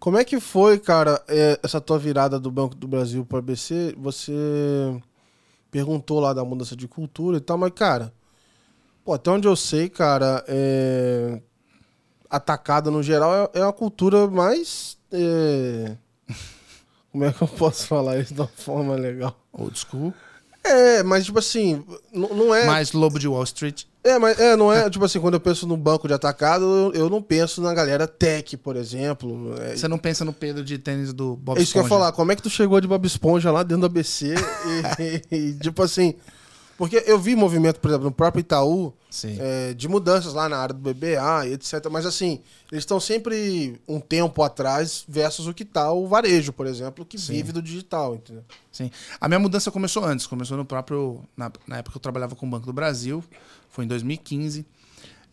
Como 0.00 0.18
é 0.18 0.24
que 0.24 0.40
foi, 0.40 0.78
cara, 0.78 1.22
é, 1.28 1.60
essa 1.62 1.80
tua 1.80 1.98
virada 1.98 2.40
do 2.40 2.50
Banco 2.50 2.74
do 2.74 2.88
Brasil 2.88 3.24
para 3.24 3.36
o 3.36 3.38
ABC? 3.38 3.94
Você 3.98 4.32
perguntou 5.70 6.18
lá 6.18 6.32
da 6.32 6.44
mudança 6.44 6.74
de 6.74 6.88
cultura 6.88 7.36
e 7.36 7.40
tal, 7.40 7.58
mas, 7.58 7.72
cara, 7.72 8.12
pô, 9.04 9.12
até 9.12 9.30
onde 9.30 9.46
eu 9.46 9.54
sei, 9.54 9.88
cara, 9.88 10.44
é, 10.48 11.40
atacada 12.28 12.90
no 12.90 13.02
geral 13.02 13.50
é, 13.54 13.60
é 13.60 13.62
uma 13.62 13.72
cultura 13.72 14.26
mais. 14.26 14.98
é, 15.12 15.96
como 17.16 17.24
é 17.24 17.32
que 17.32 17.40
eu 17.40 17.48
posso 17.48 17.86
falar 17.86 18.18
isso 18.18 18.34
de 18.34 18.40
uma 18.42 18.46
forma 18.46 18.94
legal? 18.94 19.34
Old 19.50 19.78
school. 19.78 20.12
É, 20.62 21.02
mas 21.02 21.24
tipo 21.24 21.38
assim, 21.38 21.82
não 22.12 22.54
é. 22.54 22.66
Mais 22.66 22.92
Lobo 22.92 23.18
de 23.18 23.26
Wall 23.26 23.42
Street. 23.44 23.84
É, 24.04 24.18
mas 24.18 24.38
é, 24.38 24.54
não 24.54 24.70
é, 24.70 24.90
tipo 24.90 25.02
assim, 25.02 25.18
quando 25.18 25.32
eu 25.34 25.40
penso 25.40 25.66
no 25.66 25.78
banco 25.78 26.06
de 26.06 26.12
atacado, 26.12 26.64
eu, 26.64 26.92
eu 26.92 27.10
não 27.10 27.22
penso 27.22 27.62
na 27.62 27.72
galera 27.72 28.06
tech, 28.06 28.54
por 28.58 28.76
exemplo. 28.76 29.54
É, 29.62 29.74
Você 29.76 29.88
não 29.88 29.96
pensa 29.96 30.26
no 30.26 30.32
Pedro 30.32 30.62
de 30.62 30.76
tênis 30.76 31.14
do 31.14 31.36
Bob 31.36 31.58
é 31.58 31.62
isso 31.62 31.72
que 31.72 31.78
eu 31.78 31.82
ia 31.82 31.86
Esponja. 31.86 32.00
falar. 32.00 32.12
Como 32.12 32.30
é 32.30 32.36
que 32.36 32.42
tu 32.42 32.50
chegou 32.50 32.78
de 32.82 32.86
Bob 32.86 33.06
Esponja 33.06 33.50
lá 33.50 33.62
dentro 33.62 33.80
do 33.80 33.86
ABC 33.86 34.34
e, 35.00 35.34
e, 35.34 35.54
tipo 35.54 35.82
assim... 35.82 36.14
Porque 36.76 37.02
eu 37.06 37.18
vi 37.18 37.34
movimento, 37.34 37.80
por 37.80 37.88
exemplo, 37.88 38.04
no 38.04 38.12
próprio 38.12 38.40
Itaú, 38.40 38.92
é, 39.38 39.72
de 39.72 39.88
mudanças 39.88 40.34
lá 40.34 40.46
na 40.48 40.58
área 40.58 40.74
do 40.74 40.80
BBA 40.80 41.46
e 41.46 41.54
etc. 41.54 41.86
Mas 41.90 42.04
assim, 42.04 42.40
eles 42.70 42.82
estão 42.82 43.00
sempre 43.00 43.80
um 43.88 43.98
tempo 43.98 44.42
atrás 44.42 45.04
versus 45.08 45.46
o 45.46 45.54
que 45.54 45.64
tá 45.64 45.90
o 45.90 46.06
varejo, 46.06 46.52
por 46.52 46.66
exemplo, 46.66 47.04
que 47.04 47.18
Sim. 47.18 47.32
vive 47.32 47.52
do 47.52 47.62
digital, 47.62 48.16
entendeu? 48.16 48.44
Sim. 48.70 48.90
A 49.18 49.26
minha 49.26 49.38
mudança 49.38 49.70
começou 49.70 50.04
antes. 50.04 50.26
Começou 50.26 50.56
no 50.56 50.66
próprio... 50.66 51.22
Na, 51.34 51.50
na 51.66 51.78
época 51.78 51.92
que 51.92 51.96
eu 51.96 52.02
trabalhava 52.02 52.36
com 52.36 52.46
o 52.46 52.50
Banco 52.50 52.66
do 52.66 52.72
Brasil. 52.74 53.24
Foi 53.70 53.84
em 53.84 53.88
2015. 53.88 54.66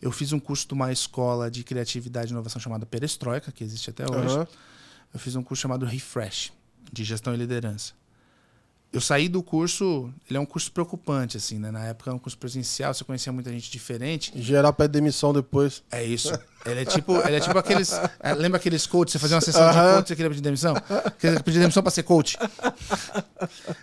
Eu 0.00 0.12
fiz 0.12 0.32
um 0.32 0.40
curso 0.40 0.66
de 0.66 0.72
uma 0.72 0.90
escola 0.92 1.50
de 1.50 1.62
criatividade 1.62 2.28
e 2.28 2.32
inovação 2.32 2.60
chamada 2.60 2.86
Perestroika, 2.86 3.52
que 3.52 3.62
existe 3.62 3.90
até 3.90 4.04
hoje. 4.04 4.34
Aham. 4.34 4.48
Eu 5.12 5.20
fiz 5.20 5.36
um 5.36 5.42
curso 5.42 5.60
chamado 5.60 5.84
Refresh, 5.86 6.52
de 6.92 7.04
gestão 7.04 7.34
e 7.34 7.36
liderança. 7.36 7.92
Eu 8.94 9.00
saí 9.00 9.28
do 9.28 9.42
curso, 9.42 10.08
ele 10.30 10.36
é 10.36 10.40
um 10.40 10.46
curso 10.46 10.70
preocupante, 10.70 11.36
assim, 11.36 11.58
né? 11.58 11.68
Na 11.72 11.84
época 11.84 12.10
era 12.10 12.14
um 12.14 12.18
curso 12.18 12.38
presencial, 12.38 12.94
você 12.94 13.02
conhecia 13.02 13.32
muita 13.32 13.50
gente 13.50 13.68
diferente. 13.68 14.30
Em 14.38 14.40
geral 14.40 14.72
pede 14.72 14.92
demissão 14.92 15.32
depois. 15.32 15.82
É 15.90 16.04
isso. 16.04 16.32
Ele 16.64 16.82
é 16.82 16.84
tipo, 16.84 17.16
ele 17.26 17.34
é 17.34 17.40
tipo 17.40 17.58
aqueles. 17.58 17.92
é, 18.20 18.32
lembra 18.34 18.56
aqueles 18.56 18.86
coaches? 18.86 19.10
Você 19.10 19.18
fazia 19.18 19.34
uma 19.34 19.40
sessão 19.40 19.68
de 19.68 19.76
coach, 19.76 20.08
você 20.08 20.14
queria 20.14 20.30
pedir 20.30 20.42
demissão? 20.42 20.74
Queria 21.18 21.40
pedir 21.40 21.58
demissão 21.58 21.82
pra 21.82 21.90
ser 21.90 22.04
coach. 22.04 22.38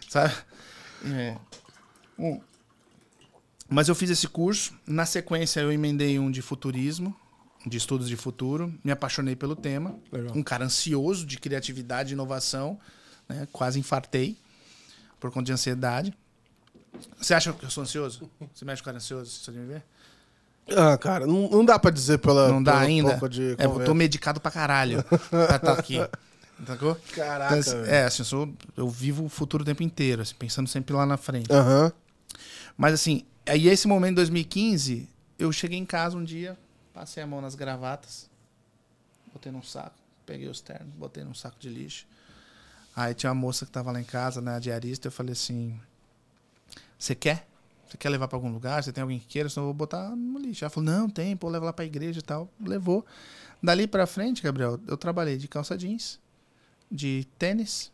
Sabe? 0.09 0.34
É. 1.07 1.36
Um. 2.18 2.39
Mas 3.68 3.89
eu 3.89 3.95
fiz 3.95 4.09
esse 4.09 4.30
curso. 4.30 4.74
Na 4.88 5.05
sequência, 5.05 5.59
eu 5.59 5.74
emendei 5.74 6.20
um 6.20 6.32
de 6.32 6.41
futurismo, 6.41 7.14
de 7.68 7.76
estudos 7.76 8.07
de 8.07 8.16
futuro. 8.16 8.74
Me 8.82 8.93
apaixonei 8.93 9.36
pelo 9.36 9.57
tema. 9.57 9.93
Legal. 10.09 10.38
Um 10.38 10.41
cara 10.41 10.64
ansioso 10.64 11.26
de 11.26 11.38
criatividade 11.38 12.12
e 12.12 12.14
inovação. 12.14 12.80
Né? 13.28 13.45
Quase 13.51 13.78
infartei 13.78 14.38
por 15.22 15.32
conta 15.32 15.45
de 15.45 15.53
ansiedade. 15.53 16.13
Você 17.17 17.34
acha 17.34 17.53
que 17.53 17.63
eu 17.63 17.69
sou 17.69 17.84
ansioso? 17.84 18.30
Você 18.53 18.65
me 18.65 18.74
acha 18.74 18.82
um 18.82 18.86
cara 18.86 18.97
ansioso? 18.97 19.32
Você 19.32 19.51
me 19.51 19.65
ver? 19.65 19.84
Ah, 20.76 20.97
cara, 20.97 21.26
não, 21.26 21.49
não 21.49 21.63
dá 21.63 21.78
pra 21.80 21.91
dizer 21.91 22.17
pela. 22.17 22.49
Não 22.49 22.61
dá 22.61 22.74
pelo 22.74 22.84
ainda? 22.86 23.19
É, 23.57 23.65
eu 23.65 23.86
tô 23.86 23.93
medicado 23.93 24.41
pra 24.41 24.51
caralho 24.51 25.03
pra 25.30 25.55
estar 25.55 25.74
aqui. 25.74 25.97
Sacou? 26.67 26.95
Caraca, 27.13 27.57
Então, 27.57 27.74
velho. 27.74 27.91
é, 27.91 28.05
assim, 28.05 28.22
eu, 28.22 28.26
sou, 28.26 28.53
eu 28.78 28.88
vivo 28.88 29.26
o 29.26 29.30
futuro 29.30 29.63
o 29.63 29.65
tempo 29.65 29.82
inteiro, 29.82 30.22
assim, 30.22 30.36
pensando 30.36 30.67
sempre 30.67 30.93
lá 30.93 31.05
na 31.05 31.17
frente. 31.17 31.51
Aham. 31.51 31.91
Mas 32.78 32.93
assim, 32.93 33.26
aí 33.47 33.67
esse 33.67 33.88
momento, 33.88 34.11
em 34.11 34.15
2015, 34.15 35.09
eu 35.39 35.51
cheguei 35.51 35.78
em 35.80 35.86
casa 35.86 36.15
um 36.15 36.24
dia, 36.24 36.55
passei 36.93 37.22
a 37.24 37.26
mão 37.28 37.41
nas 37.41 37.55
gravatas, 37.55 38.30
botei 39.34 39.51
num 39.51 39.63
saco, 39.63 39.95
peguei 40.24 40.47
os 40.47 40.61
ternos, 40.61 40.93
botei 40.93 41.24
num 41.24 41.34
saco 41.34 41.57
de 41.59 41.67
lixo. 41.69 42.05
Aí 42.96 43.14
tinha 43.14 43.32
uma 43.32 43.39
moça 43.39 43.66
que 43.66 43.72
tava 43.72 43.92
lá 43.92 44.00
em 44.02 44.04
casa, 44.04 44.42
né, 44.42 44.56
a 44.56 44.60
diarista, 44.60 45.08
eu 45.08 45.12
falei 45.12 45.32
assim, 45.34 45.80
você 47.00 47.16
quer? 47.16 47.48
Você 47.88 47.98
quer 47.98 48.10
levar 48.10 48.28
pra 48.28 48.38
algum 48.38 48.52
lugar? 48.52 48.82
Você 48.84 48.92
tem 48.92 49.02
alguém 49.02 49.20
que 49.20 49.26
queira? 49.28 49.50
Senão 49.50 49.64
eu 49.64 49.68
vou 49.68 49.74
botar 49.74 50.16
no 50.16 50.39
lixo. 50.39 50.64
Ela 50.64 50.70
falou, 50.70 50.89
não, 50.89 51.10
tem, 51.10 51.36
pô, 51.36 51.50
leva 51.50 51.66
lá 51.66 51.74
pra 51.74 51.84
igreja 51.84 52.20
e 52.20 52.22
tal. 52.22 52.50
Levou. 52.60 53.06
Dali 53.62 53.86
pra 53.86 54.08
frente, 54.08 54.42
Gabriel, 54.42 54.80
eu 54.88 54.96
trabalhei 54.96 55.38
de 55.38 55.48
calça 55.48 55.78
jeans, 55.78 56.20
de 56.89 57.28
tênis, 57.38 57.92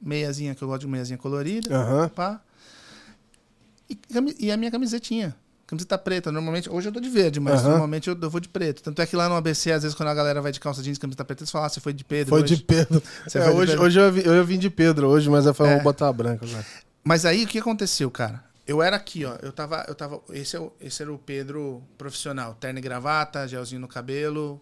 meiazinha, 0.00 0.54
que 0.54 0.62
eu 0.62 0.68
gosto 0.68 0.80
de 0.80 0.88
meiazinha 0.88 1.16
colorida, 1.16 1.74
Aham. 1.74 2.08
pá. 2.08 2.40
E, 3.88 3.98
e 4.46 4.50
a 4.50 4.56
minha 4.56 4.70
camisetinha. 4.70 5.34
Camiseta 5.66 5.96
preta, 5.96 6.30
normalmente. 6.30 6.68
Hoje 6.70 6.88
eu 6.88 6.92
tô 6.92 7.00
de 7.00 7.08
verde, 7.08 7.40
mas 7.40 7.60
Aham. 7.60 7.70
normalmente 7.70 8.08
eu, 8.08 8.16
eu 8.20 8.28
vou 8.30 8.40
de 8.40 8.48
preto. 8.48 8.82
Tanto 8.82 9.00
é 9.00 9.06
que 9.06 9.16
lá 9.16 9.28
no 9.28 9.34
ABC, 9.34 9.72
às 9.72 9.82
vezes, 9.82 9.96
quando 9.96 10.10
a 10.10 10.14
galera 10.14 10.42
vai 10.42 10.52
de 10.52 10.60
calça 10.60 10.82
jeans, 10.82 10.98
camiseta 10.98 11.24
preta, 11.24 11.42
eles 11.42 11.50
falam, 11.50 11.66
ah, 11.66 11.68
você 11.70 11.80
foi 11.80 11.92
de 11.94 12.04
Pedro. 12.04 12.30
Foi 12.30 12.42
hoje. 12.42 12.56
de 12.56 12.62
Pedro. 12.62 13.02
Você 13.26 13.38
É, 13.38 13.42
foi 13.42 13.52
de 13.52 13.58
hoje 13.58 13.70
Pedro. 13.72 13.84
hoje 13.86 13.98
eu, 14.00 14.12
vi- 14.12 14.24
eu 14.26 14.44
vim 14.44 14.58
de 14.58 14.68
Pedro 14.70 15.08
hoje, 15.08 15.30
mas 15.30 15.46
eu 15.46 15.54
falei, 15.54 15.72
É. 15.72 15.76
vou 15.76 15.84
botar 15.84 16.08
a 16.08 16.12
branca 16.12 16.44
agora. 16.44 16.66
Mas 17.02 17.24
aí 17.24 17.44
o 17.44 17.46
que 17.46 17.58
aconteceu, 17.58 18.10
cara? 18.10 18.44
Eu 18.66 18.82
era 18.82 18.96
aqui, 18.96 19.24
ó. 19.24 19.36
Eu 19.42 19.52
tava. 19.52 19.84
Eu 19.88 19.94
tava 19.94 20.20
esse, 20.30 20.56
é 20.56 20.60
o- 20.60 20.72
esse 20.80 21.02
era 21.02 21.12
o 21.12 21.18
Pedro 21.18 21.82
profissional. 21.98 22.54
Terno 22.54 22.78
e 22.78 22.82
gravata, 22.82 23.46
gelzinho 23.48 23.80
no 23.80 23.88
cabelo, 23.88 24.60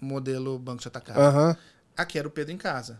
modelo 0.00 0.58
banco 0.58 0.80
de 0.82 0.88
atacado. 0.88 1.18
Aham. 1.20 1.56
Aqui 1.96 2.18
era 2.18 2.28
o 2.28 2.30
Pedro 2.30 2.52
em 2.52 2.58
casa. 2.58 2.98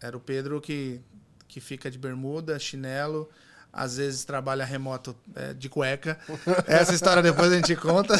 Era 0.00 0.16
o 0.16 0.20
Pedro 0.20 0.60
que, 0.60 1.00
que 1.48 1.60
fica 1.60 1.90
de 1.90 1.98
bermuda, 1.98 2.58
chinelo, 2.58 3.28
às 3.74 3.96
vezes 3.96 4.24
trabalha 4.24 4.64
remoto 4.64 5.16
é, 5.34 5.52
de 5.52 5.68
cueca. 5.68 6.18
Essa 6.66 6.94
história 6.94 7.20
depois 7.20 7.52
a 7.52 7.56
gente 7.56 7.74
conta. 7.74 8.14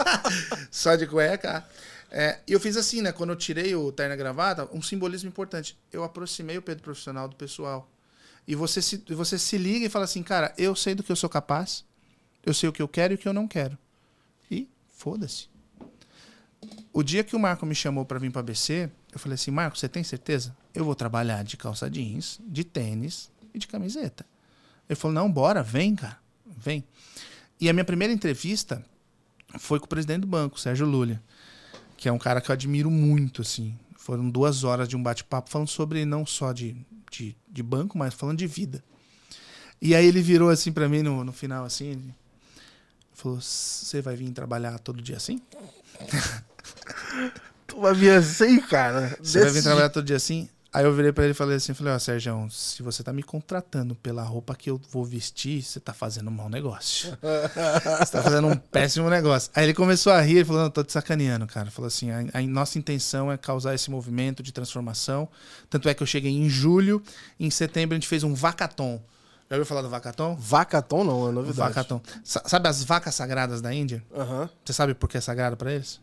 Só 0.70 0.94
de 0.94 1.06
cueca. 1.06 1.64
É, 2.10 2.38
eu 2.46 2.60
fiz 2.60 2.76
assim, 2.76 3.00
né? 3.00 3.10
Quando 3.10 3.30
eu 3.30 3.36
tirei 3.36 3.74
o 3.74 3.90
terno 3.90 4.14
e 4.14 4.16
gravata, 4.16 4.68
um 4.72 4.82
simbolismo 4.82 5.28
importante. 5.28 5.76
Eu 5.90 6.04
aproximei 6.04 6.58
o 6.58 6.62
Pedro 6.62 6.84
profissional 6.84 7.26
do 7.26 7.34
pessoal. 7.34 7.90
E 8.46 8.54
você 8.54 8.82
se, 8.82 9.02
você 9.08 9.38
se 9.38 9.56
liga 9.56 9.86
e 9.86 9.88
fala 9.88 10.04
assim, 10.04 10.22
cara, 10.22 10.52
eu 10.58 10.76
sei 10.76 10.94
do 10.94 11.02
que 11.02 11.10
eu 11.10 11.16
sou 11.16 11.30
capaz, 11.30 11.82
eu 12.44 12.52
sei 12.52 12.68
o 12.68 12.72
que 12.72 12.82
eu 12.82 12.88
quero 12.88 13.14
e 13.14 13.16
o 13.16 13.18
que 13.18 13.26
eu 13.26 13.32
não 13.32 13.48
quero. 13.48 13.78
E 14.50 14.68
foda-se. 14.92 15.48
O 16.92 17.02
dia 17.02 17.24
que 17.24 17.34
o 17.34 17.40
Marco 17.40 17.64
me 17.64 17.74
chamou 17.74 18.04
pra 18.04 18.18
vir 18.18 18.30
pra 18.30 18.42
BC, 18.42 18.90
eu 19.12 19.18
falei 19.18 19.34
assim, 19.34 19.50
Marco, 19.50 19.78
você 19.78 19.88
tem 19.88 20.04
certeza? 20.04 20.54
Eu 20.74 20.84
vou 20.84 20.94
trabalhar 20.94 21.42
de 21.42 21.56
calça 21.56 21.88
jeans, 21.88 22.38
de 22.46 22.64
tênis 22.64 23.30
e 23.54 23.58
de 23.58 23.66
camiseta. 23.66 24.26
Ele 24.88 24.96
falou, 24.96 25.14
não, 25.14 25.30
bora, 25.30 25.62
vem, 25.62 25.94
cara, 25.94 26.18
vem. 26.56 26.84
E 27.60 27.68
a 27.68 27.72
minha 27.72 27.84
primeira 27.84 28.12
entrevista 28.12 28.84
foi 29.58 29.78
com 29.78 29.86
o 29.86 29.88
presidente 29.88 30.22
do 30.22 30.26
banco, 30.26 30.58
Sérgio 30.58 30.86
Lulha, 30.86 31.22
que 31.96 32.08
é 32.08 32.12
um 32.12 32.18
cara 32.18 32.40
que 32.40 32.50
eu 32.50 32.52
admiro 32.52 32.90
muito, 32.90 33.42
assim. 33.42 33.78
Foram 33.96 34.28
duas 34.28 34.64
horas 34.64 34.88
de 34.88 34.96
um 34.96 35.02
bate-papo 35.02 35.48
falando 35.48 35.68
sobre 35.68 36.04
não 36.04 36.26
só 36.26 36.52
de, 36.52 36.76
de, 37.10 37.36
de 37.48 37.62
banco, 37.62 37.96
mas 37.96 38.12
falando 38.12 38.38
de 38.38 38.46
vida. 38.46 38.84
E 39.80 39.94
aí 39.94 40.06
ele 40.06 40.20
virou 40.20 40.50
assim 40.50 40.72
pra 40.72 40.88
mim 40.88 41.02
no, 41.02 41.24
no 41.24 41.32
final, 41.32 41.64
assim, 41.64 41.86
ele 41.92 42.14
falou, 43.12 43.40
você 43.40 44.02
vai 44.02 44.16
vir 44.16 44.30
trabalhar 44.32 44.78
todo 44.78 45.02
dia 45.02 45.16
assim? 45.16 45.40
Tu 47.66 47.80
vai 47.80 47.94
vir 47.94 48.10
assim, 48.10 48.60
cara. 48.60 49.16
Você 49.22 49.40
vai 49.40 49.50
vir 49.50 49.62
trabalhar 49.62 49.88
todo 49.88 50.04
dia 50.04 50.16
assim? 50.16 50.48
Aí 50.74 50.84
eu 50.84 50.92
virei 50.92 51.12
pra 51.12 51.22
ele 51.22 51.30
e 51.30 51.34
falei 51.34 51.56
assim, 51.56 51.72
falei, 51.72 51.92
ó, 51.92 51.98
Sérgio, 52.00 52.48
se 52.50 52.82
você 52.82 53.00
tá 53.04 53.12
me 53.12 53.22
contratando 53.22 53.94
pela 53.94 54.24
roupa 54.24 54.56
que 54.56 54.68
eu 54.68 54.80
vou 54.90 55.04
vestir, 55.04 55.62
você 55.62 55.78
tá 55.78 55.94
fazendo 55.94 56.26
um 56.28 56.32
mau 56.32 56.48
negócio. 56.48 57.16
você 58.00 58.10
tá 58.12 58.20
fazendo 58.22 58.48
um 58.48 58.56
péssimo 58.56 59.08
negócio. 59.08 59.52
Aí 59.54 59.64
ele 59.66 59.72
começou 59.74 60.12
a 60.12 60.20
rir, 60.20 60.38
ele 60.38 60.44
falou, 60.44 60.62
não, 60.62 60.70
tô 60.70 60.82
te 60.82 60.92
sacaneando, 60.92 61.46
cara. 61.46 61.70
Falou 61.70 61.86
assim, 61.86 62.10
a, 62.10 62.24
a 62.34 62.42
nossa 62.42 62.76
intenção 62.76 63.30
é 63.30 63.36
causar 63.38 63.72
esse 63.72 63.88
movimento 63.88 64.42
de 64.42 64.50
transformação. 64.52 65.28
Tanto 65.70 65.88
é 65.88 65.94
que 65.94 66.02
eu 66.02 66.06
cheguei 66.08 66.32
em 66.32 66.48
julho, 66.48 67.00
em 67.38 67.50
setembro 67.50 67.94
a 67.94 67.96
gente 67.96 68.08
fez 68.08 68.24
um 68.24 68.34
vacaton. 68.34 69.00
Já 69.48 69.56
ouviu 69.56 69.66
falar 69.66 69.82
do 69.82 69.88
vacaton? 69.90 70.34
Vacaton 70.34 71.04
não, 71.04 71.28
é 71.28 71.30
novidade. 71.30 71.68
Vacaton. 71.68 72.00
Sa- 72.24 72.42
Sabe 72.46 72.68
as 72.68 72.82
vacas 72.82 73.14
sagradas 73.14 73.60
da 73.60 73.72
Índia? 73.72 74.02
Aham. 74.12 74.50
Você 74.64 74.72
sabe 74.72 74.92
por 74.94 75.08
que 75.08 75.18
é 75.18 75.20
sagrado 75.20 75.56
pra 75.56 75.72
eles? 75.72 76.00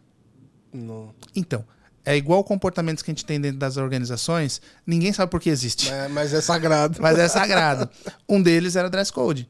Não. 0.71 1.13
Então, 1.35 1.65
é 2.05 2.15
igual 2.15 2.43
comportamentos 2.43 3.03
que 3.03 3.11
a 3.11 3.13
gente 3.13 3.25
tem 3.25 3.39
dentro 3.39 3.57
das 3.57 3.77
organizações, 3.77 4.61
ninguém 4.85 5.13
sabe 5.13 5.29
por 5.31 5.39
que 5.39 5.49
existe. 5.49 5.91
É, 5.91 6.07
mas 6.07 6.33
é 6.33 6.41
sagrado. 6.41 6.99
Mas 7.01 7.17
é 7.17 7.27
sagrado. 7.27 7.89
Um 8.27 8.41
deles 8.41 8.75
era 8.75 8.89
dress 8.89 9.11
code. 9.11 9.49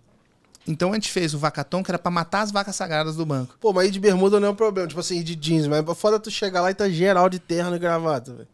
Então 0.67 0.91
a 0.91 0.93
gente 0.93 1.09
fez 1.09 1.33
o 1.33 1.39
vacaton 1.39 1.83
que 1.83 1.89
era 1.89 1.97
pra 1.97 2.11
matar 2.11 2.41
as 2.41 2.51
vacas 2.51 2.75
sagradas 2.75 3.15
do 3.15 3.25
banco. 3.25 3.57
Pô, 3.59 3.73
mas 3.73 3.87
ir 3.87 3.91
de 3.91 3.99
bermuda 3.99 4.39
não 4.39 4.49
é 4.49 4.51
um 4.51 4.55
problema. 4.55 4.87
Tipo 4.87 4.99
assim, 4.99 5.17
ir 5.17 5.23
de 5.23 5.35
jeans. 5.35 5.67
Mas 5.67 5.83
foda 5.97 6.19
tu 6.19 6.29
chegar 6.29 6.61
lá 6.61 6.69
e 6.69 6.75
tá 6.75 6.87
geral 6.89 7.29
de 7.29 7.39
terno 7.39 7.75
e 7.75 7.79
gravata, 7.79 8.33
velho. 8.33 8.47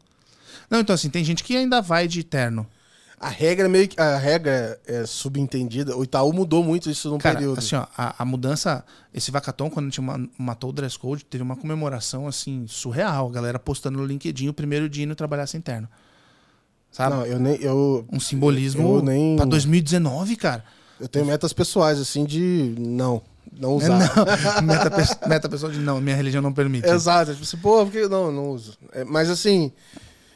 Não, 0.70 0.80
então 0.80 0.94
assim, 0.94 1.10
tem 1.10 1.24
gente 1.24 1.44
que 1.44 1.56
ainda 1.56 1.82
vai 1.82 2.08
de 2.08 2.24
terno. 2.24 2.68
A 3.20 3.30
regra 3.30 3.66
é 3.66 3.68
meio 3.70 3.88
que. 3.88 4.00
A 4.00 4.16
regra 4.18 4.80
é 4.86 5.04
subentendida. 5.06 5.98
O 5.98 6.04
Itaú 6.04 6.32
mudou 6.32 6.64
muito 6.64 6.88
isso 6.90 7.10
num 7.10 7.18
Cara, 7.18 7.36
período. 7.36 7.58
assim, 7.58 7.76
ó, 7.76 7.88
a, 7.98 8.22
a 8.22 8.26
mudança, 8.26 8.86
esse 9.12 9.32
vacaton, 9.32 9.70
quando 9.72 9.88
a 9.88 9.90
gente 9.90 10.02
ma- 10.02 10.20
matou 10.38 10.70
o 10.70 10.74
dress 10.74 11.00
code, 11.00 11.26
teve 11.26 11.42
uma 11.44 11.56
comemoração, 11.56 12.28
assim, 12.28 12.66
surreal. 12.68 13.28
A 13.28 13.32
galera 13.32 13.58
postando 13.58 13.98
no 13.98 14.06
LinkedIn 14.06 14.50
o 14.50 14.54
primeiro 14.54 14.88
dia 14.88 15.04
indo 15.04 15.16
trabalhar 15.16 15.48
sem 15.48 15.60
terno. 15.60 15.88
Sabe? 16.92 17.16
Não, 17.16 17.26
eu 17.26 17.40
nem. 17.40 17.56
Eu, 17.60 18.06
um 18.12 18.20
simbolismo 18.20 18.98
eu 18.98 19.02
nem- 19.02 19.36
pra 19.36 19.46
2019, 19.46 20.36
cara. 20.36 20.64
eu 21.00 21.08
tenho 21.08 21.26
metas 21.26 21.52
pessoais, 21.54 22.00
assim, 22.00 22.24
de. 22.24 22.76
Não. 22.78 23.22
Não 23.60 23.72
usar. 23.74 23.98
Não, 23.98 24.62
meta, 24.62 25.28
meta 25.28 25.50
pessoal 25.50 25.72
de 25.72 25.80
não, 25.80 26.00
minha 26.00 26.16
religião 26.16 26.42
não 26.44 26.54
permite. 26.54 26.88
Exato. 26.88 27.32
Tipo 27.32 27.44
assim, 27.44 27.58
pô, 27.58 27.84
porque. 27.84 28.08
Não, 28.08 28.32
não 28.32 28.50
uso. 28.52 28.78
É, 28.94 29.04
mas 29.04 29.28
assim. 29.32 29.72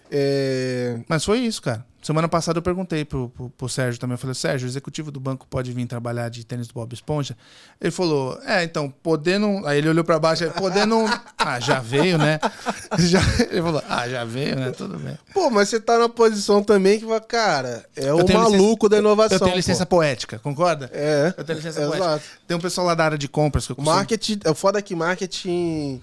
É, 0.10 1.00
Mas 1.08 1.24
foi 1.24 1.40
isso, 1.40 1.62
cara. 1.62 1.86
Semana 2.02 2.28
passada 2.28 2.58
eu 2.58 2.64
perguntei 2.64 3.06
pro, 3.06 3.30
pro, 3.30 3.50
pro 3.52 3.70
Sérgio 3.70 4.00
também. 4.00 4.16
Eu 4.16 4.18
falei, 4.18 4.34
Sérgio, 4.34 4.68
o 4.68 4.70
executivo 4.70 5.12
do 5.12 5.20
banco 5.20 5.46
pode 5.48 5.72
vir 5.72 5.86
trabalhar 5.86 6.30
de 6.30 6.44
tênis 6.44 6.68
do 6.68 6.74
Bob 6.74 6.92
Esponja? 6.92 7.38
Ele 7.80 7.92
falou, 7.92 8.40
é, 8.44 8.64
então, 8.64 8.90
poder 8.90 9.40
não. 9.40 9.66
Aí 9.68 9.78
ele 9.78 9.88
olhou 9.88 10.04
pra 10.04 10.18
baixo, 10.18 10.50
poder 10.52 10.88
não. 10.88 11.06
Ah, 11.44 11.60
já 11.60 11.80
veio, 11.80 12.20
né? 12.20 12.40
Já... 13.00 13.20
Ele 13.50 13.64
falou, 13.64 13.82
ah, 13.90 14.08
já 14.08 14.24
veio, 14.24 14.56
né? 14.56 14.72
Tudo 14.72 14.98
bem. 15.00 15.18
Pô, 15.34 15.50
mas 15.50 15.70
você 15.70 15.80
tá 15.80 15.98
na 15.98 16.08
posição 16.08 16.62
também 16.62 17.00
que 17.00 17.06
vai, 17.06 17.20
cara, 17.20 17.84
é 17.96 18.14
o 18.14 18.24
maluco 18.32 18.88
da 18.88 19.00
inovação. 19.00 19.38
Eu 19.38 19.44
tenho 19.44 19.56
licença 19.56 19.84
pô. 19.86 19.98
poética, 19.98 20.38
concorda? 20.38 20.88
É. 20.94 21.34
Eu 21.36 21.44
tenho 21.44 21.58
licença 21.58 21.82
Exato. 21.82 21.98
poética. 21.98 22.38
Tem 22.48 22.56
um 22.56 22.60
pessoal 22.60 22.86
lá 22.86 22.94
da 22.94 23.06
área 23.06 23.18
de 23.18 23.28
compras 23.28 23.66
que 23.66 23.72
eu 23.72 23.76
costumo... 23.76 23.96
Marketing, 23.96 24.40
é 24.44 24.54
foda 24.54 24.82
que 24.84 24.96
marketing 24.96 26.00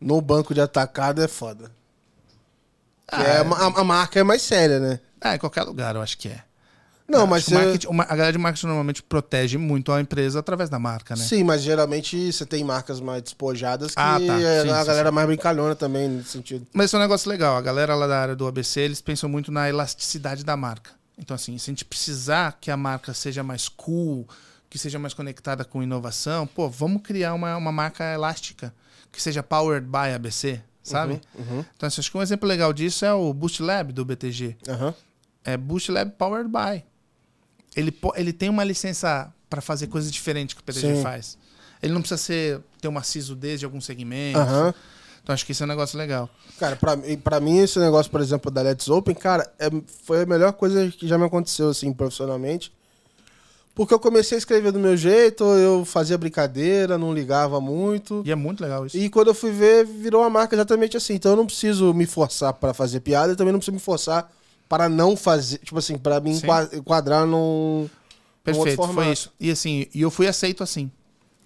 no 0.00 0.20
banco 0.20 0.52
de 0.52 0.60
atacado 0.60 1.22
é 1.22 1.28
foda. 1.28 1.70
Ah, 3.06 3.22
é, 3.22 3.26
é. 3.26 3.38
a, 3.38 3.80
a 3.80 3.84
marca 3.84 4.18
é 4.18 4.24
mais 4.24 4.42
séria, 4.42 4.80
né? 4.80 5.00
Ah, 5.20 5.34
em 5.34 5.38
qualquer 5.38 5.62
lugar, 5.62 5.94
eu 5.96 6.02
acho 6.02 6.16
que 6.18 6.28
é. 6.28 6.42
Não, 7.08 7.20
Eu 7.20 7.26
mas 7.26 7.44
você- 7.44 7.88
ma- 7.90 8.02
a 8.02 8.14
galera 8.14 8.32
de 8.32 8.38
marketing 8.38 8.66
normalmente 8.66 9.02
protege 9.02 9.56
muito 9.56 9.90
a 9.90 9.98
empresa 10.00 10.40
através 10.40 10.68
da 10.68 10.78
marca, 10.78 11.16
né? 11.16 11.24
Sim, 11.24 11.42
mas 11.42 11.62
geralmente 11.62 12.30
você 12.30 12.44
tem 12.44 12.62
marcas 12.62 13.00
mais 13.00 13.22
despojadas 13.22 13.92
que 13.94 14.00
Ah, 14.00 14.20
tá. 14.26 14.38
é 14.40 14.62
Sim, 14.62 14.68
a 14.70 14.80
sim, 14.80 14.86
galera 14.86 15.08
sim. 15.08 15.14
mais 15.14 15.26
brincalhona 15.26 15.74
também, 15.74 16.06
nesse 16.06 16.28
sentido. 16.30 16.66
Mas 16.72 16.86
isso 16.86 16.96
é 16.96 16.98
um 16.98 17.02
negócio 17.02 17.30
legal. 17.30 17.56
A 17.56 17.62
galera 17.62 17.94
lá 17.94 18.06
da 18.06 18.20
área 18.20 18.36
do 18.36 18.46
ABC, 18.46 18.80
eles 18.80 19.00
pensam 19.00 19.26
muito 19.28 19.50
na 19.50 19.66
elasticidade 19.70 20.44
da 20.44 20.54
marca. 20.54 20.90
Então, 21.16 21.34
assim, 21.34 21.56
se 21.56 21.70
a 21.70 21.72
gente 21.72 21.84
precisar 21.84 22.58
que 22.60 22.70
a 22.70 22.76
marca 22.76 23.14
seja 23.14 23.42
mais 23.42 23.68
cool, 23.70 24.28
que 24.68 24.78
seja 24.78 24.98
mais 24.98 25.14
conectada 25.14 25.64
com 25.64 25.82
inovação, 25.82 26.46
pô, 26.46 26.68
vamos 26.68 27.00
criar 27.02 27.32
uma, 27.32 27.56
uma 27.56 27.72
marca 27.72 28.04
elástica, 28.12 28.72
que 29.10 29.20
seja 29.20 29.42
powered 29.42 29.86
by 29.86 30.12
ABC, 30.14 30.60
sabe? 30.82 31.22
Uhum. 31.34 31.64
Então, 31.74 31.86
assim, 31.86 32.02
acho 32.02 32.10
que 32.10 32.18
um 32.18 32.22
exemplo 32.22 32.46
legal 32.46 32.70
disso 32.74 33.02
é 33.06 33.12
o 33.14 33.32
Boost 33.32 33.62
Lab 33.62 33.94
do 33.94 34.04
BTG. 34.04 34.58
Aham. 34.68 34.94
É 35.52 35.56
Boost 35.56 35.90
Lab 35.90 36.10
powered 36.18 36.50
by. 36.50 36.84
Ele, 37.74 37.96
ele 38.16 38.32
tem 38.34 38.50
uma 38.50 38.64
licença 38.64 39.32
para 39.48 39.62
fazer 39.62 39.86
coisas 39.86 40.12
diferentes 40.12 40.54
que 40.54 40.60
o 40.60 40.64
PTG 40.64 40.96
Sim. 40.96 41.02
faz. 41.02 41.38
Ele 41.82 41.92
não 41.94 42.00
precisa 42.02 42.18
ser, 42.20 42.60
ter 42.80 42.88
uma 42.88 43.02
CISO 43.02 43.34
desde 43.34 43.64
algum 43.64 43.80
segmento. 43.80 44.38
Então, 45.22 45.32
acho 45.32 45.46
que 45.46 45.52
isso 45.52 45.62
é 45.62 45.66
um 45.66 45.68
negócio 45.68 45.96
legal. 45.98 46.28
Cara, 46.58 46.76
pra, 46.76 46.96
mim- 46.96 47.16
pra 47.16 47.40
mim, 47.40 47.58
esse 47.58 47.78
negócio, 47.78 48.10
por 48.10 48.20
exemplo, 48.20 48.50
da 48.50 48.60
Let's 48.60 48.88
Open, 48.88 49.14
cara, 49.14 49.50
é- 49.58 49.70
foi 50.04 50.22
a 50.22 50.26
melhor 50.26 50.52
coisa 50.52 50.90
que 50.90 51.06
já 51.08 51.16
me 51.16 51.24
aconteceu, 51.24 51.68
assim, 51.70 51.92
profissionalmente. 51.94 52.70
Porque 53.74 53.94
eu 53.94 54.00
comecei 54.00 54.36
a 54.36 54.38
escrever 54.40 54.72
do 54.72 54.78
meu 54.78 54.96
jeito, 54.96 55.44
eu 55.44 55.84
fazia 55.84 56.18
brincadeira, 56.18 56.98
não 56.98 57.14
ligava 57.14 57.58
muito. 57.60 58.22
E 58.26 58.30
é 58.30 58.34
muito 58.34 58.60
legal 58.60 58.84
isso. 58.84 58.96
E 58.98 59.08
quando 59.08 59.28
eu 59.28 59.34
fui 59.34 59.52
ver, 59.52 59.86
virou 59.86 60.20
uma 60.22 60.30
marca 60.30 60.54
exatamente 60.56 60.96
assim. 60.96 61.14
Então 61.14 61.32
eu 61.32 61.36
não 61.36 61.46
preciso 61.46 61.94
me 61.94 62.04
forçar 62.04 62.52
para 62.54 62.74
fazer 62.74 63.00
piada, 63.00 63.32
eu 63.32 63.36
também 63.36 63.52
não 63.52 63.60
preciso 63.60 63.74
me 63.74 63.80
forçar 63.80 64.30
para 64.68 64.88
não 64.88 65.16
fazer. 65.16 65.58
Tipo 65.58 65.78
assim, 65.78 65.96
para 65.98 66.20
me 66.20 66.32
enquadrar 66.72 67.26
num. 67.26 67.88
Perfeito, 68.44 68.86
foi 68.88 69.12
isso. 69.12 69.32
E 69.38 69.50
assim, 69.50 69.86
e 69.94 70.00
eu 70.00 70.10
fui 70.10 70.26
aceito 70.26 70.62
assim, 70.62 70.90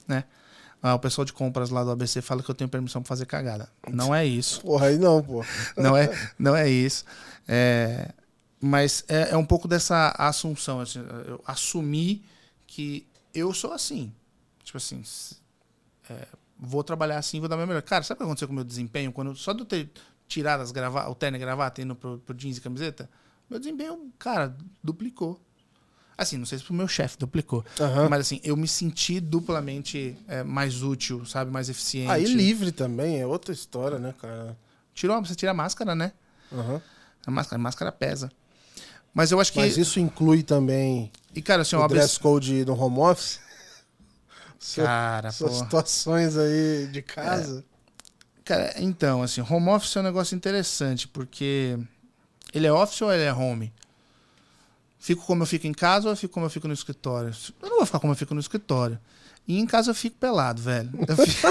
né? 0.06 0.24
Ah, 0.82 0.94
o 0.94 0.98
pessoal 0.98 1.24
de 1.24 1.32
compras 1.32 1.70
lá 1.70 1.84
do 1.84 1.90
ABC 1.90 2.20
fala 2.20 2.42
que 2.42 2.50
eu 2.50 2.54
tenho 2.54 2.68
permissão 2.68 3.02
pra 3.02 3.08
fazer 3.08 3.24
cagada. 3.26 3.68
Não 3.88 4.12
é 4.12 4.26
isso. 4.26 4.60
Porra, 4.62 4.86
aí 4.86 4.98
não, 4.98 5.22
pô. 5.22 5.44
Não 5.76 5.96
é, 5.96 6.10
não 6.36 6.56
é 6.56 6.68
isso. 6.68 7.04
É, 7.46 8.10
mas 8.60 9.04
é, 9.06 9.30
é 9.30 9.36
um 9.36 9.44
pouco 9.44 9.68
dessa 9.68 10.12
assunção. 10.18 10.80
assim, 10.80 10.98
eu 11.26 11.40
assumi 11.46 12.24
que 12.66 13.06
eu 13.32 13.54
sou 13.54 13.72
assim. 13.72 14.12
Tipo 14.64 14.78
assim, 14.78 15.02
é, 16.10 16.26
vou 16.58 16.82
trabalhar 16.82 17.18
assim, 17.18 17.38
vou 17.38 17.48
dar 17.48 17.56
meu 17.56 17.66
melhor. 17.66 17.82
Cara, 17.82 18.02
sabe 18.02 18.16
o 18.16 18.18
que 18.18 18.24
aconteceu 18.24 18.48
com 18.48 18.52
o 18.52 18.56
meu 18.56 18.64
desempenho? 18.64 19.12
Quando, 19.12 19.36
só 19.36 19.52
de 19.52 19.60
eu 19.60 19.66
ter 19.66 19.88
tirado 20.32 20.62
as 20.62 20.72
grava 20.72 21.08
o 21.10 21.14
terno 21.14 21.36
e 21.36 21.40
gravata 21.40 21.80
e 21.80 21.84
indo 21.84 21.94
pro, 21.94 22.18
pro 22.18 22.34
jeans 22.34 22.56
e 22.56 22.60
camiseta, 22.60 23.08
meu 23.48 23.58
desempenho, 23.58 24.10
cara, 24.18 24.56
duplicou. 24.82 25.40
Assim, 26.16 26.36
não 26.36 26.46
sei 26.46 26.58
se 26.58 26.64
pro 26.64 26.74
meu 26.74 26.88
chefe 26.88 27.18
duplicou. 27.18 27.64
Aham. 27.80 28.08
Mas 28.08 28.20
assim, 28.20 28.40
eu 28.44 28.56
me 28.56 28.68
senti 28.68 29.20
duplamente 29.20 30.16
é, 30.28 30.42
mais 30.42 30.82
útil, 30.82 31.24
sabe? 31.26 31.50
Mais 31.50 31.68
eficiente. 31.68 32.10
Aí 32.10 32.24
livre 32.24 32.70
também 32.70 33.20
é 33.20 33.26
outra 33.26 33.52
história, 33.52 33.98
né, 33.98 34.14
cara? 34.20 34.56
Tirou, 34.94 35.22
você 35.22 35.34
tira 35.34 35.52
a 35.52 35.54
máscara, 35.54 35.94
né? 35.94 36.12
Aham. 36.52 36.80
A 37.26 37.30
máscara, 37.30 37.60
a 37.60 37.62
máscara 37.62 37.92
pesa. 37.92 38.30
Mas 39.14 39.32
eu 39.32 39.40
acho 39.40 39.52
que. 39.52 39.58
Mas 39.58 39.76
isso 39.76 40.00
inclui 40.00 40.42
também 40.42 41.10
E, 41.34 41.42
cara, 41.42 41.62
assim, 41.62 41.76
o 41.76 41.88
dress 41.88 42.18
code 42.18 42.64
no 42.64 42.78
home 42.78 42.98
office? 42.98 43.40
Cara, 44.76 45.32
pô. 45.32 45.48
situações 45.48 46.36
aí 46.36 46.86
de 46.86 47.02
casa. 47.02 47.64
Cara, 48.44 48.74
então, 48.78 49.22
assim, 49.22 49.40
home 49.40 49.68
office 49.68 49.96
é 49.96 50.00
um 50.00 50.04
negócio 50.04 50.34
interessante, 50.34 51.06
porque 51.06 51.78
ele 52.52 52.66
é 52.66 52.72
office 52.72 53.00
ou 53.02 53.12
ele 53.12 53.22
é 53.22 53.32
home? 53.32 53.72
Fico 54.98 55.24
como 55.26 55.42
eu 55.42 55.46
fico 55.46 55.66
em 55.66 55.72
casa 55.72 56.06
ou 56.08 56.12
eu 56.12 56.16
fico 56.16 56.32
como 56.34 56.46
eu 56.46 56.50
fico 56.50 56.66
no 56.68 56.74
escritório? 56.74 57.32
Eu 57.60 57.68
não 57.70 57.76
vou 57.78 57.86
ficar 57.86 57.98
como 57.98 58.12
eu 58.12 58.16
fico 58.16 58.34
no 58.34 58.40
escritório. 58.40 58.98
E 59.46 59.58
em 59.58 59.66
casa 59.66 59.90
eu 59.90 59.94
fico 59.94 60.16
pelado, 60.16 60.62
velho. 60.62 60.90
Eu, 61.08 61.16
fico- 61.16 61.48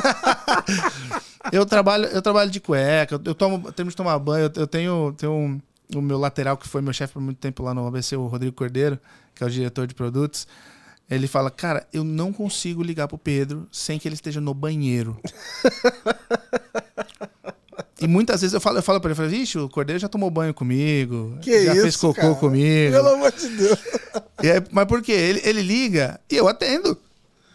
eu 1.52 1.66
trabalho, 1.66 2.06
eu 2.06 2.22
trabalho 2.22 2.50
de 2.50 2.60
cueca, 2.60 3.16
eu, 3.16 3.22
eu 3.26 3.36
tomo, 3.36 3.72
termino 3.74 3.92
de 3.92 3.98
tomar 3.98 4.18
banho, 4.20 4.46
eu, 4.46 4.62
eu 4.62 4.68
tenho, 4.68 5.14
tenho 5.18 5.32
um- 5.34 5.62
o 5.96 6.02
meu 6.02 6.18
lateral, 6.18 6.56
que 6.56 6.68
foi 6.68 6.82
meu 6.82 6.94
chefe 6.94 7.12
por 7.14 7.22
muito 7.22 7.38
tempo 7.40 7.62
lá 7.64 7.74
no 7.74 7.86
ABC, 7.86 8.16
o 8.16 8.28
Rodrigo 8.28 8.56
Cordeiro, 8.56 8.98
que 9.36 9.44
é 9.44 9.48
o 9.48 9.50
diretor 9.50 9.86
de 9.86 9.94
produtos. 9.94 10.48
Ele 11.12 11.28
fala, 11.28 11.52
cara, 11.52 11.86
eu 11.92 12.04
não 12.06 12.32
consigo 12.32 12.82
ligar 12.82 13.06
pro 13.08 13.18
Pedro 13.18 13.68
sem 13.72 14.00
que 14.00 14.08
ele 14.08 14.16
esteja 14.16 14.40
no 14.40 14.54
banheiro. 14.54 15.20
E 18.00 18.08
muitas 18.08 18.42
vezes 18.42 18.54
eu 18.54 18.62
falo, 18.62 18.80
eu 18.80 18.84
falo 18.84 19.00
pra 19.00 19.10
ele, 19.10 19.14
eu 19.14 19.18
falo, 19.18 19.30
vixe, 19.30 19.60
o 19.60 19.70
Cordeiro 19.70 20.00
já 20.00 20.10
tomou 20.10 20.32
banho 20.32 20.54
comigo, 20.56 21.38
Que 21.42 21.66
já 21.66 21.74
isso, 21.74 21.82
fez 21.84 21.96
cocô 21.98 22.14
cara? 22.22 22.36
comigo. 22.36 22.94
Pelo 22.94 23.10
amor 23.10 23.32
de 23.32 23.48
Deus. 23.50 23.80
Aí, 24.38 24.64
mas 24.72 24.86
por 24.86 25.04
quê? 25.04 25.12
Ele, 25.12 25.42
ele 25.44 25.62
liga 25.62 26.20
e 26.30 26.36
eu 26.36 26.48
atendo. 26.48 26.98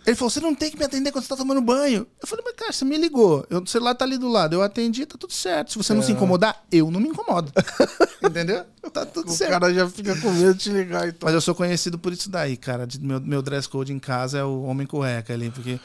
Ele 0.06 0.14
falou, 0.14 0.30
você 0.30 0.40
não 0.40 0.54
tem 0.54 0.70
que 0.70 0.78
me 0.78 0.84
atender 0.84 1.10
quando 1.10 1.24
você 1.24 1.30
tá 1.30 1.36
tomando 1.36 1.60
banho. 1.60 2.06
Eu 2.22 2.28
falei, 2.28 2.44
mas 2.44 2.54
cara, 2.54 2.72
você 2.72 2.84
me 2.84 2.96
ligou. 2.96 3.44
Eu- 3.50 3.60
o 3.60 3.66
celular 3.66 3.92
tá 3.94 4.04
ali 4.04 4.16
do 4.16 4.28
lado. 4.28 4.54
Eu 4.54 4.62
atendi, 4.62 5.04
tá 5.04 5.16
tudo 5.18 5.32
certo. 5.32 5.72
Se 5.72 5.78
você 5.78 5.92
não 5.92 6.02
se 6.02 6.12
incomodar, 6.12 6.64
eu 6.70 6.90
não 6.92 7.00
me 7.00 7.08
incomodo. 7.08 7.52
Entendeu? 8.22 8.64
Tá 8.92 9.04
tudo 9.04 9.30
O 9.30 9.34
certo. 9.34 9.50
cara 9.50 9.74
já 9.74 9.88
fica 9.90 10.14
com 10.20 10.30
medo 10.30 10.54
de 10.54 10.60
te 10.60 10.70
ligar 10.70 11.08
então. 11.08 11.26
Mas 11.26 11.34
eu 11.34 11.40
sou 11.40 11.56
conhecido 11.56 11.98
por 11.98 12.12
isso 12.12 12.30
daí, 12.30 12.56
cara. 12.56 12.86
Meu, 13.00 13.20
meu 13.20 13.42
dress 13.42 13.68
code 13.68 13.92
em 13.92 13.98
casa 13.98 14.38
é 14.38 14.44
o 14.44 14.62
homem 14.62 14.86
cueca 14.86 15.32
ali, 15.34 15.50
porque. 15.50 15.80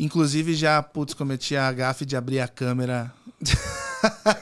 Inclusive 0.00 0.54
já, 0.54 0.80
putz, 0.80 1.12
cometi 1.12 1.56
a 1.56 1.72
gafe 1.72 2.06
de 2.06 2.14
abrir 2.16 2.38
a 2.38 2.46
câmera. 2.46 3.12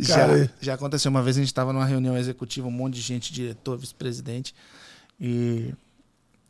já, 0.00 0.26
já 0.60 0.74
aconteceu 0.74 1.10
uma 1.10 1.22
vez, 1.22 1.36
a 1.36 1.40
gente 1.40 1.52
tava 1.52 1.72
numa 1.72 1.84
reunião 1.84 2.16
executiva, 2.16 2.66
um 2.66 2.70
monte 2.70 2.94
de 2.94 3.00
gente, 3.02 3.32
diretor, 3.32 3.76
vice-presidente, 3.76 4.54
e 5.20 5.72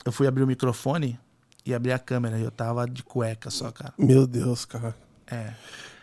eu 0.05 0.12
fui 0.12 0.27
abrir 0.27 0.43
o 0.43 0.47
microfone 0.47 1.19
e 1.65 1.74
abrir 1.74 1.93
a 1.93 1.99
câmera, 1.99 2.39
e 2.39 2.43
eu 2.43 2.51
tava 2.51 2.87
de 2.87 3.03
cueca 3.03 3.51
só, 3.51 3.70
cara. 3.70 3.93
Meu 3.99 4.27
Deus, 4.27 4.65
cara. 4.65 4.95
É. 5.27 5.53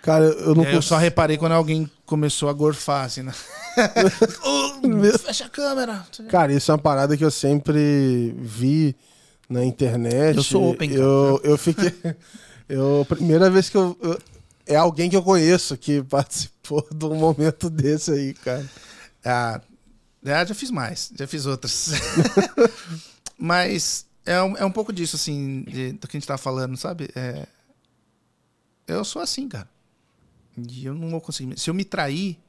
Cara, 0.01 0.25
eu 0.25 0.55
não 0.55 0.63
aí 0.63 0.73
eu 0.73 0.81
só 0.81 0.95
reparei 0.97 1.37
quando 1.37 1.51
alguém 1.51 1.89
começou 2.05 2.47
a 2.47 2.53
gorfar, 2.53 3.05
assim, 3.05 3.23
na, 3.23 3.33
Oh, 4.43 5.17
fecha 5.19 5.45
a 5.45 5.49
câmera. 5.49 6.05
Cara, 6.29 6.53
isso 6.53 6.71
é 6.71 6.73
uma 6.73 6.79
parada 6.81 7.17
que 7.17 7.25
eu 7.25 7.31
sempre 7.31 8.33
vi 8.39 8.95
na 9.49 9.65
internet. 9.65 10.37
Eu 10.37 10.43
sou 10.43 10.71
open, 10.71 10.89
cara. 10.89 11.01
Eu, 11.01 11.41
eu 11.43 11.57
fiquei. 11.57 11.93
Eu, 12.69 13.05
primeira 13.07 13.49
vez 13.49 13.69
que 13.69 13.77
eu, 13.77 13.97
eu- 14.01 14.19
É 14.65 14.75
alguém 14.75 15.09
que 15.09 15.15
eu 15.15 15.23
conheço 15.23 15.77
que 15.77 16.03
participou 16.03 16.85
de 16.93 17.05
um 17.05 17.15
momento 17.15 17.69
desse 17.69 18.11
aí, 18.11 18.33
cara. 18.33 18.65
Ah, 19.23 19.61
já 20.21 20.53
fiz 20.53 20.69
mais, 20.69 21.09
já 21.17 21.25
fiz 21.25 21.45
outras. 21.45 21.91
Mas 23.39 24.05
é 24.27 24.41
um, 24.43 24.57
é 24.57 24.65
um 24.65 24.71
pouco 24.71 24.93
disso, 24.93 25.15
assim, 25.15 25.63
de- 25.63 25.93
do 25.93 26.07
que 26.07 26.17
a 26.17 26.19
gente 26.19 26.27
tava 26.27 26.37
falando, 26.37 26.75
sabe? 26.77 27.09
É, 27.15 27.47
eu 28.87 29.03
sou 29.03 29.21
assim, 29.21 29.47
cara. 29.47 29.69
E 30.57 30.85
eu 30.85 30.93
não 30.93 31.09
vou 31.09 31.21
conseguir. 31.21 31.57
Se 31.59 31.69
eu 31.69 31.73
me 31.73 31.85
trair, 31.85 32.39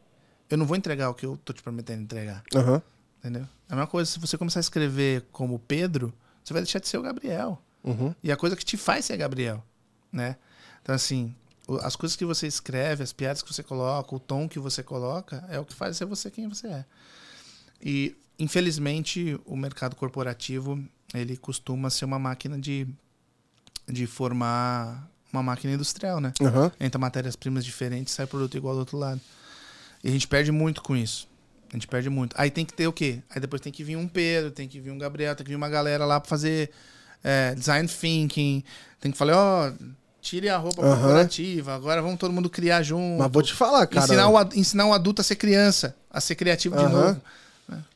eu 0.48 0.56
não 0.56 0.66
vou 0.66 0.76
entregar 0.76 1.10
o 1.10 1.14
que 1.14 1.26
eu 1.26 1.36
tô 1.36 1.52
te 1.52 1.62
prometendo 1.62 2.02
entregar. 2.02 2.42
Aham. 2.54 2.82
Entendeu? 3.18 3.42
É 3.68 3.72
a 3.72 3.76
mesma 3.76 3.86
coisa, 3.86 4.10
se 4.10 4.18
você 4.18 4.38
começar 4.38 4.60
a 4.60 4.62
escrever 4.62 5.24
como 5.32 5.58
Pedro, 5.58 6.12
você 6.42 6.52
vai 6.52 6.62
deixar 6.62 6.78
de 6.78 6.88
ser 6.88 6.98
o 6.98 7.02
Gabriel. 7.02 7.60
Uhum. 7.84 8.14
E 8.22 8.30
a 8.32 8.36
coisa 8.36 8.56
que 8.56 8.64
te 8.64 8.76
faz 8.76 9.04
ser 9.04 9.16
Gabriel, 9.16 9.62
né? 10.12 10.36
Então, 10.82 10.94
assim, 10.94 11.34
as 11.82 11.96
coisas 11.96 12.16
que 12.16 12.24
você 12.24 12.46
escreve, 12.46 13.02
as 13.02 13.12
piadas 13.12 13.42
que 13.42 13.52
você 13.52 13.62
coloca, 13.62 14.14
o 14.14 14.18
tom 14.20 14.48
que 14.48 14.58
você 14.58 14.82
coloca, 14.82 15.44
é 15.50 15.58
o 15.58 15.64
que 15.64 15.74
faz 15.74 15.96
ser 15.96 16.06
você 16.06 16.30
quem 16.30 16.48
você 16.48 16.66
é. 16.68 16.84
E, 17.82 18.16
infelizmente, 18.38 19.38
o 19.44 19.56
mercado 19.56 19.96
corporativo, 19.96 20.82
ele 21.14 21.36
costuma 21.36 21.90
ser 21.90 22.04
uma 22.04 22.18
máquina 22.18 22.58
de, 22.58 22.86
de 23.86 24.06
formar 24.06 25.08
uma 25.32 25.42
máquina 25.42 25.74
industrial, 25.74 26.20
né? 26.20 26.32
Aham. 26.40 26.70
Entra 26.80 26.98
matérias-primas 26.98 27.64
diferentes, 27.64 28.14
sai 28.14 28.26
produto 28.26 28.56
igual 28.56 28.74
do 28.74 28.80
outro 28.80 28.96
lado. 28.96 29.20
E 30.02 30.08
a 30.08 30.10
gente 30.10 30.26
perde 30.26 30.52
muito 30.52 30.82
com 30.82 30.96
isso. 30.96 31.28
A 31.70 31.76
gente 31.76 31.86
perde 31.86 32.08
muito. 32.08 32.34
Aí 32.38 32.50
tem 32.50 32.64
que 32.64 32.72
ter 32.72 32.86
o 32.86 32.92
quê? 32.92 33.20
Aí 33.28 33.40
depois 33.40 33.60
tem 33.60 33.72
que 33.72 33.84
vir 33.84 33.96
um 33.96 34.08
Pedro, 34.08 34.50
tem 34.50 34.66
que 34.66 34.80
vir 34.80 34.90
um 34.90 34.98
Gabriel, 34.98 35.34
tem 35.36 35.44
que 35.44 35.50
vir 35.50 35.56
uma 35.56 35.68
galera 35.68 36.04
lá 36.06 36.18
pra 36.18 36.28
fazer 36.28 36.70
é, 37.22 37.54
design 37.54 37.86
thinking. 37.88 38.64
Tem 39.00 39.12
que 39.12 39.18
falar, 39.18 39.36
ó, 39.36 39.72
tire 40.20 40.48
a 40.48 40.56
roupa 40.56 40.82
Aham. 40.82 40.96
corporativa, 40.98 41.74
agora 41.74 42.00
vamos 42.00 42.18
todo 42.18 42.32
mundo 42.32 42.48
criar 42.48 42.82
junto. 42.82 43.18
Mas 43.18 43.30
vou 43.30 43.42
te 43.42 43.52
falar, 43.52 43.86
cara. 43.86 44.04
ensinar, 44.04 44.28
o, 44.28 44.58
ensinar 44.58 44.86
o 44.86 44.92
adulto 44.94 45.20
a 45.20 45.24
ser 45.24 45.36
criança, 45.36 45.94
a 46.10 46.20
ser 46.20 46.36
criativo 46.36 46.76
de 46.76 46.84
Aham. 46.84 46.90
novo. 46.90 47.22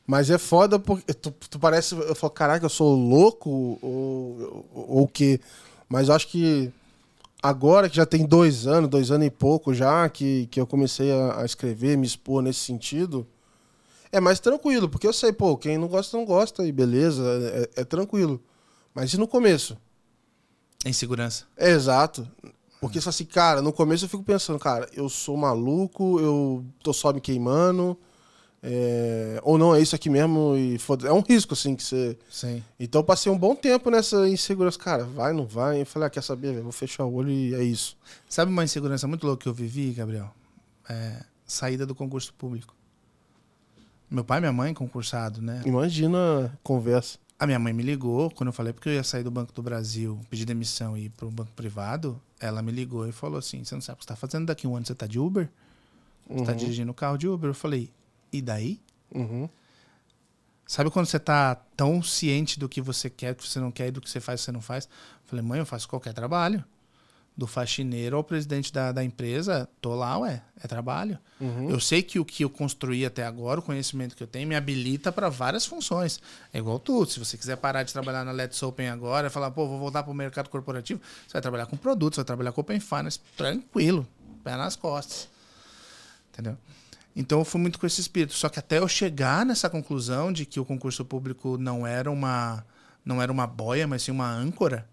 Mas 0.05 0.29
é 0.29 0.37
foda 0.37 0.77
porque 0.77 1.13
tu, 1.13 1.31
tu 1.31 1.59
parece. 1.59 1.95
Eu 1.95 2.15
falo, 2.15 2.31
caraca, 2.31 2.65
eu 2.65 2.69
sou 2.69 2.95
louco 2.95 3.79
ou, 3.81 4.67
o 5.03 5.07
quê? 5.07 5.39
Mas 5.89 6.07
eu 6.07 6.15
acho 6.15 6.27
que 6.27 6.71
agora 7.41 7.89
que 7.89 7.95
já 7.95 8.05
tem 8.05 8.25
dois 8.25 8.67
anos, 8.67 8.89
dois 8.89 9.11
anos 9.11 9.27
e 9.27 9.31
pouco 9.31 9.73
já, 9.73 10.07
que, 10.09 10.47
que 10.47 10.59
eu 10.59 10.67
comecei 10.67 11.11
a, 11.11 11.41
a 11.41 11.45
escrever, 11.45 11.97
me 11.97 12.05
expor 12.05 12.41
nesse 12.41 12.59
sentido, 12.59 13.25
é 14.11 14.19
mais 14.19 14.39
tranquilo, 14.39 14.87
porque 14.87 15.07
eu 15.07 15.13
sei, 15.13 15.33
pô, 15.33 15.57
quem 15.57 15.77
não 15.77 15.87
gosta, 15.87 16.15
não 16.15 16.25
gosta, 16.25 16.65
e 16.65 16.71
beleza, 16.71 17.23
é, 17.75 17.81
é 17.81 17.83
tranquilo. 17.83 18.39
Mas 18.93 19.13
e 19.13 19.17
no 19.17 19.27
começo? 19.27 19.75
Insegurança. 20.85 21.45
É 21.57 21.71
exato. 21.71 22.27
Porque 22.79 22.99
só 22.99 23.09
assim, 23.09 23.25
cara, 23.25 23.61
no 23.61 23.71
começo 23.71 24.05
eu 24.05 24.09
fico 24.09 24.23
pensando, 24.23 24.59
cara, 24.59 24.87
eu 24.93 25.07
sou 25.09 25.37
maluco, 25.37 26.19
eu 26.19 26.65
tô 26.83 26.93
só 26.93 27.13
me 27.13 27.21
queimando. 27.21 27.97
É, 28.65 29.41
ou 29.43 29.57
não, 29.57 29.75
é 29.75 29.81
isso 29.81 29.93
aqui 29.93 30.09
mesmo 30.09 30.55
e 30.55 30.79
foda 30.79 31.07
É 31.09 31.11
um 31.11 31.19
risco, 31.19 31.53
assim, 31.53 31.75
que 31.75 31.83
você. 31.83 32.17
Sim. 32.31 32.63
Então 32.79 33.01
eu 33.01 33.03
passei 33.05 33.29
um 33.29 33.37
bom 33.37 33.53
tempo 33.55 33.89
nessa 33.91 34.27
insegurança. 34.29 34.79
Cara, 34.79 35.03
vai, 35.03 35.33
não 35.33 35.45
vai? 35.45 35.81
Eu 35.81 35.85
falei, 35.85 36.07
ah, 36.07 36.09
quer 36.09 36.23
saber? 36.23 36.61
Vou 36.61 36.71
fechar 36.71 37.03
o 37.03 37.13
olho 37.13 37.29
e 37.29 37.53
é 37.53 37.61
isso. 37.63 37.97
Sabe 38.29 38.49
uma 38.51 38.63
insegurança 38.63 39.05
muito 39.05 39.27
louca 39.27 39.43
que 39.43 39.49
eu 39.49 39.53
vivi, 39.53 39.91
Gabriel? 39.91 40.33
É, 40.89 41.23
saída 41.45 41.85
do 41.85 41.93
concurso 41.93 42.33
público. 42.33 42.73
Meu 44.09 44.23
pai 44.23 44.37
e 44.37 44.41
minha 44.41 44.53
mãe 44.53 44.73
concursado, 44.73 45.41
né? 45.41 45.61
Imagina 45.65 46.45
a 46.45 46.57
conversa. 46.63 47.17
A 47.39 47.45
minha 47.47 47.59
mãe 47.59 47.73
me 47.73 47.83
ligou 47.83 48.29
quando 48.31 48.47
eu 48.47 48.53
falei 48.53 48.71
porque 48.71 48.87
eu 48.87 48.93
ia 48.93 49.03
sair 49.03 49.23
do 49.23 49.31
Banco 49.31 49.51
do 49.51 49.61
Brasil, 49.61 50.17
pedir 50.29 50.45
demissão 50.45 50.95
e 50.97 51.05
ir 51.05 51.09
para 51.09 51.27
um 51.27 51.31
banco 51.31 51.51
privado. 51.55 52.21
Ela 52.39 52.61
me 52.61 52.71
ligou 52.71 53.07
e 53.07 53.11
falou 53.11 53.39
assim: 53.39 53.63
Você 53.65 53.75
não 53.75 53.81
sabe 53.81 53.95
o 53.95 53.99
que 53.99 54.03
você 54.05 54.13
está 54.13 54.15
fazendo 54.15 54.45
daqui 54.45 54.65
a 54.67 54.69
um 54.69 54.75
ano? 54.77 54.85
Você 54.85 54.93
está 54.93 55.07
de 55.07 55.19
Uber? 55.19 55.49
Você 56.29 56.39
está 56.39 56.51
Uhum. 56.53 56.57
dirigindo 56.57 56.91
o 56.91 56.93
carro 56.93 57.17
de 57.17 57.27
Uber? 57.27 57.49
Eu 57.49 57.53
falei: 57.55 57.89
E 58.33 58.41
daí? 58.41 58.81
Uhum. 59.13 59.47
Sabe 60.65 60.89
quando 60.89 61.05
você 61.05 61.19
tá 61.19 61.55
tão 61.77 62.01
ciente 62.01 62.57
do 62.57 62.67
que 62.67 62.81
você 62.81 63.07
quer, 63.07 63.35
do 63.35 63.43
que 63.43 63.47
você 63.47 63.59
não 63.59 63.71
quer 63.71 63.89
e 63.89 63.91
do 63.91 64.01
que 64.01 64.09
você 64.09 64.19
faz 64.19 64.41
e 64.41 64.43
você 64.43 64.51
não 64.51 64.59
faz? 64.59 64.85
Eu 64.85 65.27
falei: 65.27 65.45
Mãe, 65.45 65.59
eu 65.59 65.65
faço 65.67 65.87
qualquer 65.87 66.13
trabalho. 66.13 66.63
Do 67.35 67.47
faxineiro 67.47 68.15
ao 68.15 68.23
presidente 68.23 68.71
da, 68.71 68.91
da 68.91 69.03
empresa, 69.03 69.67
tô 69.81 69.95
lá, 69.95 70.19
ué, 70.19 70.43
é 70.63 70.67
trabalho. 70.67 71.17
Uhum. 71.41 71.67
Eu 71.67 71.79
sei 71.79 72.03
que 72.03 72.19
o 72.19 72.25
que 72.25 72.43
eu 72.43 72.49
construí 72.49 73.03
até 73.03 73.25
agora, 73.25 73.59
o 73.59 73.63
conhecimento 73.63 74.15
que 74.15 74.21
eu 74.21 74.27
tenho, 74.27 74.47
me 74.47 74.55
habilita 74.55 75.11
para 75.11 75.29
várias 75.29 75.65
funções. 75.65 76.19
É 76.53 76.59
igual 76.59 76.77
tudo. 76.77 77.09
Se 77.09 77.17
você 77.17 77.35
quiser 77.35 77.55
parar 77.57 77.81
de 77.81 77.91
trabalhar 77.91 78.23
na 78.23 78.31
Let's 78.31 78.61
Open 78.61 78.87
agora 78.87 79.27
e 79.27 79.29
falar, 79.31 79.49
pô, 79.49 79.67
vou 79.67 79.79
voltar 79.79 80.03
para 80.03 80.11
o 80.11 80.15
mercado 80.15 80.47
corporativo, 80.47 81.01
você 81.25 81.33
vai 81.33 81.41
trabalhar 81.41 81.65
com 81.65 81.75
produtos, 81.75 82.17
vai 82.17 82.25
trabalhar 82.25 82.51
com 82.51 82.61
Open 82.61 82.79
Finance, 82.79 83.19
tranquilo, 83.35 84.07
pé 84.43 84.55
nas 84.55 84.75
costas. 84.75 85.27
Entendeu? 86.31 86.55
Então 87.15 87.39
eu 87.39 87.45
fui 87.45 87.61
muito 87.61 87.79
com 87.79 87.85
esse 87.85 88.01
espírito. 88.01 88.33
Só 88.33 88.49
que 88.49 88.59
até 88.59 88.79
eu 88.79 88.87
chegar 88.87 89.45
nessa 89.45 89.69
conclusão 89.69 90.31
de 90.33 90.45
que 90.45 90.59
o 90.59 90.65
concurso 90.65 91.05
público 91.05 91.57
não 91.57 91.85
era 91.85 92.09
uma, 92.09 92.65
não 93.05 93.21
era 93.21 93.31
uma 93.31 93.45
boia, 93.45 93.87
mas 93.87 94.01
sim 94.03 94.11
uma 94.11 94.29
âncora, 94.29 94.89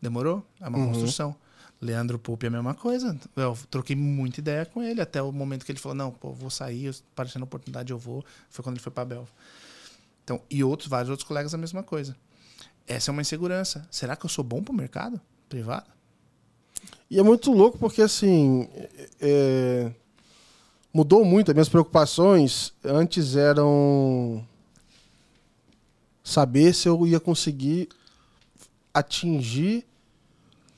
demorou? 0.00 0.46
É 0.60 0.68
uma 0.68 0.78
Uhum. 0.78 0.88
construção. 0.88 1.34
Leandro 1.80 2.18
Pupi 2.18 2.46
é 2.46 2.48
a 2.48 2.52
mesma 2.52 2.74
coisa. 2.74 3.18
Eu 3.36 3.58
troquei 3.70 3.96
muita 3.96 4.40
ideia 4.40 4.64
com 4.64 4.82
ele 4.82 5.00
até 5.00 5.20
o 5.20 5.32
momento 5.32 5.66
que 5.66 5.72
ele 5.72 5.78
falou: 5.80 5.96
não, 5.96 6.10
pô, 6.12 6.32
vou 6.32 6.48
sair, 6.48 6.94
aparecendo 7.12 7.42
a 7.42 7.44
oportunidade, 7.44 7.92
eu 7.92 7.98
vou. 7.98 8.24
Foi 8.48 8.62
quando 8.62 8.76
ele 8.76 8.82
foi 8.82 8.92
para 8.92 9.04
Belva. 9.04 9.28
Então, 10.22 10.40
e 10.48 10.64
outros, 10.64 10.88
vários 10.88 11.10
outros 11.10 11.26
colegas 11.26 11.52
a 11.52 11.58
mesma 11.58 11.82
coisa. 11.82 12.16
Essa 12.86 13.10
é 13.10 13.12
uma 13.12 13.20
insegurança. 13.20 13.86
Será 13.90 14.14
que 14.16 14.24
eu 14.24 14.30
sou 14.30 14.44
bom 14.44 14.62
para 14.62 14.72
o 14.72 14.76
mercado 14.76 15.20
privado? 15.48 15.86
E 17.10 17.18
é 17.18 17.22
muito 17.22 17.52
louco 17.52 17.76
porque, 17.78 18.00
assim, 18.00 18.68
é, 19.20 19.90
mudou 20.94 21.24
muito. 21.24 21.50
As 21.50 21.54
minhas 21.54 21.68
preocupações 21.68 22.72
antes 22.84 23.34
eram 23.36 24.42
saber 26.22 26.72
se 26.74 26.88
eu 26.88 27.06
ia 27.06 27.20
conseguir 27.20 27.88
atingir 28.92 29.84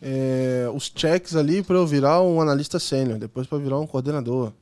é, 0.03 0.67
os 0.75 0.91
checks 0.95 1.37
ali 1.37 1.63
para 1.63 1.77
eu 1.77 1.87
virar 1.87 2.23
um 2.23 2.41
analista 2.41 2.79
sênior, 2.79 3.19
depois 3.19 3.47
para 3.47 3.59
virar 3.59 3.79
um 3.79 3.87
coordenador, 3.87 4.53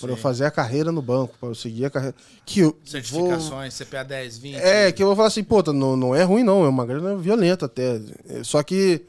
para 0.00 0.10
eu 0.10 0.16
fazer 0.16 0.44
a 0.46 0.50
carreira 0.50 0.90
no 0.90 1.02
banco, 1.02 1.34
para 1.38 1.48
eu 1.48 1.54
seguir 1.54 1.84
a 1.86 1.90
carreira. 1.90 2.14
Que 2.44 2.60
eu 2.60 2.70
vou- 2.70 2.78
Certificações, 2.84 3.74
CPA 3.74 4.02
10, 4.04 4.38
20. 4.38 4.56
é, 4.56 4.90
que 4.92 5.02
eu 5.02 5.06
vou 5.06 5.16
falar 5.16 5.28
assim, 5.28 5.44
pô, 5.44 5.62
tá, 5.62 5.72
não, 5.72 5.96
não 5.96 6.14
é 6.14 6.22
ruim 6.24 6.42
não, 6.42 6.64
é 6.64 6.68
uma 6.68 6.84
grana 6.86 7.16
violenta 7.16 7.66
até. 7.66 8.00
É, 8.28 8.42
Só 8.42 8.62
que 8.62 9.02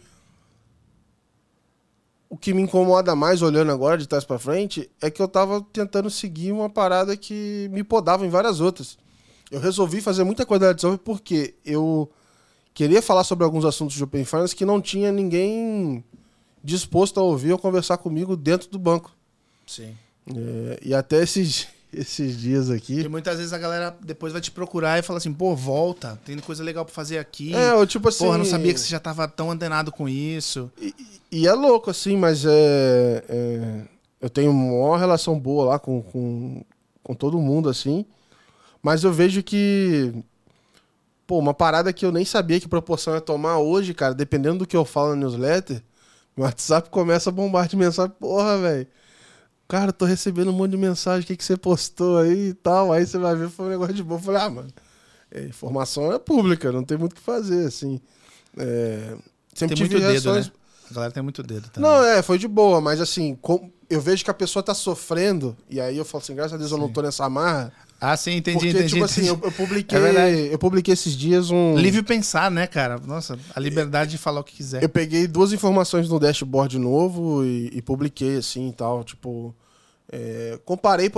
o 2.34 2.38
que 2.38 2.52
me 2.52 2.64
incomoda 2.64 3.16
mais 3.16 3.44
olhando 3.44 3.72
agora 3.72 3.96
de 3.96 4.08
trás 4.08 4.26
pra 4.26 4.40
frente 4.40 4.90
é 5.00 5.12
que 5.12 5.22
eu 5.22 5.28
tava 5.28 5.62
tentando 5.72 6.10
seguir 6.10 6.52
uma 6.52 6.68
parada 6.68 7.16
que 7.16 7.70
me 7.72 7.84
podava 7.84 8.26
em 8.26 8.30
várias 8.30 8.60
outras. 8.60 8.98
Eu 9.52 9.60
resolvi 9.60 10.02
fazer 10.02 10.24
muita 10.24 10.44
coisa 10.44 10.66
da 10.66 10.72
edição 10.72 10.98
porque 10.98 11.54
eu 11.64 12.10
queria 12.74 13.04
falar 13.04 13.24
sobre 13.24 13.46
alguns 13.46 13.64
assuntos 13.66 13.96
de 13.96 14.04
Open 14.04 14.26
Finance 14.26 14.56
que 14.56 14.66
não 14.66 14.82
tinha 14.82 15.12
ninguém 15.12 16.04
disposto 16.64 17.20
a 17.20 17.24
ouvir 17.24 17.52
ou 17.52 17.60
conversar 17.60 17.98
comigo 17.98 18.36
dentro 18.36 18.68
do 18.68 18.80
banco. 18.80 19.16
Sim. 19.68 19.96
É, 20.36 20.80
e 20.82 20.92
até 20.92 21.22
esses, 21.22 21.68
esses 21.94 22.38
dias 22.38 22.70
E 22.70 22.74
aqui. 22.74 23.08
muitas 23.10 23.38
vezes 23.38 23.54
a 23.54 23.58
galera 23.58 23.96
depois 24.02 24.32
vai 24.34 24.42
te 24.42 24.52
procurar 24.52 24.98
e 25.00 25.02
fala 25.02 25.18
assim, 25.18 25.34
pô, 25.34 25.56
volta, 25.56 26.20
tem 26.26 26.38
coisa 26.40 26.64
legal 26.64 26.84
para 26.86 26.94
fazer 26.94 27.18
aqui. 27.18 27.54
É, 27.56 27.72
eu 27.72 27.86
tipo 27.88 28.10
assim. 28.10 28.26
Porra, 28.26 28.38
não 28.38 28.46
sabia 28.46 28.74
que 28.74 28.80
você 28.80 28.90
já 28.90 29.00
tava 29.00 29.28
tão 29.28 29.52
antenado 29.52 29.92
com 29.92 30.08
isso. 30.10 30.72
E, 30.82 30.94
e 31.32 31.48
é 31.48 31.54
louco, 31.54 31.90
assim, 31.90 32.16
mas 32.18 32.46
é, 32.46 33.24
é- 33.30 33.82
Eu 34.22 34.30
tenho 34.30 34.52
uma 34.52 34.64
maior 34.72 34.98
relação 34.98 35.40
boa 35.40 35.66
lá 35.66 35.80
com, 35.80 36.02
com, 36.02 36.64
com 37.04 37.14
todo 37.14 37.38
mundo, 37.40 37.70
assim. 37.70 38.06
Mas 38.82 39.04
eu 39.04 39.12
vejo 39.14 39.42
que. 39.44 40.14
Pô, 41.26 41.40
uma 41.40 41.54
parada 41.54 41.94
que 41.94 42.06
eu 42.06 42.12
nem 42.12 42.26
sabia 42.26 42.60
que 42.60 42.68
proporção 42.68 43.14
ia 43.16 43.22
tomar 43.22 43.58
hoje, 43.58 43.94
cara, 43.94 44.14
dependendo 44.14 44.60
do 44.60 44.68
que 44.68 44.76
eu 44.76 44.84
falo 44.84 45.10
na 45.12 45.16
newsletter, 45.16 45.82
meu 46.36 46.46
WhatsApp 46.46 46.90
começa 46.90 47.30
a 47.30 47.34
bombar 47.34 47.68
de 47.68 47.78
mensagem. 47.78 48.14
Porra, 48.20 48.58
velho. 48.58 48.88
Cara, 49.68 49.92
tô 49.94 50.06
recebendo 50.06 50.50
um 50.50 50.54
monte 50.54 50.72
de 50.72 50.78
mensagem, 50.78 51.24
o 51.24 51.28
que, 51.28 51.36
que 51.38 51.44
você 51.44 51.58
postou 51.58 52.18
aí 52.20 52.50
e 52.50 52.54
tal. 52.54 52.92
Aí 52.92 53.06
você 53.06 53.18
vai 53.18 53.36
ver, 53.36 53.50
foi 53.50 53.66
um 53.66 53.70
negócio 53.70 53.94
de 53.94 54.04
boa. 54.04 54.20
Eu 54.20 54.24
falei, 54.24 54.42
ah, 54.42 54.50
mano, 54.50 54.74
é, 55.32 55.44
informação 55.44 56.12
é 56.14 56.20
pública, 56.20 56.72
não 56.72 56.84
tem 56.84 56.98
muito 56.98 57.14
o 57.14 57.16
que 57.16 57.22
fazer, 57.22 57.68
assim. 57.68 58.00
É, 58.58 59.16
sempre 59.54 59.76
Tem 59.76 59.78
tive 59.78 59.96
muito 59.96 60.08
dedo, 60.08 60.32
reações 60.32 60.48
né? 60.48 60.54
A 60.92 60.94
galera 60.94 61.14
tem 61.14 61.24
muito 61.24 61.42
dedo 61.42 61.70
também. 61.70 61.90
não, 61.90 62.04
é, 62.04 62.22
foi 62.22 62.38
de 62.38 62.48
boa, 62.48 62.80
mas 62.82 63.02
assim, 63.02 63.36
com- 63.36 63.72
eu 63.90 64.02
vejo 64.02 64.24
que 64.24 64.30
a 64.32 64.34
pessoa 64.34 64.62
tá 64.62 64.74
sofrendo, 64.74 65.56
e 65.70 65.80
aí 65.82 65.98
eu 65.98 66.06
falo 66.06 66.24
assim, 66.24 66.36
graças 66.36 66.54
a 66.54 66.58
Deus 66.58 66.72
eu 66.72 66.78
não 66.78 66.90
tô 66.90 67.02
nessa 67.02 67.26
amarra. 67.26 67.72
Ah, 68.06 68.18
sim, 68.18 68.32
entendi, 68.32 68.58
porque, 68.58 68.70
entendi. 68.72 68.94
tipo 68.94 69.06
assim, 69.06 69.22
entendi. 69.22 69.42
eu, 69.42 69.48
eu 69.48 69.52
publiquei. 69.54 69.98
É 69.98 70.54
eu 70.54 70.60
publiquei 70.60 70.94
esses 70.94 71.16
dias 71.16 71.50
um. 71.50 71.78
Livre 71.78 72.04
pensar, 72.04 72.52
né, 72.52 72.68
cara? 72.68 73.00
Nossa, 73.00 73.40
a 73.56 73.60
liberdade 73.62 74.12
de 74.12 74.18
falar 74.18 74.42
o 74.42 74.44
que 74.44 74.58
quiser. 74.58 74.84
Eu 74.84 74.90
peguei 74.90 75.26
duas 75.26 75.54
informações 75.54 76.10
no 76.10 76.20
dashboard 76.20 76.78
novo 76.78 77.46
e, 77.46 77.70
e 77.74 77.82
publiquei 77.82 78.36
assim 78.36 78.68
e 78.68 78.74
tal. 78.74 79.06
Tipo, 79.06 79.56
é, 80.12 80.60
comparei. 80.66 81.10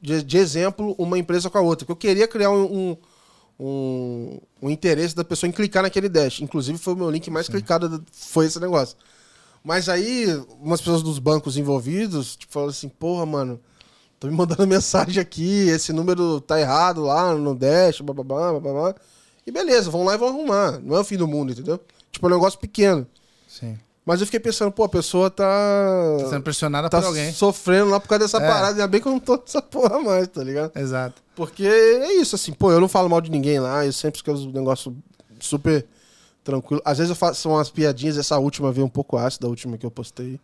de, 0.00 0.22
de 0.22 0.38
exemplo 0.38 0.94
uma 0.96 1.18
empresa 1.18 1.50
com 1.50 1.58
a 1.58 1.60
outra. 1.60 1.84
Que 1.84 1.92
eu 1.92 1.96
queria 1.96 2.26
criar 2.26 2.50
um, 2.50 2.64
um, 2.64 2.96
um, 3.60 4.40
um 4.62 4.70
interesse 4.70 5.14
da 5.14 5.24
pessoa 5.24 5.50
em 5.50 5.52
clicar 5.52 5.82
naquele 5.82 6.08
dash. 6.08 6.40
Inclusive, 6.40 6.78
foi 6.78 6.94
o 6.94 6.96
meu 6.96 7.10
link 7.10 7.28
mais 7.30 7.44
Sim. 7.44 7.52
clicado, 7.52 8.02
foi 8.10 8.46
esse 8.46 8.58
negócio. 8.58 8.96
Mas 9.62 9.86
aí, 9.86 10.26
umas 10.62 10.80
pessoas 10.80 11.02
dos 11.02 11.18
bancos 11.18 11.58
envolvidos, 11.58 12.36
tipo, 12.36 12.54
falaram 12.54 12.70
assim, 12.70 12.88
porra, 12.88 13.26
mano, 13.26 13.60
tô 14.22 14.28
me 14.28 14.34
mandando 14.34 14.66
mensagem 14.68 15.20
aqui, 15.20 15.68
esse 15.68 15.92
número 15.92 16.40
tá 16.40 16.60
errado 16.60 17.02
lá 17.02 17.34
no 17.34 17.54
dash, 17.54 18.00
blá, 18.00 18.14
blá, 18.14 18.24
blá, 18.24 18.60
blá, 18.60 18.72
blá. 18.72 18.94
E 19.44 19.50
beleza, 19.50 19.90
vão 19.90 20.04
lá 20.04 20.14
e 20.14 20.18
vão 20.18 20.28
arrumar. 20.28 20.78
Não 20.80 20.96
é 20.96 21.00
o 21.00 21.04
fim 21.04 21.16
do 21.16 21.26
mundo, 21.26 21.50
entendeu? 21.50 21.80
Tipo, 22.12 22.26
é 22.26 22.30
um 22.30 22.34
negócio 22.34 22.58
pequeno. 22.58 23.04
Sim. 23.48 23.76
Mas 24.06 24.20
eu 24.20 24.26
fiquei 24.26 24.38
pensando, 24.38 24.70
pô, 24.70 24.84
a 24.84 24.88
pessoa 24.88 25.28
tá. 25.28 25.44
Tá 26.20 26.28
sendo 26.28 26.42
pressionada 26.42 26.88
tá 26.88 27.00
por 27.00 27.08
alguém. 27.08 27.32
sofrendo 27.32 27.90
lá 27.90 27.98
por 27.98 28.08
causa 28.08 28.24
dessa 28.24 28.38
é. 28.38 28.48
parada. 28.48 28.70
Ainda 28.70 28.86
bem 28.86 29.00
que 29.00 29.08
eu 29.08 29.12
não 29.12 29.20
tô 29.20 29.36
nessa 29.36 29.62
porra 29.62 30.00
mais, 30.00 30.28
tá 30.28 30.42
ligado? 30.42 30.76
Exato. 30.76 31.20
Porque 31.34 31.64
é 31.64 32.14
isso, 32.14 32.36
assim, 32.36 32.52
pô, 32.52 32.70
eu 32.70 32.80
não 32.80 32.88
falo 32.88 33.08
mal 33.08 33.20
de 33.20 33.30
ninguém 33.30 33.58
lá, 33.58 33.84
eu 33.84 33.92
sempre 33.92 34.18
escrevo 34.18 34.40
um 34.40 34.52
negócio 34.52 34.96
super 35.40 35.84
tranquilo. 36.44 36.82
Às 36.84 36.98
vezes 36.98 37.10
eu 37.10 37.16
faço 37.16 37.48
umas 37.48 37.70
piadinhas, 37.70 38.18
essa 38.18 38.38
última 38.38 38.70
veio 38.70 38.86
um 38.86 38.90
pouco 38.90 39.16
ácida, 39.16 39.46
a 39.46 39.50
última 39.50 39.76
que 39.76 39.86
eu 39.86 39.90
postei. 39.90 40.38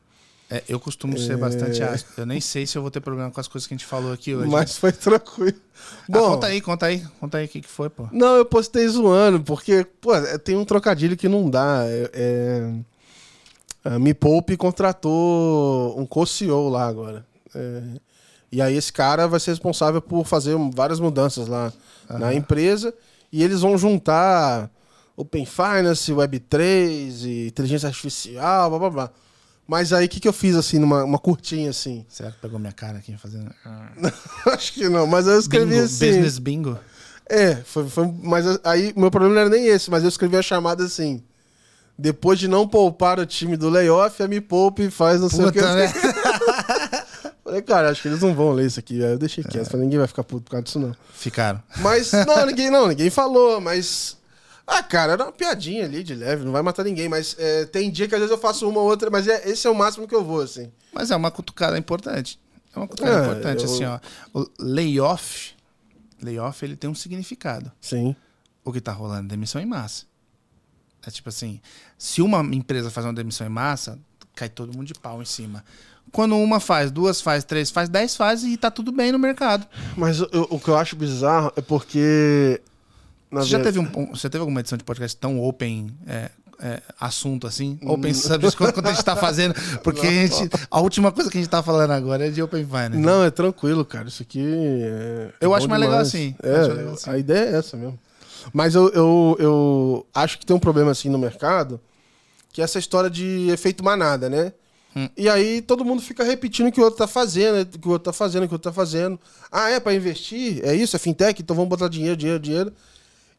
É, 0.50 0.62
eu 0.66 0.80
costumo 0.80 1.14
é... 1.14 1.18
ser 1.18 1.36
bastante 1.36 1.82
ácido. 1.82 2.10
Eu 2.16 2.26
nem 2.26 2.40
sei 2.40 2.66
se 2.66 2.76
eu 2.76 2.82
vou 2.82 2.90
ter 2.90 3.00
problema 3.00 3.30
com 3.30 3.40
as 3.40 3.46
coisas 3.46 3.66
que 3.66 3.74
a 3.74 3.76
gente 3.76 3.86
falou 3.86 4.12
aqui 4.12 4.34
hoje. 4.34 4.48
Mas 4.48 4.78
foi 4.78 4.92
tranquilo. 4.92 5.58
Ah, 5.58 6.04
Bom, 6.08 6.30
conta 6.30 6.46
aí, 6.46 6.60
conta 6.60 6.86
aí. 6.86 7.04
Conta 7.20 7.38
aí 7.38 7.44
o 7.44 7.48
que, 7.48 7.60
que 7.60 7.68
foi, 7.68 7.90
pô. 7.90 8.08
Não, 8.10 8.36
eu 8.36 8.44
postei 8.46 8.88
zoando, 8.88 9.40
porque, 9.40 9.84
pô, 10.00 10.14
é, 10.14 10.38
tem 10.38 10.56
um 10.56 10.64
trocadilho 10.64 11.16
que 11.16 11.28
não 11.28 11.50
dá. 11.50 11.82
É, 11.84 12.10
é... 12.14 12.74
A 13.84 13.98
Me 13.98 14.14
Poupe 14.14 14.56
contratou 14.56 15.98
um 16.00 16.06
co-CEO 16.06 16.68
lá 16.70 16.86
agora. 16.88 17.26
É... 17.54 17.82
E 18.50 18.62
aí 18.62 18.74
esse 18.74 18.90
cara 18.90 19.28
vai 19.28 19.38
ser 19.38 19.50
responsável 19.50 20.00
por 20.00 20.24
fazer 20.24 20.56
várias 20.74 20.98
mudanças 20.98 21.46
lá 21.46 21.70
na 22.08 22.32
empresa. 22.32 22.94
E 23.30 23.44
eles 23.44 23.60
vão 23.60 23.76
juntar 23.76 24.70
Open 25.14 25.44
Finance, 25.44 26.10
Web3 26.10 27.24
e 27.26 27.48
inteligência 27.48 27.88
artificial, 27.88 28.70
blá 28.70 28.78
blá 28.78 28.90
blá. 28.90 29.10
Mas 29.68 29.92
aí 29.92 30.06
o 30.06 30.08
que, 30.08 30.18
que 30.18 30.26
eu 30.26 30.32
fiz 30.32 30.56
assim, 30.56 30.78
numa 30.78 31.04
uma 31.04 31.18
curtinha 31.18 31.68
assim? 31.68 32.06
Será 32.08 32.30
que 32.30 32.38
pegou 32.38 32.58
minha 32.58 32.72
cara 32.72 32.96
aqui 32.96 33.14
fazendo. 33.18 33.54
Acho 34.50 34.72
que 34.72 34.88
não, 34.88 35.06
mas 35.06 35.26
eu 35.26 35.38
escrevi 35.38 35.72
bingo, 35.72 35.84
assim. 35.84 36.06
Business 36.06 36.38
bingo? 36.38 36.78
É, 37.28 37.56
foi, 37.56 37.86
foi, 37.86 38.10
mas 38.22 38.46
aí 38.64 38.94
meu 38.96 39.10
problema 39.10 39.34
não 39.34 39.42
era 39.42 39.50
nem 39.50 39.66
esse, 39.66 39.90
mas 39.90 40.02
eu 40.02 40.08
escrevi 40.08 40.38
a 40.38 40.42
chamada 40.42 40.82
assim. 40.82 41.22
Depois 41.98 42.38
de 42.38 42.48
não 42.48 42.66
poupar 42.66 43.20
o 43.20 43.26
time 43.26 43.58
do 43.58 43.68
layoff, 43.68 44.22
a 44.22 44.26
me 44.26 44.40
poupe 44.40 44.84
e 44.84 44.90
faz 44.90 45.20
não 45.20 45.28
sei 45.28 45.44
Puta, 45.44 45.50
o 45.50 45.52
que. 45.52 45.60
Né? 45.60 45.92
Falei, 47.44 47.60
cara, 47.60 47.90
acho 47.90 48.00
que 48.00 48.08
eles 48.08 48.22
não 48.22 48.34
vão 48.34 48.52
ler 48.52 48.66
isso 48.66 48.80
aqui. 48.80 49.04
Aí 49.04 49.12
eu 49.12 49.18
deixei 49.18 49.44
quieto. 49.44 49.66
É. 49.66 49.70
Falei, 49.70 49.84
ninguém 49.84 49.98
vai 49.98 50.08
ficar 50.08 50.24
puto 50.24 50.44
por 50.44 50.50
causa 50.52 50.64
disso, 50.64 50.78
não. 50.78 50.94
Ficaram. 51.14 51.62
Mas, 51.78 52.12
não, 52.12 52.46
ninguém, 52.46 52.70
não, 52.70 52.88
ninguém 52.88 53.10
falou, 53.10 53.60
mas 53.60 54.17
ah, 54.70 54.82
cara, 54.82 55.14
era 55.14 55.24
uma 55.24 55.32
piadinha 55.32 55.86
ali 55.86 56.02
de 56.04 56.14
leve, 56.14 56.44
não 56.44 56.52
vai 56.52 56.60
matar 56.60 56.84
ninguém, 56.84 57.08
mas 57.08 57.34
é, 57.38 57.64
tem 57.64 57.90
dia 57.90 58.06
que 58.06 58.14
às 58.14 58.20
vezes 58.20 58.30
eu 58.30 58.38
faço 58.38 58.68
uma 58.68 58.80
ou 58.80 58.86
outra, 58.86 59.08
mas 59.08 59.26
é, 59.26 59.48
esse 59.48 59.66
é 59.66 59.70
o 59.70 59.74
máximo 59.74 60.06
que 60.06 60.14
eu 60.14 60.22
vou, 60.22 60.42
assim. 60.42 60.70
Mas 60.92 61.10
é 61.10 61.16
uma 61.16 61.30
cutucada 61.30 61.78
importante. 61.78 62.38
É 62.74 62.78
uma 62.78 62.86
cutucada 62.86 63.16
é, 63.18 63.30
importante, 63.30 63.64
eu... 63.64 63.72
assim, 63.72 63.84
ó. 63.84 63.98
O 64.34 64.46
layoff, 64.60 65.54
layoff, 66.22 66.62
ele 66.62 66.76
tem 66.76 66.90
um 66.90 66.94
significado. 66.94 67.72
Sim. 67.80 68.14
O 68.62 68.70
que 68.70 68.80
tá 68.80 68.92
rolando 68.92 69.24
é 69.24 69.28
demissão 69.30 69.58
em 69.58 69.66
massa. 69.66 70.04
É 71.06 71.10
tipo 71.10 71.30
assim, 71.30 71.62
se 71.96 72.20
uma 72.20 72.40
empresa 72.54 72.90
faz 72.90 73.06
uma 73.06 73.14
demissão 73.14 73.46
em 73.46 73.50
massa, 73.50 73.98
cai 74.34 74.50
todo 74.50 74.76
mundo 74.76 74.86
de 74.86 74.94
pau 74.94 75.22
em 75.22 75.24
cima. 75.24 75.64
Quando 76.12 76.36
uma 76.36 76.60
faz, 76.60 76.90
duas 76.90 77.22
faz, 77.22 77.42
três 77.42 77.70
faz, 77.70 77.88
dez 77.88 78.14
faz 78.14 78.44
e 78.44 78.54
tá 78.58 78.70
tudo 78.70 78.92
bem 78.92 79.12
no 79.12 79.18
mercado. 79.18 79.66
Mas 79.96 80.20
eu, 80.20 80.46
o 80.50 80.60
que 80.60 80.68
eu 80.68 80.76
acho 80.76 80.94
bizarro 80.94 81.52
é 81.56 81.62
porque 81.62 82.60
você 83.30 83.48
já 83.48 83.60
teve, 83.60 83.78
um, 83.78 84.06
você 84.10 84.30
teve 84.30 84.40
alguma 84.40 84.60
edição 84.60 84.78
de 84.78 84.84
podcast 84.84 85.16
tão 85.16 85.40
open 85.40 85.94
é, 86.06 86.30
é, 86.60 86.82
assunto 86.98 87.46
assim? 87.46 87.78
Open 87.82 88.12
subject, 88.14 88.56
quando 88.56 88.86
a 88.86 88.92
gente 88.92 89.04
tá 89.04 89.14
fazendo. 89.14 89.54
Porque 89.82 90.06
a, 90.06 90.10
gente, 90.10 90.50
a 90.70 90.80
última 90.80 91.12
coisa 91.12 91.30
que 91.30 91.38
a 91.38 91.40
gente 91.40 91.50
tá 91.50 91.62
falando 91.62 91.92
agora 91.92 92.26
é 92.26 92.30
de 92.30 92.42
Open 92.42 92.64
Finance. 92.64 92.96
Não, 92.96 93.22
é 93.22 93.30
tranquilo, 93.30 93.84
cara. 93.84 94.08
Isso 94.08 94.22
aqui 94.22 94.42
é. 94.44 95.30
Eu 95.40 95.54
acho 95.54 95.68
mais 95.68 95.80
legal 95.80 95.98
assim. 95.98 96.34
É, 96.42 96.62
legal 96.62 96.94
assim. 96.94 97.10
a 97.10 97.18
ideia 97.18 97.50
é 97.50 97.58
essa 97.58 97.76
mesmo. 97.76 97.98
Mas 98.52 98.74
eu, 98.74 98.88
eu, 98.90 99.36
eu 99.38 100.06
acho 100.14 100.38
que 100.38 100.46
tem 100.46 100.56
um 100.56 100.60
problema 100.60 100.90
assim 100.90 101.08
no 101.08 101.18
mercado, 101.18 101.80
que 102.52 102.60
é 102.60 102.64
essa 102.64 102.78
história 102.78 103.10
de 103.10 103.48
efeito 103.50 103.84
manada, 103.84 104.28
né? 104.28 104.52
Hum. 104.96 105.08
E 105.16 105.28
aí 105.28 105.60
todo 105.60 105.84
mundo 105.84 106.00
fica 106.00 106.24
repetindo 106.24 106.68
o 106.68 106.72
que 106.72 106.80
o 106.80 106.84
outro 106.84 106.98
tá 106.98 107.06
fazendo, 107.06 107.62
o 107.62 107.78
que 107.78 107.88
o 107.88 107.90
outro 107.90 108.06
tá 108.06 108.12
fazendo, 108.12 108.44
o 108.44 108.48
que 108.48 108.54
o 108.54 108.56
outro 108.56 108.70
tá 108.70 108.74
fazendo. 108.74 109.18
Ah, 109.52 109.70
é 109.70 109.78
para 109.78 109.94
investir? 109.94 110.64
É 110.64 110.74
isso? 110.74 110.96
É 110.96 110.98
fintech? 110.98 111.40
Então 111.40 111.54
vamos 111.54 111.68
botar 111.68 111.88
dinheiro, 111.88 112.16
dinheiro, 112.16 112.40
dinheiro. 112.40 112.72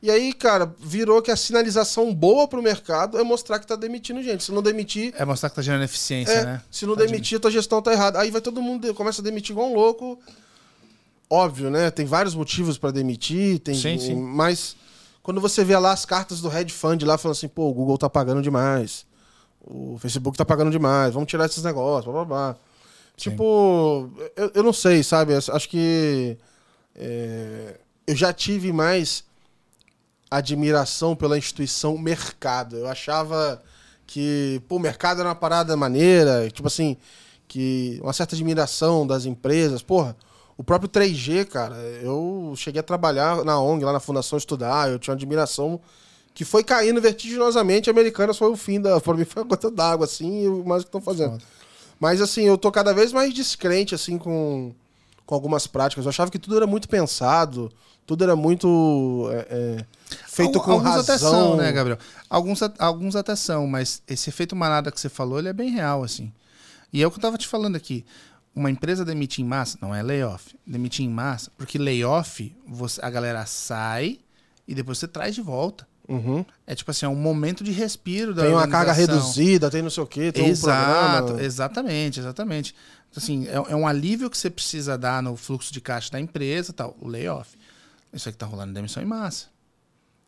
E 0.02 0.10
aí, 0.10 0.32
cara, 0.32 0.74
virou 0.80 1.22
que 1.22 1.30
a 1.30 1.36
sinalização 1.36 2.14
boa 2.14 2.48
pro 2.48 2.62
mercado 2.62 3.18
é 3.18 3.24
mostrar 3.24 3.60
que 3.60 3.68
tá 3.68 3.76
demitindo 3.76 4.24
gente. 4.24 4.46
Se 4.46 4.52
não 4.52 4.62
demitir. 4.62 5.14
É 5.18 5.26
mostrar 5.26 5.50
que 5.50 5.56
tá 5.56 5.62
gerando 5.62 5.84
eficiência, 5.84 6.32
é, 6.32 6.46
né? 6.46 6.62
Se 6.72 6.86
não 6.86 6.96
tá 6.96 7.04
demitir, 7.04 7.38
a 7.38 7.42
tua 7.42 7.52
gestão 7.52 7.82
tá 7.82 7.92
errada. 7.92 8.20
Aí 8.20 8.32
vai 8.32 8.40
todo 8.40 8.62
mundo, 8.62 8.94
começa 8.94 9.22
a 9.22 9.24
demitir 9.24 9.52
igual 9.52 9.70
um 9.70 9.74
louco. 9.74 10.18
Óbvio, 11.30 11.70
né? 11.70 11.92
Tem 11.92 12.06
vários 12.06 12.34
motivos 12.34 12.78
para 12.78 12.92
demitir, 12.92 13.60
tem. 13.60 13.76
Sim, 13.76 14.00
sim. 14.00 14.16
Mas 14.16 14.78
quando 15.22 15.42
você 15.42 15.66
vê 15.66 15.78
lá 15.78 15.92
as 15.92 16.06
cartas 16.06 16.40
do 16.40 16.50
hedge 16.50 16.74
fund 16.74 17.04
lá 17.04 17.18
falando 17.18 17.36
assim, 17.36 17.50
pô, 17.50 17.70
o 17.70 17.74
Google 17.74 17.98
tá 17.98 18.10
pagando 18.10 18.42
demais. 18.42 19.06
O 19.62 19.98
Facebook 20.00 20.38
tá 20.38 20.46
pagando 20.46 20.72
demais, 20.72 21.14
vamos 21.14 21.30
tirar 21.30 21.46
esses 21.46 21.62
negócios, 21.62 22.06
blá 22.06 22.24
blá 22.24 22.26
blá. 22.26 22.54
Sim. 23.18 23.32
Tipo, 23.32 24.10
eu, 24.36 24.52
eu 24.56 24.64
não 24.64 24.72
sei, 24.72 25.04
sabe? 25.04 25.34
Acho 25.36 25.70
que. 25.70 26.38
É, 26.96 27.80
eu 28.08 28.16
já 28.16 28.32
tive 28.32 28.72
mais 28.72 29.29
admiração 30.30 31.16
pela 31.16 31.38
instituição 31.38 31.98
mercado. 31.98 32.78
Eu 32.78 32.88
achava 32.88 33.62
que 34.06 34.62
pô, 34.68 34.78
o 34.78 34.80
mercado 34.80 35.20
era 35.20 35.30
uma 35.30 35.36
parada 35.36 35.76
maneira, 35.78 36.50
tipo 36.50 36.68
assim, 36.68 36.98
que 37.48 38.00
uma 38.04 38.14
certa 38.14 38.36
admiração 38.36 39.06
das 39.06 39.26
empresas. 39.26 39.82
Porra, 39.82 40.16
o 40.58 40.64
próprio 40.64 40.90
3G, 40.90 41.46
cara, 41.46 41.76
eu 42.02 42.54
cheguei 42.56 42.80
a 42.80 42.84
trabalhar 42.84 43.44
na 43.46 43.60
ONG, 43.62 43.86
lá 43.86 43.94
na 43.94 44.00
Fundação 44.00 44.38
Estudar, 44.38 44.90
eu 44.90 45.00
tinha 45.00 45.14
uma 45.14 45.18
admiração 45.18 45.80
que 46.34 46.46
foi 46.46 46.64
caindo 46.64 47.02
vertiginosamente. 47.02 47.90
Americanas 47.90 48.38
foi 48.38 48.50
o 48.50 48.56
fim 48.56 48.80
da. 48.80 49.00
Pra 49.02 49.14
mim 49.14 49.26
foi 49.26 49.44
a 49.44 49.46
gota 49.46 49.70
d'água, 49.70 50.06
assim, 50.06 50.46
e 50.46 50.50
mais 50.66 50.82
o 50.82 50.86
que 50.86 50.90
estão 50.90 51.02
fazendo. 51.02 51.32
Foda. 51.32 51.44
Mas, 52.00 52.22
assim, 52.22 52.44
eu 52.44 52.58
tô 52.58 52.72
cada 52.72 52.94
vez 52.94 53.12
mais 53.12 53.34
descrente, 53.34 53.94
assim, 53.94 54.18
com, 54.18 54.74
com 55.26 55.36
algumas 55.36 55.68
práticas. 55.68 56.06
Eu 56.06 56.10
achava 56.10 56.32
que 56.32 56.40
tudo 56.40 56.56
era 56.56 56.66
muito 56.66 56.88
pensado, 56.88 57.70
tudo 58.10 58.24
era 58.24 58.36
muito. 58.36 59.30
É, 59.32 59.48
é, 59.52 59.86
feito 60.28 60.60
com 60.60 60.72
alguns 60.72 60.90
razão. 60.90 61.02
até 61.02 61.18
são, 61.20 61.56
né, 61.56 61.72
Gabriel? 61.72 62.00
Alguns, 62.28 62.60
alguns 62.80 63.16
até 63.16 63.36
são, 63.36 63.68
mas 63.68 64.02
esse 64.08 64.32
efeito 64.32 64.56
manada 64.56 64.92
que 64.92 65.00
você 65.00 65.10
falou, 65.10 65.38
ele 65.38 65.50
é 65.50 65.54
bem 65.54 65.70
real, 65.70 66.04
assim. 66.04 66.34
E 66.92 67.04
é 67.04 67.06
o 67.06 67.12
que 67.12 67.18
eu 67.18 67.22
tava 67.22 67.38
te 67.38 67.48
falando 67.48 67.76
aqui. 67.76 68.04
Uma 68.56 68.72
empresa 68.72 69.06
demite 69.06 69.44
em 69.44 69.46
massa, 69.46 69.78
não 69.80 69.94
é 69.94 70.02
layoff, 70.02 70.56
demite 70.66 71.04
em 71.04 71.10
massa, 71.10 71.52
porque 71.56 71.78
layoff, 71.78 72.52
você, 72.68 73.00
a 73.06 73.12
galera 73.12 73.46
sai 73.46 74.18
e 74.68 74.74
depois 74.74 74.98
você 74.98 75.08
traz 75.08 75.36
de 75.36 75.42
volta. 75.44 75.88
Uhum. 76.08 76.44
É 76.66 76.74
tipo 76.74 76.90
assim, 76.90 77.06
é 77.06 77.10
um 77.10 77.14
momento 77.14 77.64
de 77.64 77.72
respiro 77.72 78.34
da 78.34 78.42
Tem 78.42 78.52
uma 78.52 78.68
carga 78.68 78.92
reduzida, 78.92 79.70
tem 79.70 79.84
não 79.84 79.92
sei 79.92 80.02
o 80.02 80.08
quê, 80.08 80.32
tem 80.32 80.48
Exato, 80.48 80.72
um 80.72 81.26
programa. 81.28 81.44
Exatamente, 81.44 82.20
exatamente. 82.20 82.76
Assim, 83.16 83.48
é, 83.48 83.54
é, 83.54 83.76
um 83.76 83.88
alívio 83.88 84.32
que 84.32 84.38
você 84.38 84.50
precisa 84.50 84.98
dar 84.98 85.22
no 85.22 85.36
fluxo 85.36 85.72
de 85.72 85.80
caixa 85.80 86.12
da 86.12 86.20
empresa 86.20 86.74
tal, 86.74 86.98
o 87.00 87.08
layoff. 87.08 87.59
Isso 88.14 88.30
aqui 88.30 88.38
tá 88.38 88.46
rolando 88.46 88.74
demissão 88.74 89.02
em 89.02 89.06
massa. 89.06 89.48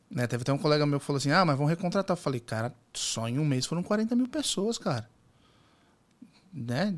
Né? 0.09 0.27
Teve 0.27 0.41
até 0.41 0.51
um 0.51 0.57
colega 0.57 0.85
meu 0.85 0.99
que 0.99 1.05
falou 1.05 1.17
assim: 1.17 1.31
ah, 1.31 1.45
mas 1.45 1.57
vão 1.57 1.65
recontratar. 1.65 2.15
Eu 2.15 2.21
falei, 2.21 2.39
cara, 2.39 2.73
só 2.93 3.27
em 3.27 3.39
um 3.39 3.45
mês 3.45 3.65
foram 3.65 3.81
40 3.81 4.15
mil 4.15 4.27
pessoas, 4.27 4.77
cara. 4.77 5.09
Né? 6.53 6.93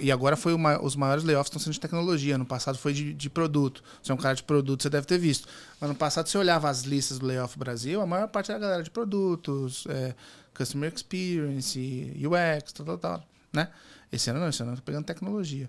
E 0.00 0.10
agora 0.10 0.34
foi 0.34 0.54
uma, 0.54 0.82
os 0.82 0.96
maiores 0.96 1.24
layoffs 1.24 1.48
estão 1.48 1.60
sendo 1.60 1.74
de 1.74 1.80
tecnologia. 1.80 2.38
No 2.38 2.46
passado 2.46 2.78
foi 2.78 2.94
de, 2.94 3.12
de, 3.12 3.28
produto. 3.28 3.84
Você 4.02 4.10
é 4.10 4.14
um 4.14 4.18
cara 4.18 4.34
de 4.34 4.42
produto, 4.42 4.82
você 4.82 4.88
deve 4.88 5.06
ter 5.06 5.18
visto. 5.18 5.46
Ano 5.78 5.94
passado, 5.94 6.26
você 6.26 6.38
olhava 6.38 6.70
as 6.70 6.82
listas 6.82 7.18
do 7.18 7.26
layoff 7.26 7.58
Brasil, 7.58 8.00
a 8.00 8.06
maior 8.06 8.28
parte 8.28 8.50
era 8.50 8.58
galera 8.58 8.82
de 8.82 8.90
produtos, 8.90 9.84
é, 9.90 10.14
customer 10.54 10.90
experience, 10.94 11.78
UX, 12.16 12.72
tal, 12.72 12.86
tal, 12.86 12.98
tal. 12.98 13.28
Né? 13.52 13.68
Esse 14.10 14.30
ano 14.30 14.40
não, 14.40 14.48
esse 14.48 14.62
ano 14.62 14.72
eu 14.72 14.76
tô 14.76 14.82
pegando 14.82 15.04
tecnologia. 15.04 15.68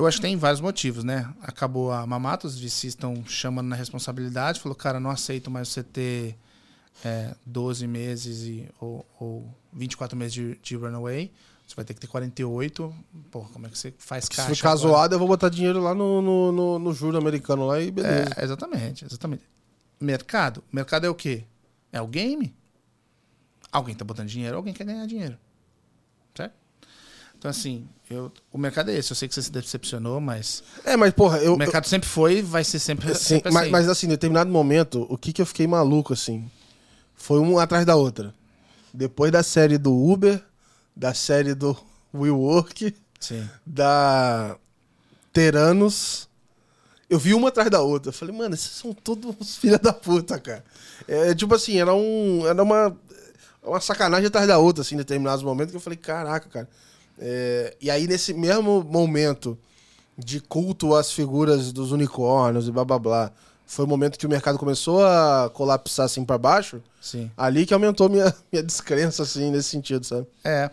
Eu 0.00 0.06
acho 0.06 0.16
que 0.16 0.22
tem 0.22 0.34
vários 0.34 0.62
motivos, 0.62 1.04
né? 1.04 1.30
Acabou 1.42 1.92
a 1.92 2.06
Mamato, 2.06 2.46
os 2.46 2.58
VCs 2.58 2.84
estão 2.84 3.22
chamando 3.26 3.68
na 3.68 3.76
responsabilidade, 3.76 4.58
falou, 4.58 4.74
cara, 4.74 4.98
não 4.98 5.10
aceito 5.10 5.50
mais 5.50 5.68
você 5.68 5.82
ter 5.82 6.38
é, 7.04 7.34
12 7.44 7.86
meses 7.86 8.44
e, 8.44 8.66
ou, 8.80 9.04
ou 9.18 9.54
24 9.74 10.16
meses 10.16 10.32
de, 10.32 10.58
de 10.62 10.74
runaway. 10.74 11.30
Você 11.66 11.76
vai 11.76 11.84
ter 11.84 11.92
que 11.92 12.00
ter 12.00 12.06
48. 12.06 12.94
Porra, 13.30 13.50
como 13.50 13.66
é 13.66 13.68
que 13.68 13.78
você 13.78 13.92
faz 13.98 14.26
caixa? 14.26 14.48
Se 14.48 14.56
ficar 14.56 14.70
agora? 14.70 14.88
zoado, 14.88 15.14
eu 15.14 15.18
vou 15.18 15.28
botar 15.28 15.50
dinheiro 15.50 15.82
lá 15.82 15.94
no, 15.94 16.22
no, 16.22 16.50
no, 16.50 16.78
no 16.78 16.94
juro 16.94 17.18
americano 17.18 17.66
lá 17.66 17.78
e 17.78 17.90
beleza. 17.90 18.30
É, 18.38 18.42
exatamente, 18.44 19.04
exatamente. 19.04 19.44
Mercado. 20.00 20.64
Mercado 20.72 21.06
é 21.06 21.10
o 21.10 21.14
quê? 21.14 21.44
É 21.92 22.00
o 22.00 22.06
game. 22.06 22.56
Alguém 23.70 23.94
tá 23.94 24.02
botando 24.02 24.28
dinheiro, 24.28 24.56
alguém 24.56 24.72
quer 24.72 24.84
ganhar 24.84 25.06
dinheiro. 25.06 25.38
Certo? 26.34 26.54
Então, 27.38 27.50
assim, 27.50 27.86
eu, 28.10 28.32
o 28.52 28.58
mercado 28.58 28.90
é 28.90 28.94
esse. 28.96 29.12
Eu 29.12 29.16
sei 29.16 29.28
que 29.28 29.34
você 29.34 29.42
se 29.42 29.52
decepcionou, 29.52 30.20
mas. 30.20 30.62
É, 30.84 30.96
mas, 30.96 31.12
porra, 31.14 31.38
eu. 31.38 31.54
o 31.54 31.58
mercado 31.58 31.86
sempre 31.86 32.08
foi 32.08 32.38
e 32.38 32.42
vai 32.42 32.64
ser 32.64 32.80
sempre, 32.80 33.08
eu- 33.08 33.14
sim, 33.14 33.36
sempre 33.36 33.52
mas, 33.52 33.62
assim. 33.62 33.70
mas, 33.70 33.88
assim, 33.88 34.06
em 34.06 34.10
determinado 34.10 34.50
momento, 34.50 35.06
o 35.08 35.16
que 35.16 35.32
que 35.32 35.40
eu 35.40 35.46
fiquei 35.46 35.66
maluco, 35.66 36.12
assim? 36.12 36.50
Foi 37.14 37.38
uma 37.38 37.62
atrás 37.62 37.86
da 37.86 37.94
outra. 37.94 38.34
Depois 38.92 39.30
da 39.30 39.42
série 39.44 39.78
do 39.78 39.94
Uber, 39.96 40.42
da 40.96 41.14
série 41.14 41.54
do 41.54 41.76
Will 42.12 42.36
Work, 42.36 42.92
Sim. 43.20 43.48
da 43.64 44.56
Teranos. 45.32 46.28
Eu 47.08 47.18
vi 47.18 47.34
uma 47.34 47.48
atrás 47.48 47.70
da 47.70 47.80
outra. 47.80 48.10
Eu 48.10 48.12
falei, 48.12 48.34
mano, 48.34 48.54
esses 48.54 48.70
são 48.72 48.92
todos 48.92 49.34
os 49.38 49.56
filha 49.56 49.78
da 49.78 49.92
puta, 49.92 50.38
cara. 50.38 50.64
É 51.06 51.34
tipo 51.34 51.54
assim, 51.54 51.78
era 51.80 51.94
um. 51.94 52.46
Era 52.46 52.62
uma. 52.62 52.96
Uma 53.62 53.80
sacanagem 53.80 54.26
atrás 54.26 54.48
da 54.48 54.56
outra, 54.58 54.80
assim, 54.80 54.94
em 54.94 54.98
determinados 54.98 55.44
momentos, 55.44 55.70
que 55.70 55.76
eu 55.76 55.80
falei, 55.80 55.98
caraca, 55.98 56.48
cara. 56.48 56.68
É, 57.20 57.76
e 57.80 57.90
aí, 57.90 58.06
nesse 58.06 58.32
mesmo 58.32 58.82
momento 58.82 59.56
de 60.16 60.40
culto 60.40 60.94
às 60.94 61.12
figuras 61.12 61.72
dos 61.72 61.92
unicórnios 61.92 62.66
e 62.66 62.72
blá 62.72 62.84
blá 62.84 62.98
blá, 62.98 63.32
foi 63.66 63.84
o 63.84 63.88
momento 63.88 64.18
que 64.18 64.26
o 64.26 64.28
mercado 64.28 64.58
começou 64.58 65.04
a 65.04 65.50
colapsar 65.52 66.06
assim 66.06 66.24
pra 66.24 66.36
baixo. 66.38 66.82
Sim. 67.00 67.30
Ali 67.36 67.64
que 67.66 67.72
aumentou 67.74 68.08
minha, 68.08 68.34
minha 68.50 68.62
descrença, 68.62 69.22
assim, 69.22 69.50
nesse 69.50 69.68
sentido, 69.68 70.04
sabe? 70.04 70.26
É. 70.42 70.70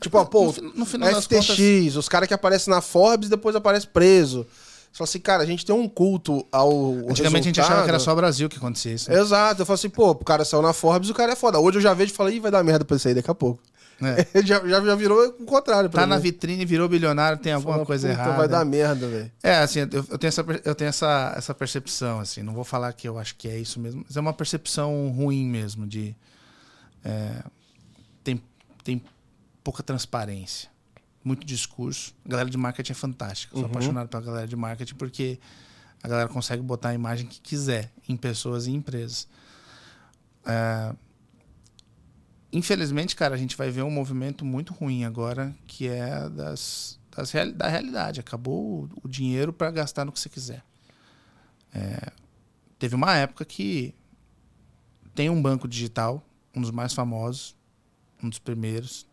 Tipo, 0.00 0.18
ó, 0.18 0.24
pô, 0.24 0.52
No 0.60 0.72
no 0.78 0.86
final 0.86 1.12
das 1.12 1.24
FTX, 1.24 1.96
os 1.96 2.08
caras 2.08 2.26
que 2.26 2.34
aparecem 2.34 2.72
na 2.74 2.80
Forbes 2.80 3.28
e 3.28 3.30
depois 3.30 3.54
aparecem 3.54 3.88
preso. 3.92 4.44
Você 4.90 4.98
fala 4.98 5.08
assim, 5.08 5.20
cara, 5.20 5.42
a 5.42 5.46
gente 5.46 5.64
tem 5.64 5.74
um 5.74 5.88
culto 5.88 6.44
ao. 6.50 6.70
Antigamente 7.08 7.44
a 7.44 7.48
gente 7.48 7.60
achava 7.60 7.82
que 7.82 7.88
era 7.88 7.92
resultado. 7.92 8.04
só 8.04 8.12
o 8.12 8.16
Brasil 8.16 8.48
que 8.48 8.56
acontecia 8.56 8.92
isso. 8.92 9.10
né? 9.10 9.18
Exato, 9.18 9.62
eu 9.62 9.66
falo 9.66 9.74
assim, 9.74 9.88
pô, 9.88 10.10
o 10.10 10.16
cara 10.16 10.44
saiu 10.44 10.60
na 10.60 10.72
Forbes, 10.72 11.08
o 11.08 11.14
cara 11.14 11.32
é 11.32 11.36
foda. 11.36 11.58
Hoje 11.60 11.78
eu 11.78 11.82
já 11.82 11.94
vejo 11.94 12.12
e 12.12 12.16
falo, 12.16 12.28
ih, 12.30 12.40
vai 12.40 12.50
dar 12.50 12.62
merda 12.64 12.84
pra 12.84 12.96
isso 12.96 13.08
aí 13.08 13.14
daqui 13.14 13.30
a 13.30 13.34
pouco. 13.34 13.62
É. 14.34 14.42
já, 14.42 14.66
já, 14.66 14.80
já 14.84 14.94
virou 14.94 15.24
o 15.28 15.44
contrário. 15.46 15.88
pra 15.88 16.02
Tá 16.02 16.06
na 16.06 16.16
mim. 16.16 16.22
vitrine, 16.22 16.64
virou 16.64 16.88
bilionário, 16.88 17.38
tem 17.38 17.52
alguma 17.52 17.74
Fala, 17.74 17.86
coisa 17.86 18.08
errada. 18.08 18.36
Vai 18.36 18.48
dar 18.48 18.64
merda, 18.64 19.06
velho. 19.08 19.32
É, 19.42 19.56
assim, 19.58 19.80
eu, 19.80 19.88
eu 20.10 20.18
tenho, 20.18 20.28
essa, 20.28 20.44
eu 20.64 20.74
tenho 20.74 20.88
essa, 20.88 21.32
essa 21.36 21.54
percepção, 21.54 22.18
assim, 22.20 22.42
não 22.42 22.52
vou 22.54 22.64
falar 22.64 22.92
que 22.92 23.08
eu 23.08 23.18
acho 23.18 23.36
que 23.36 23.48
é 23.48 23.58
isso 23.58 23.78
mesmo, 23.80 24.04
mas 24.06 24.16
é 24.16 24.20
uma 24.20 24.32
percepção 24.32 25.08
ruim 25.16 25.46
mesmo, 25.48 25.86
de... 25.86 26.14
é, 27.04 27.42
tem, 28.24 28.42
tem 28.84 29.02
pouca 29.62 29.82
transparência, 29.82 30.68
muito 31.24 31.46
discurso. 31.46 32.12
A 32.26 32.28
galera 32.28 32.50
de 32.50 32.56
marketing 32.58 32.92
é 32.92 32.94
fantástica, 32.96 33.54
sou 33.54 33.64
Uhum. 33.64 33.70
apaixonado 33.70 34.08
pela 34.08 34.22
galera 34.22 34.46
de 34.48 34.56
marketing 34.56 34.94
porque 34.96 35.38
a 36.02 36.08
galera 36.08 36.28
consegue 36.28 36.60
botar 36.62 36.88
a 36.88 36.94
imagem 36.94 37.26
que 37.26 37.40
quiser 37.40 37.90
em 38.08 38.16
pessoas 38.16 38.66
e 38.66 38.72
empresas. 38.72 39.28
É, 40.44 40.92
infelizmente, 42.52 43.16
cara, 43.16 43.34
a 43.34 43.38
gente 43.38 43.56
vai 43.56 43.70
ver 43.70 43.82
um 43.82 43.90
movimento 43.90 44.44
muito 44.44 44.72
ruim 44.72 45.04
agora, 45.04 45.54
que 45.66 45.88
é 45.88 46.28
das, 46.28 46.98
das 47.10 47.30
real- 47.30 47.52
da 47.52 47.68
realidade. 47.68 48.20
Acabou 48.20 48.84
o, 48.84 48.90
o 49.04 49.08
dinheiro 49.08 49.52
para 49.52 49.70
gastar 49.70 50.04
no 50.04 50.12
que 50.12 50.20
você 50.20 50.28
quiser. 50.28 50.62
É, 51.74 52.12
teve 52.78 52.94
uma 52.94 53.16
época 53.16 53.44
que 53.44 53.94
tem 55.14 55.30
um 55.30 55.40
banco 55.40 55.66
digital, 55.66 56.22
um 56.54 56.60
dos 56.60 56.70
mais 56.70 56.92
famosos, 56.92 57.56
um 58.22 58.28
dos 58.28 58.38
primeiros, 58.38 59.06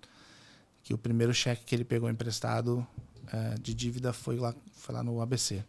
que 0.83 0.93
o 0.93 0.97
primeiro 0.97 1.33
cheque 1.33 1.63
que 1.65 1.75
ele 1.75 1.85
pegou 1.85 2.09
emprestado 2.09 2.85
é, 3.31 3.55
de 3.61 3.73
dívida 3.73 4.11
foi 4.11 4.37
lá, 4.37 4.53
foi 4.73 4.93
lá 4.95 5.03
no 5.03 5.21
ABC. 5.21 5.63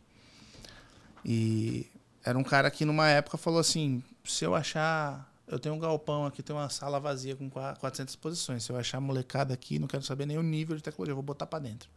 E 1.25 1.87
era 2.25 2.39
um 2.39 2.43
cara 2.43 2.71
que 2.71 2.85
numa 2.85 3.09
época 3.09 3.37
falou 3.39 3.61
assim, 3.61 4.03
se 4.25 4.45
eu 4.45 4.55
achar, 4.55 5.30
eu 5.51 5.59
tenho 5.59 5.75
um 5.75 5.79
galpão 5.79 6.25
aqui, 6.25 6.43
tem 6.43 6.55
uma 6.55 6.69
sala 6.71 7.01
vazia 7.01 7.35
com 7.35 7.51
qua- 7.51 7.75
400 7.77 8.15
posições, 8.17 8.63
se 8.65 8.71
eu 8.71 8.77
achar 8.77 9.01
molecada 9.01 9.53
aqui, 9.53 9.79
não 9.79 9.89
quero 9.89 10.03
saber 10.03 10.25
nem 10.27 10.39
o 10.39 10.43
nível 10.43 10.77
de 10.77 10.83
tecnologia, 10.83 11.11
eu 11.13 11.17
vou 11.17 11.23
botar 11.25 11.47
para 11.47 11.59
dentro. 11.59 11.89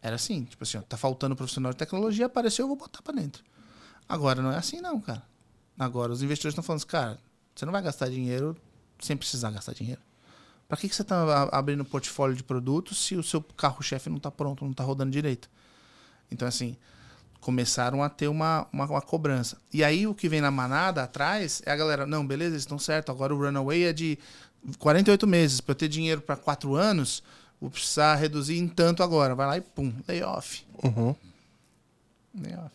Era 0.00 0.14
assim, 0.16 0.44
tipo 0.44 0.62
assim, 0.62 0.78
ó, 0.78 0.82
tá 0.82 0.96
faltando 0.96 1.34
profissional 1.34 1.72
de 1.72 1.78
tecnologia, 1.78 2.26
apareceu, 2.26 2.64
eu 2.64 2.68
vou 2.68 2.76
botar 2.76 3.02
para 3.02 3.14
dentro. 3.14 3.42
Agora 4.08 4.40
não 4.40 4.52
é 4.52 4.56
assim 4.56 4.80
não, 4.80 5.00
cara. 5.00 5.22
Agora 5.78 6.12
os 6.12 6.22
investidores 6.22 6.52
estão 6.52 6.62
falando 6.62 6.78
assim, 6.78 6.86
cara, 6.86 7.18
você 7.54 7.64
não 7.66 7.72
vai 7.72 7.82
gastar 7.82 8.08
dinheiro 8.08 8.56
sem 9.00 9.16
precisar 9.16 9.50
gastar 9.50 9.72
dinheiro. 9.74 10.00
Para 10.68 10.76
que, 10.76 10.88
que 10.88 10.94
você 10.94 11.02
está 11.02 11.44
abrindo 11.52 11.84
portfólio 11.84 12.36
de 12.36 12.42
produtos 12.42 12.98
se 12.98 13.16
o 13.16 13.22
seu 13.22 13.42
carro-chefe 13.42 14.08
não 14.08 14.16
está 14.16 14.30
pronto, 14.30 14.64
não 14.64 14.70
está 14.72 14.84
rodando 14.84 15.10
direito? 15.10 15.48
Então, 16.30 16.46
assim, 16.46 16.76
começaram 17.46 18.02
a 18.02 18.08
ter 18.08 18.26
uma, 18.26 18.66
uma, 18.72 18.86
uma 18.86 19.00
cobrança. 19.00 19.56
E 19.72 19.84
aí 19.84 20.04
o 20.04 20.12
que 20.12 20.28
vem 20.28 20.40
na 20.40 20.50
manada 20.50 21.04
atrás 21.04 21.62
é 21.64 21.70
a 21.70 21.76
galera, 21.76 22.04
não, 22.04 22.26
beleza, 22.26 22.54
eles 22.54 22.62
estão 22.62 22.76
certo, 22.76 23.12
agora 23.12 23.32
o 23.32 23.38
runaway 23.38 23.84
é 23.84 23.92
de 23.92 24.18
48 24.80 25.28
meses. 25.28 25.60
Para 25.60 25.70
eu 25.70 25.76
ter 25.76 25.86
dinheiro 25.86 26.20
para 26.20 26.34
4 26.34 26.74
anos, 26.74 27.22
vou 27.60 27.70
precisar 27.70 28.16
reduzir 28.16 28.58
em 28.58 28.66
tanto 28.66 29.00
agora. 29.00 29.36
Vai 29.36 29.46
lá 29.46 29.58
e 29.58 29.60
pum, 29.60 29.94
layoff. 30.08 30.66
Uhum. 30.82 31.14
Layoff. 32.34 32.74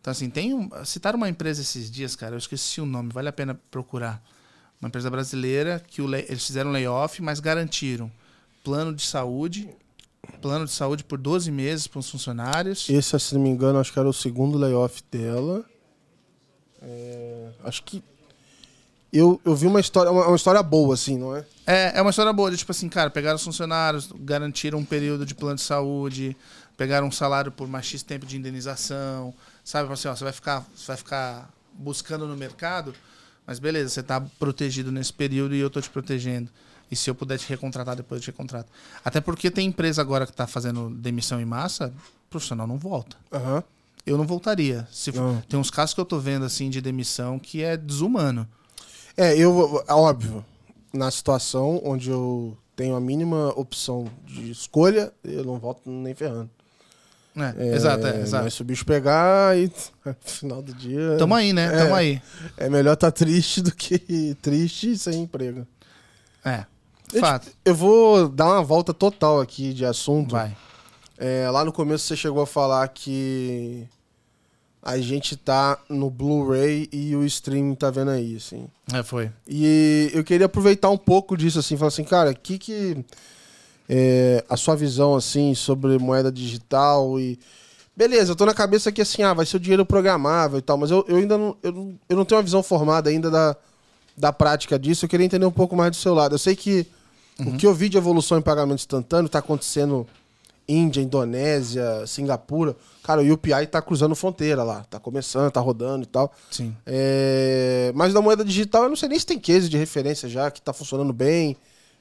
Então, 0.00 0.12
assim, 0.12 0.30
tem 0.30 0.54
um. 0.54 0.70
Citaram 0.84 1.16
uma 1.16 1.28
empresa 1.28 1.60
esses 1.60 1.90
dias, 1.90 2.14
cara, 2.14 2.36
eu 2.36 2.38
esqueci 2.38 2.80
o 2.80 2.86
nome, 2.86 3.12
vale 3.12 3.28
a 3.28 3.32
pena 3.32 3.60
procurar. 3.68 4.22
Uma 4.80 4.86
empresa 4.86 5.10
brasileira 5.10 5.84
que 5.84 6.00
o 6.00 6.14
eles 6.14 6.46
fizeram 6.46 6.70
layoff, 6.70 7.20
mas 7.20 7.40
garantiram 7.40 8.12
plano 8.62 8.94
de 8.94 9.02
saúde, 9.02 9.68
plano 10.40 10.64
de 10.64 10.72
saúde 10.72 11.04
por 11.04 11.18
12 11.18 11.50
meses 11.50 11.86
para 11.86 11.98
os 11.98 12.10
funcionários. 12.10 12.88
Esse, 12.88 13.18
se 13.18 13.34
não 13.34 13.42
me 13.42 13.48
engano, 13.48 13.78
acho 13.78 13.92
que 13.92 13.98
era 13.98 14.08
o 14.08 14.12
segundo 14.12 14.58
layoff 14.58 15.02
dela. 15.10 15.64
É, 16.82 17.48
acho 17.64 17.82
que. 17.82 18.02
Eu, 19.12 19.40
eu 19.44 19.54
vi 19.54 19.66
uma 19.66 19.80
história, 19.80 20.10
uma, 20.10 20.26
uma 20.26 20.36
história 20.36 20.62
boa, 20.62 20.94
assim, 20.94 21.16
não 21.16 21.34
é? 21.34 21.44
É, 21.66 21.98
é 21.98 22.02
uma 22.02 22.10
história 22.10 22.32
boa, 22.32 22.50
de, 22.50 22.56
tipo 22.56 22.70
assim, 22.72 22.88
cara, 22.88 23.08
pegaram 23.08 23.36
os 23.36 23.42
funcionários, 23.42 24.10
garantiram 24.20 24.78
um 24.78 24.84
período 24.84 25.24
de 25.24 25.34
plano 25.34 25.56
de 25.56 25.62
saúde, 25.62 26.36
pegaram 26.76 27.06
um 27.06 27.12
salário 27.12 27.50
por 27.50 27.66
mais 27.66 27.86
X 27.86 28.02
tempo 28.02 28.26
de 28.26 28.36
indenização, 28.36 29.32
sabe? 29.64 29.90
Assim, 29.92 30.08
ó, 30.08 30.14
você 30.14 30.24
vai 30.24 30.32
ficar, 30.32 30.66
você 30.74 30.86
vai 30.86 30.96
ficar 30.96 31.50
buscando 31.72 32.26
no 32.26 32.36
mercado, 32.36 32.94
mas 33.46 33.58
beleza, 33.58 33.88
você 33.90 34.02
tá 34.02 34.20
protegido 34.38 34.92
nesse 34.92 35.12
período 35.12 35.54
e 35.54 35.60
eu 35.60 35.70
tô 35.70 35.80
te 35.80 35.88
protegendo. 35.88 36.50
E 36.90 36.94
se 36.96 37.10
eu 37.10 37.14
puder 37.14 37.38
te 37.38 37.48
recontratar, 37.48 37.96
depois 37.96 38.20
eu 38.20 38.24
te 38.24 38.26
recontrato. 38.28 38.70
Até 39.04 39.20
porque 39.20 39.50
tem 39.50 39.66
empresa 39.66 40.00
agora 40.00 40.26
que 40.26 40.32
tá 40.32 40.46
fazendo 40.46 40.88
demissão 40.90 41.40
em 41.40 41.44
massa, 41.44 41.92
o 42.26 42.30
profissional 42.30 42.66
não 42.66 42.78
volta. 42.78 43.16
Aham. 43.32 43.62
Eu 44.04 44.16
não 44.16 44.24
voltaria. 44.26 44.86
Se 44.92 45.10
for- 45.10 45.20
Não. 45.20 45.40
Tem 45.48 45.58
uns 45.58 45.70
casos 45.70 45.92
que 45.94 46.00
eu 46.00 46.04
tô 46.04 46.18
vendo 46.20 46.44
assim 46.44 46.70
de 46.70 46.80
demissão 46.80 47.38
que 47.40 47.62
é 47.62 47.76
desumano. 47.76 48.46
É, 49.16 49.36
eu, 49.36 49.82
é 49.88 49.92
óbvio, 49.92 50.44
na 50.92 51.10
situação 51.10 51.80
onde 51.84 52.08
eu 52.10 52.56
tenho 52.76 52.94
a 52.94 53.00
mínima 53.00 53.48
opção 53.58 54.06
de 54.24 54.50
escolha, 54.50 55.12
eu 55.24 55.42
não 55.44 55.58
volto 55.58 55.90
nem 55.90 56.14
ferrando. 56.14 56.50
É, 57.34 57.54
É, 57.68 57.74
exato, 57.74 58.06
é, 58.06 58.12
Mas 58.12 58.22
exato. 58.28 58.50
se 58.50 58.62
o 58.62 58.64
bicho 58.64 58.86
pegar 58.86 59.58
e 59.58 59.70
no 60.04 60.16
final 60.24 60.62
do 60.62 60.72
dia. 60.72 61.16
Tamo 61.18 61.34
aí, 61.34 61.52
né? 61.52 61.64
É. 61.66 61.78
Tamo 61.84 61.94
aí. 61.96 62.22
É 62.56 62.68
melhor 62.70 62.94
estar 62.94 63.10
triste 63.10 63.60
do 63.60 63.74
que 63.74 63.98
triste 64.40 64.92
e 64.92 64.98
sem 64.98 65.22
emprego. 65.22 65.66
É. 66.44 66.64
Fato. 67.20 67.48
Eu 67.64 67.74
vou 67.74 68.28
dar 68.28 68.46
uma 68.46 68.62
volta 68.62 68.92
total 68.92 69.40
aqui 69.40 69.72
de 69.72 69.84
assunto. 69.84 70.32
Vai. 70.32 70.56
É, 71.18 71.48
lá 71.50 71.64
no 71.64 71.72
começo 71.72 72.04
você 72.06 72.16
chegou 72.16 72.42
a 72.42 72.46
falar 72.46 72.86
que 72.88 73.86
a 74.82 74.98
gente 74.98 75.36
tá 75.36 75.78
no 75.88 76.10
Blu-ray 76.10 76.88
e 76.92 77.16
o 77.16 77.24
stream 77.24 77.74
tá 77.74 77.90
vendo 77.90 78.10
aí, 78.10 78.36
assim. 78.36 78.66
É, 78.92 79.02
foi. 79.02 79.30
E 79.48 80.10
eu 80.14 80.22
queria 80.22 80.46
aproveitar 80.46 80.90
um 80.90 80.98
pouco 80.98 81.36
disso, 81.36 81.58
assim, 81.58 81.76
falar 81.76 81.88
assim, 81.88 82.04
cara, 82.04 82.30
o 82.30 82.36
que 82.36 82.58
que 82.58 83.04
é, 83.88 84.44
a 84.48 84.56
sua 84.56 84.76
visão, 84.76 85.14
assim, 85.14 85.54
sobre 85.54 85.98
moeda 85.98 86.30
digital 86.30 87.18
e... 87.18 87.38
Beleza, 87.96 88.32
eu 88.32 88.36
tô 88.36 88.44
na 88.44 88.52
cabeça 88.52 88.92
que, 88.92 89.00
assim, 89.00 89.22
ah, 89.22 89.32
vai 89.32 89.46
ser 89.46 89.56
o 89.56 89.60
dinheiro 89.60 89.86
programável 89.86 90.58
e 90.58 90.62
tal, 90.62 90.76
mas 90.76 90.90
eu, 90.90 91.02
eu 91.08 91.16
ainda 91.16 91.38
não, 91.38 91.56
eu, 91.62 91.72
não- 91.72 91.98
eu 92.10 92.16
não 92.16 92.24
tenho 92.26 92.36
uma 92.38 92.44
visão 92.44 92.62
formada 92.62 93.08
ainda 93.08 93.30
da, 93.30 93.56
da 94.14 94.32
prática 94.34 94.78
disso, 94.78 95.06
eu 95.06 95.08
queria 95.08 95.24
entender 95.24 95.46
um 95.46 95.50
pouco 95.50 95.74
mais 95.74 95.90
do 95.92 95.96
seu 95.96 96.12
lado. 96.12 96.34
Eu 96.34 96.38
sei 96.38 96.54
que 96.54 96.86
o 97.38 97.56
que 97.56 97.66
eu 97.66 97.74
vi 97.74 97.88
de 97.88 97.96
evolução 97.96 98.38
em 98.38 98.42
pagamento 98.42 98.78
instantâneo 98.80 99.28
tá 99.28 99.38
acontecendo 99.40 100.06
Índia, 100.68 101.00
Indonésia, 101.00 102.06
Singapura. 102.06 102.74
Cara, 103.02 103.22
o 103.22 103.32
UPI 103.32 103.66
tá 103.70 103.80
cruzando 103.80 104.14
fronteira 104.16 104.62
lá, 104.64 104.82
tá 104.84 104.98
começando, 104.98 105.50
tá 105.50 105.60
rodando 105.60 106.02
e 106.02 106.06
tal. 106.06 106.32
Sim. 106.50 106.74
É, 106.84 107.92
mas 107.94 108.12
da 108.12 108.20
moeda 108.20 108.44
digital, 108.44 108.84
eu 108.84 108.88
não 108.88 108.96
sei 108.96 109.08
nem 109.08 109.18
se 109.18 109.26
tem 109.26 109.38
case 109.38 109.68
de 109.68 109.76
referência 109.76 110.28
já, 110.28 110.50
que 110.50 110.60
tá 110.60 110.72
funcionando 110.72 111.12
bem. 111.12 111.56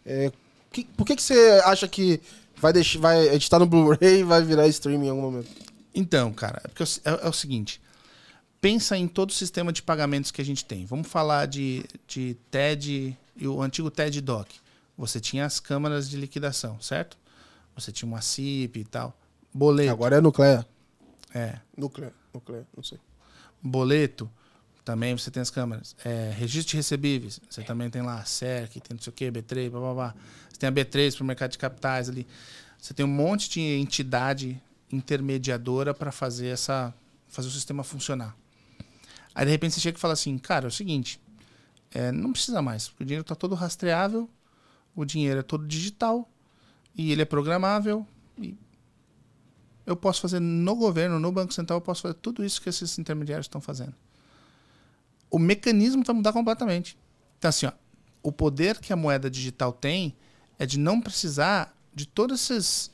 É, 0.05 0.31
que- 0.71 0.85
por 0.97 1.05
que, 1.05 1.15
que 1.15 1.21
você 1.21 1.61
acha 1.65 1.87
que 1.87 2.19
vai 2.57 2.73
deixar, 2.73 2.99
vai, 2.99 3.39
tá 3.39 3.59
no 3.59 3.65
Blu-ray 3.67 4.21
e 4.21 4.23
vai 4.23 4.41
virar 4.43 4.67
streaming 4.67 5.07
em 5.07 5.09
algum 5.09 5.21
momento? 5.21 5.49
Então, 5.93 6.33
cara, 6.33 6.61
é, 6.63 6.67
porque 6.67 6.83
é, 6.83 7.19
é 7.25 7.29
o 7.29 7.33
seguinte. 7.33 7.79
Pensa 8.59 8.97
em 8.97 9.07
todo 9.07 9.29
o 9.29 9.33
sistema 9.33 9.71
de 9.71 9.83
pagamentos 9.83 10.31
que 10.31 10.41
a 10.41 10.45
gente 10.45 10.65
tem. 10.65 10.85
Vamos 10.85 11.07
falar 11.07 11.45
de, 11.45 11.83
de 12.07 12.35
TED 12.49 13.15
e 13.37 13.47
o 13.47 13.61
antigo 13.61 13.91
TED 13.91 14.21
Doc. 14.21 14.47
Você 14.97 15.19
tinha 15.19 15.45
as 15.45 15.59
câmaras 15.59 16.09
de 16.09 16.17
liquidação, 16.17 16.79
certo? 16.79 17.17
Você 17.75 17.91
tinha 17.91 18.07
uma 18.07 18.21
CIP 18.21 18.79
e 18.79 18.85
tal. 18.85 19.17
Boleto. 19.53 19.91
Agora 19.91 20.17
é 20.17 20.21
nuclear. 20.21 20.65
É. 21.33 21.59
Nuclear, 21.77 22.13
nuclear, 22.33 22.65
não 22.75 22.83
sei. 22.83 22.99
Boleto. 23.61 24.29
Também 24.85 25.17
você 25.17 25.31
tem 25.31 25.41
as 25.41 25.49
câmeras. 25.49 25.95
É, 26.05 26.31
registro 26.37 26.71
de 26.71 26.77
recebíveis. 26.77 27.39
Você 27.49 27.63
também 27.63 27.89
tem 27.89 28.03
lá 28.03 28.19
a 28.19 28.25
SERC, 28.25 28.79
tem 28.79 28.95
não 28.95 29.01
sei 29.01 29.09
o 29.09 29.13
que, 29.13 29.31
B3, 29.31 29.69
blá 29.69 29.79
blá 29.79 29.93
blá. 29.93 30.15
Você 30.49 30.59
tem 30.59 30.69
a 30.69 30.71
B3 30.71 31.15
para 31.15 31.23
o 31.23 31.25
mercado 31.25 31.51
de 31.51 31.57
capitais 31.57 32.07
ali. 32.07 32.27
Você 32.77 32.93
tem 32.93 33.03
um 33.03 33.09
monte 33.09 33.49
de 33.49 33.61
entidade 33.61 34.61
intermediadora 34.91 35.93
para 35.93 36.11
fazer 36.11 36.47
essa 36.47 36.93
fazer 37.27 37.47
o 37.47 37.51
sistema 37.51 37.83
funcionar. 37.83 38.35
Aí 39.33 39.45
de 39.45 39.51
repente 39.51 39.73
você 39.73 39.81
chega 39.81 39.97
e 39.97 39.99
fala 40.01 40.13
assim, 40.13 40.37
cara, 40.37 40.65
é 40.65 40.69
o 40.69 40.71
seguinte, 40.71 41.19
é, 41.91 42.11
não 42.11 42.31
precisa 42.31 42.61
mais, 42.61 42.87
porque 42.87 43.03
o 43.03 43.05
dinheiro 43.05 43.23
está 43.23 43.35
todo 43.35 43.53
rastreável, 43.55 44.29
o 44.95 45.05
dinheiro 45.05 45.39
é 45.39 45.43
todo 45.43 45.67
digital 45.67 46.29
e 46.95 47.11
ele 47.11 47.21
é 47.21 47.25
programável 47.25 48.07
e 48.37 48.57
eu 49.85 49.95
posso 49.95 50.21
fazer 50.21 50.39
no 50.39 50.75
governo, 50.75 51.19
no 51.19 51.31
Banco 51.31 51.53
Central, 51.53 51.77
eu 51.77 51.81
posso 51.81 52.01
fazer 52.01 52.15
tudo 52.15 52.43
isso 52.43 52.61
que 52.61 52.69
esses 52.69 52.97
intermediários 52.97 53.45
estão 53.45 53.61
fazendo. 53.61 53.93
O 55.29 55.37
mecanismo 55.37 56.03
vai 56.03 56.15
mudar 56.15 56.33
completamente. 56.33 56.97
Então, 57.37 57.49
assim, 57.49 57.67
ó, 57.67 57.71
o 58.23 58.31
poder 58.31 58.79
que 58.79 58.91
a 58.91 58.95
moeda 58.95 59.29
digital 59.29 59.71
tem 59.71 60.15
é 60.57 60.65
de 60.65 60.79
não 60.79 60.99
precisar 60.99 61.75
de 61.93 62.07
todos 62.07 62.49
esses. 62.49 62.91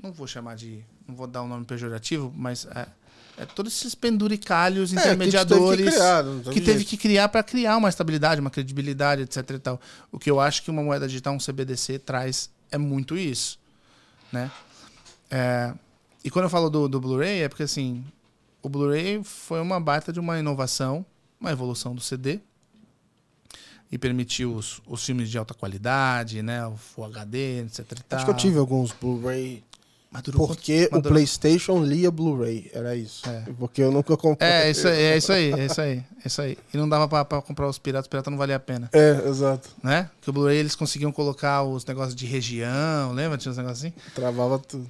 Não 0.00 0.12
vou 0.12 0.26
chamar 0.26 0.54
de. 0.54 0.84
Não 1.06 1.14
vou 1.14 1.26
dar 1.26 1.42
um 1.42 1.48
nome 1.48 1.64
pejorativo, 1.64 2.32
mas 2.34 2.64
é, 2.66 2.86
é 3.36 3.44
todos 3.44 3.76
esses 3.76 3.94
penduricalhos 3.94 4.92
É, 4.92 5.00
intermediadores 5.00 5.76
que, 5.76 5.76
teve 5.76 5.90
que, 5.90 5.96
criar, 5.96 6.22
não 6.22 6.38
teve 6.40 6.54
que 6.54 6.60
teve 6.60 6.78
jeito. 6.78 6.88
que 6.88 6.96
criar 6.96 7.28
para 7.28 7.42
criar 7.42 7.76
uma 7.76 7.88
estabilidade, 7.88 8.40
uma 8.40 8.50
credibilidade, 8.50 9.22
etc. 9.22 9.50
E 9.50 9.58
tal. 9.58 9.80
O 10.12 10.18
que 10.18 10.30
eu 10.30 10.40
acho 10.40 10.62
que 10.62 10.70
uma 10.70 10.82
moeda 10.82 11.06
digital, 11.08 11.34
um 11.34 11.38
CBDC, 11.38 11.98
traz 11.98 12.50
é 12.70 12.78
muito 12.78 13.16
isso. 13.16 13.58
Né? 14.32 14.50
É, 15.30 15.72
e 16.22 16.30
quando 16.30 16.44
eu 16.44 16.50
falo 16.50 16.70
do, 16.70 16.88
do 16.88 17.00
Blu-ray, 17.00 17.42
é 17.42 17.48
porque 17.48 17.64
assim, 17.64 18.04
o 18.62 18.68
Blu-ray 18.68 19.22
foi 19.22 19.60
uma 19.60 19.80
baita 19.80 20.12
de 20.12 20.20
uma 20.20 20.38
inovação, 20.38 21.04
uma 21.40 21.50
evolução 21.52 21.94
do 21.94 22.00
CD. 22.00 22.40
E 23.92 23.98
permitiu 23.98 24.54
os, 24.54 24.80
os 24.86 25.04
filmes 25.04 25.30
de 25.30 25.38
alta 25.38 25.54
qualidade, 25.54 26.42
né? 26.42 26.66
O 26.66 26.76
Full 26.76 27.04
HD, 27.04 27.60
etc. 27.60 27.84
Acho 28.10 28.24
que 28.24 28.30
eu 28.30 28.36
tive 28.36 28.58
alguns 28.58 28.90
Blu-ray. 28.90 29.62
Mas 30.14 30.22
durou 30.22 30.46
Porque 30.46 30.88
o 30.92 31.02
PlayStation 31.02 31.82
lia 31.84 32.08
Blu-ray. 32.08 32.70
Era 32.72 32.94
isso. 32.94 33.28
É. 33.28 33.42
Porque 33.58 33.82
eu 33.82 33.90
nunca 33.90 34.16
comprei. 34.16 34.48
É, 34.48 34.70
isso 34.70 34.86
aí, 34.86 34.96
é 35.02 35.16
isso 35.16 35.32
aí, 35.32 35.52
é 35.52 35.66
isso 35.66 35.80
aí, 35.80 36.04
é 36.24 36.26
isso 36.28 36.40
aí. 36.40 36.56
E 36.72 36.76
não 36.76 36.88
dava 36.88 37.08
pra, 37.08 37.24
pra 37.24 37.42
comprar 37.42 37.66
os 37.68 37.78
piratas, 37.78 38.04
os 38.04 38.08
piratas 38.08 38.30
não 38.30 38.38
valia 38.38 38.54
a 38.54 38.60
pena. 38.60 38.88
É, 38.92 39.28
exato. 39.28 39.68
né? 39.82 40.08
Que 40.20 40.30
o 40.30 40.32
Blu-ray 40.32 40.56
eles 40.58 40.76
conseguiam 40.76 41.10
colocar 41.10 41.64
os 41.64 41.84
negócios 41.84 42.14
de 42.14 42.26
região, 42.26 43.12
lembra? 43.12 43.36
Tinha 43.36 43.50
uns 43.50 43.58
negócios 43.58 43.84
assim. 43.84 43.92
Travava 44.14 44.56
tudo. 44.60 44.88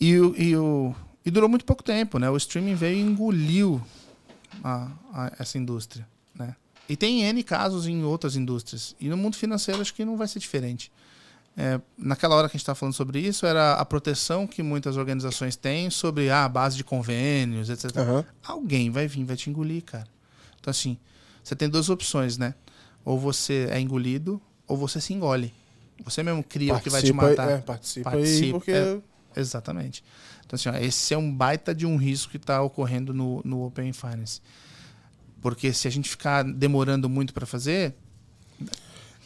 E, 0.00 0.16
o, 0.16 0.34
e, 0.40 0.56
o, 0.56 0.94
e 1.26 1.30
durou 1.32 1.48
muito 1.48 1.64
pouco 1.64 1.82
tempo, 1.82 2.16
né? 2.20 2.30
O 2.30 2.36
streaming 2.36 2.76
veio 2.76 2.98
e 2.98 3.00
engoliu 3.00 3.82
a, 4.62 4.88
a- 5.12 5.32
essa 5.40 5.58
indústria, 5.58 6.06
né? 6.34 6.54
E 6.88 6.96
tem 6.96 7.22
N 7.24 7.42
casos 7.42 7.86
em 7.88 8.04
outras 8.04 8.36
indústrias. 8.36 8.94
E 9.00 9.08
no 9.08 9.16
mundo 9.16 9.36
financeiro 9.36 9.80
acho 9.80 9.92
que 9.92 10.04
não 10.04 10.16
vai 10.16 10.28
ser 10.28 10.38
diferente. 10.38 10.90
É, 11.56 11.80
naquela 11.98 12.36
hora 12.36 12.48
que 12.48 12.52
a 12.52 12.56
gente 12.56 12.62
estava 12.62 12.76
falando 12.76 12.94
sobre 12.94 13.18
isso, 13.20 13.44
era 13.44 13.74
a 13.74 13.84
proteção 13.84 14.46
que 14.46 14.62
muitas 14.62 14.96
organizações 14.96 15.56
têm 15.56 15.90
sobre 15.90 16.30
ah, 16.30 16.44
a 16.44 16.48
base 16.48 16.76
de 16.76 16.84
convênios, 16.84 17.68
etc. 17.68 17.96
Aham. 17.98 18.24
Alguém 18.42 18.90
vai 18.90 19.06
vir, 19.06 19.24
vai 19.24 19.36
te 19.36 19.50
engolir, 19.50 19.82
cara. 19.84 20.06
Então, 20.58 20.70
assim, 20.70 20.96
você 21.42 21.54
tem 21.56 21.68
duas 21.68 21.90
opções, 21.90 22.38
né? 22.38 22.54
Ou 23.04 23.18
você 23.18 23.66
é 23.70 23.80
engolido, 23.80 24.40
ou 24.66 24.76
você 24.76 25.00
se 25.00 25.12
engole. 25.12 25.52
Você 26.04 26.22
mesmo 26.22 26.42
cria 26.42 26.74
o 26.74 26.80
que 26.80 26.88
vai 26.88 27.02
te 27.02 27.12
Participa 27.12 27.26
aí- 27.26 27.36
matar. 27.36 27.50
É, 27.50 27.58
participa, 27.58 28.10
aí, 28.10 28.16
Participa, 28.16 28.58
porque. 28.58 28.70
é. 28.72 28.98
Exatamente. 29.36 30.02
Então, 30.44 30.56
assim, 30.56 30.68
ó, 30.68 30.74
esse 30.76 31.14
é 31.14 31.18
um 31.18 31.32
baita 31.32 31.74
de 31.74 31.86
um 31.86 31.96
risco 31.96 32.30
que 32.32 32.36
está 32.36 32.60
ocorrendo 32.62 33.12
no, 33.14 33.40
no 33.44 33.64
Open 33.66 33.92
Finance. 33.92 34.40
Porque 35.40 35.72
se 35.72 35.86
a 35.86 35.90
gente 35.90 36.08
ficar 36.08 36.42
demorando 36.42 37.08
muito 37.08 37.32
para 37.34 37.46
fazer. 37.46 37.94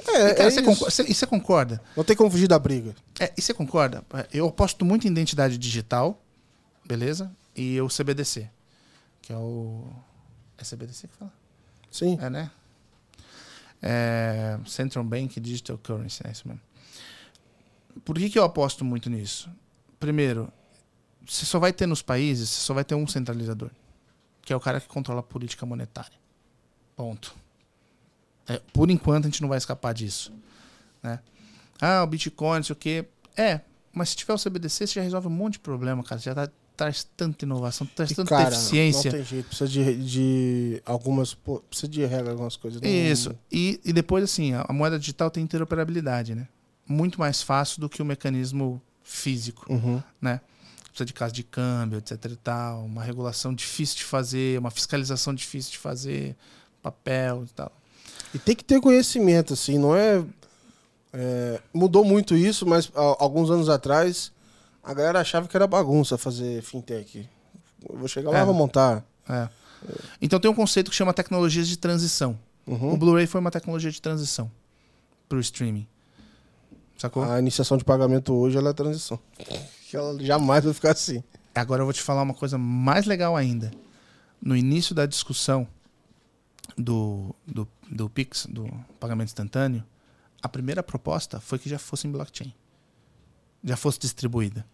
É, 0.06 0.31
E, 0.31 0.35
cara, 0.35 0.48
é 0.48 0.51
você 0.51 0.60
isso. 0.60 0.64
concorda, 0.64 0.90
você- 0.90 1.02
e 1.05 1.14
você 1.14 1.26
concorda? 1.26 1.82
Não 1.97 2.05
tem 2.05 2.14
como 2.16 2.31
fugir 2.31 2.47
da 2.48 2.59
briga. 2.59 2.94
É, 3.18 3.32
e 3.36 3.40
você 3.43 3.55
concorda? 3.55 4.05
Eu 4.32 4.48
aposto 4.48 4.85
muito 4.85 5.06
em 5.06 5.10
identidade 5.10 5.56
digital, 5.59 6.20
beleza? 6.85 7.35
E 7.56 7.81
o 7.81 7.89
CBDC, 7.89 8.48
que 9.22 9.32
é 9.32 9.36
o. 9.36 9.89
É 10.59 10.64
CBDC 10.64 11.09
que 11.09 11.14
fala? 11.16 11.32
Sim. 11.90 12.18
É, 12.20 12.28
né? 12.28 12.51
É, 13.82 14.59
Central 14.66 15.05
Bank 15.05 15.39
Digital 15.40 15.78
Currency, 15.78 16.22
é 16.26 16.31
isso 16.31 16.47
mesmo. 16.48 16.60
Por 18.05 18.16
que, 18.16 18.28
que 18.31 18.39
eu 18.39 18.44
aposto 18.44 18.85
muito 18.85 19.09
nisso? 19.10 19.48
Primeiro, 20.01 20.51
você 21.26 21.44
só 21.44 21.59
vai 21.59 21.72
ter 21.72 21.86
nos 21.86 22.02
países, 22.02 22.51
você 22.51 22.60
só 22.60 22.74
vai 22.74 22.85
ter 22.85 22.94
um 22.94 23.06
centralizador, 23.06 23.70
que 24.43 24.52
é 24.52 24.56
o 24.56 24.60
cara 24.60 24.81
que 24.81 24.89
controla 24.89 25.20
a 25.20 25.22
política 25.22 25.64
monetária. 25.64 26.18
Ponto. 26.97 27.35
É, 28.48 28.60
por 28.72 28.90
enquanto 28.90 29.24
a 29.24 29.28
gente 29.28 29.40
não 29.42 29.48
vai 29.48 29.58
escapar 29.58 29.94
disso. 29.94 30.32
Né? 31.02 31.18
Ah, 31.80 32.02
o 32.02 32.06
Bitcoin, 32.06 32.56
não 32.58 32.64
sei 32.64 32.72
o 32.72 32.76
quê. 32.76 33.04
É, 33.36 33.60
mas 33.92 34.10
se 34.10 34.16
tiver 34.16 34.32
o 34.34 34.38
CBDC, 34.38 34.86
você 34.86 34.94
já 34.94 35.02
resolve 35.02 35.26
um 35.28 35.30
monte 35.30 35.54
de 35.54 35.58
problema, 35.60 36.02
cara. 36.02 36.20
Você 36.20 36.26
já 36.30 36.34
tá- 36.34 36.48
traz 36.76 37.04
tanta 37.16 37.44
inovação, 37.44 37.86
traz 37.94 38.10
E, 38.10 38.14
tanta 38.16 38.30
cara, 38.30 38.48
eficiência. 38.54 39.10
Não 39.10 39.18
tem 39.18 39.26
jeito. 39.26 39.46
Precisa 39.46 39.68
de, 39.70 39.94
de 40.04 40.82
algumas. 40.84 41.32
pô, 41.34 41.60
Precisa 41.60 41.88
de 41.88 42.04
regra 42.04 42.32
algumas 42.32 42.56
coisas. 42.56 42.82
Isso. 42.82 43.34
E, 43.50 43.80
e 43.84 43.92
depois, 43.92 44.24
assim, 44.24 44.52
a, 44.54 44.64
a 44.68 44.72
moeda 44.72 44.98
digital 44.98 45.30
tem 45.30 45.42
interoperabilidade, 45.44 46.34
né? 46.34 46.48
Muito 46.86 47.18
mais 47.18 47.40
fácil 47.42 47.80
do 47.80 47.88
que 47.88 48.02
o 48.02 48.04
mecanismo 48.04 48.82
físico, 49.02 49.72
Uhum. 49.72 50.02
né? 50.20 50.40
Precisa 50.88 51.04
de 51.06 51.12
casa 51.12 51.32
de 51.32 51.42
câmbio, 51.42 51.98
etc 51.98 52.24
e 52.30 52.36
tal, 52.36 52.84
uma 52.84 53.02
regulação 53.02 53.54
difícil 53.54 53.96
de 53.98 54.04
fazer, 54.04 54.58
uma 54.58 54.70
fiscalização 54.70 55.34
difícil 55.34 55.72
de 55.72 55.78
fazer, 55.78 56.36
papel 56.82 57.44
e 57.44 57.52
tal. 57.52 57.72
E 58.35 58.39
tem 58.39 58.55
que 58.56 58.65
ter 58.65 58.81
conhecimento, 58.81 59.52
assim, 59.55 59.78
não 59.78 59.94
é. 59.97 60.23
é, 61.12 61.61
mudou 61.73 62.05
muito 62.05 62.35
isso, 62.36 62.66
mas 62.66 62.90
a- 62.94 63.16
alguns 63.20 63.51
anos 63.51 63.69
atrás 63.69 64.32
a 64.82 64.93
galera 64.93 65.20
achava 65.20 65.47
que 65.47 65.56
era 65.56 65.66
bagunça 65.66 66.19
fazer 66.19 66.61
fintech. 66.62 67.28
Eu 67.89 67.97
vou 67.98 68.09
chegar 68.09 68.31
lá 68.31 68.39
É. 68.40 68.44
vou 68.44 68.55
montar. 68.55 69.05
É. 69.28 69.48
Então 70.20 70.40
tem 70.40 70.51
um 70.51 70.55
conceito 70.55 70.90
que 70.90 70.97
chama 70.97 71.12
tecnologias 71.15 71.69
de 71.69 71.77
transição. 71.78 72.39
Uhum. 72.66 72.94
O 72.94 72.97
Blu-ray 72.97 73.27
foi 73.27 73.40
uma 73.40 73.51
tecnologia 73.51 73.90
de 73.90 74.01
transição 74.02 74.51
para 75.28 75.39
o 75.39 75.40
streaming. 75.40 75.86
Sacou? 76.98 77.23
A 77.23 77.39
iniciação 77.39 77.77
de 77.77 77.85
pagamento 77.85 78.32
hoje 78.35 78.56
ela 78.56 78.70
é 78.70 78.73
transição. 78.73 79.19
Ela 79.93 80.19
jamais 80.23 80.65
vai 80.65 80.73
ficar 80.74 80.93
assim. 80.93 81.23
Agora 81.55 81.82
eu 81.82 81.86
vou 81.86 81.93
te 81.93 82.02
falar 82.02 82.23
uma 82.23 82.35
coisa 82.35 82.56
mais 82.59 83.05
legal 83.06 83.36
ainda. 83.36 83.70
No 84.43 84.56
início 84.56 84.94
da 84.94 85.06
discussão 85.06 85.66
do, 86.77 87.35
do, 87.47 87.69
do 87.94 88.10
Pix, 88.10 88.46
do 88.50 88.68
pagamento 88.98 89.28
instantâneo, 89.28 89.82
a 90.42 90.48
primeira 90.48 90.82
proposta 90.82 91.38
foi 91.40 91.58
que 91.58 91.68
já 91.68 91.78
fosse 91.78 92.06
em 92.06 92.10
blockchain. 92.10 92.52
Já 93.62 93.76
fosse 93.76 93.98
distribuída. 94.00 94.66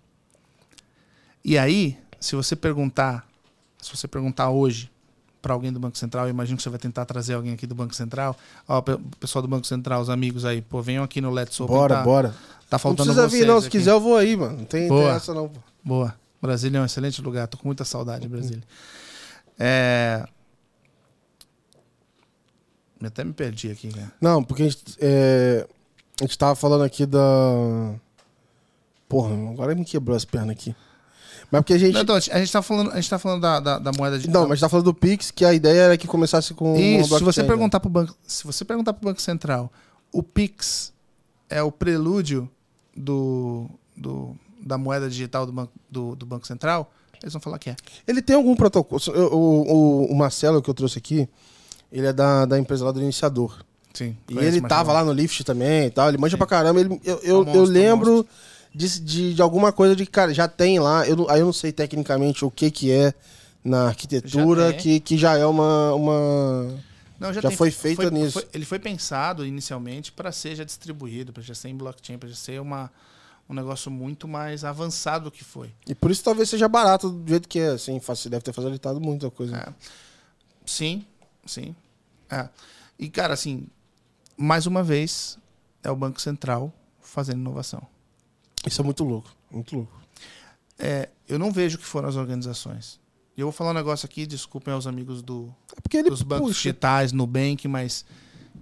E 1.45 1.57
aí, 1.57 1.97
se 2.19 2.35
você 2.35 2.57
perguntar, 2.57 3.27
se 3.81 3.95
você 3.95 4.09
perguntar 4.09 4.51
hoje 4.51 4.91
para 5.41 5.55
alguém 5.55 5.73
do 5.73 5.79
Banco 5.79 5.97
Central, 5.97 6.25
eu 6.27 6.31
imagino 6.31 6.57
que 6.57 6.63
você 6.63 6.69
vai 6.71 6.79
tentar 6.79 7.05
trazer 7.07 7.35
alguém 7.35 7.53
aqui 7.53 7.67
do 7.67 7.75
Banco 7.75 7.95
Central, 7.95 8.37
ó, 8.69 8.81
pe- 8.83 8.99
pessoal 9.19 9.41
do 9.43 9.49
Banco 9.49 9.67
Central, 9.67 10.01
os 10.03 10.11
amigos 10.11 10.45
aí, 10.45 10.61
pô, 10.61 10.83
venham 10.83 11.03
aqui 11.05 11.21
no 11.21 11.31
Let's 11.31 11.59
Open. 11.61 11.75
bora, 11.77 11.95
tá, 11.97 12.03
bora. 12.03 12.29
Tá 12.69 12.75
Não 12.77 12.79
faltando 12.79 13.05
precisa 13.15 13.29
vocês 13.29 13.41
vir, 13.43 13.47
não. 13.49 13.61
Se 13.61 13.69
aqui. 13.69 13.79
quiser, 13.79 13.91
eu 13.93 14.01
vou 14.01 14.17
aí, 14.17 14.37
mano. 14.37 14.59
Não 14.59 14.65
tem, 14.65 14.81
tem 14.83 14.89
Boa. 14.89 15.13
essa, 15.15 15.33
não. 15.33 15.51
Boa. 15.85 16.15
Brasília 16.43 16.79
é 16.79 16.83
um 16.83 16.85
excelente 16.85 17.21
lugar. 17.23 17.47
Tô 17.49 17.57
com 17.59 17.69
muita 17.69 17.85
saudade 17.85 18.23
de 18.23 18.29
Brasília. 18.29 18.63
É... 19.59 20.27
Eu 23.01 23.09
até 23.09 23.25
me 23.25 23.33
perdi 23.33 23.71
aqui, 23.71 23.89
cara. 23.89 24.13
Não, 24.21 24.45
porque 24.45 24.63
a 24.63 24.67
gente, 24.67 24.83
é, 25.01 25.67
a 26.21 26.25
gente 26.25 26.37
tava 26.37 26.55
falando 26.55 26.85
aqui 26.85 27.07
da. 27.07 27.95
Porra, 29.09 29.35
agora 29.51 29.75
me 29.75 29.85
quebrou 29.85 30.17
as 30.17 30.25
pernas 30.25 30.51
aqui. 30.51 30.75
Mas 31.51 31.63
porque 31.63 31.73
a 31.73 31.79
gente. 31.79 31.95
Não, 31.95 32.03
então, 32.03 32.15
a 32.15 32.21
gente 32.21 32.53
tá 32.53 32.63
falando, 32.63 32.93
a 32.93 32.97
gente 32.97 33.11
tá 33.11 33.19
falando 33.19 33.41
da, 33.41 33.59
da, 33.59 33.79
da 33.79 33.93
moeda 33.97 34.19
de. 34.19 34.29
Não, 34.29 34.43
mas 34.43 34.51
a 34.51 34.55
gente 34.55 34.61
tá 34.61 34.69
falando 34.69 34.85
do 34.85 34.95
Pix, 34.95 35.31
que 35.31 35.45
a 35.45 35.53
ideia 35.53 35.81
era 35.81 35.97
que 35.97 36.07
começasse 36.07 36.55
com. 36.55 36.77
Isso, 36.77 37.19
se 37.19 37.25
você 37.25 37.43
né? 37.43 37.49
perguntar 37.49 37.81
pro 37.81 37.91
banco, 37.91 38.15
se 38.23 38.45
você 38.45 38.65
perguntar 38.65 38.93
pro 38.93 39.09
Banco 39.09 39.21
Central, 39.21 39.73
o 40.13 40.23
Pix 40.23 40.93
é 41.49 41.63
o 41.63 41.73
prelúdio 41.73 42.49
do, 42.97 43.69
do 43.97 44.37
da 44.61 44.79
moeda 44.79 45.09
digital 45.09 45.47
do 45.47 45.53
banco, 45.53 45.73
do, 45.91 46.15
do 46.15 46.27
banco 46.27 46.47
Central, 46.47 46.93
eles 47.21 47.33
vão 47.33 47.41
falar 47.41 47.59
que 47.59 47.71
é. 47.71 47.77
Ele 48.07 48.23
tem 48.23 48.37
algum 48.37 48.55
protocolo. 48.55 49.01
O, 49.09 49.37
o, 49.37 50.13
o 50.13 50.15
Marcelo 50.15 50.63
que 50.63 50.71
eu 50.71 50.75
trouxe 50.75 50.99
aqui, 50.99 51.29
ele 51.93 52.07
é 52.07 52.13
da, 52.13 52.45
da 52.45 52.59
empresa 52.59 52.85
lá 52.85 52.93
do 52.93 53.01
Iniciador. 53.01 53.65
Sim. 53.93 54.17
E 54.29 54.39
ele 54.39 54.61
tava 54.61 54.93
lá 54.93 55.05
no 55.05 55.13
Lift 55.13 55.43
também 55.45 55.87
e 55.87 55.91
tal. 55.91 56.09
Ele 56.09 56.19
manja 56.19 56.37
pra 56.37 56.47
caramba. 56.47 56.81
Ele, 56.81 57.01
eu, 57.05 57.19
eu, 57.23 57.37
monstro, 57.45 57.61
eu 57.61 57.65
lembro 57.65 58.27
de, 58.75 59.01
de, 59.01 59.35
de 59.35 59.43
alguma 59.43 59.73
coisa 59.73 59.97
de 59.97 60.07
que, 60.07 60.13
cara, 60.13 60.33
já 60.33 60.47
tem 60.47 60.79
lá. 60.79 61.07
Eu, 61.07 61.29
aí 61.29 61.41
eu 61.41 61.47
não 61.47 61.53
sei 61.53 61.73
tecnicamente 61.73 62.45
o 62.45 62.51
que 62.51 62.71
que 62.71 62.91
é 62.91 63.13
na 63.65 63.89
arquitetura, 63.89 64.67
Já 64.67 64.71
tem. 64.73 64.79
que, 64.81 65.01
que 65.01 65.19
já 65.19 65.37
é 65.37 65.45
uma. 65.45 65.95
uma... 65.95 66.79
Não, 67.19 67.33
Já 67.35 67.51
foi 67.51 67.71
feita 67.71 68.11
nisso. 68.11 68.33
foi- 68.41 68.49
ele 68.55 68.65
foi 68.65 68.79
pensado 68.79 69.45
inicialmente 69.45 70.11
para 70.11 70.33
ser 70.33 70.55
já 70.57 70.65
distribuído, 70.65 71.33
para 71.35 71.43
já 71.43 71.55
ser 71.55 71.69
em 71.69 71.77
blockchain, 71.77 72.17
para 72.17 72.31
já 72.31 72.35
ser 72.35 72.59
uma, 72.61 72.91
um 73.47 73.53
negócio 73.53 73.91
muito 73.91 74.27
mais 74.27 74.65
avançado 74.65 75.25
do 75.25 75.31
que 75.31 75.45
foi. 75.45 75.71
E 75.87 75.95
por 75.95 76.11
isso 76.11 76.25
talvez 76.25 76.49
seja 76.49 76.67
barato 76.67 77.11
do 77.11 77.29
jeito 77.29 77.47
que 77.47 77.59
é. 77.59 77.71
Assim, 77.73 78.01
deve 78.31 78.41
ter 78.43 78.55
facilitado 78.55 78.99
muita 79.01 79.31
coisa. 79.31 79.55
É. 79.57 79.69
Sim, 80.65 81.05
sim. 81.45 81.75
É. 82.29 82.49
E, 82.99 83.09
cara, 83.09 83.35
assim, 83.35 83.67
mais 84.37 84.67
uma 84.67 84.83
vez, 84.83 85.39
é 85.83 85.91
o 85.91 85.97
Banco 85.97 86.21
Central 86.21 86.73
fazendo 87.01 87.41
inovação. 87.41 87.87
Isso 88.67 88.81
é 88.81 88.85
muito 88.85 89.05
louco, 89.05 89.31
muito 89.51 89.75
louco. 89.75 90.01
É, 90.79 91.09
eu 91.29 91.39
não 91.39 91.51
vejo 91.51 91.79
que 91.79 91.85
foram 91.85 92.09
as 92.09 92.17
organizações. 92.17 93.01
E 93.37 93.41
eu 93.41 93.47
vou 93.47 93.53
falar 93.53 93.71
um 93.71 93.75
negócio 93.75 94.07
aqui, 94.07 94.27
desculpem 94.27 94.75
aos 94.75 94.87
amigos 94.87 95.23
do, 95.23 95.55
É 95.93 96.03
dos 96.03 96.23
bancos 96.23 96.49
puxa. 96.49 96.59
digitais, 96.59 97.13
Nubank, 97.13 97.67
mas 97.69 98.05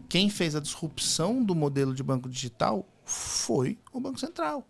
quem 0.09 0.31
fez 0.31 0.55
a 0.55 0.61
disrupção 0.61 1.43
do 1.43 1.55
modelo 1.55 1.95
de 1.95 2.03
banco 2.03 2.29
digital 2.29 2.87
foi 3.05 3.79
o 3.93 4.01
Banco 4.01 4.19
Central. 4.19 4.65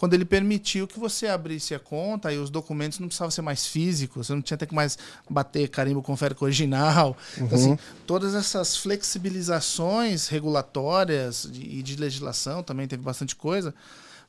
Quando 0.00 0.14
ele 0.14 0.24
permitiu 0.24 0.88
que 0.88 0.98
você 0.98 1.26
abrisse 1.26 1.74
a 1.74 1.78
conta 1.78 2.32
e 2.32 2.38
os 2.38 2.48
documentos 2.48 2.98
não 2.98 3.06
precisavam 3.06 3.30
ser 3.30 3.42
mais 3.42 3.66
físicos, 3.66 4.26
você 4.26 4.34
não 4.34 4.40
tinha 4.40 4.56
que 4.56 4.60
ter 4.60 4.66
que 4.66 4.74
mais 4.74 4.96
bater 5.28 5.68
carimbo 5.68 6.00
confere 6.00 6.34
com 6.34 6.42
o 6.42 6.48
original. 6.48 7.14
Então, 7.36 7.58
assim, 7.58 7.78
todas 8.06 8.34
essas 8.34 8.74
flexibilizações 8.78 10.28
regulatórias 10.28 11.44
e 11.52 11.82
de 11.82 11.96
legislação, 11.96 12.62
também 12.62 12.88
teve 12.88 13.02
bastante 13.02 13.36
coisa, 13.36 13.74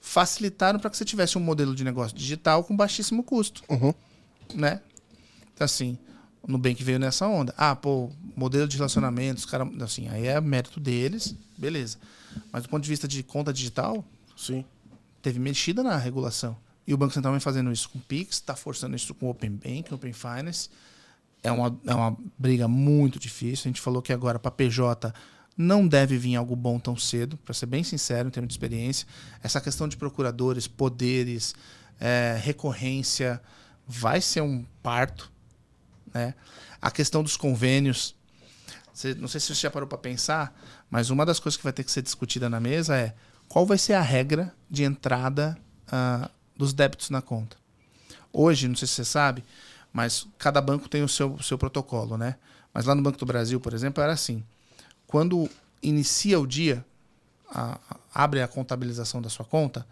facilitaram 0.01 0.77
para 0.77 0.89
que 0.89 0.97
você 0.97 1.05
tivesse 1.05 1.37
um 1.37 1.41
modelo 1.41 1.73
de 1.73 1.85
negócio 1.85 2.17
digital 2.17 2.65
com 2.65 2.75
baixíssimo 2.75 3.23
custo 3.23 3.63
Uhum. 3.69 3.93
né? 4.53 4.81
Então, 5.53 5.63
assim, 5.63 5.97
o 6.43 6.51
Nubank 6.51 6.83
veio 6.83 6.99
nessa 6.99 7.25
onda. 7.29 7.53
Ah, 7.57 7.77
pô, 7.77 8.11
modelo 8.35 8.67
de 8.67 8.75
relacionamentos, 8.75 9.45
cara, 9.45 9.65
assim, 9.79 10.09
aí 10.09 10.27
é 10.27 10.41
mérito 10.41 10.81
deles, 10.81 11.33
beleza. 11.57 11.97
Mas 12.51 12.63
do 12.63 12.67
ponto 12.67 12.83
de 12.83 12.89
vista 12.89 13.07
de 13.07 13.23
conta 13.23 13.53
digital, 13.53 14.03
Sim. 14.35 14.65
Teve 15.21 15.39
mexida 15.39 15.83
na 15.83 15.97
regulação. 15.97 16.57
E 16.85 16.93
o 16.93 16.97
Banco 16.97 17.13
Central 17.13 17.33
vem 17.33 17.39
fazendo 17.39 17.71
isso 17.71 17.89
com 17.89 17.99
o 17.99 18.01
Pix, 18.01 18.35
está 18.35 18.55
forçando 18.55 18.95
isso 18.95 19.13
com 19.13 19.27
o 19.27 19.29
Open 19.29 19.51
Bank, 19.51 19.93
Open 19.93 20.13
Finance. 20.13 20.69
É 21.43 21.51
uma, 21.51 21.79
é 21.85 21.93
uma 21.93 22.17
briga 22.37 22.67
muito 22.67 23.19
difícil. 23.19 23.63
A 23.65 23.69
gente 23.69 23.81
falou 23.81 24.01
que 24.01 24.11
agora 24.11 24.39
para 24.39 24.51
PJ 24.51 25.13
não 25.57 25.87
deve 25.87 26.17
vir 26.17 26.35
algo 26.35 26.55
bom 26.55 26.79
tão 26.79 26.97
cedo, 26.97 27.37
para 27.37 27.53
ser 27.53 27.65
bem 27.65 27.83
sincero, 27.83 28.27
em 28.27 28.31
termos 28.31 28.49
de 28.49 28.53
experiência. 28.53 29.07
Essa 29.43 29.61
questão 29.61 29.87
de 29.87 29.97
procuradores, 29.97 30.67
poderes, 30.67 31.53
é, 31.99 32.39
recorrência, 32.41 33.41
vai 33.87 34.21
ser 34.21 34.41
um 34.41 34.65
parto. 34.81 35.31
Né? 36.13 36.33
A 36.81 36.89
questão 36.89 37.21
dos 37.21 37.37
convênios. 37.37 38.15
Não 39.17 39.27
sei 39.27 39.39
se 39.39 39.47
você 39.53 39.61
já 39.61 39.71
parou 39.71 39.87
para 39.87 39.97
pensar, 39.97 40.53
mas 40.89 41.09
uma 41.09 41.25
das 41.25 41.39
coisas 41.39 41.57
que 41.57 41.63
vai 41.63 41.73
ter 41.73 41.83
que 41.83 41.91
ser 41.91 42.01
discutida 42.01 42.49
na 42.49 42.59
mesa 42.59 42.95
é 42.95 43.15
qual 43.51 43.65
vai 43.65 43.77
ser 43.77 43.93
a 43.93 44.01
regra 44.01 44.53
de 44.69 44.83
entrada 44.85 45.57
ah, 45.91 46.29
dos 46.55 46.71
débitos 46.71 47.09
na 47.09 47.21
conta. 47.21 47.57
Hoje, 48.31 48.65
não 48.65 48.77
sei 48.77 48.87
se 48.87 48.93
você 48.93 49.03
sabe, 49.03 49.43
mas 49.91 50.25
cada 50.37 50.61
banco 50.61 50.87
tem 50.87 51.03
o 51.03 51.07
seu, 51.09 51.37
seu 51.39 51.57
protocolo, 51.57 52.17
né? 52.17 52.35
Mas 52.73 52.85
lá 52.85 52.95
no 52.95 53.01
Banco 53.01 53.17
do 53.17 53.25
Brasil, 53.25 53.59
por 53.59 53.73
exemplo, 53.73 54.01
era 54.01 54.13
assim: 54.13 54.41
quando 55.05 55.49
inicia 55.83 56.39
o 56.39 56.47
dia, 56.47 56.85
a- 57.49 57.77
a- 57.89 58.23
abre 58.23 58.41
a 58.41 58.47
contabilização 58.47 59.21
da 59.21 59.29
sua 59.29 59.43
conta, 59.45 59.85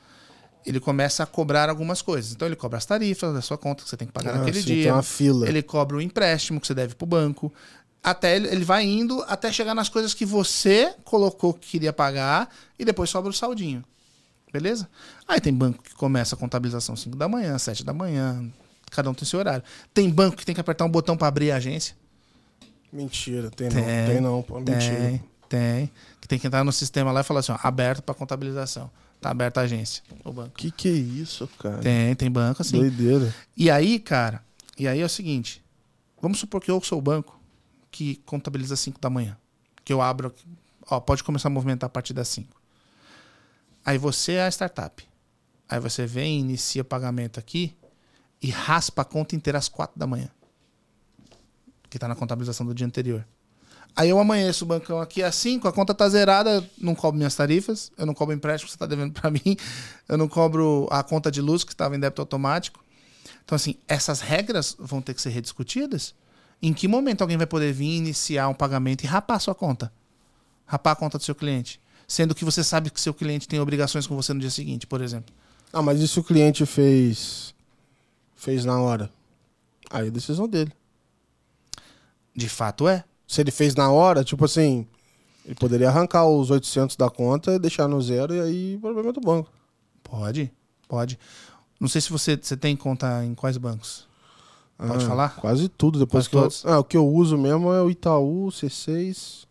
ele 0.66 0.80
começa 0.80 1.24
a 1.24 1.26
cobrar 1.26 1.70
algumas 1.70 2.02
coisas. 2.02 2.32
Então, 2.32 2.48
ele 2.48 2.56
cobra 2.56 2.78
as 2.78 2.86
tarifas 2.86 3.34
da 3.34 3.42
sua 3.42 3.58
conta 3.58 3.84
que 3.84 3.90
você 3.90 3.98
tem 3.98 4.08
que 4.08 4.14
pagar 4.14 4.36
Ah, 4.36 4.38
naquele 4.38 4.62
sim, 4.62 4.68
dia. 4.68 4.84
Tem 4.84 4.92
uma 4.94 5.04
fila. 5.04 5.46
Ele 5.50 5.62
cobra 5.62 5.98
o 5.98 6.02
empréstimo 6.02 6.62
que 6.62 6.68
você 6.68 6.74
deve 6.74 6.96
para 6.96 7.04
o 7.04 7.08
banco. 7.08 7.52
Até 8.04 8.36
ele, 8.36 8.48
ele 8.48 8.64
vai 8.64 8.86
indo 8.86 9.22
até 9.28 9.52
chegar 9.52 9.76
nas 9.76 9.90
coisas 9.90 10.14
que 10.14 10.26
você 10.26 10.94
colocou 11.04 11.54
que 11.54 11.68
queria 11.68 11.92
pagar 11.92 12.50
e 12.78 12.86
depois 12.86 13.10
sobra 13.10 13.30
o 13.30 13.34
saldinho. 13.34 13.84
Beleza? 14.52 14.90
Aí 15.28 15.40
tem 15.40 15.54
banco 15.54 15.84
que 15.84 15.94
começa 15.94 16.36
a 16.36 16.38
contabilização 16.38 16.96
5 16.96 17.16
da 17.16 17.28
manhã, 17.28 17.58
7 17.58 17.84
da 17.84 17.94
manhã. 17.94 18.50
Cada 18.90 19.10
um 19.10 19.14
tem 19.14 19.26
seu 19.26 19.40
horário. 19.40 19.64
Tem 19.94 20.10
banco 20.10 20.38
que 20.38 20.46
tem 20.46 20.56
que 20.56 20.62
apertar 20.62 20.86
um 20.86 20.90
botão 20.90 21.16
para 21.16 21.28
abrir 21.28 21.52
a 21.52 21.58
agência. 21.58 21.96
Mentira, 22.92 23.52
tem, 23.52 23.70
não. 23.70 23.76
Tem, 23.76 24.06
Tem 24.08 24.22
não, 24.22 24.42
pô. 24.42 24.60
Mentira. 24.60 24.80
Tem, 24.96 25.24
tem. 25.48 25.92
Que 26.20 26.28
tem 26.28 26.40
que 26.40 26.48
entrar 26.48 26.64
no 26.64 26.72
sistema 26.72 27.12
lá 27.12 27.22
e 27.22 27.24
falar 27.24 27.42
assim: 27.42 27.52
ó, 27.52 27.60
aberto 27.62 28.02
para 28.02 28.16
contabilização. 28.16 28.90
Tá 29.22 29.30
aberta 29.30 29.60
a 29.60 29.64
agência. 29.64 30.02
O 30.24 30.32
banco. 30.32 30.52
Que 30.56 30.72
que 30.72 30.88
é 30.88 30.94
isso, 30.94 31.48
cara? 31.60 31.78
Tem, 31.78 32.16
tem 32.16 32.32
banco 32.32 32.62
assim. 32.62 32.80
Doideira. 32.80 33.34
E 33.56 33.70
aí, 33.70 34.00
cara, 34.00 34.42
e 34.78 34.88
aí 34.88 35.02
é 35.02 35.06
o 35.06 35.10
seguinte: 35.10 35.64
vamos 36.20 36.40
supor 36.40 36.62
que 36.62 36.72
eu 36.72 36.82
sou 36.82 36.98
o 36.98 37.02
banco 37.02 37.39
que 37.92 38.18
contabiliza 38.26 38.74
às 38.74 38.80
5 38.80 39.00
da 39.00 39.10
manhã. 39.10 39.38
Que 39.84 39.94
eu 39.94 40.02
abro, 40.02 40.34
ó, 40.90 41.00
pode 41.00 41.24
começar 41.24 41.48
a 41.48 41.52
movimentar 41.52 41.88
a 41.88 41.90
partir 41.90 42.14
das 42.14 42.28
5. 42.30 42.60
Aí 43.86 43.98
você 43.98 44.34
é 44.34 44.44
a 44.44 44.52
startup. 44.52 45.08
Aí 45.68 45.80
você 45.80 46.06
vem, 46.06 46.40
inicia 46.40 46.84
pagamento 46.84 47.40
aqui 47.40 47.76
e 48.42 48.50
raspa 48.50 49.02
a 49.02 49.06
conta 49.06 49.36
inteira 49.36 49.58
às 49.58 49.68
4 49.68 49.98
da 49.98 50.08
manhã. 50.08 50.30
Que 51.90 52.00
tá 52.00 52.08
na 52.08 52.16
contabilização 52.16 52.66
do 52.66 52.74
dia 52.74 52.86
anterior. 52.86 53.26
Aí 53.96 54.10
eu 54.10 54.20
amanheço 54.20 54.64
o 54.64 54.68
bancão 54.68 55.02
aqui 55.02 55.22
às 55.24 55.36
5, 55.36 55.68
a 55.68 55.74
conta 55.74 55.94
tá 55.94 56.08
zerada, 56.08 56.64
não 56.78 56.96
cobro 56.96 57.18
minhas 57.18 57.36
tarifas, 57.36 57.92
eu 57.98 58.06
não 58.06 58.14
cobro 58.14 58.34
o 58.34 58.38
empréstimo 58.38 58.68
que 58.68 58.74
você 58.74 58.78
tá 58.78 58.86
devendo 58.86 59.12
para 59.12 59.30
mim, 59.32 59.58
eu 60.08 60.18
não 60.18 60.28
cobro 60.28 60.88
a 60.92 61.04
conta 61.04 61.32
de 61.32 61.42
luz 61.42 61.64
que 61.64 61.72
estava 61.72 61.96
em 61.96 62.00
débito 62.00 62.22
automático. 62.22 62.84
Então, 63.44 63.56
assim, 63.56 63.76
essas 63.88 64.22
regras 64.22 64.76
vão 64.80 65.02
ter 65.02 65.14
que 65.14 65.22
ser 65.22 65.30
rediscutidas. 65.30 66.14
Em 66.62 66.74
que 66.74 66.88
momento 66.88 67.22
alguém 67.22 67.38
vai 67.38 67.48
poder 67.48 67.72
vir 67.72 67.96
iniciar 67.98 68.50
um 68.50 68.54
pagamento 68.54 69.04
e 69.04 69.08
rapar 69.08 69.38
a 69.38 69.40
sua 69.40 69.56
conta? 69.56 69.92
Rapar 70.66 70.94
a 70.94 70.96
conta 70.96 71.18
do 71.18 71.24
seu 71.24 71.34
cliente. 71.34 71.80
Sendo 72.08 72.36
que 72.36 72.44
você 72.44 72.64
sabe 72.64 72.90
que 72.90 73.00
seu 73.00 73.14
cliente 73.14 73.48
tem 73.48 73.60
obrigações 73.60 74.06
com 74.06 74.16
você 74.16 74.34
no 74.34 74.40
dia 74.40 74.50
seguinte, 74.50 74.86
por 74.86 75.02
exemplo. 75.02 75.34
Ah, 75.72 75.82
mas 75.82 76.02
e 76.02 76.08
se 76.08 76.20
o 76.20 76.24
cliente 76.24 76.66
fez. 76.66 77.54
fez 78.36 78.66
na 78.66 78.80
hora? 78.80 79.10
Aí 79.90 80.08
é 80.08 80.12
decisão 80.12 80.48
dele. 80.48 80.72
De 82.36 82.50
fato 82.50 82.88
é. 82.88 83.04
Se 83.28 83.42
ele 83.42 83.52
fez 83.52 83.76
na 83.76 83.92
hora, 83.92 84.24
tipo 84.24 84.44
assim, 84.44 84.88
ele 85.46 85.56
poderia 85.56 85.90
arrancar 85.90 86.26
os 86.26 86.50
800 86.50 86.96
da 86.96 87.10
conta 87.10 87.60
deixar 87.60 87.88
no 87.88 88.02
zero 88.02 88.34
e 88.34 88.42
aí 88.42 88.76
o 88.76 88.80
problema 88.80 89.10
é 89.10 89.14
do 89.14 89.22
banco. 89.22 89.52
Pode, 90.04 90.52
pode. 90.88 91.20
Não 91.80 91.88
sei 91.88 92.02
se 92.02 92.10
você, 92.10 92.36
você 92.36 92.58
tem 92.58 92.76
conta 92.76 93.24
em 93.24 93.36
quais 93.36 93.56
bancos. 93.58 94.09
Pode 94.88 95.04
Ah, 95.04 95.08
falar? 95.08 95.36
Quase 95.36 95.68
tudo. 95.68 96.00
Depois 96.00 96.28
Quase 96.28 96.62
que 96.62 96.68
eu, 96.68 96.72
ah, 96.74 96.80
o 96.80 96.84
que 96.86 96.96
eu 96.98 97.06
uso 97.08 97.38
mesmo 97.38 97.72
é 97.74 97.82
o 97.82 97.90
Itaú, 97.90 98.48
o 98.48 98.52
C6. 98.52 99.46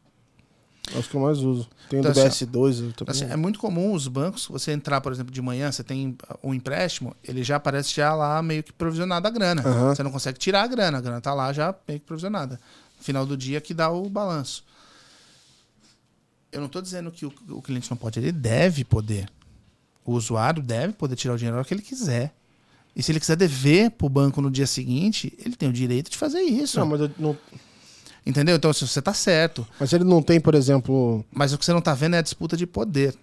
É 0.94 0.98
os 0.98 1.06
que 1.06 1.14
eu 1.14 1.20
mais 1.20 1.38
uso. 1.40 1.68
Tem 1.90 2.00
o 2.00 2.02
do 2.02 2.08
Então, 2.08 2.26
assim, 2.26 2.46
BS2. 2.46 2.80
eu 2.82 2.92
também- 2.94 3.10
Assim, 3.14 3.24
é 3.30 3.36
muito 3.36 3.58
comum 3.58 3.92
os 3.92 4.08
bancos, 4.08 4.46
você 4.46 4.72
entrar, 4.72 5.02
por 5.02 5.12
exemplo, 5.12 5.30
de 5.30 5.42
manhã, 5.42 5.70
você 5.70 5.84
tem 5.84 6.16
um 6.42 6.54
empréstimo, 6.54 7.14
ele 7.22 7.42
já 7.44 7.56
aparece 7.56 7.94
já 7.94 8.14
lá 8.14 8.40
meio 8.42 8.62
que 8.62 8.72
provisionada 8.72 9.28
a 9.28 9.30
grana. 9.30 9.60
Você 9.94 10.02
não 10.02 10.10
consegue 10.10 10.38
tirar 10.38 10.62
a 10.62 10.66
grana, 10.66 10.96
a 10.96 11.00
grana 11.02 11.20
tá 11.20 11.34
lá 11.34 11.52
já 11.52 11.74
meio 11.86 12.00
que 12.00 12.06
provisionada. 12.06 12.58
No 12.96 13.04
final 13.04 13.26
do 13.26 13.36
dia 13.36 13.60
que 13.60 13.74
dá 13.74 13.90
o 13.90 14.08
balanço. 14.08 14.64
Eu 16.50 16.60
não 16.60 16.66
estou 16.68 16.80
dizendo 16.80 17.10
que 17.12 17.26
o, 17.26 17.32
o 17.50 17.60
cliente 17.60 17.90
não 17.90 17.96
pode, 17.98 18.18
ele 18.18 18.32
deve 18.32 18.82
poder. 18.82 19.28
O 20.04 20.12
usuário 20.12 20.62
deve 20.62 20.94
poder 20.94 21.16
tirar 21.16 21.34
o 21.34 21.36
dinheiro 21.36 21.56
a 21.56 21.58
hora 21.58 21.68
que 21.68 21.74
ele 21.74 21.82
quiser. 21.82 22.34
E 22.98 23.02
se 23.02 23.12
ele 23.12 23.20
quiser 23.20 23.36
dever 23.36 23.92
para 23.92 24.06
o 24.06 24.10
banco 24.10 24.42
no 24.42 24.50
dia 24.50 24.66
seguinte, 24.66 25.32
ele 25.38 25.54
tem 25.54 25.68
o 25.68 25.72
direito 25.72 26.10
de 26.10 26.18
fazer 26.18 26.40
isso. 26.40 26.80
Não, 26.80 26.86
mas, 26.86 27.00
eu 27.00 27.10
não- 27.18 27.38
Entendeu? 28.26 28.56
Então, 28.56 28.72
se 28.72 28.86
você 28.86 29.00
tá 29.00 29.14
certo. 29.14 29.64
mas 29.78 29.92
ele 29.92 30.02
não 30.04 30.20
tem, 30.20 30.40
por 30.40 30.54
exemplo. 30.54 31.24
Mas 31.32 31.52
o 31.52 31.58
que 31.58 31.64
você 31.64 31.72
não 31.72 31.80
tá 31.80 31.94
vendo 31.94 32.14
é 32.16 32.18
a 32.18 32.22
disputa 32.22 32.56
de 32.56 32.66
poder. 32.66 33.14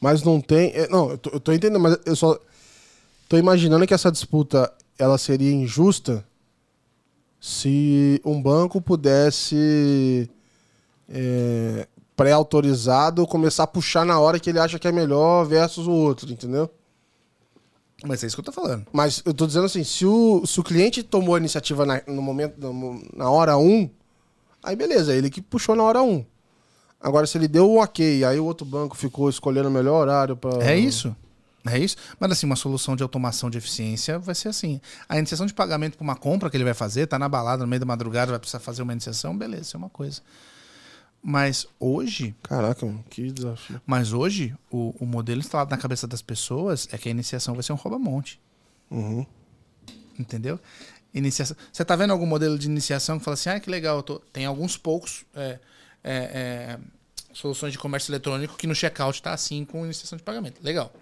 Mas 0.00 0.22
não 0.22 0.40
tem. 0.40 0.70
é, 0.74 0.88
Não, 0.88 1.10
eu 1.10 1.18
tô, 1.18 1.30
eu 1.30 1.40
tô 1.40 1.52
entendendo, 1.52 1.80
mas 1.80 1.98
eu 2.06 2.14
só 2.14 2.38
tô 3.28 3.36
imaginando 3.36 3.84
que 3.86 3.92
essa 3.92 4.10
disputa 4.12 4.72
ela 4.98 5.18
seria 5.18 5.52
injusta 5.52 6.24
se 7.40 8.20
um 8.24 8.40
banco 8.40 8.80
pudesse 8.80 10.30
é, 11.08 11.86
pré-autorizado 12.16 13.26
começar 13.26 13.64
a 13.64 13.66
puxar 13.66 14.06
na 14.06 14.18
hora 14.18 14.40
que 14.40 14.50
ele 14.50 14.58
acha 14.58 14.78
que 14.78 14.88
é 14.88 14.92
melhor 14.92 15.44
versus 15.44 15.86
o 15.86 15.92
outro, 15.92 16.32
entendeu? 16.32 16.70
Mas 18.04 18.22
é 18.22 18.26
isso 18.26 18.36
que 18.36 18.40
eu 18.40 18.44
tô 18.44 18.52
falando. 18.52 18.86
Mas 18.92 19.22
eu 19.24 19.32
tô 19.32 19.46
dizendo 19.46 19.64
assim, 19.64 19.82
se 19.82 20.04
o, 20.04 20.44
se 20.46 20.60
o 20.60 20.62
cliente 20.62 21.02
tomou 21.02 21.34
a 21.34 21.38
iniciativa 21.38 21.86
na, 21.86 22.02
no 22.06 22.20
momento, 22.20 22.54
na 23.14 23.30
hora 23.30 23.56
1, 23.56 23.88
aí 24.62 24.76
beleza, 24.76 25.14
ele 25.14 25.30
que 25.30 25.40
puxou 25.40 25.74
na 25.74 25.82
hora 25.82 26.02
1. 26.02 26.24
Agora, 27.00 27.26
se 27.26 27.38
ele 27.38 27.48
deu 27.48 27.70
o 27.70 27.82
ok, 27.82 28.24
aí 28.24 28.38
o 28.38 28.44
outro 28.44 28.66
banco 28.66 28.96
ficou 28.96 29.30
escolhendo 29.30 29.68
o 29.68 29.72
melhor 29.72 30.00
horário 30.00 30.36
para. 30.36 30.64
É 30.64 30.76
isso. 30.76 31.14
É 31.68 31.78
isso. 31.78 31.96
Mas 32.18 32.30
assim, 32.32 32.46
uma 32.46 32.56
solução 32.56 32.94
de 32.94 33.02
automação 33.02 33.50
de 33.50 33.58
eficiência 33.58 34.18
vai 34.18 34.34
ser 34.34 34.48
assim. 34.48 34.80
A 35.08 35.18
iniciação 35.18 35.46
de 35.46 35.54
pagamento 35.54 35.96
para 35.96 36.04
uma 36.04 36.16
compra 36.16 36.48
que 36.48 36.56
ele 36.56 36.64
vai 36.64 36.74
fazer, 36.74 37.06
tá 37.06 37.18
na 37.18 37.28
balada 37.28 37.62
no 37.62 37.68
meio 37.68 37.80
da 37.80 37.86
madrugada, 37.86 38.30
vai 38.30 38.38
precisar 38.38 38.60
fazer 38.60 38.82
uma 38.82 38.92
iniciação, 38.92 39.36
beleza, 39.36 39.62
isso 39.62 39.76
é 39.76 39.78
uma 39.78 39.90
coisa. 39.90 40.22
Mas 41.22 41.66
hoje, 41.80 42.34
Caraca, 42.42 42.86
mano, 42.86 43.04
que 43.10 43.32
desafio. 43.32 43.80
mas 43.84 44.12
hoje, 44.12 44.54
o, 44.70 44.94
o 45.00 45.04
modelo 45.04 45.40
instalado 45.40 45.70
na 45.70 45.76
cabeça 45.76 46.06
das 46.06 46.22
pessoas 46.22 46.88
é 46.92 46.98
que 46.98 47.08
a 47.08 47.10
iniciação 47.10 47.54
vai 47.54 47.62
ser 47.62 47.72
um 47.72 47.76
rouba-monte. 47.76 48.40
Uhum. 48.90 49.26
Entendeu? 50.18 50.60
Iniciação. 51.12 51.56
Você 51.72 51.84
tá 51.84 51.96
vendo 51.96 52.12
algum 52.12 52.26
modelo 52.26 52.58
de 52.58 52.66
iniciação 52.66 53.18
que 53.18 53.24
fala 53.24 53.34
assim, 53.34 53.50
ah, 53.50 53.58
que 53.58 53.68
legal, 53.68 54.02
tem 54.32 54.46
alguns 54.46 54.76
poucos 54.76 55.24
é, 55.34 55.58
é, 56.04 56.14
é, 56.14 56.78
soluções 57.32 57.72
de 57.72 57.78
comércio 57.78 58.10
eletrônico 58.10 58.56
que 58.56 58.66
no 58.66 58.74
checkout 58.74 59.20
tá 59.20 59.32
assim 59.32 59.64
com 59.64 59.84
iniciação 59.84 60.16
de 60.16 60.22
pagamento. 60.22 60.62
Legal. 60.62 60.92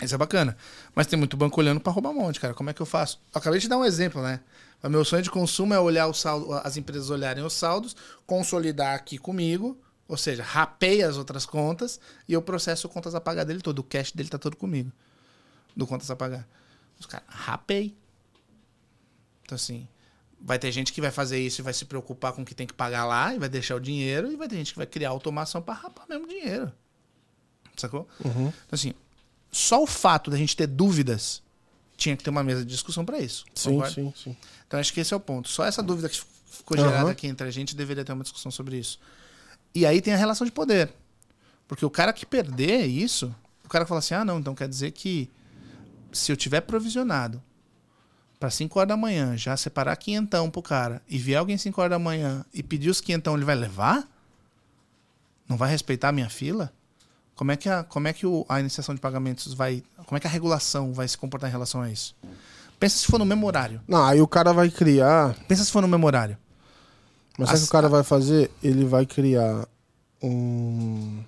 Isso 0.00 0.14
é 0.14 0.18
bacana. 0.18 0.56
Mas 0.94 1.06
tem 1.06 1.18
muito 1.18 1.36
banco 1.36 1.60
olhando 1.60 1.80
para 1.80 1.92
roubar 1.92 2.12
monte, 2.12 2.40
cara. 2.40 2.54
Como 2.54 2.70
é 2.70 2.72
que 2.72 2.80
eu 2.80 2.86
faço? 2.86 3.20
Eu 3.34 3.38
acabei 3.38 3.60
de 3.60 3.68
dar 3.68 3.76
um 3.76 3.84
exemplo, 3.84 4.22
né? 4.22 4.40
O 4.82 4.88
meu 4.88 5.04
sonho 5.04 5.22
de 5.22 5.30
consumo 5.30 5.72
é 5.72 5.78
olhar 5.78 6.08
o 6.08 6.14
saldo, 6.14 6.52
as 6.54 6.76
empresas 6.76 7.08
olharem 7.08 7.44
os 7.44 7.52
saldos, 7.52 7.94
consolidar 8.26 8.94
aqui 8.94 9.16
comigo, 9.16 9.80
ou 10.08 10.16
seja, 10.16 10.42
rapei 10.42 11.02
as 11.02 11.16
outras 11.16 11.46
contas 11.46 12.00
e 12.28 12.32
eu 12.32 12.42
processo 12.42 12.88
contas 12.88 13.14
a 13.14 13.20
pagar 13.20 13.44
dele 13.44 13.60
todo. 13.60 13.78
O 13.78 13.84
cash 13.84 14.12
dele 14.12 14.28
tá 14.28 14.38
todo 14.38 14.56
comigo. 14.56 14.90
do 15.76 15.86
contas 15.86 16.10
a 16.10 16.16
pagar. 16.16 16.46
Os 16.98 17.06
caras, 17.06 17.26
rapei. 17.28 17.96
Então, 19.44 19.56
assim, 19.56 19.88
vai 20.40 20.58
ter 20.58 20.72
gente 20.72 20.92
que 20.92 21.00
vai 21.00 21.10
fazer 21.10 21.38
isso 21.38 21.60
e 21.60 21.64
vai 21.64 21.72
se 21.72 21.84
preocupar 21.84 22.32
com 22.32 22.42
o 22.42 22.44
que 22.44 22.54
tem 22.54 22.66
que 22.66 22.74
pagar 22.74 23.04
lá 23.04 23.34
e 23.34 23.38
vai 23.38 23.48
deixar 23.48 23.76
o 23.76 23.80
dinheiro, 23.80 24.30
e 24.30 24.36
vai 24.36 24.48
ter 24.48 24.56
gente 24.56 24.72
que 24.72 24.78
vai 24.78 24.86
criar 24.86 25.10
automação 25.10 25.62
para 25.62 25.74
rapar 25.74 26.06
mesmo 26.08 26.26
dinheiro. 26.26 26.72
Sacou? 27.76 28.08
Uhum. 28.24 28.48
Então, 28.48 28.72
assim, 28.72 28.92
só 29.50 29.82
o 29.82 29.86
fato 29.86 30.30
da 30.30 30.36
gente 30.36 30.56
ter 30.56 30.66
dúvidas 30.66 31.41
tinha 32.02 32.16
que 32.16 32.24
ter 32.24 32.30
uma 32.30 32.42
mesa 32.42 32.64
de 32.64 32.70
discussão 32.70 33.04
para 33.04 33.18
isso. 33.18 33.44
Sim, 33.54 33.70
concorda? 33.70 33.94
sim, 33.94 34.12
sim. 34.16 34.36
Então 34.66 34.80
acho 34.80 34.92
que 34.92 35.00
esse 35.00 35.14
é 35.14 35.16
o 35.16 35.20
ponto. 35.20 35.48
Só 35.48 35.64
essa 35.64 35.82
dúvida 35.82 36.08
que 36.08 36.20
ficou 36.46 36.76
gerada 36.76 37.10
aqui 37.10 37.26
entre 37.26 37.46
a 37.46 37.50
gente 37.50 37.76
deveria 37.76 38.04
ter 38.04 38.12
uma 38.12 38.22
discussão 38.22 38.50
sobre 38.50 38.76
isso. 38.76 38.98
E 39.74 39.86
aí 39.86 40.00
tem 40.00 40.12
a 40.12 40.16
relação 40.16 40.44
de 40.44 40.52
poder. 40.52 40.92
Porque 41.66 41.86
o 41.86 41.90
cara 41.90 42.12
que 42.12 42.26
perder 42.26 42.86
isso, 42.86 43.34
o 43.64 43.68
cara 43.68 43.86
fala 43.86 44.00
assim: 44.00 44.14
ah, 44.14 44.24
não, 44.24 44.38
então 44.38 44.54
quer 44.54 44.68
dizer 44.68 44.90
que 44.90 45.30
se 46.12 46.30
eu 46.30 46.36
tiver 46.36 46.60
provisionado 46.60 47.42
para 48.38 48.50
5 48.50 48.78
horas 48.78 48.88
da 48.88 48.96
manhã, 48.96 49.36
já 49.36 49.56
separar 49.56 49.96
quinhentão 49.96 50.50
pro 50.50 50.60
cara, 50.60 51.00
e 51.08 51.16
vier 51.16 51.38
alguém 51.38 51.56
5 51.56 51.80
horas 51.80 51.90
da 51.90 51.98
manhã 51.98 52.44
e 52.52 52.62
pedir 52.62 52.90
os 52.90 53.00
quinhentão, 53.00 53.36
ele 53.36 53.44
vai 53.44 53.54
levar? 53.54 54.08
Não 55.48 55.56
vai 55.56 55.70
respeitar 55.70 56.08
a 56.08 56.12
minha 56.12 56.28
fila? 56.28 56.72
Como 57.34 57.50
é 57.50 57.56
que 57.56 57.68
a, 57.68 57.82
como 57.82 58.08
é 58.08 58.12
que 58.12 58.26
o- 58.26 58.44
a 58.48 58.60
iniciação 58.60 58.94
de 58.94 59.00
pagamentos 59.00 59.52
vai. 59.54 59.82
Como 60.06 60.16
é 60.16 60.20
que 60.20 60.26
a 60.26 60.30
regulação 60.30 60.92
vai 60.92 61.08
se 61.08 61.16
comportar 61.16 61.48
em 61.48 61.52
relação 61.52 61.80
a 61.82 61.90
isso? 61.90 62.14
Pensa 62.78 62.98
se 62.98 63.06
for 63.06 63.18
no 63.18 63.24
mesmo 63.24 63.46
horário. 63.46 63.80
Não, 63.86 64.04
aí 64.04 64.20
o 64.20 64.26
cara 64.28 64.52
vai 64.52 64.70
criar. 64.70 65.34
Pensa 65.48 65.64
se 65.64 65.70
for 65.70 65.80
no 65.82 65.88
mesmo 65.88 66.06
horário. 66.06 66.36
Mas 67.38 67.48
sabe 67.48 67.60
o 67.60 67.62
que 67.62 67.68
o 67.68 67.72
cara 67.72 67.88
vai 67.88 68.02
fazer? 68.02 68.50
Ele 68.62 68.84
vai 68.84 69.06
criar 69.06 69.66
um. 70.22 71.22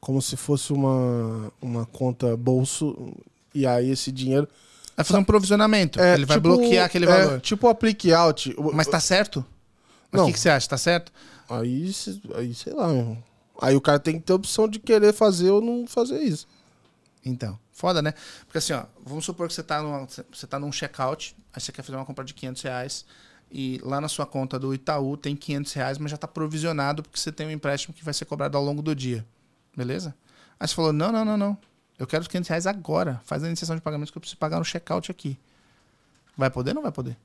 Como 0.00 0.20
se 0.20 0.36
fosse 0.36 0.72
uma, 0.72 1.52
uma 1.60 1.86
conta 1.86 2.36
bolso. 2.36 3.12
E 3.54 3.66
aí 3.66 3.90
esse 3.90 4.10
dinheiro. 4.10 4.48
Vai 4.96 5.04
fazer 5.04 5.18
um 5.20 5.24
provisionamento. 5.24 6.00
É, 6.00 6.14
ele 6.14 6.26
vai 6.26 6.36
tipo- 6.38 6.48
bloquear 6.48 6.86
aquele 6.86 7.04
é, 7.06 7.08
valor. 7.08 7.40
tipo 7.40 7.66
o 7.66 7.70
aplique 7.70 8.12
out. 8.12 8.54
Mas 8.72 8.86
tá 8.86 8.98
certo? 9.00 9.44
Mas. 10.10 10.22
O 10.22 10.26
que, 10.26 10.32
que 10.32 10.40
você 10.40 10.48
acha? 10.48 10.68
Tá 10.68 10.78
certo? 10.78 11.12
Aí, 11.48 11.90
aí, 12.36 12.54
sei 12.54 12.72
lá, 12.72 12.88
meu 12.88 12.96
irmão. 12.98 13.24
Aí 13.60 13.76
o 13.76 13.80
cara 13.80 13.98
tem 13.98 14.18
que 14.18 14.26
ter 14.26 14.32
a 14.32 14.36
opção 14.36 14.66
de 14.68 14.78
querer 14.78 15.12
fazer 15.12 15.50
ou 15.50 15.60
não 15.60 15.86
fazer 15.86 16.20
isso. 16.20 16.46
Então. 17.24 17.58
Foda, 17.72 18.02
né? 18.02 18.12
Porque 18.46 18.58
assim, 18.58 18.72
ó, 18.74 18.84
vamos 19.04 19.24
supor 19.24 19.48
que 19.48 19.54
você 19.54 19.62
tá, 19.62 19.82
numa, 19.82 20.06
você 20.06 20.46
tá 20.46 20.58
num 20.58 20.70
checkout, 20.70 21.34
aí 21.52 21.60
você 21.60 21.72
quer 21.72 21.82
fazer 21.82 21.96
uma 21.96 22.04
compra 22.04 22.24
de 22.24 22.34
500 22.34 22.62
reais 22.62 23.04
e 23.50 23.80
lá 23.82 24.00
na 24.00 24.08
sua 24.08 24.26
conta 24.26 24.58
do 24.58 24.74
Itaú 24.74 25.16
tem 25.16 25.34
500 25.34 25.72
reais, 25.72 25.98
mas 25.98 26.10
já 26.10 26.16
tá 26.16 26.28
provisionado 26.28 27.02
porque 27.02 27.18
você 27.18 27.32
tem 27.32 27.46
um 27.46 27.50
empréstimo 27.50 27.94
que 27.94 28.04
vai 28.04 28.12
ser 28.14 28.24
cobrado 28.26 28.56
ao 28.56 28.64
longo 28.64 28.82
do 28.82 28.94
dia. 28.94 29.26
Beleza? 29.76 30.14
Aí 30.60 30.68
você 30.68 30.74
falou, 30.74 30.92
não, 30.92 31.10
não, 31.10 31.24
não, 31.24 31.36
não. 31.36 31.58
Eu 31.98 32.06
quero 32.06 32.22
os 32.22 32.28
500 32.28 32.48
reais 32.48 32.66
agora. 32.66 33.20
Faz 33.24 33.42
a 33.42 33.46
iniciação 33.46 33.74
de 33.74 33.82
pagamento 33.82 34.12
que 34.12 34.18
eu 34.18 34.20
preciso 34.20 34.38
pagar 34.38 34.58
no 34.58 34.64
checkout 34.64 35.10
aqui. 35.10 35.38
Vai 36.36 36.50
poder 36.50 36.70
ou 36.70 36.74
não 36.76 36.82
vai 36.82 36.92
poder? 36.92 37.16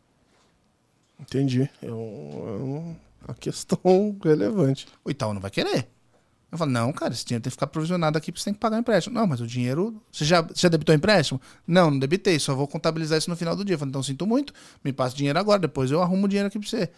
Entendi. 1.19 1.69
É, 1.81 1.91
um- 1.91 2.95
é 3.23 3.27
uma 3.29 3.35
questão 3.35 3.79
relevante. 4.23 4.87
O 5.03 5.09
Itaú 5.11 5.33
não 5.33 5.41
vai 5.41 5.51
querer. 5.51 5.87
Eu 6.51 6.57
falo, 6.57 6.71
não, 6.71 6.93
cara, 6.93 7.13
esse 7.13 7.25
dinheiro 7.25 7.43
tem 7.43 7.49
que 7.49 7.55
ficar 7.55 7.67
provisionado 7.67 8.17
aqui 8.17 8.31
porque 8.31 8.39
você 8.41 8.45
tem 8.45 8.53
que 8.53 8.59
pagar 8.59 8.77
o 8.77 8.79
empréstimo. 8.79 9.13
Não, 9.13 9.27
mas 9.27 9.41
o 9.41 9.47
dinheiro. 9.47 10.01
Você 10.11 10.23
já, 10.23 10.41
você 10.41 10.53
já 10.55 10.69
debitou 10.69 10.93
o 10.93 10.95
empréstimo? 10.95 11.41
Não, 11.67 11.91
não 11.91 11.99
debitei, 11.99 12.39
só 12.39 12.55
vou 12.55 12.67
contabilizar 12.67 13.17
isso 13.17 13.29
no 13.29 13.35
final 13.35 13.55
do 13.55 13.65
dia. 13.65 13.75
Eu 13.75 13.79
falo, 13.79 13.89
então 13.89 14.01
sinto 14.01 14.25
muito, 14.25 14.53
me 14.83 14.93
passa 14.93 15.13
o 15.13 15.17
dinheiro 15.17 15.37
agora, 15.37 15.59
depois 15.59 15.91
eu 15.91 16.01
arrumo 16.01 16.25
o 16.25 16.27
dinheiro 16.29 16.47
aqui 16.47 16.57
pra 16.57 16.67
você. 16.67 16.89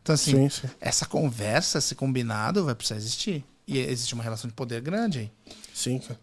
Então, 0.00 0.14
assim, 0.14 0.48
sim, 0.48 0.48
sim. 0.48 0.68
essa 0.80 1.06
conversa, 1.06 1.78
esse 1.78 1.94
combinado 1.94 2.64
vai 2.64 2.74
precisar 2.74 2.96
existir. 2.96 3.44
E 3.66 3.78
existe 3.78 4.12
uma 4.14 4.22
relação 4.22 4.46
de 4.46 4.54
poder 4.54 4.80
grande 4.82 5.18
aí. 5.18 5.32
Sim, 5.72 5.98
cara. 5.98 6.20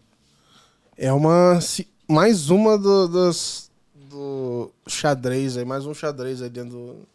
É 0.96 1.12
uma. 1.12 1.58
Mais 2.08 2.48
uma 2.48 2.78
do, 2.78 3.08
das. 3.08 3.70
Do 4.08 4.70
xadrez 4.86 5.56
aí, 5.56 5.64
mais 5.64 5.84
um 5.84 5.92
xadrez 5.92 6.40
aí 6.42 6.48
dentro 6.50 6.70
do- 6.70 7.08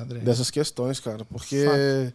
André. 0.00 0.18
dessas 0.20 0.50
questões, 0.50 1.00
cara. 1.00 1.24
Porque. 1.24 1.64
Fato. 1.64 2.14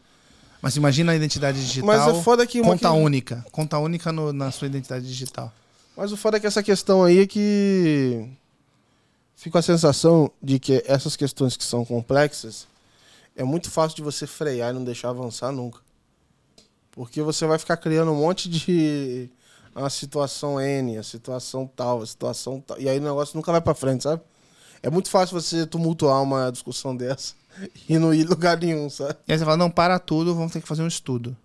Mas 0.62 0.76
imagina 0.76 1.12
a 1.12 1.16
identidade 1.16 1.60
digital. 1.60 1.88
Mas 1.88 2.18
é 2.18 2.22
foda 2.24 2.46
que 2.48 2.62
conta 2.62 2.90
que- 2.90 2.96
única. 2.96 3.46
Conta 3.52 3.78
única 3.78 4.12
no- 4.12 4.34
na 4.34 4.52
sua 4.52 4.68
identidade 4.68 5.06
digital. 5.08 5.52
Mas 5.96 6.12
o 6.12 6.18
foda 6.18 6.38
é 6.38 6.40
que 6.40 6.48
essa 6.48 6.64
questão 6.64 7.04
aí 7.04 7.20
é 7.20 7.28
que. 7.28 8.28
Fico 9.36 9.58
a 9.58 9.62
sensação 9.62 10.32
de 10.42 10.58
que 10.60 10.84
essas 10.88 11.16
questões 11.16 11.56
que 11.56 11.64
são 11.64 11.86
complexas 11.86 12.68
é 13.36 13.44
muito 13.44 13.70
fácil 13.70 13.96
de 13.98 14.02
você 14.02 14.26
frear 14.26 14.72
e 14.72 14.74
não 14.74 14.84
deixar 14.84 15.10
avançar 15.10 15.52
nunca. 15.52 15.80
Porque 16.92 17.22
você 17.22 17.46
vai 17.46 17.60
ficar 17.60 17.78
criando 17.78 18.12
um 18.12 18.16
monte 18.16 18.50
de. 18.50 19.30
A 19.76 19.92
situação 19.92 20.60
N, 20.60 20.98
a 20.98 21.04
situação 21.04 21.70
tal, 21.76 22.02
a 22.02 22.06
situação 22.08 22.60
tal. 22.66 22.80
E 22.80 22.90
aí 22.90 22.98
o 22.98 23.02
negócio 23.04 23.38
nunca 23.38 23.52
vai 23.52 23.62
pra 23.62 23.76
frente, 23.76 24.04
sabe? 24.04 24.24
É 24.82 24.90
muito 24.90 25.10
fácil 25.10 25.40
você 25.40 25.66
tumultuar 25.66 26.22
uma 26.22 26.52
discussão 26.52 26.96
dessa 26.96 27.34
e 27.88 27.98
não 27.98 28.14
ir 28.14 28.28
lugar 28.28 28.58
nenhum, 28.58 28.90
sabe? 28.90 29.16
E 29.28 29.32
aí 29.32 29.38
você 29.38 29.46
fala, 29.46 29.58
não, 29.58 29.70
para 29.70 30.00
tudo, 30.00 30.36
vamos 30.36 30.52
ter 30.52 30.62
que 30.62 30.68
fazer 30.68 30.84
um 30.84 30.88
estudo. 30.88 31.36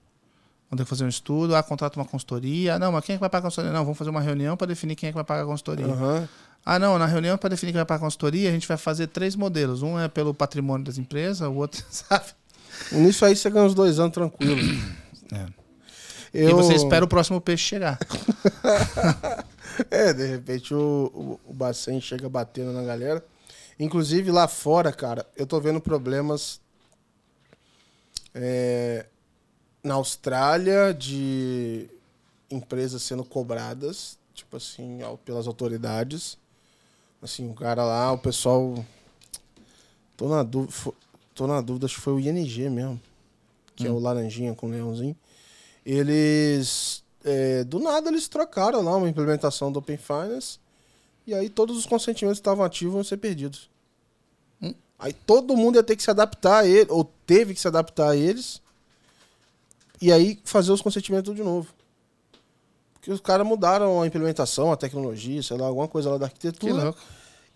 Vamos 0.70 0.80
ter 0.80 0.84
que 0.84 0.90
fazer 0.90 1.04
um 1.04 1.08
estudo, 1.08 1.54
ah, 1.54 1.62
contrata 1.62 1.98
uma 1.98 2.06
consultoria. 2.06 2.78
Não, 2.78 2.92
mas 2.92 3.04
quem 3.04 3.14
é 3.14 3.16
que 3.16 3.20
vai 3.20 3.28
pagar 3.28 3.40
a 3.40 3.50
consultoria? 3.50 3.72
Não, 3.72 3.84
vamos 3.84 3.98
fazer 3.98 4.10
uma 4.10 4.20
reunião 4.20 4.56
para 4.56 4.66
definir 4.68 4.96
quem 4.96 5.08
é 5.08 5.12
que 5.12 5.16
vai 5.16 5.24
pagar 5.24 5.42
a 5.42 5.46
consultoria. 5.46 5.86
Aham. 5.86 6.28
Ah, 6.64 6.78
não, 6.78 6.96
na 6.96 7.06
reunião 7.06 7.36
para 7.36 7.50
definir 7.50 7.72
quem 7.72 7.78
vai 7.78 7.84
pagar 7.84 7.98
a 7.98 8.06
consultoria, 8.06 8.48
a 8.48 8.52
gente 8.52 8.68
vai 8.68 8.76
fazer 8.76 9.08
três 9.08 9.34
modelos. 9.34 9.82
Um 9.82 9.98
é 9.98 10.08
pelo 10.08 10.32
patrimônio 10.32 10.86
das 10.86 10.96
empresas, 10.96 11.46
o 11.46 11.54
outro, 11.54 11.84
sabe? 11.90 12.26
Nisso 12.92 13.24
aí 13.24 13.36
você 13.36 13.50
ganha 13.50 13.66
uns 13.66 13.74
dois 13.74 13.98
anos 13.98 14.12
tranquilo. 14.12 14.60
É. 15.34 15.46
Eu... 16.34 16.50
E 16.50 16.52
você 16.52 16.74
espera 16.74 17.02
o 17.02 17.08
próximo 17.08 17.40
peixe 17.40 17.64
chegar. 17.64 17.98
É, 19.90 20.12
de 20.12 20.26
repente 20.26 20.74
o, 20.74 21.38
o, 21.46 21.50
o 21.50 21.54
Bacen 21.54 22.00
chega 22.00 22.28
batendo 22.28 22.72
na 22.72 22.82
galera. 22.82 23.24
Inclusive 23.78 24.30
lá 24.30 24.46
fora, 24.48 24.92
cara, 24.92 25.26
eu 25.36 25.46
tô 25.46 25.60
vendo 25.60 25.80
problemas 25.80 26.60
é, 28.34 29.06
na 29.82 29.94
Austrália 29.94 30.92
de 30.94 31.88
empresas 32.50 33.02
sendo 33.02 33.24
cobradas, 33.24 34.18
tipo 34.34 34.56
assim, 34.56 35.00
pelas 35.24 35.46
autoridades. 35.46 36.38
Assim, 37.22 37.48
o 37.50 37.54
cara 37.54 37.84
lá, 37.84 38.12
o 38.12 38.18
pessoal. 38.18 38.84
Tô 40.16 40.28
na 40.28 40.42
dúvida, 40.42 40.92
tô 41.34 41.46
na 41.46 41.60
dúvida, 41.60 41.86
acho 41.86 41.96
que 41.96 42.00
foi 42.02 42.12
o 42.12 42.20
ING 42.20 42.68
mesmo, 42.70 43.00
que 43.76 43.86
é 43.86 43.90
Hum. 43.90 43.96
o 43.96 43.98
laranjinha 43.98 44.54
com 44.54 44.66
o 44.68 44.70
leãozinho. 44.70 45.16
Eles 45.84 47.01
é, 47.24 47.64
do 47.64 47.78
nada 47.78 48.08
eles 48.08 48.28
trocaram 48.28 48.82
lá 48.82 48.96
uma 48.96 49.08
implementação 49.08 49.70
do 49.70 49.78
Open 49.78 49.96
Finance 49.96 50.58
e 51.26 51.34
aí 51.34 51.48
todos 51.48 51.76
os 51.76 51.86
consentimentos 51.86 52.38
que 52.38 52.42
estavam 52.42 52.64
ativos 52.64 52.94
iam 52.94 53.04
ser 53.04 53.16
perdidos. 53.16 53.70
Hum. 54.60 54.74
Aí 54.98 55.12
todo 55.12 55.56
mundo 55.56 55.76
ia 55.76 55.82
ter 55.82 55.96
que 55.96 56.02
se 56.02 56.10
adaptar 56.10 56.60
a 56.60 56.66
ele, 56.66 56.90
ou 56.90 57.04
teve 57.26 57.54
que 57.54 57.60
se 57.60 57.68
adaptar 57.68 58.10
a 58.10 58.16
eles, 58.16 58.60
e 60.00 60.12
aí 60.12 60.40
fazer 60.44 60.72
os 60.72 60.82
consentimentos 60.82 61.34
de 61.34 61.42
novo. 61.42 61.72
Porque 62.94 63.10
os 63.10 63.20
caras 63.20 63.46
mudaram 63.46 64.02
a 64.02 64.06
implementação, 64.06 64.72
a 64.72 64.76
tecnologia, 64.76 65.42
sei 65.42 65.56
lá, 65.56 65.66
alguma 65.66 65.88
coisa 65.88 66.10
lá 66.10 66.18
da 66.18 66.28
Que 66.28 66.34
arquitetura. 66.34 66.84
louco. 66.84 67.00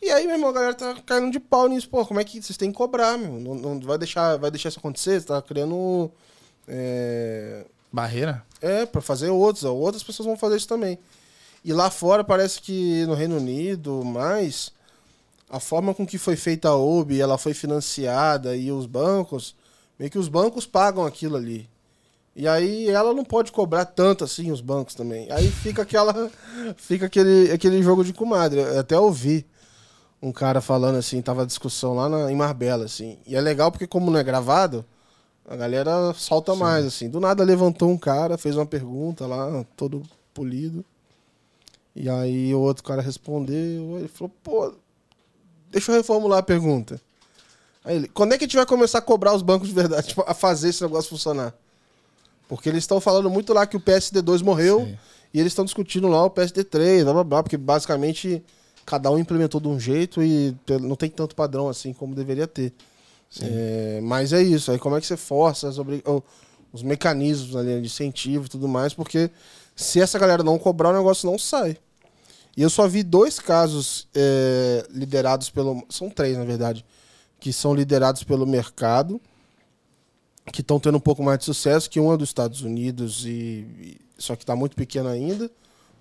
E 0.01 0.11
aí, 0.11 0.27
meu 0.27 0.37
irmão, 0.37 0.51
a 0.51 0.53
galera 0.53 0.75
tá 0.75 0.95
caindo 1.07 1.33
de 1.33 1.41
pau 1.41 1.69
nisso. 1.69 1.89
Pô, 1.89 2.05
como 2.07 2.21
é 2.21 2.25
que 2.25 2.41
vocês 2.41 2.57
têm 2.57 2.71
que 2.71 2.77
cobrar, 2.77 3.17
meu? 3.17 3.33
Não, 3.41 3.55
não 3.55 3.81
vai, 3.81 3.99
deixar, 3.99 4.37
vai 4.37 4.51
deixar 4.51 4.69
isso 4.69 4.79
acontecer? 4.79 5.21
Você 5.21 5.27
tá 5.27 5.41
criando. 5.41 6.11
É, 6.69 7.65
Barreira? 7.93 8.45
É, 8.61 8.87
pra 8.87 9.01
fazer 9.01 9.31
outros. 9.31 9.65
Outras 9.65 10.03
pessoas 10.03 10.27
vão 10.27 10.37
fazer 10.37 10.57
isso 10.57 10.69
também. 10.69 10.99
E 11.65 11.73
lá 11.73 11.91
fora 11.91 12.23
parece 12.23 12.61
que 12.61 13.05
no 13.07 13.15
Reino 13.15 13.37
Unido, 13.37 14.05
mais 14.05 14.73
a 15.49 15.61
forma 15.61 15.95
com 15.95 16.07
que 16.07 16.19
foi 16.19 16.37
feita 16.37 16.69
a 16.69 16.77
OB, 16.77 17.19
ela 17.21 17.39
foi 17.39 17.55
financiada 17.55 18.57
e 18.57 18.71
os 18.71 18.87
bancos, 18.87 19.55
meio 19.99 20.11
que 20.11 20.19
os 20.19 20.29
bancos 20.29 20.67
pagam 20.67 21.05
aquilo 21.05 21.37
ali. 21.37 21.69
E 22.35 22.47
aí 22.47 22.89
ela 22.89 23.15
não 23.15 23.25
pode 23.25 23.51
cobrar 23.51 23.87
tanto 23.87 24.23
assim 24.23 24.53
os 24.53 24.61
bancos 24.61 24.95
também. 24.95 25.27
Aí 25.33 25.51
fica 25.51 25.83
aquela 25.83 26.31
fica 26.77 27.07
aquele 27.07 27.51
aquele 27.51 27.83
jogo 27.83 28.05
de 28.05 28.13
comadre. 28.13 28.61
Eu 28.61 28.81
até 28.81 28.99
ouvi 28.99 29.47
um 30.21 30.31
cara 30.31 30.61
falando 30.61 30.97
assim, 30.97 31.23
tava 31.23 31.47
discussão 31.47 31.95
lá 31.95 32.09
na, 32.09 32.31
em 32.31 32.37
Marbella 32.37 32.85
assim. 32.85 33.19
E 33.27 33.35
é 33.35 33.41
legal 33.41 33.73
porque 33.73 33.87
como 33.87 34.11
não 34.11 34.19
é 34.19 34.25
gravado, 34.25 34.85
a 35.49 35.57
galera 35.57 36.13
solta 36.15 36.53
Sim. 36.53 36.59
mais, 36.59 36.85
assim. 36.85 37.09
Do 37.09 37.21
nada 37.21 37.45
levantou 37.45 37.91
um 37.91 37.97
cara, 37.97 38.37
fez 38.37 38.57
uma 38.57 38.67
pergunta 38.67 39.27
lá, 39.27 39.65
todo 39.77 40.03
polido. 40.35 40.85
E 41.95 42.11
aí 42.11 42.55
o 42.55 42.61
outro 42.61 42.85
cara 42.85 43.01
respondeu, 43.01 43.99
ele 43.99 44.09
falou, 44.09 44.31
pô, 44.43 44.75
deixa 45.71 45.91
eu 45.91 45.97
reformular 45.97 46.41
a 46.41 46.43
pergunta. 46.43 47.01
Aí 47.83 47.97
ele, 47.97 48.09
quando 48.09 48.35
é 48.35 48.39
que 48.39 48.45
a 48.45 48.47
gente 48.47 48.57
vai 48.57 48.67
começar 48.67 48.99
a 48.99 49.03
cobrar 49.03 49.35
os 49.35 49.41
bancos 49.41 49.69
de 49.69 49.75
verdade, 49.75 50.09
tipo, 50.09 50.23
a 50.27 50.35
fazer 50.35 50.69
esse 50.69 50.83
negócio 50.83 51.09
funcionar? 51.09 51.55
Porque 52.49 52.69
eles 52.69 52.83
estão 52.83 53.01
falando 53.01 53.31
muito 53.31 53.53
lá 53.53 53.67
que 53.67 53.77
o 53.77 53.81
PSD2 53.81 54.43
morreu 54.43 54.81
Sim. 54.81 54.99
e 55.33 55.41
eles 55.41 55.53
estão 55.53 55.65
discutindo 55.65 56.07
lá 56.09 56.25
o 56.25 56.31
PSD3, 56.31 57.05
blá 57.05 57.13
blá 57.13 57.25
blá, 57.25 57.43
porque 57.43 57.57
basicamente 57.57 58.45
cada 58.85 59.11
um 59.11 59.19
implementou 59.19 59.61
de 59.61 59.69
um 59.69 59.81
jeito 59.81 60.23
e 60.23 60.55
não 60.81 60.97
tem 60.97 61.09
tanto 61.09 61.35
padrão 61.35 61.69
assim 61.69 61.93
como 61.93 62.15
deveria 62.15 62.47
ter. 62.47 62.73
É, 63.41 64.01
mas 64.03 64.33
é 64.33 64.43
isso. 64.43 64.71
Aí 64.71 64.79
como 64.79 64.97
é 64.97 65.01
que 65.01 65.07
você 65.07 65.17
força 65.17 65.71
ou 66.05 66.25
os 66.73 66.83
mecanismos 66.83 67.57
ali 67.57 67.81
de 67.81 67.87
incentivo 67.87 68.47
e 68.47 68.49
tudo 68.49 68.69
mais, 68.69 68.93
porque 68.93 69.31
se 69.75 70.01
essa 70.01 70.19
galera 70.19 70.43
não 70.43 70.59
cobrar, 70.59 70.91
o 70.91 70.97
negócio 70.97 71.31
não 71.31 71.39
sai. 71.39 71.79
E 72.57 72.63
eu 72.63 72.71
só 72.71 72.89
vi 72.89 73.03
dois 73.03 73.39
casos 73.39 74.09
é, 74.15 74.87
liderados 74.91 75.51
pelo. 75.51 75.85
São 75.91 76.09
três, 76.09 76.39
na 76.39 76.45
verdade. 76.45 76.85
Que 77.39 77.53
são 77.53 77.75
liderados 77.75 78.25
pelo 78.25 78.47
mercado, 78.47 79.21
que 80.51 80.63
estão 80.63 80.81
tendo 80.81 80.97
um 80.97 81.01
pouco 81.01 81.23
mais 81.23 81.39
de 81.39 81.45
sucesso, 81.45 81.91
que 81.91 82.01
um 82.01 82.13
é 82.13 82.17
dos 82.17 82.31
Estados 82.31 82.63
Unidos, 82.63 83.27
e, 83.27 83.29
e 83.79 84.01
só 84.17 84.35
que 84.35 84.43
está 84.43 84.57
muito 84.57 84.75
pequeno 84.75 85.11
ainda. 85.11 85.51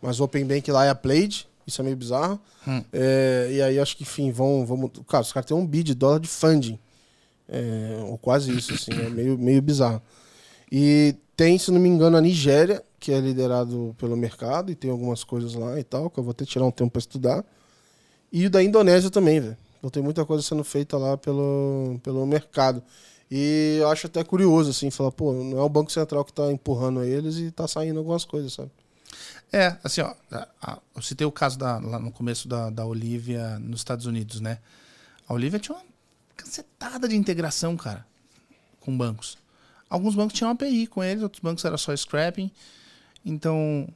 Mas 0.01 0.21
o 0.21 0.23
Open 0.23 0.45
Bank 0.45 0.71
lá 0.71 0.85
é 0.85 0.89
a 0.89 0.95
Played, 0.95 1.45
isso 1.67 1.81
é 1.81 1.83
meio 1.83 1.97
bizarro. 1.97 2.39
Hum. 2.65 2.81
É, 2.93 3.49
e 3.51 3.61
aí 3.61 3.77
acho 3.77 3.97
que, 3.97 4.03
enfim, 4.03 4.31
vão. 4.31 4.65
vão 4.65 4.87
cara, 5.07 5.23
os 5.23 5.33
caras 5.33 5.47
têm 5.47 5.57
um 5.57 5.67
bid 5.67 5.87
de 5.87 5.95
dólar 5.95 6.19
de 6.19 6.29
funding. 6.29 6.79
É, 7.47 7.99
ou 8.03 8.17
quase 8.17 8.51
isso, 8.55 8.73
assim, 8.73 8.91
é 8.91 9.09
meio, 9.09 9.37
meio 9.37 9.61
bizarro. 9.61 10.01
E 10.71 11.15
tem, 11.35 11.57
se 11.57 11.71
não 11.71 11.79
me 11.79 11.89
engano, 11.89 12.17
a 12.17 12.21
Nigéria, 12.21 12.83
que 12.99 13.11
é 13.11 13.19
liderado 13.19 13.95
pelo 13.97 14.17
mercado, 14.17 14.71
e 14.71 14.75
tem 14.75 14.89
algumas 14.89 15.23
coisas 15.23 15.53
lá 15.53 15.79
e 15.79 15.83
tal, 15.83 16.09
que 16.09 16.19
eu 16.19 16.23
vou 16.23 16.33
ter 16.33 16.45
que 16.45 16.51
tirar 16.51 16.65
um 16.65 16.71
tempo 16.71 16.91
para 16.91 16.99
estudar. 16.99 17.45
E 18.31 18.47
o 18.47 18.49
da 18.49 18.63
Indonésia 18.63 19.09
também, 19.09 19.39
velho. 19.39 19.57
Então 19.77 19.89
tem 19.89 20.01
muita 20.01 20.25
coisa 20.25 20.41
sendo 20.41 20.63
feita 20.63 20.97
lá 20.97 21.15
pelo, 21.15 21.99
pelo 22.03 22.25
mercado. 22.25 22.81
E 23.29 23.77
eu 23.79 23.89
acho 23.89 24.07
até 24.07 24.23
curioso, 24.23 24.71
assim, 24.71 24.89
falar, 24.89 25.11
pô, 25.11 25.33
não 25.33 25.57
é 25.57 25.61
o 25.61 25.69
Banco 25.69 25.91
Central 25.91 26.25
que 26.25 26.33
tá 26.33 26.51
empurrando 26.51 27.03
eles 27.03 27.37
e 27.37 27.51
tá 27.51 27.67
saindo 27.67 27.99
algumas 27.99 28.25
coisas, 28.25 28.53
sabe? 28.53 28.71
É, 29.51 29.77
assim, 29.83 30.01
ó, 30.01 30.13
eu 30.95 31.01
citei 31.01 31.25
o 31.25 31.31
caso 31.31 31.57
da, 31.57 31.77
lá 31.77 31.99
no 31.99 32.11
começo 32.11 32.47
da, 32.47 32.69
da 32.69 32.85
Olivia 32.85 33.57
nos 33.59 33.79
Estados 33.79 34.05
Unidos, 34.05 34.41
né? 34.41 34.59
A 35.27 35.33
Olivia 35.33 35.59
tinha 35.59 35.75
uma 35.75 35.83
cacetada 36.35 37.07
de 37.07 37.15
integração, 37.15 37.75
cara, 37.75 38.05
com 38.79 38.95
bancos. 38.97 39.37
Alguns 39.89 40.15
bancos 40.15 40.33
tinham 40.37 40.51
API 40.51 40.87
com 40.87 41.03
eles, 41.03 41.23
outros 41.23 41.41
bancos 41.41 41.63
era 41.63 41.77
só 41.77 41.95
scrapping. 41.95 42.51
Então, 43.23 43.87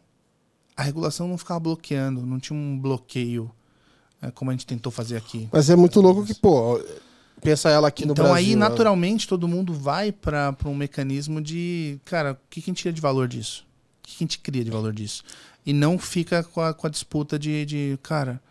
a 0.75 0.83
regulação 0.83 1.27
não 1.27 1.37
ficava 1.37 1.59
bloqueando, 1.59 2.25
não 2.25 2.39
tinha 2.39 2.57
um 2.57 2.79
bloqueio, 2.79 3.51
é, 4.21 4.31
como 4.31 4.51
a 4.51 4.53
gente 4.53 4.65
tentou 4.65 4.91
fazer 4.91 5.17
aqui. 5.17 5.49
Mas 5.51 5.69
é 5.69 5.75
muito 5.75 5.99
louco 6.01 6.25
que, 6.25 6.33
pô, 6.33 6.81
pensa 7.41 7.69
ela 7.69 7.87
aqui 7.87 8.05
no 8.05 8.13
Então 8.13 8.25
Brasil. 8.25 8.49
aí, 8.49 8.55
né? 8.55 8.67
naturalmente, 8.67 9.27
todo 9.27 9.47
mundo 9.47 9.73
vai 9.73 10.11
para 10.11 10.55
um 10.65 10.75
mecanismo 10.75 11.41
de, 11.41 11.99
cara, 12.05 12.33
o 12.33 12.49
que, 12.49 12.61
que 12.61 12.69
a 12.69 12.71
gente 12.71 12.81
tira 12.81 12.93
de 12.93 13.01
valor 13.01 13.27
disso? 13.27 13.65
O 14.03 14.07
que, 14.07 14.17
que 14.17 14.23
a 14.23 14.25
gente 14.25 14.39
cria 14.39 14.63
de 14.63 14.71
valor 14.71 14.93
disso? 14.93 15.23
E 15.65 15.73
não 15.73 15.99
fica 15.99 16.43
com 16.43 16.61
a, 16.61 16.73
com 16.73 16.87
a 16.87 16.89
disputa 16.89 17.37
de, 17.37 17.65
de, 17.65 17.99
cara, 18.01 18.41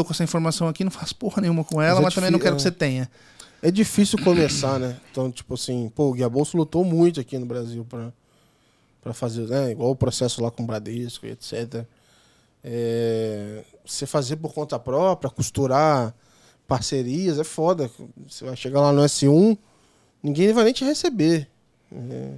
tô 0.00 0.04
com 0.04 0.12
essa 0.12 0.24
informação 0.24 0.66
aqui, 0.66 0.82
não 0.82 0.90
faço 0.90 1.14
porra 1.14 1.42
nenhuma 1.42 1.62
com 1.62 1.80
ela, 1.80 1.96
Mas 1.96 2.04
mas, 2.04 2.12
é 2.12 2.14
também 2.16 2.30
não 2.30 2.38
quero 2.38 2.54
é. 2.54 2.56
que 2.56 2.62
você 2.62 2.70
tenha. 2.70 3.10
É 3.62 3.70
difícil 3.70 4.18
começar, 4.24 4.78
né? 4.78 4.96
Então, 5.10 5.30
tipo 5.30 5.52
assim, 5.54 5.90
pô, 5.94 6.08
o 6.08 6.12
Guia 6.14 6.28
Bolso 6.28 6.56
lutou 6.56 6.82
muito 6.84 7.20
aqui 7.20 7.38
no 7.38 7.44
Brasil 7.44 7.84
pra, 7.84 8.10
pra 9.02 9.12
fazer, 9.12 9.46
né? 9.46 9.70
Igual 9.72 9.90
o 9.90 9.96
processo 9.96 10.42
lá 10.42 10.50
com 10.50 10.62
o 10.62 10.66
Bradesco 10.66 11.26
e 11.26 11.30
etc. 11.30 11.84
É, 12.64 13.62
você 13.84 14.06
fazer 14.06 14.36
por 14.36 14.54
conta 14.54 14.78
própria, 14.78 15.30
costurar 15.30 16.14
parcerias, 16.66 17.38
é 17.38 17.44
foda. 17.44 17.90
Você 18.26 18.46
vai 18.46 18.56
chegar 18.56 18.80
lá 18.80 18.92
no 18.92 19.02
S1, 19.02 19.58
ninguém 20.22 20.52
vai 20.54 20.64
nem 20.64 20.72
te 20.72 20.84
receber. 20.84 21.46
É, 21.92 22.34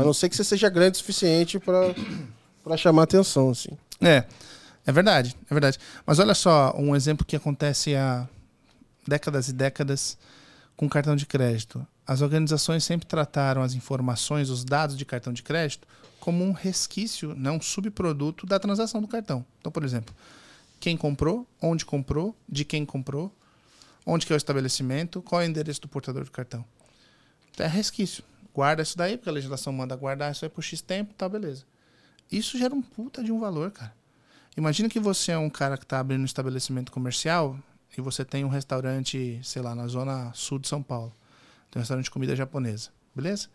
A 0.00 0.02
não 0.04 0.14
ser 0.14 0.30
que 0.30 0.36
você 0.36 0.44
seja 0.44 0.70
grande 0.70 0.96
o 0.96 0.98
suficiente 0.98 1.58
pra, 1.58 1.94
pra 2.62 2.76
chamar 2.78 3.02
atenção, 3.02 3.50
assim. 3.50 3.70
É, 4.00 4.24
é 4.86 4.92
verdade, 4.92 5.36
é 5.50 5.54
verdade. 5.54 5.78
Mas 6.06 6.18
olha 6.18 6.34
só, 6.34 6.74
um 6.76 6.94
exemplo 6.94 7.24
que 7.24 7.36
acontece 7.36 7.94
há 7.94 8.28
décadas 9.06 9.48
e 9.48 9.52
décadas 9.52 10.18
com 10.76 10.88
cartão 10.88 11.16
de 11.16 11.26
crédito. 11.26 11.86
As 12.06 12.20
organizações 12.20 12.84
sempre 12.84 13.06
trataram 13.06 13.62
as 13.62 13.74
informações, 13.74 14.50
os 14.50 14.64
dados 14.64 14.96
de 14.96 15.04
cartão 15.04 15.32
de 15.32 15.42
crédito, 15.42 15.86
como 16.20 16.44
um 16.44 16.52
resquício, 16.52 17.34
né, 17.34 17.50
um 17.50 17.60
subproduto 17.60 18.46
da 18.46 18.58
transação 18.58 19.00
do 19.00 19.08
cartão. 19.08 19.44
Então, 19.58 19.72
por 19.72 19.84
exemplo, 19.84 20.14
quem 20.80 20.96
comprou, 20.96 21.46
onde 21.62 21.84
comprou, 21.84 22.36
de 22.48 22.64
quem 22.64 22.84
comprou, 22.84 23.34
onde 24.04 24.26
que 24.26 24.32
é 24.32 24.36
o 24.36 24.36
estabelecimento, 24.36 25.22
qual 25.22 25.40
é 25.40 25.46
o 25.46 25.48
endereço 25.48 25.80
do 25.80 25.88
portador 25.88 26.24
do 26.24 26.30
cartão. 26.30 26.64
Então, 27.52 27.64
é 27.64 27.68
resquício. 27.68 28.22
Guarda 28.52 28.82
isso 28.82 28.96
daí, 28.96 29.16
porque 29.16 29.30
a 29.30 29.32
legislação 29.32 29.72
manda 29.72 29.96
guardar 29.96 30.30
isso 30.30 30.44
aí 30.44 30.48
por 30.48 30.62
X 30.62 30.80
tempo, 30.82 31.14
tá, 31.14 31.28
beleza. 31.28 31.64
Isso 32.30 32.58
gera 32.58 32.74
um 32.74 32.82
puta 32.82 33.22
de 33.22 33.32
um 33.32 33.40
valor, 33.40 33.70
cara. 33.70 33.94
Imagina 34.56 34.88
que 34.88 35.00
você 35.00 35.32
é 35.32 35.38
um 35.38 35.50
cara 35.50 35.76
que 35.76 35.84
está 35.84 35.98
abrindo 35.98 36.22
um 36.22 36.26
estabelecimento 36.26 36.92
comercial 36.92 37.58
e 37.96 38.00
você 38.00 38.24
tem 38.24 38.44
um 38.44 38.48
restaurante, 38.48 39.40
sei 39.42 39.60
lá, 39.60 39.74
na 39.74 39.86
zona 39.88 40.32
sul 40.32 40.58
de 40.58 40.68
São 40.68 40.82
Paulo. 40.82 41.12
Tem 41.70 41.80
um 41.80 41.82
restaurante 41.82 42.04
de 42.04 42.10
comida 42.10 42.36
japonesa, 42.36 42.90
beleza? 43.14 43.48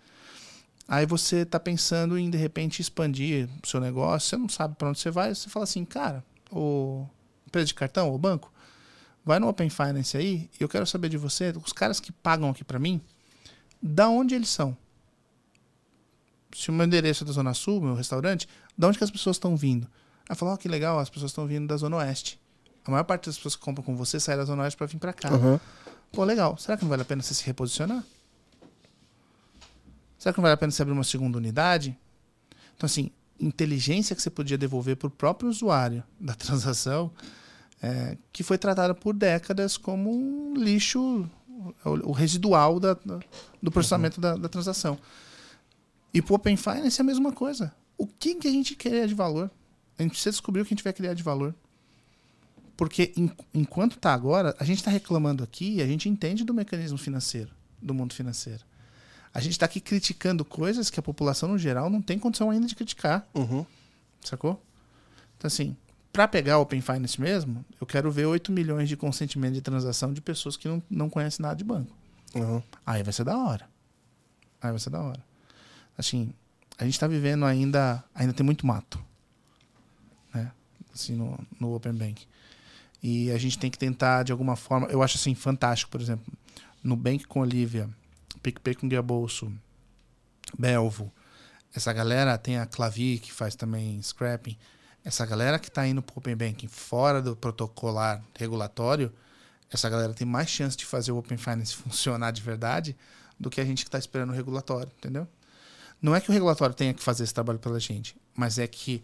Aí 0.88 1.06
você 1.06 1.38
está 1.38 1.60
pensando 1.60 2.18
em, 2.18 2.30
de 2.30 2.38
repente, 2.38 2.82
expandir 2.82 3.48
o 3.64 3.68
seu 3.68 3.80
negócio, 3.80 4.28
você 4.28 4.38
não 4.38 4.50
sabe 4.50 4.76
para 4.76 4.90
onde 4.90 5.00
você 5.00 5.10
vai, 5.12 5.34
você 5.34 5.48
fala 5.48 5.64
assim, 5.64 5.86
cara, 5.86 6.24
o 6.52 7.08
empresa 7.48 7.68
de 7.68 7.76
cartão, 7.76 8.14
o 8.14 8.18
banco, 8.18 8.52
vai 9.24 9.40
no 9.40 9.48
Open 9.48 9.70
Finance 9.70 10.18
aí 10.18 10.50
e 10.60 10.64
eu 10.64 10.68
quero 10.68 10.86
saber 10.86 11.10
de 11.10 11.18
você, 11.18 11.54
os 11.64 11.72
caras 11.72 12.00
que 12.00 12.12
pagam 12.12 12.50
aqui 12.50 12.64
para 12.64 12.80
mim, 12.80 13.02
da 13.82 14.10
onde 14.10 14.36
eles 14.36 14.50
são? 14.50 14.76
Se 16.56 16.70
o 16.70 16.74
meu 16.74 16.86
endereço 16.86 17.24
é 17.24 17.28
da 17.28 17.32
Zona 17.32 17.54
Sul, 17.54 17.80
meu 17.80 17.94
restaurante, 17.94 18.48
da 18.78 18.88
onde 18.88 18.98
que 18.98 19.04
as 19.04 19.12
pessoas 19.12 19.36
estão 19.36 19.56
vindo? 19.56 19.88
Aí 20.30 20.35
falou, 20.35 20.53
oh, 20.53 20.57
que 20.57 20.68
legal, 20.68 20.99
as 20.99 21.10
pessoas 21.10 21.31
estão 21.31 21.47
vindo 21.47 21.68
da 21.68 21.76
Zona 21.76 21.97
Oeste. 21.97 22.39
A 22.85 22.91
maior 22.91 23.03
parte 23.03 23.26
das 23.26 23.35
pessoas 23.35 23.56
que 23.56 23.61
compram 23.61 23.84
com 23.84 23.95
você 23.95 24.19
sai 24.19 24.38
da 24.38 24.45
Zona 24.45 24.61
Oeste 24.61 24.77
para 24.77 24.85
vir 24.85 24.99
para 24.99 25.11
cá. 25.11 25.34
Uhum. 25.34 25.60
Pô, 26.11 26.23
legal. 26.23 26.56
Será 26.57 26.77
que 26.77 26.84
não 26.84 26.89
vale 26.89 27.01
a 27.01 27.06
pena 27.06 27.23
você 27.23 27.34
se 27.34 27.43
reposicionar? 27.43 28.03
Será 30.19 30.31
que 30.31 30.39
não 30.39 30.43
vale 30.43 30.53
a 30.53 30.57
pena 30.57 30.72
você 30.72 30.84
abrir 30.84 30.93
uma 30.93 31.03
segunda 31.03 31.38
unidade? 31.38 31.97
Então, 32.76 32.85
assim, 32.85 33.10
inteligência 33.39 34.15
que 34.15 34.22
você 34.22 34.30
podia 34.30 34.57
devolver 34.57 34.95
para 34.97 35.07
o 35.07 35.11
próprio 35.11 35.49
usuário 35.49 36.03
da 36.19 36.34
transação, 36.35 37.11
é, 37.81 38.18
que 38.31 38.43
foi 38.43 38.57
tratada 38.57 38.93
por 38.93 39.15
décadas 39.15 39.77
como 39.77 40.11
um 40.11 40.53
lixo, 40.56 41.27
o, 41.84 42.10
o 42.10 42.11
residual 42.11 42.80
da, 42.80 42.95
do 43.61 43.72
processamento 43.72 44.22
da, 44.22 44.35
da 44.35 44.49
transação. 44.49 44.97
E 46.14 46.22
para 46.22 46.34
o 46.34 46.35
Open 46.35 46.57
Finance 46.57 46.99
é 46.99 47.03
a 47.03 47.06
mesma 47.06 47.31
coisa. 47.31 47.73
O 47.97 48.06
que, 48.06 48.35
que 48.35 48.47
a 48.47 48.51
gente 48.51 48.76
quer 48.76 49.07
de 49.07 49.14
valor? 49.14 49.49
A 50.00 50.02
gente 50.02 50.12
precisa 50.12 50.32
descobrir 50.32 50.62
o 50.62 50.66
que 50.66 50.74
a 50.74 50.76
gente 50.76 50.84
vai 50.84 50.94
criar 50.94 51.14
de 51.14 51.22
valor. 51.22 51.54
Porque 52.78 53.12
en- 53.18 53.32
enquanto 53.54 53.96
está 53.98 54.14
agora, 54.14 54.56
a 54.60 54.64
gente 54.64 54.78
está 54.80 54.90
reclamando 54.90 55.44
aqui 55.44 55.82
a 55.82 55.86
gente 55.86 56.08
entende 56.08 56.44
do 56.46 56.54
mecanismo 56.54 56.98
financeiro, 56.98 57.52
do 57.82 57.94
mundo 57.94 58.14
financeiro. 58.14 58.64
A 59.34 59.42
gente 59.42 59.52
está 59.52 59.66
aqui 59.66 59.80
criticando 59.82 60.44
coisas 60.46 60.90
que 60.90 61.00
a 61.00 61.04
população, 61.04 61.50
no 61.50 61.58
geral, 61.58 61.90
não 61.90 62.02
tem 62.02 62.18
condição 62.18 62.50
ainda 62.50 62.66
de 62.66 62.76
criticar, 62.76 63.28
Uhum. 63.36 63.66
sacou? 64.24 64.64
Então, 65.38 65.48
assim, 65.48 65.76
para 66.12 66.28
pegar 66.28 66.58
o 66.58 66.62
Open 66.62 66.82
Finance 66.82 67.20
mesmo, 67.22 67.64
eu 67.80 67.86
quero 67.86 68.10
ver 68.12 68.26
8 68.26 68.52
milhões 68.52 68.90
de 68.90 68.98
consentimento 68.98 69.54
de 69.54 69.62
transação 69.62 70.12
de 70.14 70.22
pessoas 70.22 70.58
que 70.58 70.68
não, 70.68 70.82
não 70.90 71.10
conhecem 71.10 71.44
nada 71.44 71.56
de 71.56 71.64
banco. 71.64 71.96
Uhum. 72.34 72.64
Aí 72.86 73.04
vai 73.04 73.14
ser 73.14 73.24
da 73.26 73.38
hora. 73.38 73.68
Aí 74.62 74.72
vai 74.72 74.80
ser 74.80 74.90
da 74.90 75.02
hora. 75.02 75.24
Assim, 75.98 76.34
a 76.78 76.86
gente 76.86 76.94
está 76.94 77.08
vivendo 77.08 77.46
ainda. 77.46 78.04
Ainda 78.16 78.34
tem 78.34 78.46
muito 78.46 78.66
mato. 78.66 79.00
Assim, 81.02 81.16
no, 81.16 81.40
no 81.60 81.74
Open 81.74 81.94
Bank. 81.94 82.28
E 83.02 83.32
a 83.32 83.38
gente 83.38 83.58
tem 83.58 83.72
que 83.72 83.78
tentar, 83.78 84.24
de 84.24 84.32
alguma 84.32 84.56
forma. 84.56 84.88
Eu 84.88 85.02
acho 85.02 85.18
assim, 85.18 85.34
fantástico, 85.34 85.92
por 85.92 86.02
exemplo, 86.02 86.32
no 86.84 86.96
Bank 86.96 87.26
com 87.26 87.40
Olivia, 87.40 87.90
PicPay 88.44 88.76
com 88.76 88.88
Guia 88.88 89.02
Bolso, 89.02 89.52
Belvo. 90.58 91.12
Essa 91.74 91.94
galera 91.94 92.38
tem 92.38 92.58
a 92.58 92.66
Clavi, 92.66 93.20
que 93.20 93.32
faz 93.32 93.56
também 93.56 94.02
scrapping. 94.02 94.58
Essa 95.04 95.26
galera 95.26 95.58
que 95.58 95.70
está 95.70 95.88
indo 95.88 96.02
para 96.02 96.14
o 96.16 96.20
Open 96.20 96.36
Banking 96.36 96.68
fora 96.68 97.22
do 97.22 97.36
protocolar 97.36 98.24
regulatório, 98.36 99.14
essa 99.72 99.90
galera 99.90 100.14
tem 100.14 100.28
mais 100.28 100.50
chance 100.50 100.76
de 100.76 100.86
fazer 100.86 101.12
o 101.12 101.18
Open 101.18 101.38
Finance 101.38 101.76
funcionar 101.78 102.32
de 102.32 102.42
verdade 102.42 102.98
do 103.40 103.50
que 103.50 103.62
a 103.62 103.66
gente 103.66 103.84
que 103.84 103.88
está 103.88 103.98
esperando 103.98 104.32
o 104.32 104.36
regulatório, 104.36 104.92
entendeu? 104.98 105.28
Não 106.02 106.16
é 106.16 106.22
que 106.22 106.30
o 106.30 106.34
regulatório 106.34 106.76
tenha 106.76 106.94
que 106.94 107.04
fazer 107.04 107.24
esse 107.24 107.34
trabalho 107.34 107.60
pela 107.60 107.80
gente, 107.80 108.16
mas 108.36 108.58
é 108.58 108.68
que 108.68 109.02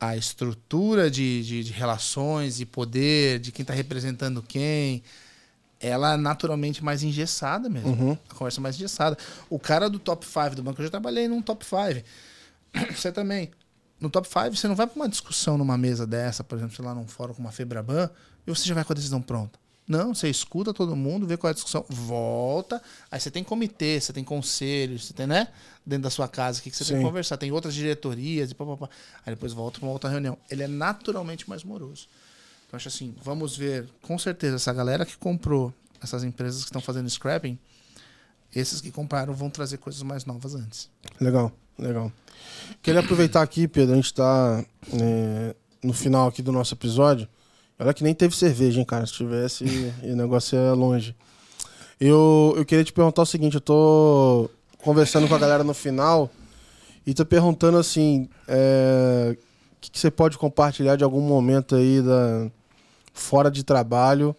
a 0.00 0.16
estrutura 0.16 1.10
de, 1.10 1.42
de, 1.42 1.64
de 1.64 1.72
relações 1.72 2.60
e 2.60 2.66
poder, 2.66 3.38
de 3.38 3.52
quem 3.52 3.62
está 3.62 3.72
representando 3.72 4.42
quem, 4.42 5.02
ela 5.80 6.14
é 6.14 6.16
naturalmente 6.16 6.82
mais 6.82 7.02
engessada 7.02 7.68
mesmo. 7.68 7.90
Uhum. 7.90 8.18
A 8.28 8.34
conversa 8.34 8.60
é 8.60 8.62
mais 8.62 8.76
engessada. 8.76 9.16
O 9.48 9.58
cara 9.58 9.88
do 9.88 9.98
top 9.98 10.26
5 10.26 10.56
do 10.56 10.62
banco, 10.62 10.80
eu 10.80 10.84
já 10.84 10.90
trabalhei 10.90 11.28
num 11.28 11.42
top 11.42 11.64
5. 11.64 12.06
Você 12.94 13.12
também. 13.12 13.50
No 14.00 14.10
top 14.10 14.28
5, 14.28 14.56
você 14.56 14.68
não 14.68 14.74
vai 14.74 14.86
para 14.86 14.96
uma 14.96 15.08
discussão 15.08 15.56
numa 15.56 15.78
mesa 15.78 16.06
dessa, 16.06 16.44
por 16.44 16.58
exemplo, 16.58 16.74
sei 16.74 16.84
lá, 16.84 16.94
num 16.94 17.06
fórum 17.06 17.32
com 17.32 17.40
uma 17.40 17.52
Febraban, 17.52 18.10
e 18.46 18.50
você 18.50 18.66
já 18.68 18.74
vai 18.74 18.84
com 18.84 18.92
a 18.92 18.96
decisão 18.96 19.22
pronta. 19.22 19.58
Não, 19.86 20.14
você 20.14 20.30
escuta 20.30 20.72
todo 20.72 20.96
mundo, 20.96 21.26
vê 21.26 21.36
qual 21.36 21.48
é 21.48 21.52
a 21.52 21.54
discussão, 21.54 21.84
volta. 21.88 22.82
Aí 23.10 23.20
você 23.20 23.30
tem 23.30 23.44
comitê, 23.44 24.00
você 24.00 24.12
tem 24.12 24.24
conselhos, 24.24 25.06
você 25.06 25.12
tem, 25.12 25.26
né? 25.26 25.48
Dentro 25.84 26.04
da 26.04 26.10
sua 26.10 26.26
casa, 26.26 26.58
o 26.58 26.62
que, 26.62 26.70
que 26.70 26.76
você 26.76 26.84
tem 26.84 26.96
Sim. 26.96 27.02
que 27.02 27.06
conversar. 27.06 27.36
Tem 27.36 27.52
outras 27.52 27.74
diretorias 27.74 28.50
e 28.50 28.54
papapá. 28.54 28.88
Aí 29.26 29.34
depois 29.34 29.52
volta 29.52 29.78
para 29.78 29.86
uma 29.86 29.92
outra 29.92 30.08
reunião. 30.08 30.38
Ele 30.50 30.62
é 30.62 30.68
naturalmente 30.68 31.48
mais 31.48 31.62
moroso. 31.62 32.08
Então, 32.66 32.78
acho 32.78 32.88
assim, 32.88 33.14
vamos 33.22 33.56
ver, 33.56 33.86
com 34.00 34.18
certeza, 34.18 34.56
essa 34.56 34.72
galera 34.72 35.04
que 35.04 35.18
comprou 35.18 35.72
essas 36.02 36.24
empresas 36.24 36.62
que 36.62 36.68
estão 36.68 36.80
fazendo 36.80 37.08
scrapping, 37.08 37.58
esses 38.54 38.80
que 38.80 38.90
compraram 38.90 39.34
vão 39.34 39.50
trazer 39.50 39.78
coisas 39.78 40.02
mais 40.02 40.24
novas 40.24 40.54
antes. 40.54 40.88
Legal, 41.20 41.52
legal. 41.78 42.10
Queria 42.82 43.00
aproveitar 43.00 43.42
aqui, 43.42 43.68
Pedro, 43.68 43.92
a 43.92 43.96
gente 43.96 44.06
está 44.06 44.64
no 45.82 45.92
final 45.92 46.28
aqui 46.28 46.40
do 46.40 46.52
nosso 46.52 46.74
episódio. 46.74 47.28
Olha 47.78 47.92
que 47.92 48.04
nem 48.04 48.14
teve 48.14 48.36
cerveja, 48.36 48.78
hein, 48.78 48.84
cara? 48.84 49.06
Se 49.06 49.12
tivesse, 49.12 49.64
o 50.02 50.16
negócio 50.16 50.56
é 50.56 50.72
longe. 50.72 51.14
Eu, 52.00 52.54
eu 52.56 52.64
queria 52.64 52.84
te 52.84 52.92
perguntar 52.92 53.22
o 53.22 53.26
seguinte: 53.26 53.54
eu 53.54 53.60
tô 53.60 54.50
conversando 54.78 55.26
com 55.26 55.34
a 55.34 55.38
galera 55.38 55.64
no 55.64 55.74
final 55.74 56.30
e 57.06 57.12
tô 57.14 57.24
perguntando 57.24 57.78
assim: 57.78 58.28
é, 58.46 59.36
o 59.36 59.80
que, 59.80 59.90
que 59.90 59.98
você 59.98 60.10
pode 60.10 60.38
compartilhar 60.38 60.96
de 60.96 61.04
algum 61.04 61.20
momento 61.20 61.74
aí 61.74 62.00
da, 62.00 62.50
fora 63.12 63.50
de 63.50 63.64
trabalho? 63.64 64.34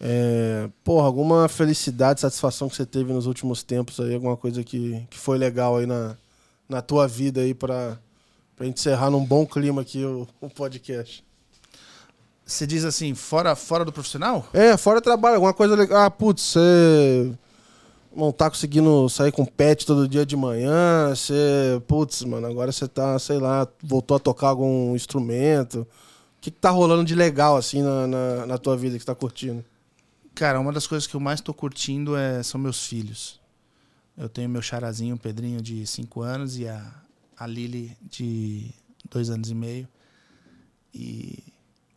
É, 0.00 0.68
porra, 0.82 1.06
alguma 1.06 1.46
felicidade, 1.46 2.20
satisfação 2.20 2.70
que 2.70 2.76
você 2.76 2.86
teve 2.86 3.12
nos 3.12 3.26
últimos 3.26 3.62
tempos 3.62 4.00
aí, 4.00 4.14
alguma 4.14 4.36
coisa 4.36 4.64
que, 4.64 5.06
que 5.10 5.18
foi 5.18 5.36
legal 5.36 5.76
aí 5.76 5.84
na, 5.84 6.16
na 6.66 6.80
tua 6.80 7.06
vida 7.06 7.42
aí 7.42 7.54
gente 8.64 8.78
encerrar 8.78 9.10
num 9.10 9.24
bom 9.24 9.46
clima 9.46 9.82
aqui 9.82 10.04
o, 10.04 10.26
o 10.40 10.48
podcast. 10.48 11.22
Você 12.50 12.66
diz 12.66 12.84
assim, 12.84 13.14
fora, 13.14 13.54
fora 13.54 13.84
do 13.84 13.92
profissional? 13.92 14.48
É, 14.52 14.76
fora 14.76 15.00
trabalho, 15.00 15.36
alguma 15.36 15.54
coisa 15.54 15.76
legal. 15.76 16.02
Ah, 16.02 16.10
putz, 16.10 16.42
você 16.42 17.32
não 18.14 18.32
tá 18.32 18.50
conseguindo 18.50 19.08
sair 19.08 19.30
com 19.30 19.44
pet 19.44 19.86
todo 19.86 20.08
dia 20.08 20.26
de 20.26 20.36
manhã, 20.36 21.10
você, 21.10 21.80
putz, 21.86 22.24
mano, 22.24 22.48
agora 22.48 22.72
você 22.72 22.88
tá, 22.88 23.16
sei 23.20 23.38
lá, 23.38 23.68
voltou 23.80 24.16
a 24.16 24.20
tocar 24.20 24.48
algum 24.48 24.96
instrumento. 24.96 25.82
O 25.82 25.86
que, 26.40 26.50
que 26.50 26.58
tá 26.58 26.70
rolando 26.70 27.04
de 27.04 27.14
legal, 27.14 27.56
assim, 27.56 27.82
na, 27.82 28.08
na, 28.08 28.46
na 28.46 28.58
tua 28.58 28.76
vida 28.76 28.96
que 28.96 29.02
você 29.02 29.06
tá 29.06 29.14
curtindo? 29.14 29.64
Cara, 30.34 30.58
uma 30.58 30.72
das 30.72 30.88
coisas 30.88 31.06
que 31.06 31.14
eu 31.14 31.20
mais 31.20 31.40
tô 31.40 31.54
curtindo 31.54 32.16
é, 32.16 32.42
são 32.42 32.60
meus 32.60 32.84
filhos. 32.84 33.38
Eu 34.18 34.28
tenho 34.28 34.48
meu 34.48 34.60
charazinho, 34.60 35.14
o 35.14 35.18
Pedrinho, 35.18 35.62
de 35.62 35.86
5 35.86 36.20
anos, 36.20 36.58
e 36.58 36.66
a, 36.66 36.84
a 37.38 37.46
Lili, 37.46 37.96
de 38.02 38.74
2 39.08 39.30
anos 39.30 39.50
e 39.50 39.54
meio. 39.54 39.86
E 40.92 41.49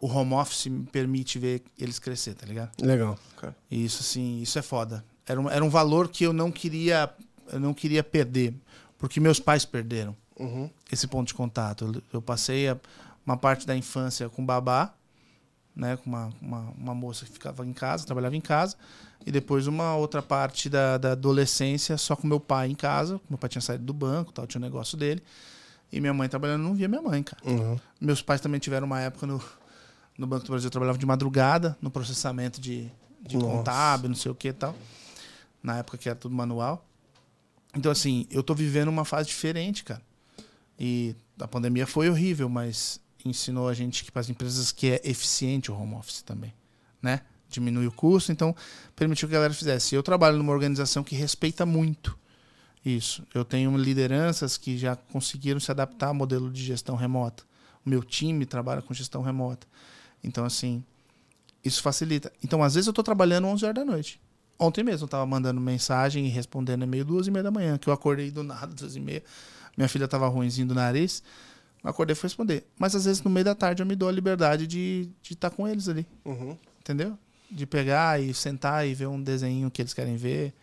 o 0.03 0.07
home 0.07 0.33
office 0.33 0.65
me 0.67 0.83
permite 0.85 1.39
ver 1.39 1.61
eles 1.79 1.97
crescer, 1.99 2.33
tá 2.33 2.45
ligado? 2.45 2.71
Legal, 2.81 3.17
cara. 3.37 3.55
E 3.71 3.85
isso, 3.85 4.01
assim, 4.01 4.41
isso 4.41 4.59
é 4.59 4.61
foda. 4.61 5.03
Era 5.25 5.39
um, 5.39 5.49
era 5.49 5.63
um 5.63 5.69
valor 5.69 6.09
que 6.09 6.25
eu 6.25 6.33
não 6.33 6.51
queria, 6.51 7.09
eu 7.51 7.59
não 7.59 7.73
queria 7.73 8.03
perder, 8.03 8.53
porque 8.97 9.19
meus 9.19 9.39
pais 9.39 9.63
perderam 9.65 10.13
Uhum. 10.37 10.69
esse 10.91 11.07
ponto 11.07 11.27
de 11.27 11.33
contato. 11.33 11.85
Eu, 11.85 12.01
eu 12.15 12.21
passei 12.21 12.67
a- 12.67 12.77
uma 13.25 13.37
parte 13.37 13.65
da 13.65 13.75
infância 13.77 14.27
com 14.27 14.45
babá, 14.45 14.93
né, 15.75 15.95
com 15.97 16.09
uma, 16.09 16.29
uma, 16.41 16.59
uma 16.77 16.93
moça 16.95 17.25
que 17.25 17.31
ficava 17.31 17.65
em 17.65 17.71
casa, 17.71 18.05
trabalhava 18.05 18.35
em 18.35 18.41
casa, 18.41 18.75
e 19.25 19.31
depois 19.31 19.67
uma 19.67 19.95
outra 19.95 20.21
parte 20.21 20.69
da, 20.69 20.97
da 20.97 21.13
adolescência 21.13 21.97
só 21.97 22.13
com 22.15 22.27
meu 22.27 22.39
pai 22.41 22.69
em 22.69 22.75
casa. 22.75 23.21
Meu 23.29 23.37
pai 23.37 23.49
tinha 23.49 23.61
saído 23.61 23.85
do 23.85 23.93
banco, 23.93 24.33
tal, 24.33 24.45
tinha 24.45 24.59
um 24.59 24.63
negócio 24.65 24.97
dele, 24.97 25.23
e 25.91 26.01
minha 26.01 26.13
mãe 26.13 26.27
trabalhando, 26.27 26.61
não 26.63 26.75
via 26.75 26.89
minha 26.89 27.01
mãe, 27.01 27.23
cara. 27.23 27.41
Uhum. 27.45 27.79
Meus 28.01 28.21
pais 28.21 28.41
também 28.41 28.59
tiveram 28.59 28.85
uma 28.85 28.99
época 28.99 29.25
no, 29.25 29.41
no 30.17 30.27
Banco 30.27 30.45
do 30.45 30.51
Brasil, 30.51 30.67
eu 30.67 30.71
trabalhava 30.71 30.97
de 30.97 31.05
madrugada, 31.05 31.77
no 31.81 31.89
processamento 31.89 32.61
de, 32.61 32.89
de 33.21 33.37
Nossa. 33.37 33.47
contábil, 33.47 34.09
não 34.09 34.15
sei 34.15 34.31
o 34.31 34.35
que 34.35 34.49
e 34.49 34.53
tal. 34.53 34.75
Na 35.61 35.77
época 35.77 35.97
que 35.97 36.09
era 36.09 36.15
tudo 36.15 36.35
manual. 36.35 36.85
Então, 37.75 37.91
assim, 37.91 38.27
eu 38.29 38.43
tô 38.43 38.53
vivendo 38.53 38.89
uma 38.89 39.05
fase 39.05 39.27
diferente, 39.29 39.83
cara. 39.83 40.01
E 40.77 41.15
a 41.39 41.47
pandemia 41.47 41.87
foi 41.87 42.09
horrível, 42.09 42.47
mas 42.47 42.99
ensinou 43.25 43.67
a 43.67 43.73
gente 43.73 44.03
que 44.03 44.11
para 44.11 44.19
as 44.19 44.29
empresas 44.29 44.71
que 44.71 44.91
é 44.91 45.01
eficiente 45.03 45.71
o 45.71 45.75
home 45.75 45.95
office 45.95 46.21
também, 46.21 46.53
né? 47.01 47.21
Diminui 47.49 47.87
o 47.87 47.91
custo, 47.91 48.31
então 48.31 48.55
permitiu 48.95 49.27
que 49.27 49.33
a 49.33 49.37
galera 49.37 49.53
fizesse. 49.53 49.95
Eu 49.95 50.03
trabalho 50.03 50.37
numa 50.37 50.51
organização 50.51 51.03
que 51.03 51.15
respeita 51.15 51.65
muito 51.65 52.17
isso. 52.83 53.25
Eu 53.33 53.45
tenho 53.45 53.75
lideranças 53.77 54.57
que 54.57 54.77
já 54.77 54.95
conseguiram 54.95 55.59
se 55.59 55.71
adaptar 55.71 56.07
ao 56.07 56.13
modelo 56.13 56.51
de 56.51 56.63
gestão 56.63 56.95
remota. 56.95 57.43
O 57.85 57.89
meu 57.89 58.03
time 58.03 58.45
trabalha 58.45 58.81
com 58.81 58.93
gestão 58.93 59.21
remota. 59.21 59.67
Então, 60.23 60.45
assim, 60.45 60.83
isso 61.63 61.81
facilita. 61.81 62.31
Então, 62.43 62.63
às 62.63 62.75
vezes 62.75 62.87
eu 62.87 62.91
estou 62.91 63.03
trabalhando 63.03 63.47
11 63.47 63.65
horas 63.65 63.75
da 63.75 63.85
noite. 63.85 64.19
Ontem 64.59 64.83
mesmo 64.83 65.03
eu 65.03 65.05
estava 65.07 65.25
mandando 65.25 65.59
mensagem 65.59 66.25
e 66.25 66.29
respondendo 66.29 66.83
e-mail 66.83 67.03
duas 67.03 67.27
e 67.27 67.31
meia 67.31 67.43
da 67.43 67.51
manhã, 67.51 67.77
que 67.77 67.89
eu 67.89 67.93
acordei 67.93 68.31
do 68.31 68.43
nada, 68.43 68.67
duas 68.73 68.95
e 68.95 68.99
meia. 68.99 69.23
Minha 69.75 69.89
filha 69.89 70.05
estava 70.05 70.27
ruimzinho 70.27 70.67
do 70.67 70.75
nariz. 70.75 71.23
Eu 71.83 71.89
acordei 71.89 72.13
e 72.13 72.15
fui 72.15 72.27
responder. 72.27 72.65
Mas 72.79 72.95
às 72.95 73.03
vezes 73.05 73.21
no 73.23 73.29
meio 73.31 73.43
da 73.43 73.55
tarde 73.55 73.81
eu 73.81 73.85
me 73.85 73.95
dou 73.95 74.07
a 74.07 74.11
liberdade 74.11 74.65
de 74.67 75.09
estar 75.29 75.49
com 75.49 75.67
eles 75.67 75.89
ali. 75.89 76.05
Uhum. 76.23 76.55
Entendeu? 76.79 77.17
De 77.51 77.65
pegar 77.65 78.21
e 78.21 78.33
sentar 78.33 78.87
e 78.87 78.93
ver 78.93 79.07
um 79.07 79.21
desenho 79.21 79.69
que 79.69 79.81
eles 79.81 79.93
querem 79.93 80.15
ver. 80.15 80.53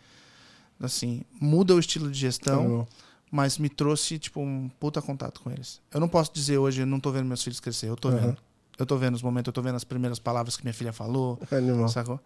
Assim, 0.79 1.21
muda 1.39 1.75
o 1.75 1.79
estilo 1.79 2.09
de 2.09 2.17
gestão 2.17 2.63
Legal. 2.63 2.87
mas 3.29 3.57
me 3.59 3.69
trouxe, 3.69 4.17
tipo, 4.17 4.39
um 4.41 4.67
puta 4.79 4.99
contato 5.01 5.41
com 5.41 5.51
eles. 5.51 5.79
Eu 5.93 5.99
não 5.99 6.07
posso 6.09 6.33
dizer 6.33 6.57
hoje, 6.57 6.81
eu 6.81 6.87
não 6.87 6.99
tô 6.99 7.11
vendo 7.11 7.25
meus 7.25 7.43
filhos 7.43 7.59
crescer, 7.59 7.87
eu 7.89 7.95
tô 7.95 8.09
Uhum. 8.09 8.17
vendo. 8.19 8.37
Eu 8.81 8.85
tô 8.87 8.97
vendo 8.97 9.13
os 9.13 9.21
momentos, 9.21 9.47
eu 9.47 9.53
tô 9.53 9.61
vendo 9.61 9.75
as 9.75 9.83
primeiras 9.83 10.17
palavras 10.17 10.57
que 10.57 10.63
minha 10.63 10.73
filha 10.73 10.91
falou, 10.91 11.39
Animal. 11.51 11.87
sacou? 11.87 12.19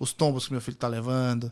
Os 0.00 0.12
tombos 0.12 0.46
que 0.46 0.52
meu 0.52 0.60
filho 0.60 0.76
tá 0.76 0.88
levando. 0.88 1.50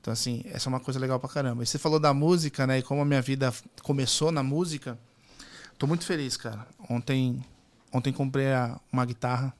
Então, 0.00 0.10
assim, 0.10 0.42
essa 0.46 0.68
é 0.68 0.70
uma 0.70 0.80
coisa 0.80 0.98
legal 0.98 1.20
pra 1.20 1.28
caramba. 1.28 1.62
E 1.62 1.66
você 1.66 1.78
falou 1.78 2.00
da 2.00 2.14
música, 2.14 2.66
né? 2.66 2.78
E 2.78 2.82
como 2.82 3.02
a 3.02 3.04
minha 3.04 3.20
vida 3.20 3.52
começou 3.82 4.32
na 4.32 4.42
música, 4.42 4.98
tô 5.78 5.86
muito 5.86 6.04
feliz, 6.06 6.34
cara. 6.36 6.66
Ontem, 6.88 7.44
ontem 7.92 8.10
comprei 8.10 8.52
a- 8.54 8.80
uma 8.90 9.04
guitarra. 9.04 9.52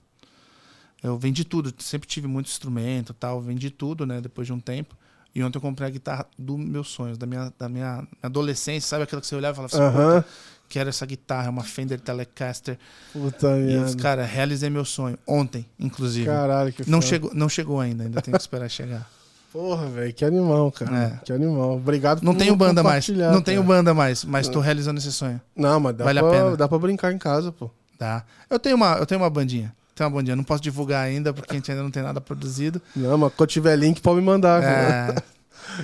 Eu 1.02 1.18
vendi 1.18 1.44
tudo, 1.44 1.72
sempre 1.78 2.08
tive 2.08 2.26
muito 2.26 2.46
instrumento 2.48 3.12
e 3.12 3.14
tal, 3.14 3.42
vendi 3.42 3.70
tudo, 3.70 4.06
né? 4.06 4.22
Depois 4.22 4.46
de 4.46 4.52
um 4.54 4.60
tempo. 4.60 4.96
E 5.34 5.42
ontem 5.42 5.58
eu 5.58 5.62
comprei 5.62 5.86
a 5.88 5.90
guitarra 5.90 6.26
dos 6.38 6.56
meus 6.58 6.88
sonhos, 6.88 7.18
da 7.18 7.26
minha, 7.26 7.52
da 7.58 7.68
minha 7.68 8.06
adolescência, 8.22 8.88
sabe 8.88 9.02
aquela 9.02 9.20
que 9.20 9.26
você 9.26 9.34
olhava 9.36 9.52
e 9.52 9.68
falava 9.68 9.74
assim, 9.90 9.98
Aham. 9.98 10.22
"Puta, 10.22 10.28
quero 10.68 10.88
essa 10.88 11.04
guitarra, 11.06 11.46
é 11.46 11.50
uma 11.50 11.62
Fender 11.64 12.00
Telecaster. 12.00 12.78
Puta 13.12 13.48
E 13.58 13.76
merda. 13.76 13.96
cara, 13.96 14.24
realizei 14.24 14.68
meu 14.70 14.84
sonho. 14.84 15.18
Ontem, 15.26 15.64
inclusive. 15.78 16.26
Caralho, 16.26 16.72
que 16.72 16.88
não, 16.90 17.00
foda. 17.00 17.08
chegou, 17.08 17.30
não 17.34 17.48
chegou 17.48 17.80
ainda, 17.80 18.04
ainda 18.04 18.20
tenho 18.22 18.36
que 18.36 18.42
esperar 18.42 18.68
chegar. 18.68 19.08
Porra, 19.52 19.86
velho, 19.86 20.12
que 20.12 20.24
animal, 20.24 20.72
cara. 20.72 20.96
É. 21.20 21.24
Que 21.24 21.32
animal. 21.32 21.76
Obrigado 21.76 22.22
Não 22.22 22.32
por 22.34 22.40
tenho 22.40 22.56
banda 22.56 22.82
mais. 22.82 23.08
Não 23.08 23.40
tenho 23.40 23.62
cara. 23.62 23.76
banda 23.76 23.94
mais, 23.94 24.24
mas 24.24 24.48
tô 24.48 24.58
realizando 24.58 24.98
esse 24.98 25.12
sonho. 25.12 25.40
Não, 25.54 25.78
mas 25.78 25.94
dá, 25.96 26.04
Vale 26.04 26.18
a 26.18 26.22
pra, 26.22 26.30
pena. 26.32 26.56
dá 26.56 26.68
pra 26.68 26.78
brincar 26.78 27.12
em 27.12 27.18
casa, 27.18 27.52
pô. 27.52 27.70
Tá? 27.96 28.24
Eu 28.50 28.58
tenho 28.58 28.74
uma, 28.74 28.94
eu 28.96 29.06
tenho 29.06 29.20
uma 29.20 29.30
bandinha. 29.30 29.72
Tenho 29.94 30.08
uma 30.10 30.16
bandinha. 30.16 30.34
Não 30.34 30.42
posso 30.42 30.60
divulgar 30.60 31.04
ainda, 31.04 31.32
porque 31.32 31.52
a 31.52 31.54
gente 31.54 31.70
ainda 31.70 31.84
não 31.84 31.90
tem 31.92 32.02
nada 32.02 32.20
produzido. 32.20 32.82
Não, 32.96 33.16
mas 33.16 33.32
quando 33.36 33.48
tiver 33.50 33.76
link, 33.76 34.00
pode 34.00 34.16
me 34.18 34.26
mandar. 34.26 34.60
cara. 34.60 35.22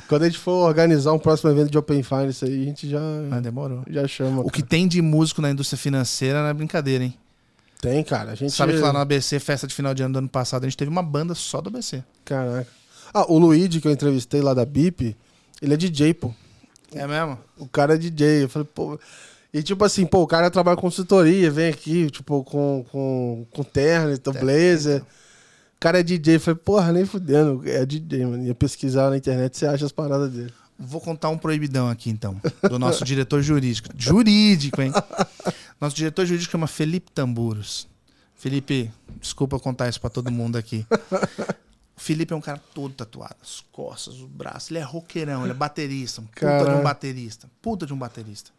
Quando 0.08 0.22
a 0.22 0.26
gente 0.26 0.38
for 0.38 0.66
organizar 0.66 1.12
um 1.12 1.18
próximo 1.18 1.50
evento 1.50 1.70
de 1.70 1.78
Open 1.78 2.02
Finance 2.02 2.44
aí, 2.44 2.62
a 2.62 2.64
gente 2.64 2.88
já, 2.88 3.00
mas 3.28 3.42
demorou. 3.42 3.82
já 3.88 4.06
chama. 4.06 4.42
O 4.42 4.50
que 4.50 4.62
tem 4.62 4.86
de 4.86 5.00
músico 5.00 5.40
na 5.40 5.50
indústria 5.50 5.78
financeira 5.78 6.42
não 6.42 6.48
é 6.48 6.54
brincadeira, 6.54 7.04
hein? 7.04 7.14
Tem, 7.80 8.04
cara. 8.04 8.32
A 8.32 8.34
gente... 8.34 8.52
Sabe 8.52 8.74
que 8.74 8.78
lá 8.78 8.92
no 8.92 8.98
ABC, 8.98 9.40
festa 9.40 9.66
de 9.66 9.74
final 9.74 9.94
de 9.94 10.02
ano 10.02 10.12
do 10.12 10.18
ano 10.18 10.28
passado, 10.28 10.64
a 10.64 10.68
gente 10.68 10.76
teve 10.76 10.90
uma 10.90 11.02
banda 11.02 11.34
só 11.34 11.60
do 11.60 11.68
ABC. 11.68 12.04
Caraca. 12.24 12.66
Ah, 13.12 13.24
o 13.30 13.38
Luigi, 13.38 13.80
que 13.80 13.88
eu 13.88 13.92
entrevistei 13.92 14.40
lá 14.40 14.54
da 14.54 14.64
BIP, 14.64 15.16
ele 15.60 15.74
é 15.74 15.76
DJ, 15.76 16.14
pô. 16.14 16.32
É 16.94 17.06
mesmo? 17.06 17.38
O 17.58 17.66
cara 17.66 17.94
é 17.94 17.98
DJ. 17.98 18.44
Eu 18.44 18.48
falei, 18.48 18.68
pô. 18.72 18.98
E 19.52 19.62
tipo 19.62 19.84
assim, 19.84 20.06
pô, 20.06 20.22
o 20.22 20.26
cara 20.26 20.50
trabalha 20.50 20.76
com 20.76 20.82
consultoria, 20.82 21.50
vem 21.50 21.68
aqui, 21.68 22.08
tipo, 22.10 22.44
com, 22.44 22.84
com, 22.90 23.46
com 23.50 23.62
terno, 23.64 24.12
então, 24.12 24.32
blazer. 24.32 25.02
O 25.02 25.19
cara 25.80 26.00
é 26.00 26.02
DJ. 26.02 26.36
Eu 26.36 26.40
falei, 26.40 26.60
porra, 26.62 26.92
nem 26.92 27.06
fudendo. 27.06 27.62
É 27.66 27.84
DJ, 27.84 28.26
mano. 28.26 28.46
Ia 28.46 28.54
pesquisar 28.54 29.10
na 29.10 29.16
internet, 29.16 29.56
você 29.56 29.66
acha 29.66 29.86
as 29.86 29.92
paradas 29.92 30.30
dele. 30.30 30.52
Vou 30.78 31.00
contar 31.00 31.28
um 31.28 31.36
proibidão 31.36 31.90
aqui, 31.90 32.08
então, 32.08 32.40
do 32.62 32.78
nosso 32.78 33.04
diretor 33.04 33.42
jurídico. 33.42 33.90
Jurídico, 33.96 34.80
hein? 34.80 34.92
Nosso 35.78 35.94
diretor 35.94 36.24
jurídico 36.24 36.52
chama 36.52 36.66
Felipe 36.66 37.10
Tamburos. 37.10 37.86
Felipe, 38.34 38.90
desculpa 39.20 39.58
contar 39.58 39.90
isso 39.90 40.00
pra 40.00 40.08
todo 40.08 40.30
mundo 40.30 40.56
aqui. 40.56 40.86
O 41.94 42.00
Felipe 42.00 42.32
é 42.32 42.36
um 42.36 42.40
cara 42.40 42.58
todo 42.72 42.94
tatuado, 42.94 43.36
as 43.42 43.60
costas, 43.70 44.14
os 44.14 44.26
braços. 44.26 44.70
Ele 44.70 44.78
é 44.78 44.82
roqueirão, 44.82 45.42
ele 45.42 45.50
é 45.50 45.54
baterista, 45.54 46.22
um 46.22 46.24
puta 46.24 46.64
de 46.64 46.70
um 46.70 46.82
baterista. 46.82 47.50
Puta 47.60 47.86
de 47.86 47.92
um 47.92 47.98
baterista. 47.98 48.50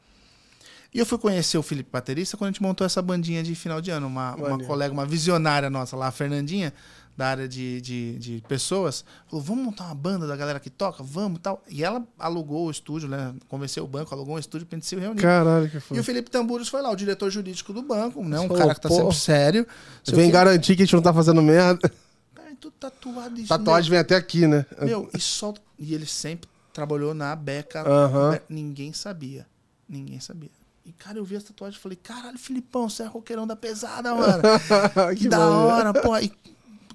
E 0.94 1.00
eu 1.00 1.06
fui 1.08 1.18
conhecer 1.18 1.58
o 1.58 1.64
Felipe 1.64 1.90
baterista 1.92 2.38
quando 2.38 2.50
a 2.50 2.52
gente 2.52 2.62
montou 2.62 2.86
essa 2.86 3.02
bandinha 3.02 3.42
de 3.42 3.56
final 3.56 3.82
de 3.82 3.90
ano. 3.90 4.06
Uma, 4.06 4.36
uma 4.36 4.60
colega, 4.60 4.94
uma 4.94 5.08
visionária 5.08 5.72
nossa 5.72 5.96
lá, 5.96 6.08
a 6.08 6.12
Fernandinha, 6.12 6.72
da 7.16 7.28
área 7.28 7.48
de, 7.48 7.80
de, 7.82 8.18
de 8.18 8.44
pessoas, 8.48 9.04
falou: 9.28 9.44
vamos 9.44 9.64
montar 9.66 9.86
uma 9.86 9.96
banda 9.96 10.26
da 10.26 10.36
galera 10.36 10.60
que 10.60 10.70
toca? 10.70 11.04
Vamos 11.04 11.40
e 11.40 11.42
tal. 11.42 11.64
E 11.70 11.84
ela 11.84 12.04
alugou 12.18 12.68
o 12.68 12.72
estúdio, 12.72 13.08
né? 13.10 13.34
Convenceu 13.48 13.84
o 13.84 13.88
banco, 13.88 14.14
alugou 14.14 14.36
um 14.36 14.40
estúdio 14.40 14.66
pra 14.66 14.78
gente 14.78 14.88
se 14.88 14.96
reunir. 14.96 15.22
Caralho, 15.22 15.70
que 15.70 15.78
E 15.78 15.80
foda. 15.82 16.02
o 16.02 16.04
Felipe 16.04 16.30
Tamburos 16.32 16.68
foi 16.70 16.82
lá, 16.82 16.90
o 16.90 16.96
diretor 16.96 17.30
jurídico 17.30 17.74
do 17.74 17.82
banco, 17.82 18.24
né? 18.24 18.40
Um 18.40 18.48
Pô, 18.48 18.56
cara 18.56 18.74
que 18.74 18.82
tá 18.82 18.90
pô. 18.90 18.96
sempre 18.96 19.16
sério. 19.16 19.68
Sei 20.04 20.14
o 20.14 20.18
Vem 20.18 20.32
garantir 20.32 20.76
que 20.76 20.82
a 20.84 20.86
gente 20.86 20.96
não 20.96 21.02
tá 21.04 21.14
fazendo 21.14 21.42
merda. 21.42 21.92
Cara, 22.34 22.50
tudo 22.60 22.74
tatuado 22.80 23.40
isso. 23.40 23.48
Tatuagem 23.50 23.90
vem 23.90 24.00
até 24.00 24.16
aqui, 24.16 24.48
né? 24.48 24.66
Meu, 24.82 25.10
e 25.16 25.20
só. 25.20 25.54
E 25.78 25.94
ele 25.94 26.06
sempre 26.06 26.50
trabalhou 26.74 27.14
na 27.14 27.36
beca. 27.36 27.82
Aham. 27.82 28.32
Be- 28.32 28.42
Ninguém 28.50 28.94
sabia. 28.94 29.46
Ninguém 29.88 30.20
sabia. 30.20 30.50
E, 30.84 30.92
cara, 30.92 31.20
eu 31.20 31.24
vi 31.24 31.36
essa 31.36 31.48
tatuagem 31.48 31.78
e 31.78 31.82
falei, 31.82 31.96
caralho, 32.02 32.40
Filipão, 32.40 32.90
você 32.90 33.04
é 33.04 33.06
roqueirão 33.06 33.46
da 33.46 33.56
pesada, 33.56 34.16
mano. 34.16 34.42
que 35.16 35.28
da 35.30 35.38
bom, 35.38 35.44
né? 35.68 35.74
hora, 35.74 35.94
pô. 35.94 36.18
E, 36.18 36.32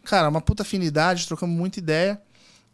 cara, 0.06 0.28
uma 0.28 0.40
puta 0.40 0.62
afinidade, 0.62 1.26
trocamos 1.26 1.56
muita 1.56 1.78
ideia. 1.78 2.20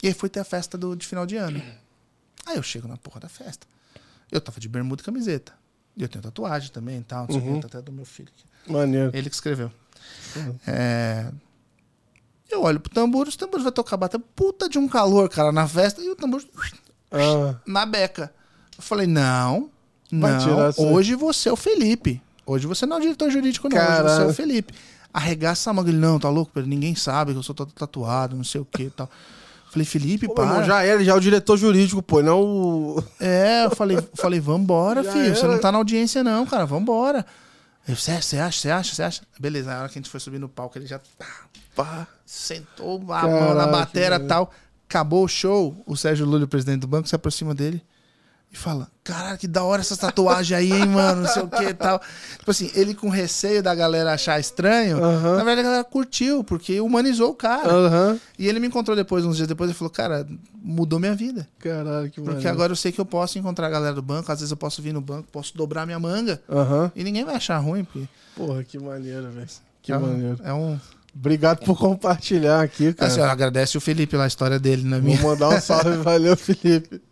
E 0.03 0.09
aí 0.09 0.15
foi 0.15 0.29
ter 0.29 0.41
a 0.41 0.45
festa 0.45 0.77
do, 0.79 0.95
de 0.97 1.07
final 1.07 1.25
de 1.27 1.37
ano. 1.37 1.63
Aí 2.47 2.57
eu 2.57 2.63
chego 2.63 2.89
na 2.89 2.97
porra 2.97 3.21
da 3.21 3.29
festa. 3.29 3.65
Eu 4.31 4.41
tava 4.41 4.59
de 4.59 4.69
bermuda 4.69 5.01
e 5.01 5.05
camiseta. 5.05 5.53
E 5.97 6.03
eu 6.03 6.09
tenho 6.09 6.23
tatuagem 6.23 6.71
também 6.73 6.99
e 6.99 7.03
tal, 7.05 7.27
não 7.29 7.35
sei 7.35 7.41
o 7.41 7.45
Uhum. 7.45 7.55
que, 7.61 7.69
tá 7.69 7.79
até 7.79 7.83
do 7.83 7.93
meu 7.93 8.05
filho 8.05 8.29
aqui. 8.37 8.73
Maneiro. 8.73 9.11
Ele 9.15 9.29
que 9.31 9.35
escreveu. 9.37 9.71
Uhum. 10.35 10.57
É, 10.67 11.31
Eu 12.51 12.63
olho 12.63 12.81
pro 12.81 12.93
tambor, 12.93 13.29
os 13.29 13.37
tambores 13.37 13.63
vai 13.63 13.71
tocar 13.73 13.97
bater 13.97 14.19
puta 14.19 14.69
de 14.69 14.77
um 14.79 14.89
calor, 14.89 15.29
cara, 15.29 15.53
na 15.53 15.69
festa, 15.69 16.03
e 16.03 16.09
o 16.11 16.17
tambor 16.17 16.45
Ah, 17.13 17.55
na 17.67 17.87
beca. 17.87 18.33
Eu 18.77 18.83
falei, 18.83 19.07
não, 19.07 19.71
Vai 20.11 20.33
não, 20.45 20.93
hoje 20.93 21.15
você 21.15 21.49
é 21.49 21.53
o 21.53 21.57
Felipe. 21.57 22.21
Hoje 22.45 22.67
você 22.67 22.85
não 22.85 22.97
é 22.97 22.99
o 22.99 23.03
diretor 23.03 23.31
jurídico, 23.31 23.69
não. 23.69 23.77
Hoje 23.79 23.87
você 23.87 23.93
é 23.93 24.03
Caralho. 24.03 24.31
o 24.31 24.35
Felipe. 24.35 24.75
Arregaça 25.13 25.71
a 25.71 25.73
manga. 25.73 25.91
Ele, 25.91 25.99
não, 25.99 26.19
tá 26.19 26.29
louco, 26.29 26.51
Pedro? 26.55 26.69
Ninguém 26.69 26.95
sabe 26.95 27.33
que 27.33 27.39
eu 27.39 27.43
sou 27.43 27.55
todo 27.55 27.73
tatuado, 27.73 28.37
não 28.37 28.45
sei 28.45 28.61
o 28.61 28.65
que 28.65 28.85
e 28.85 28.91
tal. 28.91 29.09
Falei, 29.71 29.87
Felipe, 29.87 30.27
pô, 30.27 30.35
para. 30.35 30.45
irmão, 30.45 30.65
já 30.65 30.83
era, 30.83 31.03
já 31.03 31.13
é 31.13 31.15
o 31.15 31.21
diretor 31.21 31.57
jurídico, 31.57 32.03
pô, 32.03 32.23
não 32.23 32.41
o. 32.43 33.05
É, 33.21 33.65
eu 33.67 33.71
falei, 33.71 33.99
falei 34.15 34.41
vambora, 34.41 35.03
Já 35.03 35.13
filho. 35.13 35.35
Você 35.35 35.45
era. 35.45 35.53
não 35.55 35.61
tá 35.61 35.73
na 35.73 35.79
audiência, 35.79 36.23
não, 36.23 36.47
cara. 36.47 36.67
Vambora. 36.67 37.25
Eu, 37.89 37.97
Você 37.97 38.21
você 38.21 38.39
acha, 38.39 38.61
você 38.61 38.71
acha, 38.71 38.95
você 38.95 39.03
acha? 39.03 39.23
Beleza, 39.41 39.71
na 39.71 39.81
hora 39.81 39.89
que 39.89 39.99
a 39.99 40.01
gente 40.01 40.11
foi 40.11 40.21
subir 40.21 40.39
no 40.39 40.49
palco, 40.49 40.79
ele 40.79 40.87
já 40.87 40.99
tá, 40.99 41.27
Pá. 41.75 42.07
sentou 42.25 43.03
a 43.13 43.21
Caralho, 43.23 43.41
mão 43.41 43.55
na 43.55 43.67
batera 43.67 44.17
e 44.17 44.27
tal. 44.27 44.53
Acabou 44.89 45.25
o 45.25 45.29
show, 45.29 45.83
o 45.87 45.97
Sérgio 45.97 46.27
Lúlio, 46.27 46.47
presidente 46.47 46.81
do 46.81 46.87
banco, 46.87 47.09
se 47.09 47.15
aproxima 47.15 47.55
dele 47.55 47.83
e 48.53 48.57
fala: 48.57 48.87
Caralho, 49.03 49.39
que 49.39 49.49
da 49.49 49.65
hora 49.65 49.81
essa 49.81 49.97
tatuagem 49.97 50.57
aí, 50.57 50.73
hein, 50.73 50.87
mano? 50.87 51.23
Não 51.23 51.29
sei 51.29 51.43
o 51.43 51.49
que 51.49 51.65
e 51.65 51.75
tal. 51.75 52.01
Tipo 52.39 52.51
assim, 52.51 52.71
ele 52.75 52.95
com 52.95 53.09
receio 53.09 53.63
da 53.63 53.75
galera 53.75 54.13
achar 54.13 54.39
estranho, 54.39 55.03
Aham. 55.03 55.37
na 55.39 55.45
verdade 55.45 55.61
a 55.61 55.63
galera 55.63 55.85
curtiu, 55.85 56.45
porque 56.45 56.81
humanizou 56.81 57.31
o 57.31 57.35
cara. 57.35 57.73
Aham. 57.73 58.21
E 58.39 58.47
ele 58.47 58.61
me 58.61 58.67
encontrou 58.67 58.95
depois, 58.95 59.25
uns 59.25 59.37
dias 59.37 59.49
depois, 59.49 59.71
e 59.71 59.75
falou: 59.75 59.91
Cara, 59.91 60.27
mudou 60.63 60.99
minha 60.99 61.15
vida. 61.15 61.49
Caralho, 61.59 62.11
que 62.11 62.17
Porque 62.21 62.31
maneiro. 62.35 62.51
agora 62.51 62.73
eu 62.73 62.77
sei 62.77 62.93
que 62.93 63.01
eu 63.01 63.07
posso 63.07 63.39
encontrar 63.39 63.69
a 63.69 63.71
galera 63.71 63.95
do 63.95 64.03
banco, 64.03 64.31
às 64.31 64.39
vezes 64.41 64.51
eu 64.51 64.57
posso 64.57 64.83
vir 64.83 64.93
no 64.93 65.01
banco, 65.01 65.29
posso 65.33 65.57
dobrar 65.57 65.87
minha 65.87 65.99
manga. 65.99 66.43
Aham. 66.49 66.93
E 66.95 67.03
ninguém 67.03 67.25
vai 67.25 67.37
achar 67.37 67.57
ruim, 67.59 67.85
porque. 67.85 68.07
Porra, 68.37 68.63
que 68.63 68.79
maneiro, 68.79 69.31
velho. 69.31 69.49
Que 69.83 69.93
é 69.93 69.97
um- 69.97 70.01
maneiro. 70.01 70.39
É 70.45 70.53
um. 70.53 70.79
Obrigado 71.15 71.59
por 71.65 71.79
compartilhar 71.79 72.63
aqui, 72.63 72.93
cara. 72.95 73.11
Assim, 73.11 73.21
agradece 73.21 73.77
o 73.77 73.81
Felipe 73.81 74.17
lá, 74.17 74.25
a 74.25 74.27
história 74.27 74.59
dele 74.59 74.83
na 74.83 74.99
minha. 74.99 75.17
Vou 75.19 75.31
mandar 75.33 75.49
um 75.51 75.61
salve, 75.61 75.97
valeu, 76.05 76.35
Felipe. 76.37 77.03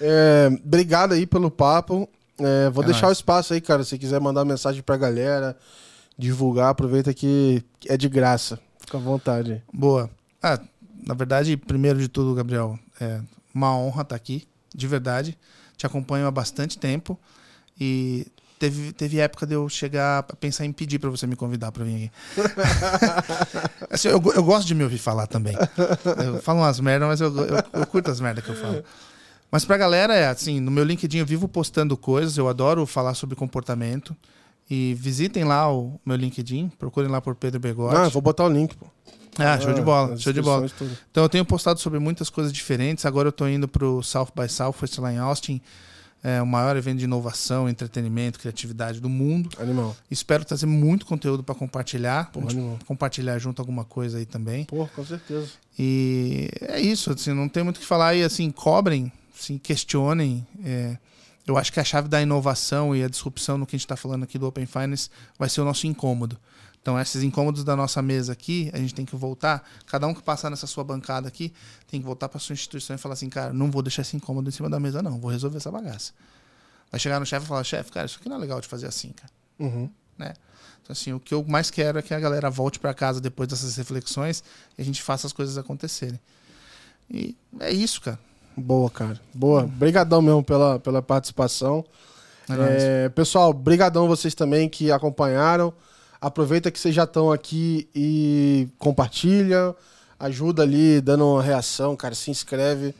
É, 0.00 0.48
obrigado 0.64 1.12
aí 1.12 1.26
pelo 1.26 1.50
papo. 1.50 2.08
É, 2.38 2.70
vou 2.70 2.82
É 2.84 2.86
deixar 2.86 3.06
nóis. 3.06 3.18
o 3.18 3.20
espaço 3.20 3.52
aí, 3.54 3.60
cara. 3.60 3.84
Se 3.84 3.98
quiser 3.98 4.20
mandar 4.20 4.44
mensagem 4.44 4.82
pra 4.82 4.96
galera, 4.96 5.56
divulgar, 6.18 6.70
aproveita 6.70 7.12
que 7.12 7.62
é 7.86 7.96
de 7.96 8.08
graça. 8.08 8.58
Fica 8.78 8.96
à 8.98 9.00
vontade. 9.00 9.62
Boa. 9.72 10.08
Ah, 10.42 10.58
na 11.06 11.14
verdade, 11.14 11.56
primeiro 11.56 11.98
de 11.98 12.08
tudo, 12.08 12.34
Gabriel, 12.34 12.78
é 13.00 13.20
uma 13.54 13.76
honra 13.76 14.02
estar 14.02 14.16
aqui, 14.16 14.46
de 14.74 14.86
verdade. 14.86 15.36
Te 15.76 15.86
acompanho 15.86 16.26
há 16.26 16.30
bastante 16.30 16.78
tempo 16.78 17.18
e 17.78 18.26
teve, 18.58 18.92
teve 18.92 19.18
época 19.18 19.46
de 19.46 19.54
eu 19.54 19.68
chegar 19.68 20.18
a 20.18 20.22
pensar 20.36 20.64
em 20.66 20.72
pedir 20.72 20.98
para 20.98 21.08
você 21.10 21.26
me 21.26 21.36
convidar 21.36 21.72
para 21.72 21.84
vir 21.84 21.96
aqui. 21.96 22.12
Assim, 23.90 24.08
eu, 24.08 24.22
eu 24.34 24.42
gosto 24.42 24.66
de 24.66 24.74
me 24.74 24.84
ouvir 24.84 24.98
falar 24.98 25.26
também. 25.26 25.56
Eu 26.24 26.40
falo 26.42 26.60
umas 26.60 26.78
merdas, 26.80 27.08
mas 27.08 27.20
eu, 27.20 27.34
eu, 27.34 27.56
eu 27.80 27.86
curto 27.86 28.10
as 28.10 28.20
merdas 28.20 28.44
que 28.44 28.50
eu 28.50 28.56
falo. 28.56 28.84
Mas 29.50 29.64
pra 29.64 29.76
galera, 29.76 30.14
é 30.14 30.28
assim, 30.28 30.60
no 30.60 30.70
meu 30.70 30.84
LinkedIn 30.84 31.18
eu 31.18 31.26
vivo 31.26 31.48
postando 31.48 31.96
coisas, 31.96 32.36
eu 32.36 32.48
adoro 32.48 32.86
falar 32.86 33.14
sobre 33.14 33.34
comportamento. 33.36 34.16
E 34.70 34.94
visitem 34.94 35.42
lá 35.42 35.72
o 35.72 36.00
meu 36.06 36.16
LinkedIn, 36.16 36.68
procurem 36.78 37.10
lá 37.10 37.20
por 37.20 37.34
Pedro 37.34 37.58
Begode. 37.58 37.96
Ah, 37.96 38.08
vou 38.08 38.22
botar 38.22 38.44
o 38.44 38.48
link, 38.48 38.76
pô. 38.76 38.86
Ah, 39.36 39.58
show 39.58 39.72
de 39.72 39.80
bola, 39.80 40.16
show 40.16 40.32
de 40.32 40.40
bola. 40.40 40.68
tudo. 40.68 40.96
Então 41.10 41.24
eu 41.24 41.28
tenho 41.28 41.44
postado 41.44 41.80
sobre 41.80 41.98
muitas 41.98 42.30
coisas 42.30 42.52
diferentes. 42.52 43.04
Agora 43.04 43.28
eu 43.28 43.32
tô 43.32 43.48
indo 43.48 43.66
pro 43.66 44.00
South 44.02 44.28
by 44.36 44.48
Southwest 44.48 44.98
lá 44.98 45.12
em 45.12 45.18
Austin, 45.18 45.60
é 46.22 46.40
o 46.40 46.46
maior 46.46 46.76
evento 46.76 46.98
de 46.98 47.04
inovação, 47.04 47.68
entretenimento, 47.68 48.38
criatividade 48.38 49.00
do 49.00 49.08
mundo. 49.08 49.50
Animal. 49.58 49.96
Espero 50.10 50.44
trazer 50.44 50.66
muito 50.66 51.06
conteúdo 51.06 51.42
para 51.42 51.54
compartilhar, 51.54 52.30
Porra, 52.30 52.46
compartilhar 52.86 53.38
junto 53.38 53.60
alguma 53.60 53.84
coisa 53.84 54.18
aí 54.18 54.26
também. 54.26 54.64
Pô, 54.64 54.86
com 54.86 55.04
certeza. 55.04 55.48
E 55.78 56.50
é 56.60 56.78
isso, 56.78 57.10
assim, 57.10 57.32
não 57.32 57.48
tem 57.48 57.64
muito 57.64 57.78
o 57.78 57.80
que 57.80 57.86
falar. 57.86 58.14
E 58.14 58.22
assim, 58.22 58.50
cobrem, 58.50 59.10
assim, 59.40 59.58
questionem. 59.58 60.46
é, 60.64 60.98
eu 61.46 61.56
acho 61.56 61.72
que 61.72 61.80
a 61.80 61.84
chave 61.84 62.08
da 62.08 62.20
inovação 62.22 62.94
e 62.94 63.02
a 63.02 63.08
disrupção 63.08 63.58
no 63.58 63.66
que 63.66 63.74
a 63.74 63.78
gente 63.78 63.84
está 63.84 63.96
falando 63.96 64.22
aqui 64.22 64.38
do 64.38 64.46
Open 64.46 64.66
Finance 64.66 65.10
vai 65.38 65.48
ser 65.48 65.60
o 65.60 65.64
nosso 65.64 65.86
incômodo. 65.86 66.38
Então, 66.80 66.98
esses 66.98 67.22
incômodos 67.22 67.62
da 67.62 67.76
nossa 67.76 68.00
mesa 68.00 68.32
aqui, 68.32 68.70
a 68.72 68.78
gente 68.78 68.94
tem 68.94 69.04
que 69.04 69.14
voltar. 69.14 69.68
Cada 69.86 70.06
um 70.06 70.14
que 70.14 70.22
passar 70.22 70.48
nessa 70.48 70.66
sua 70.66 70.82
bancada 70.82 71.28
aqui 71.28 71.52
tem 71.86 72.00
que 72.00 72.06
voltar 72.06 72.28
para 72.28 72.38
sua 72.38 72.54
instituição 72.54 72.96
e 72.96 72.98
falar 72.98 73.14
assim: 73.14 73.28
cara, 73.28 73.52
não 73.52 73.70
vou 73.70 73.82
deixar 73.82 74.02
esse 74.02 74.16
incômodo 74.16 74.48
em 74.48 74.52
cima 74.52 74.70
da 74.70 74.80
mesa, 74.80 75.02
não. 75.02 75.18
Vou 75.18 75.30
resolver 75.30 75.58
essa 75.58 75.70
bagaça. 75.70 76.12
Vai 76.90 76.98
chegar 76.98 77.20
no 77.20 77.26
chefe 77.26 77.44
e 77.44 77.48
falar: 77.48 77.64
chefe, 77.64 77.92
cara, 77.92 78.06
isso 78.06 78.18
aqui 78.18 78.28
não 78.28 78.36
é 78.36 78.40
legal 78.40 78.60
de 78.60 78.68
fazer 78.68 78.86
assim, 78.86 79.10
cara. 79.10 79.32
Uhum. 79.58 79.90
Né? 80.16 80.32
Então, 80.82 80.92
assim, 80.92 81.12
o 81.12 81.20
que 81.20 81.34
eu 81.34 81.44
mais 81.44 81.70
quero 81.70 81.98
é 81.98 82.02
que 82.02 82.14
a 82.14 82.20
galera 82.20 82.48
volte 82.48 82.78
para 82.78 82.94
casa 82.94 83.20
depois 83.20 83.48
dessas 83.48 83.76
reflexões 83.76 84.42
e 84.78 84.82
a 84.82 84.84
gente 84.84 85.02
faça 85.02 85.26
as 85.26 85.34
coisas 85.34 85.58
acontecerem. 85.58 86.18
E 87.10 87.36
é 87.58 87.70
isso, 87.70 88.00
cara. 88.00 88.18
Boa, 88.56 88.90
cara. 88.90 89.20
Boa. 89.34 89.62
Obrigadão 89.64 90.20
mesmo 90.20 90.42
pela, 90.42 90.78
pela 90.78 91.00
participação. 91.00 91.84
É. 92.48 93.04
É, 93.04 93.08
pessoal, 93.08 93.52
brigadão 93.52 94.08
vocês 94.08 94.34
também 94.34 94.68
que 94.68 94.90
acompanharam. 94.90 95.72
Aproveita 96.20 96.70
que 96.70 96.78
vocês 96.78 96.94
já 96.94 97.04
estão 97.04 97.32
aqui 97.32 97.88
e 97.94 98.68
compartilha, 98.78 99.74
ajuda 100.18 100.62
ali, 100.62 101.00
dando 101.00 101.26
uma 101.26 101.42
reação, 101.42 101.96
cara, 101.96 102.14
se 102.14 102.30
inscreve. 102.30 102.94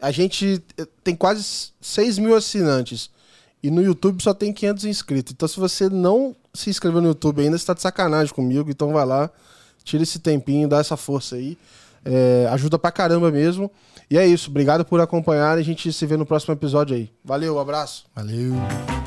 A 0.00 0.12
gente 0.12 0.62
eh, 0.78 0.86
tem 1.02 1.16
quase 1.16 1.72
6 1.80 2.18
mil 2.18 2.36
assinantes 2.36 3.10
e 3.62 3.70
no 3.70 3.82
YouTube 3.82 4.22
só 4.22 4.32
tem 4.32 4.52
500 4.52 4.84
inscritos. 4.84 5.32
Então, 5.32 5.48
se 5.48 5.58
você 5.58 5.88
não 5.88 6.34
se 6.54 6.70
inscreveu 6.70 7.00
no 7.00 7.08
YouTube 7.08 7.42
ainda, 7.42 7.58
você 7.58 7.66
tá 7.66 7.74
de 7.74 7.82
sacanagem 7.82 8.32
comigo. 8.32 8.70
Então, 8.70 8.92
vai 8.92 9.04
lá, 9.04 9.28
tira 9.82 10.04
esse 10.04 10.20
tempinho, 10.20 10.68
dá 10.68 10.78
essa 10.78 10.96
força 10.96 11.36
aí. 11.36 11.58
É, 12.04 12.48
ajuda 12.52 12.78
pra 12.78 12.92
caramba 12.92 13.32
mesmo. 13.32 13.70
E 14.10 14.18
é 14.18 14.26
isso. 14.26 14.50
Obrigado 14.50 14.84
por 14.84 15.00
acompanhar. 15.00 15.56
A 15.56 15.62
gente 15.62 15.92
se 15.92 16.06
vê 16.06 16.16
no 16.16 16.26
próximo 16.26 16.52
episódio 16.52 16.96
aí. 16.96 17.10
Valeu, 17.24 17.56
um 17.56 17.60
abraço. 17.60 18.04
Valeu. 18.14 18.99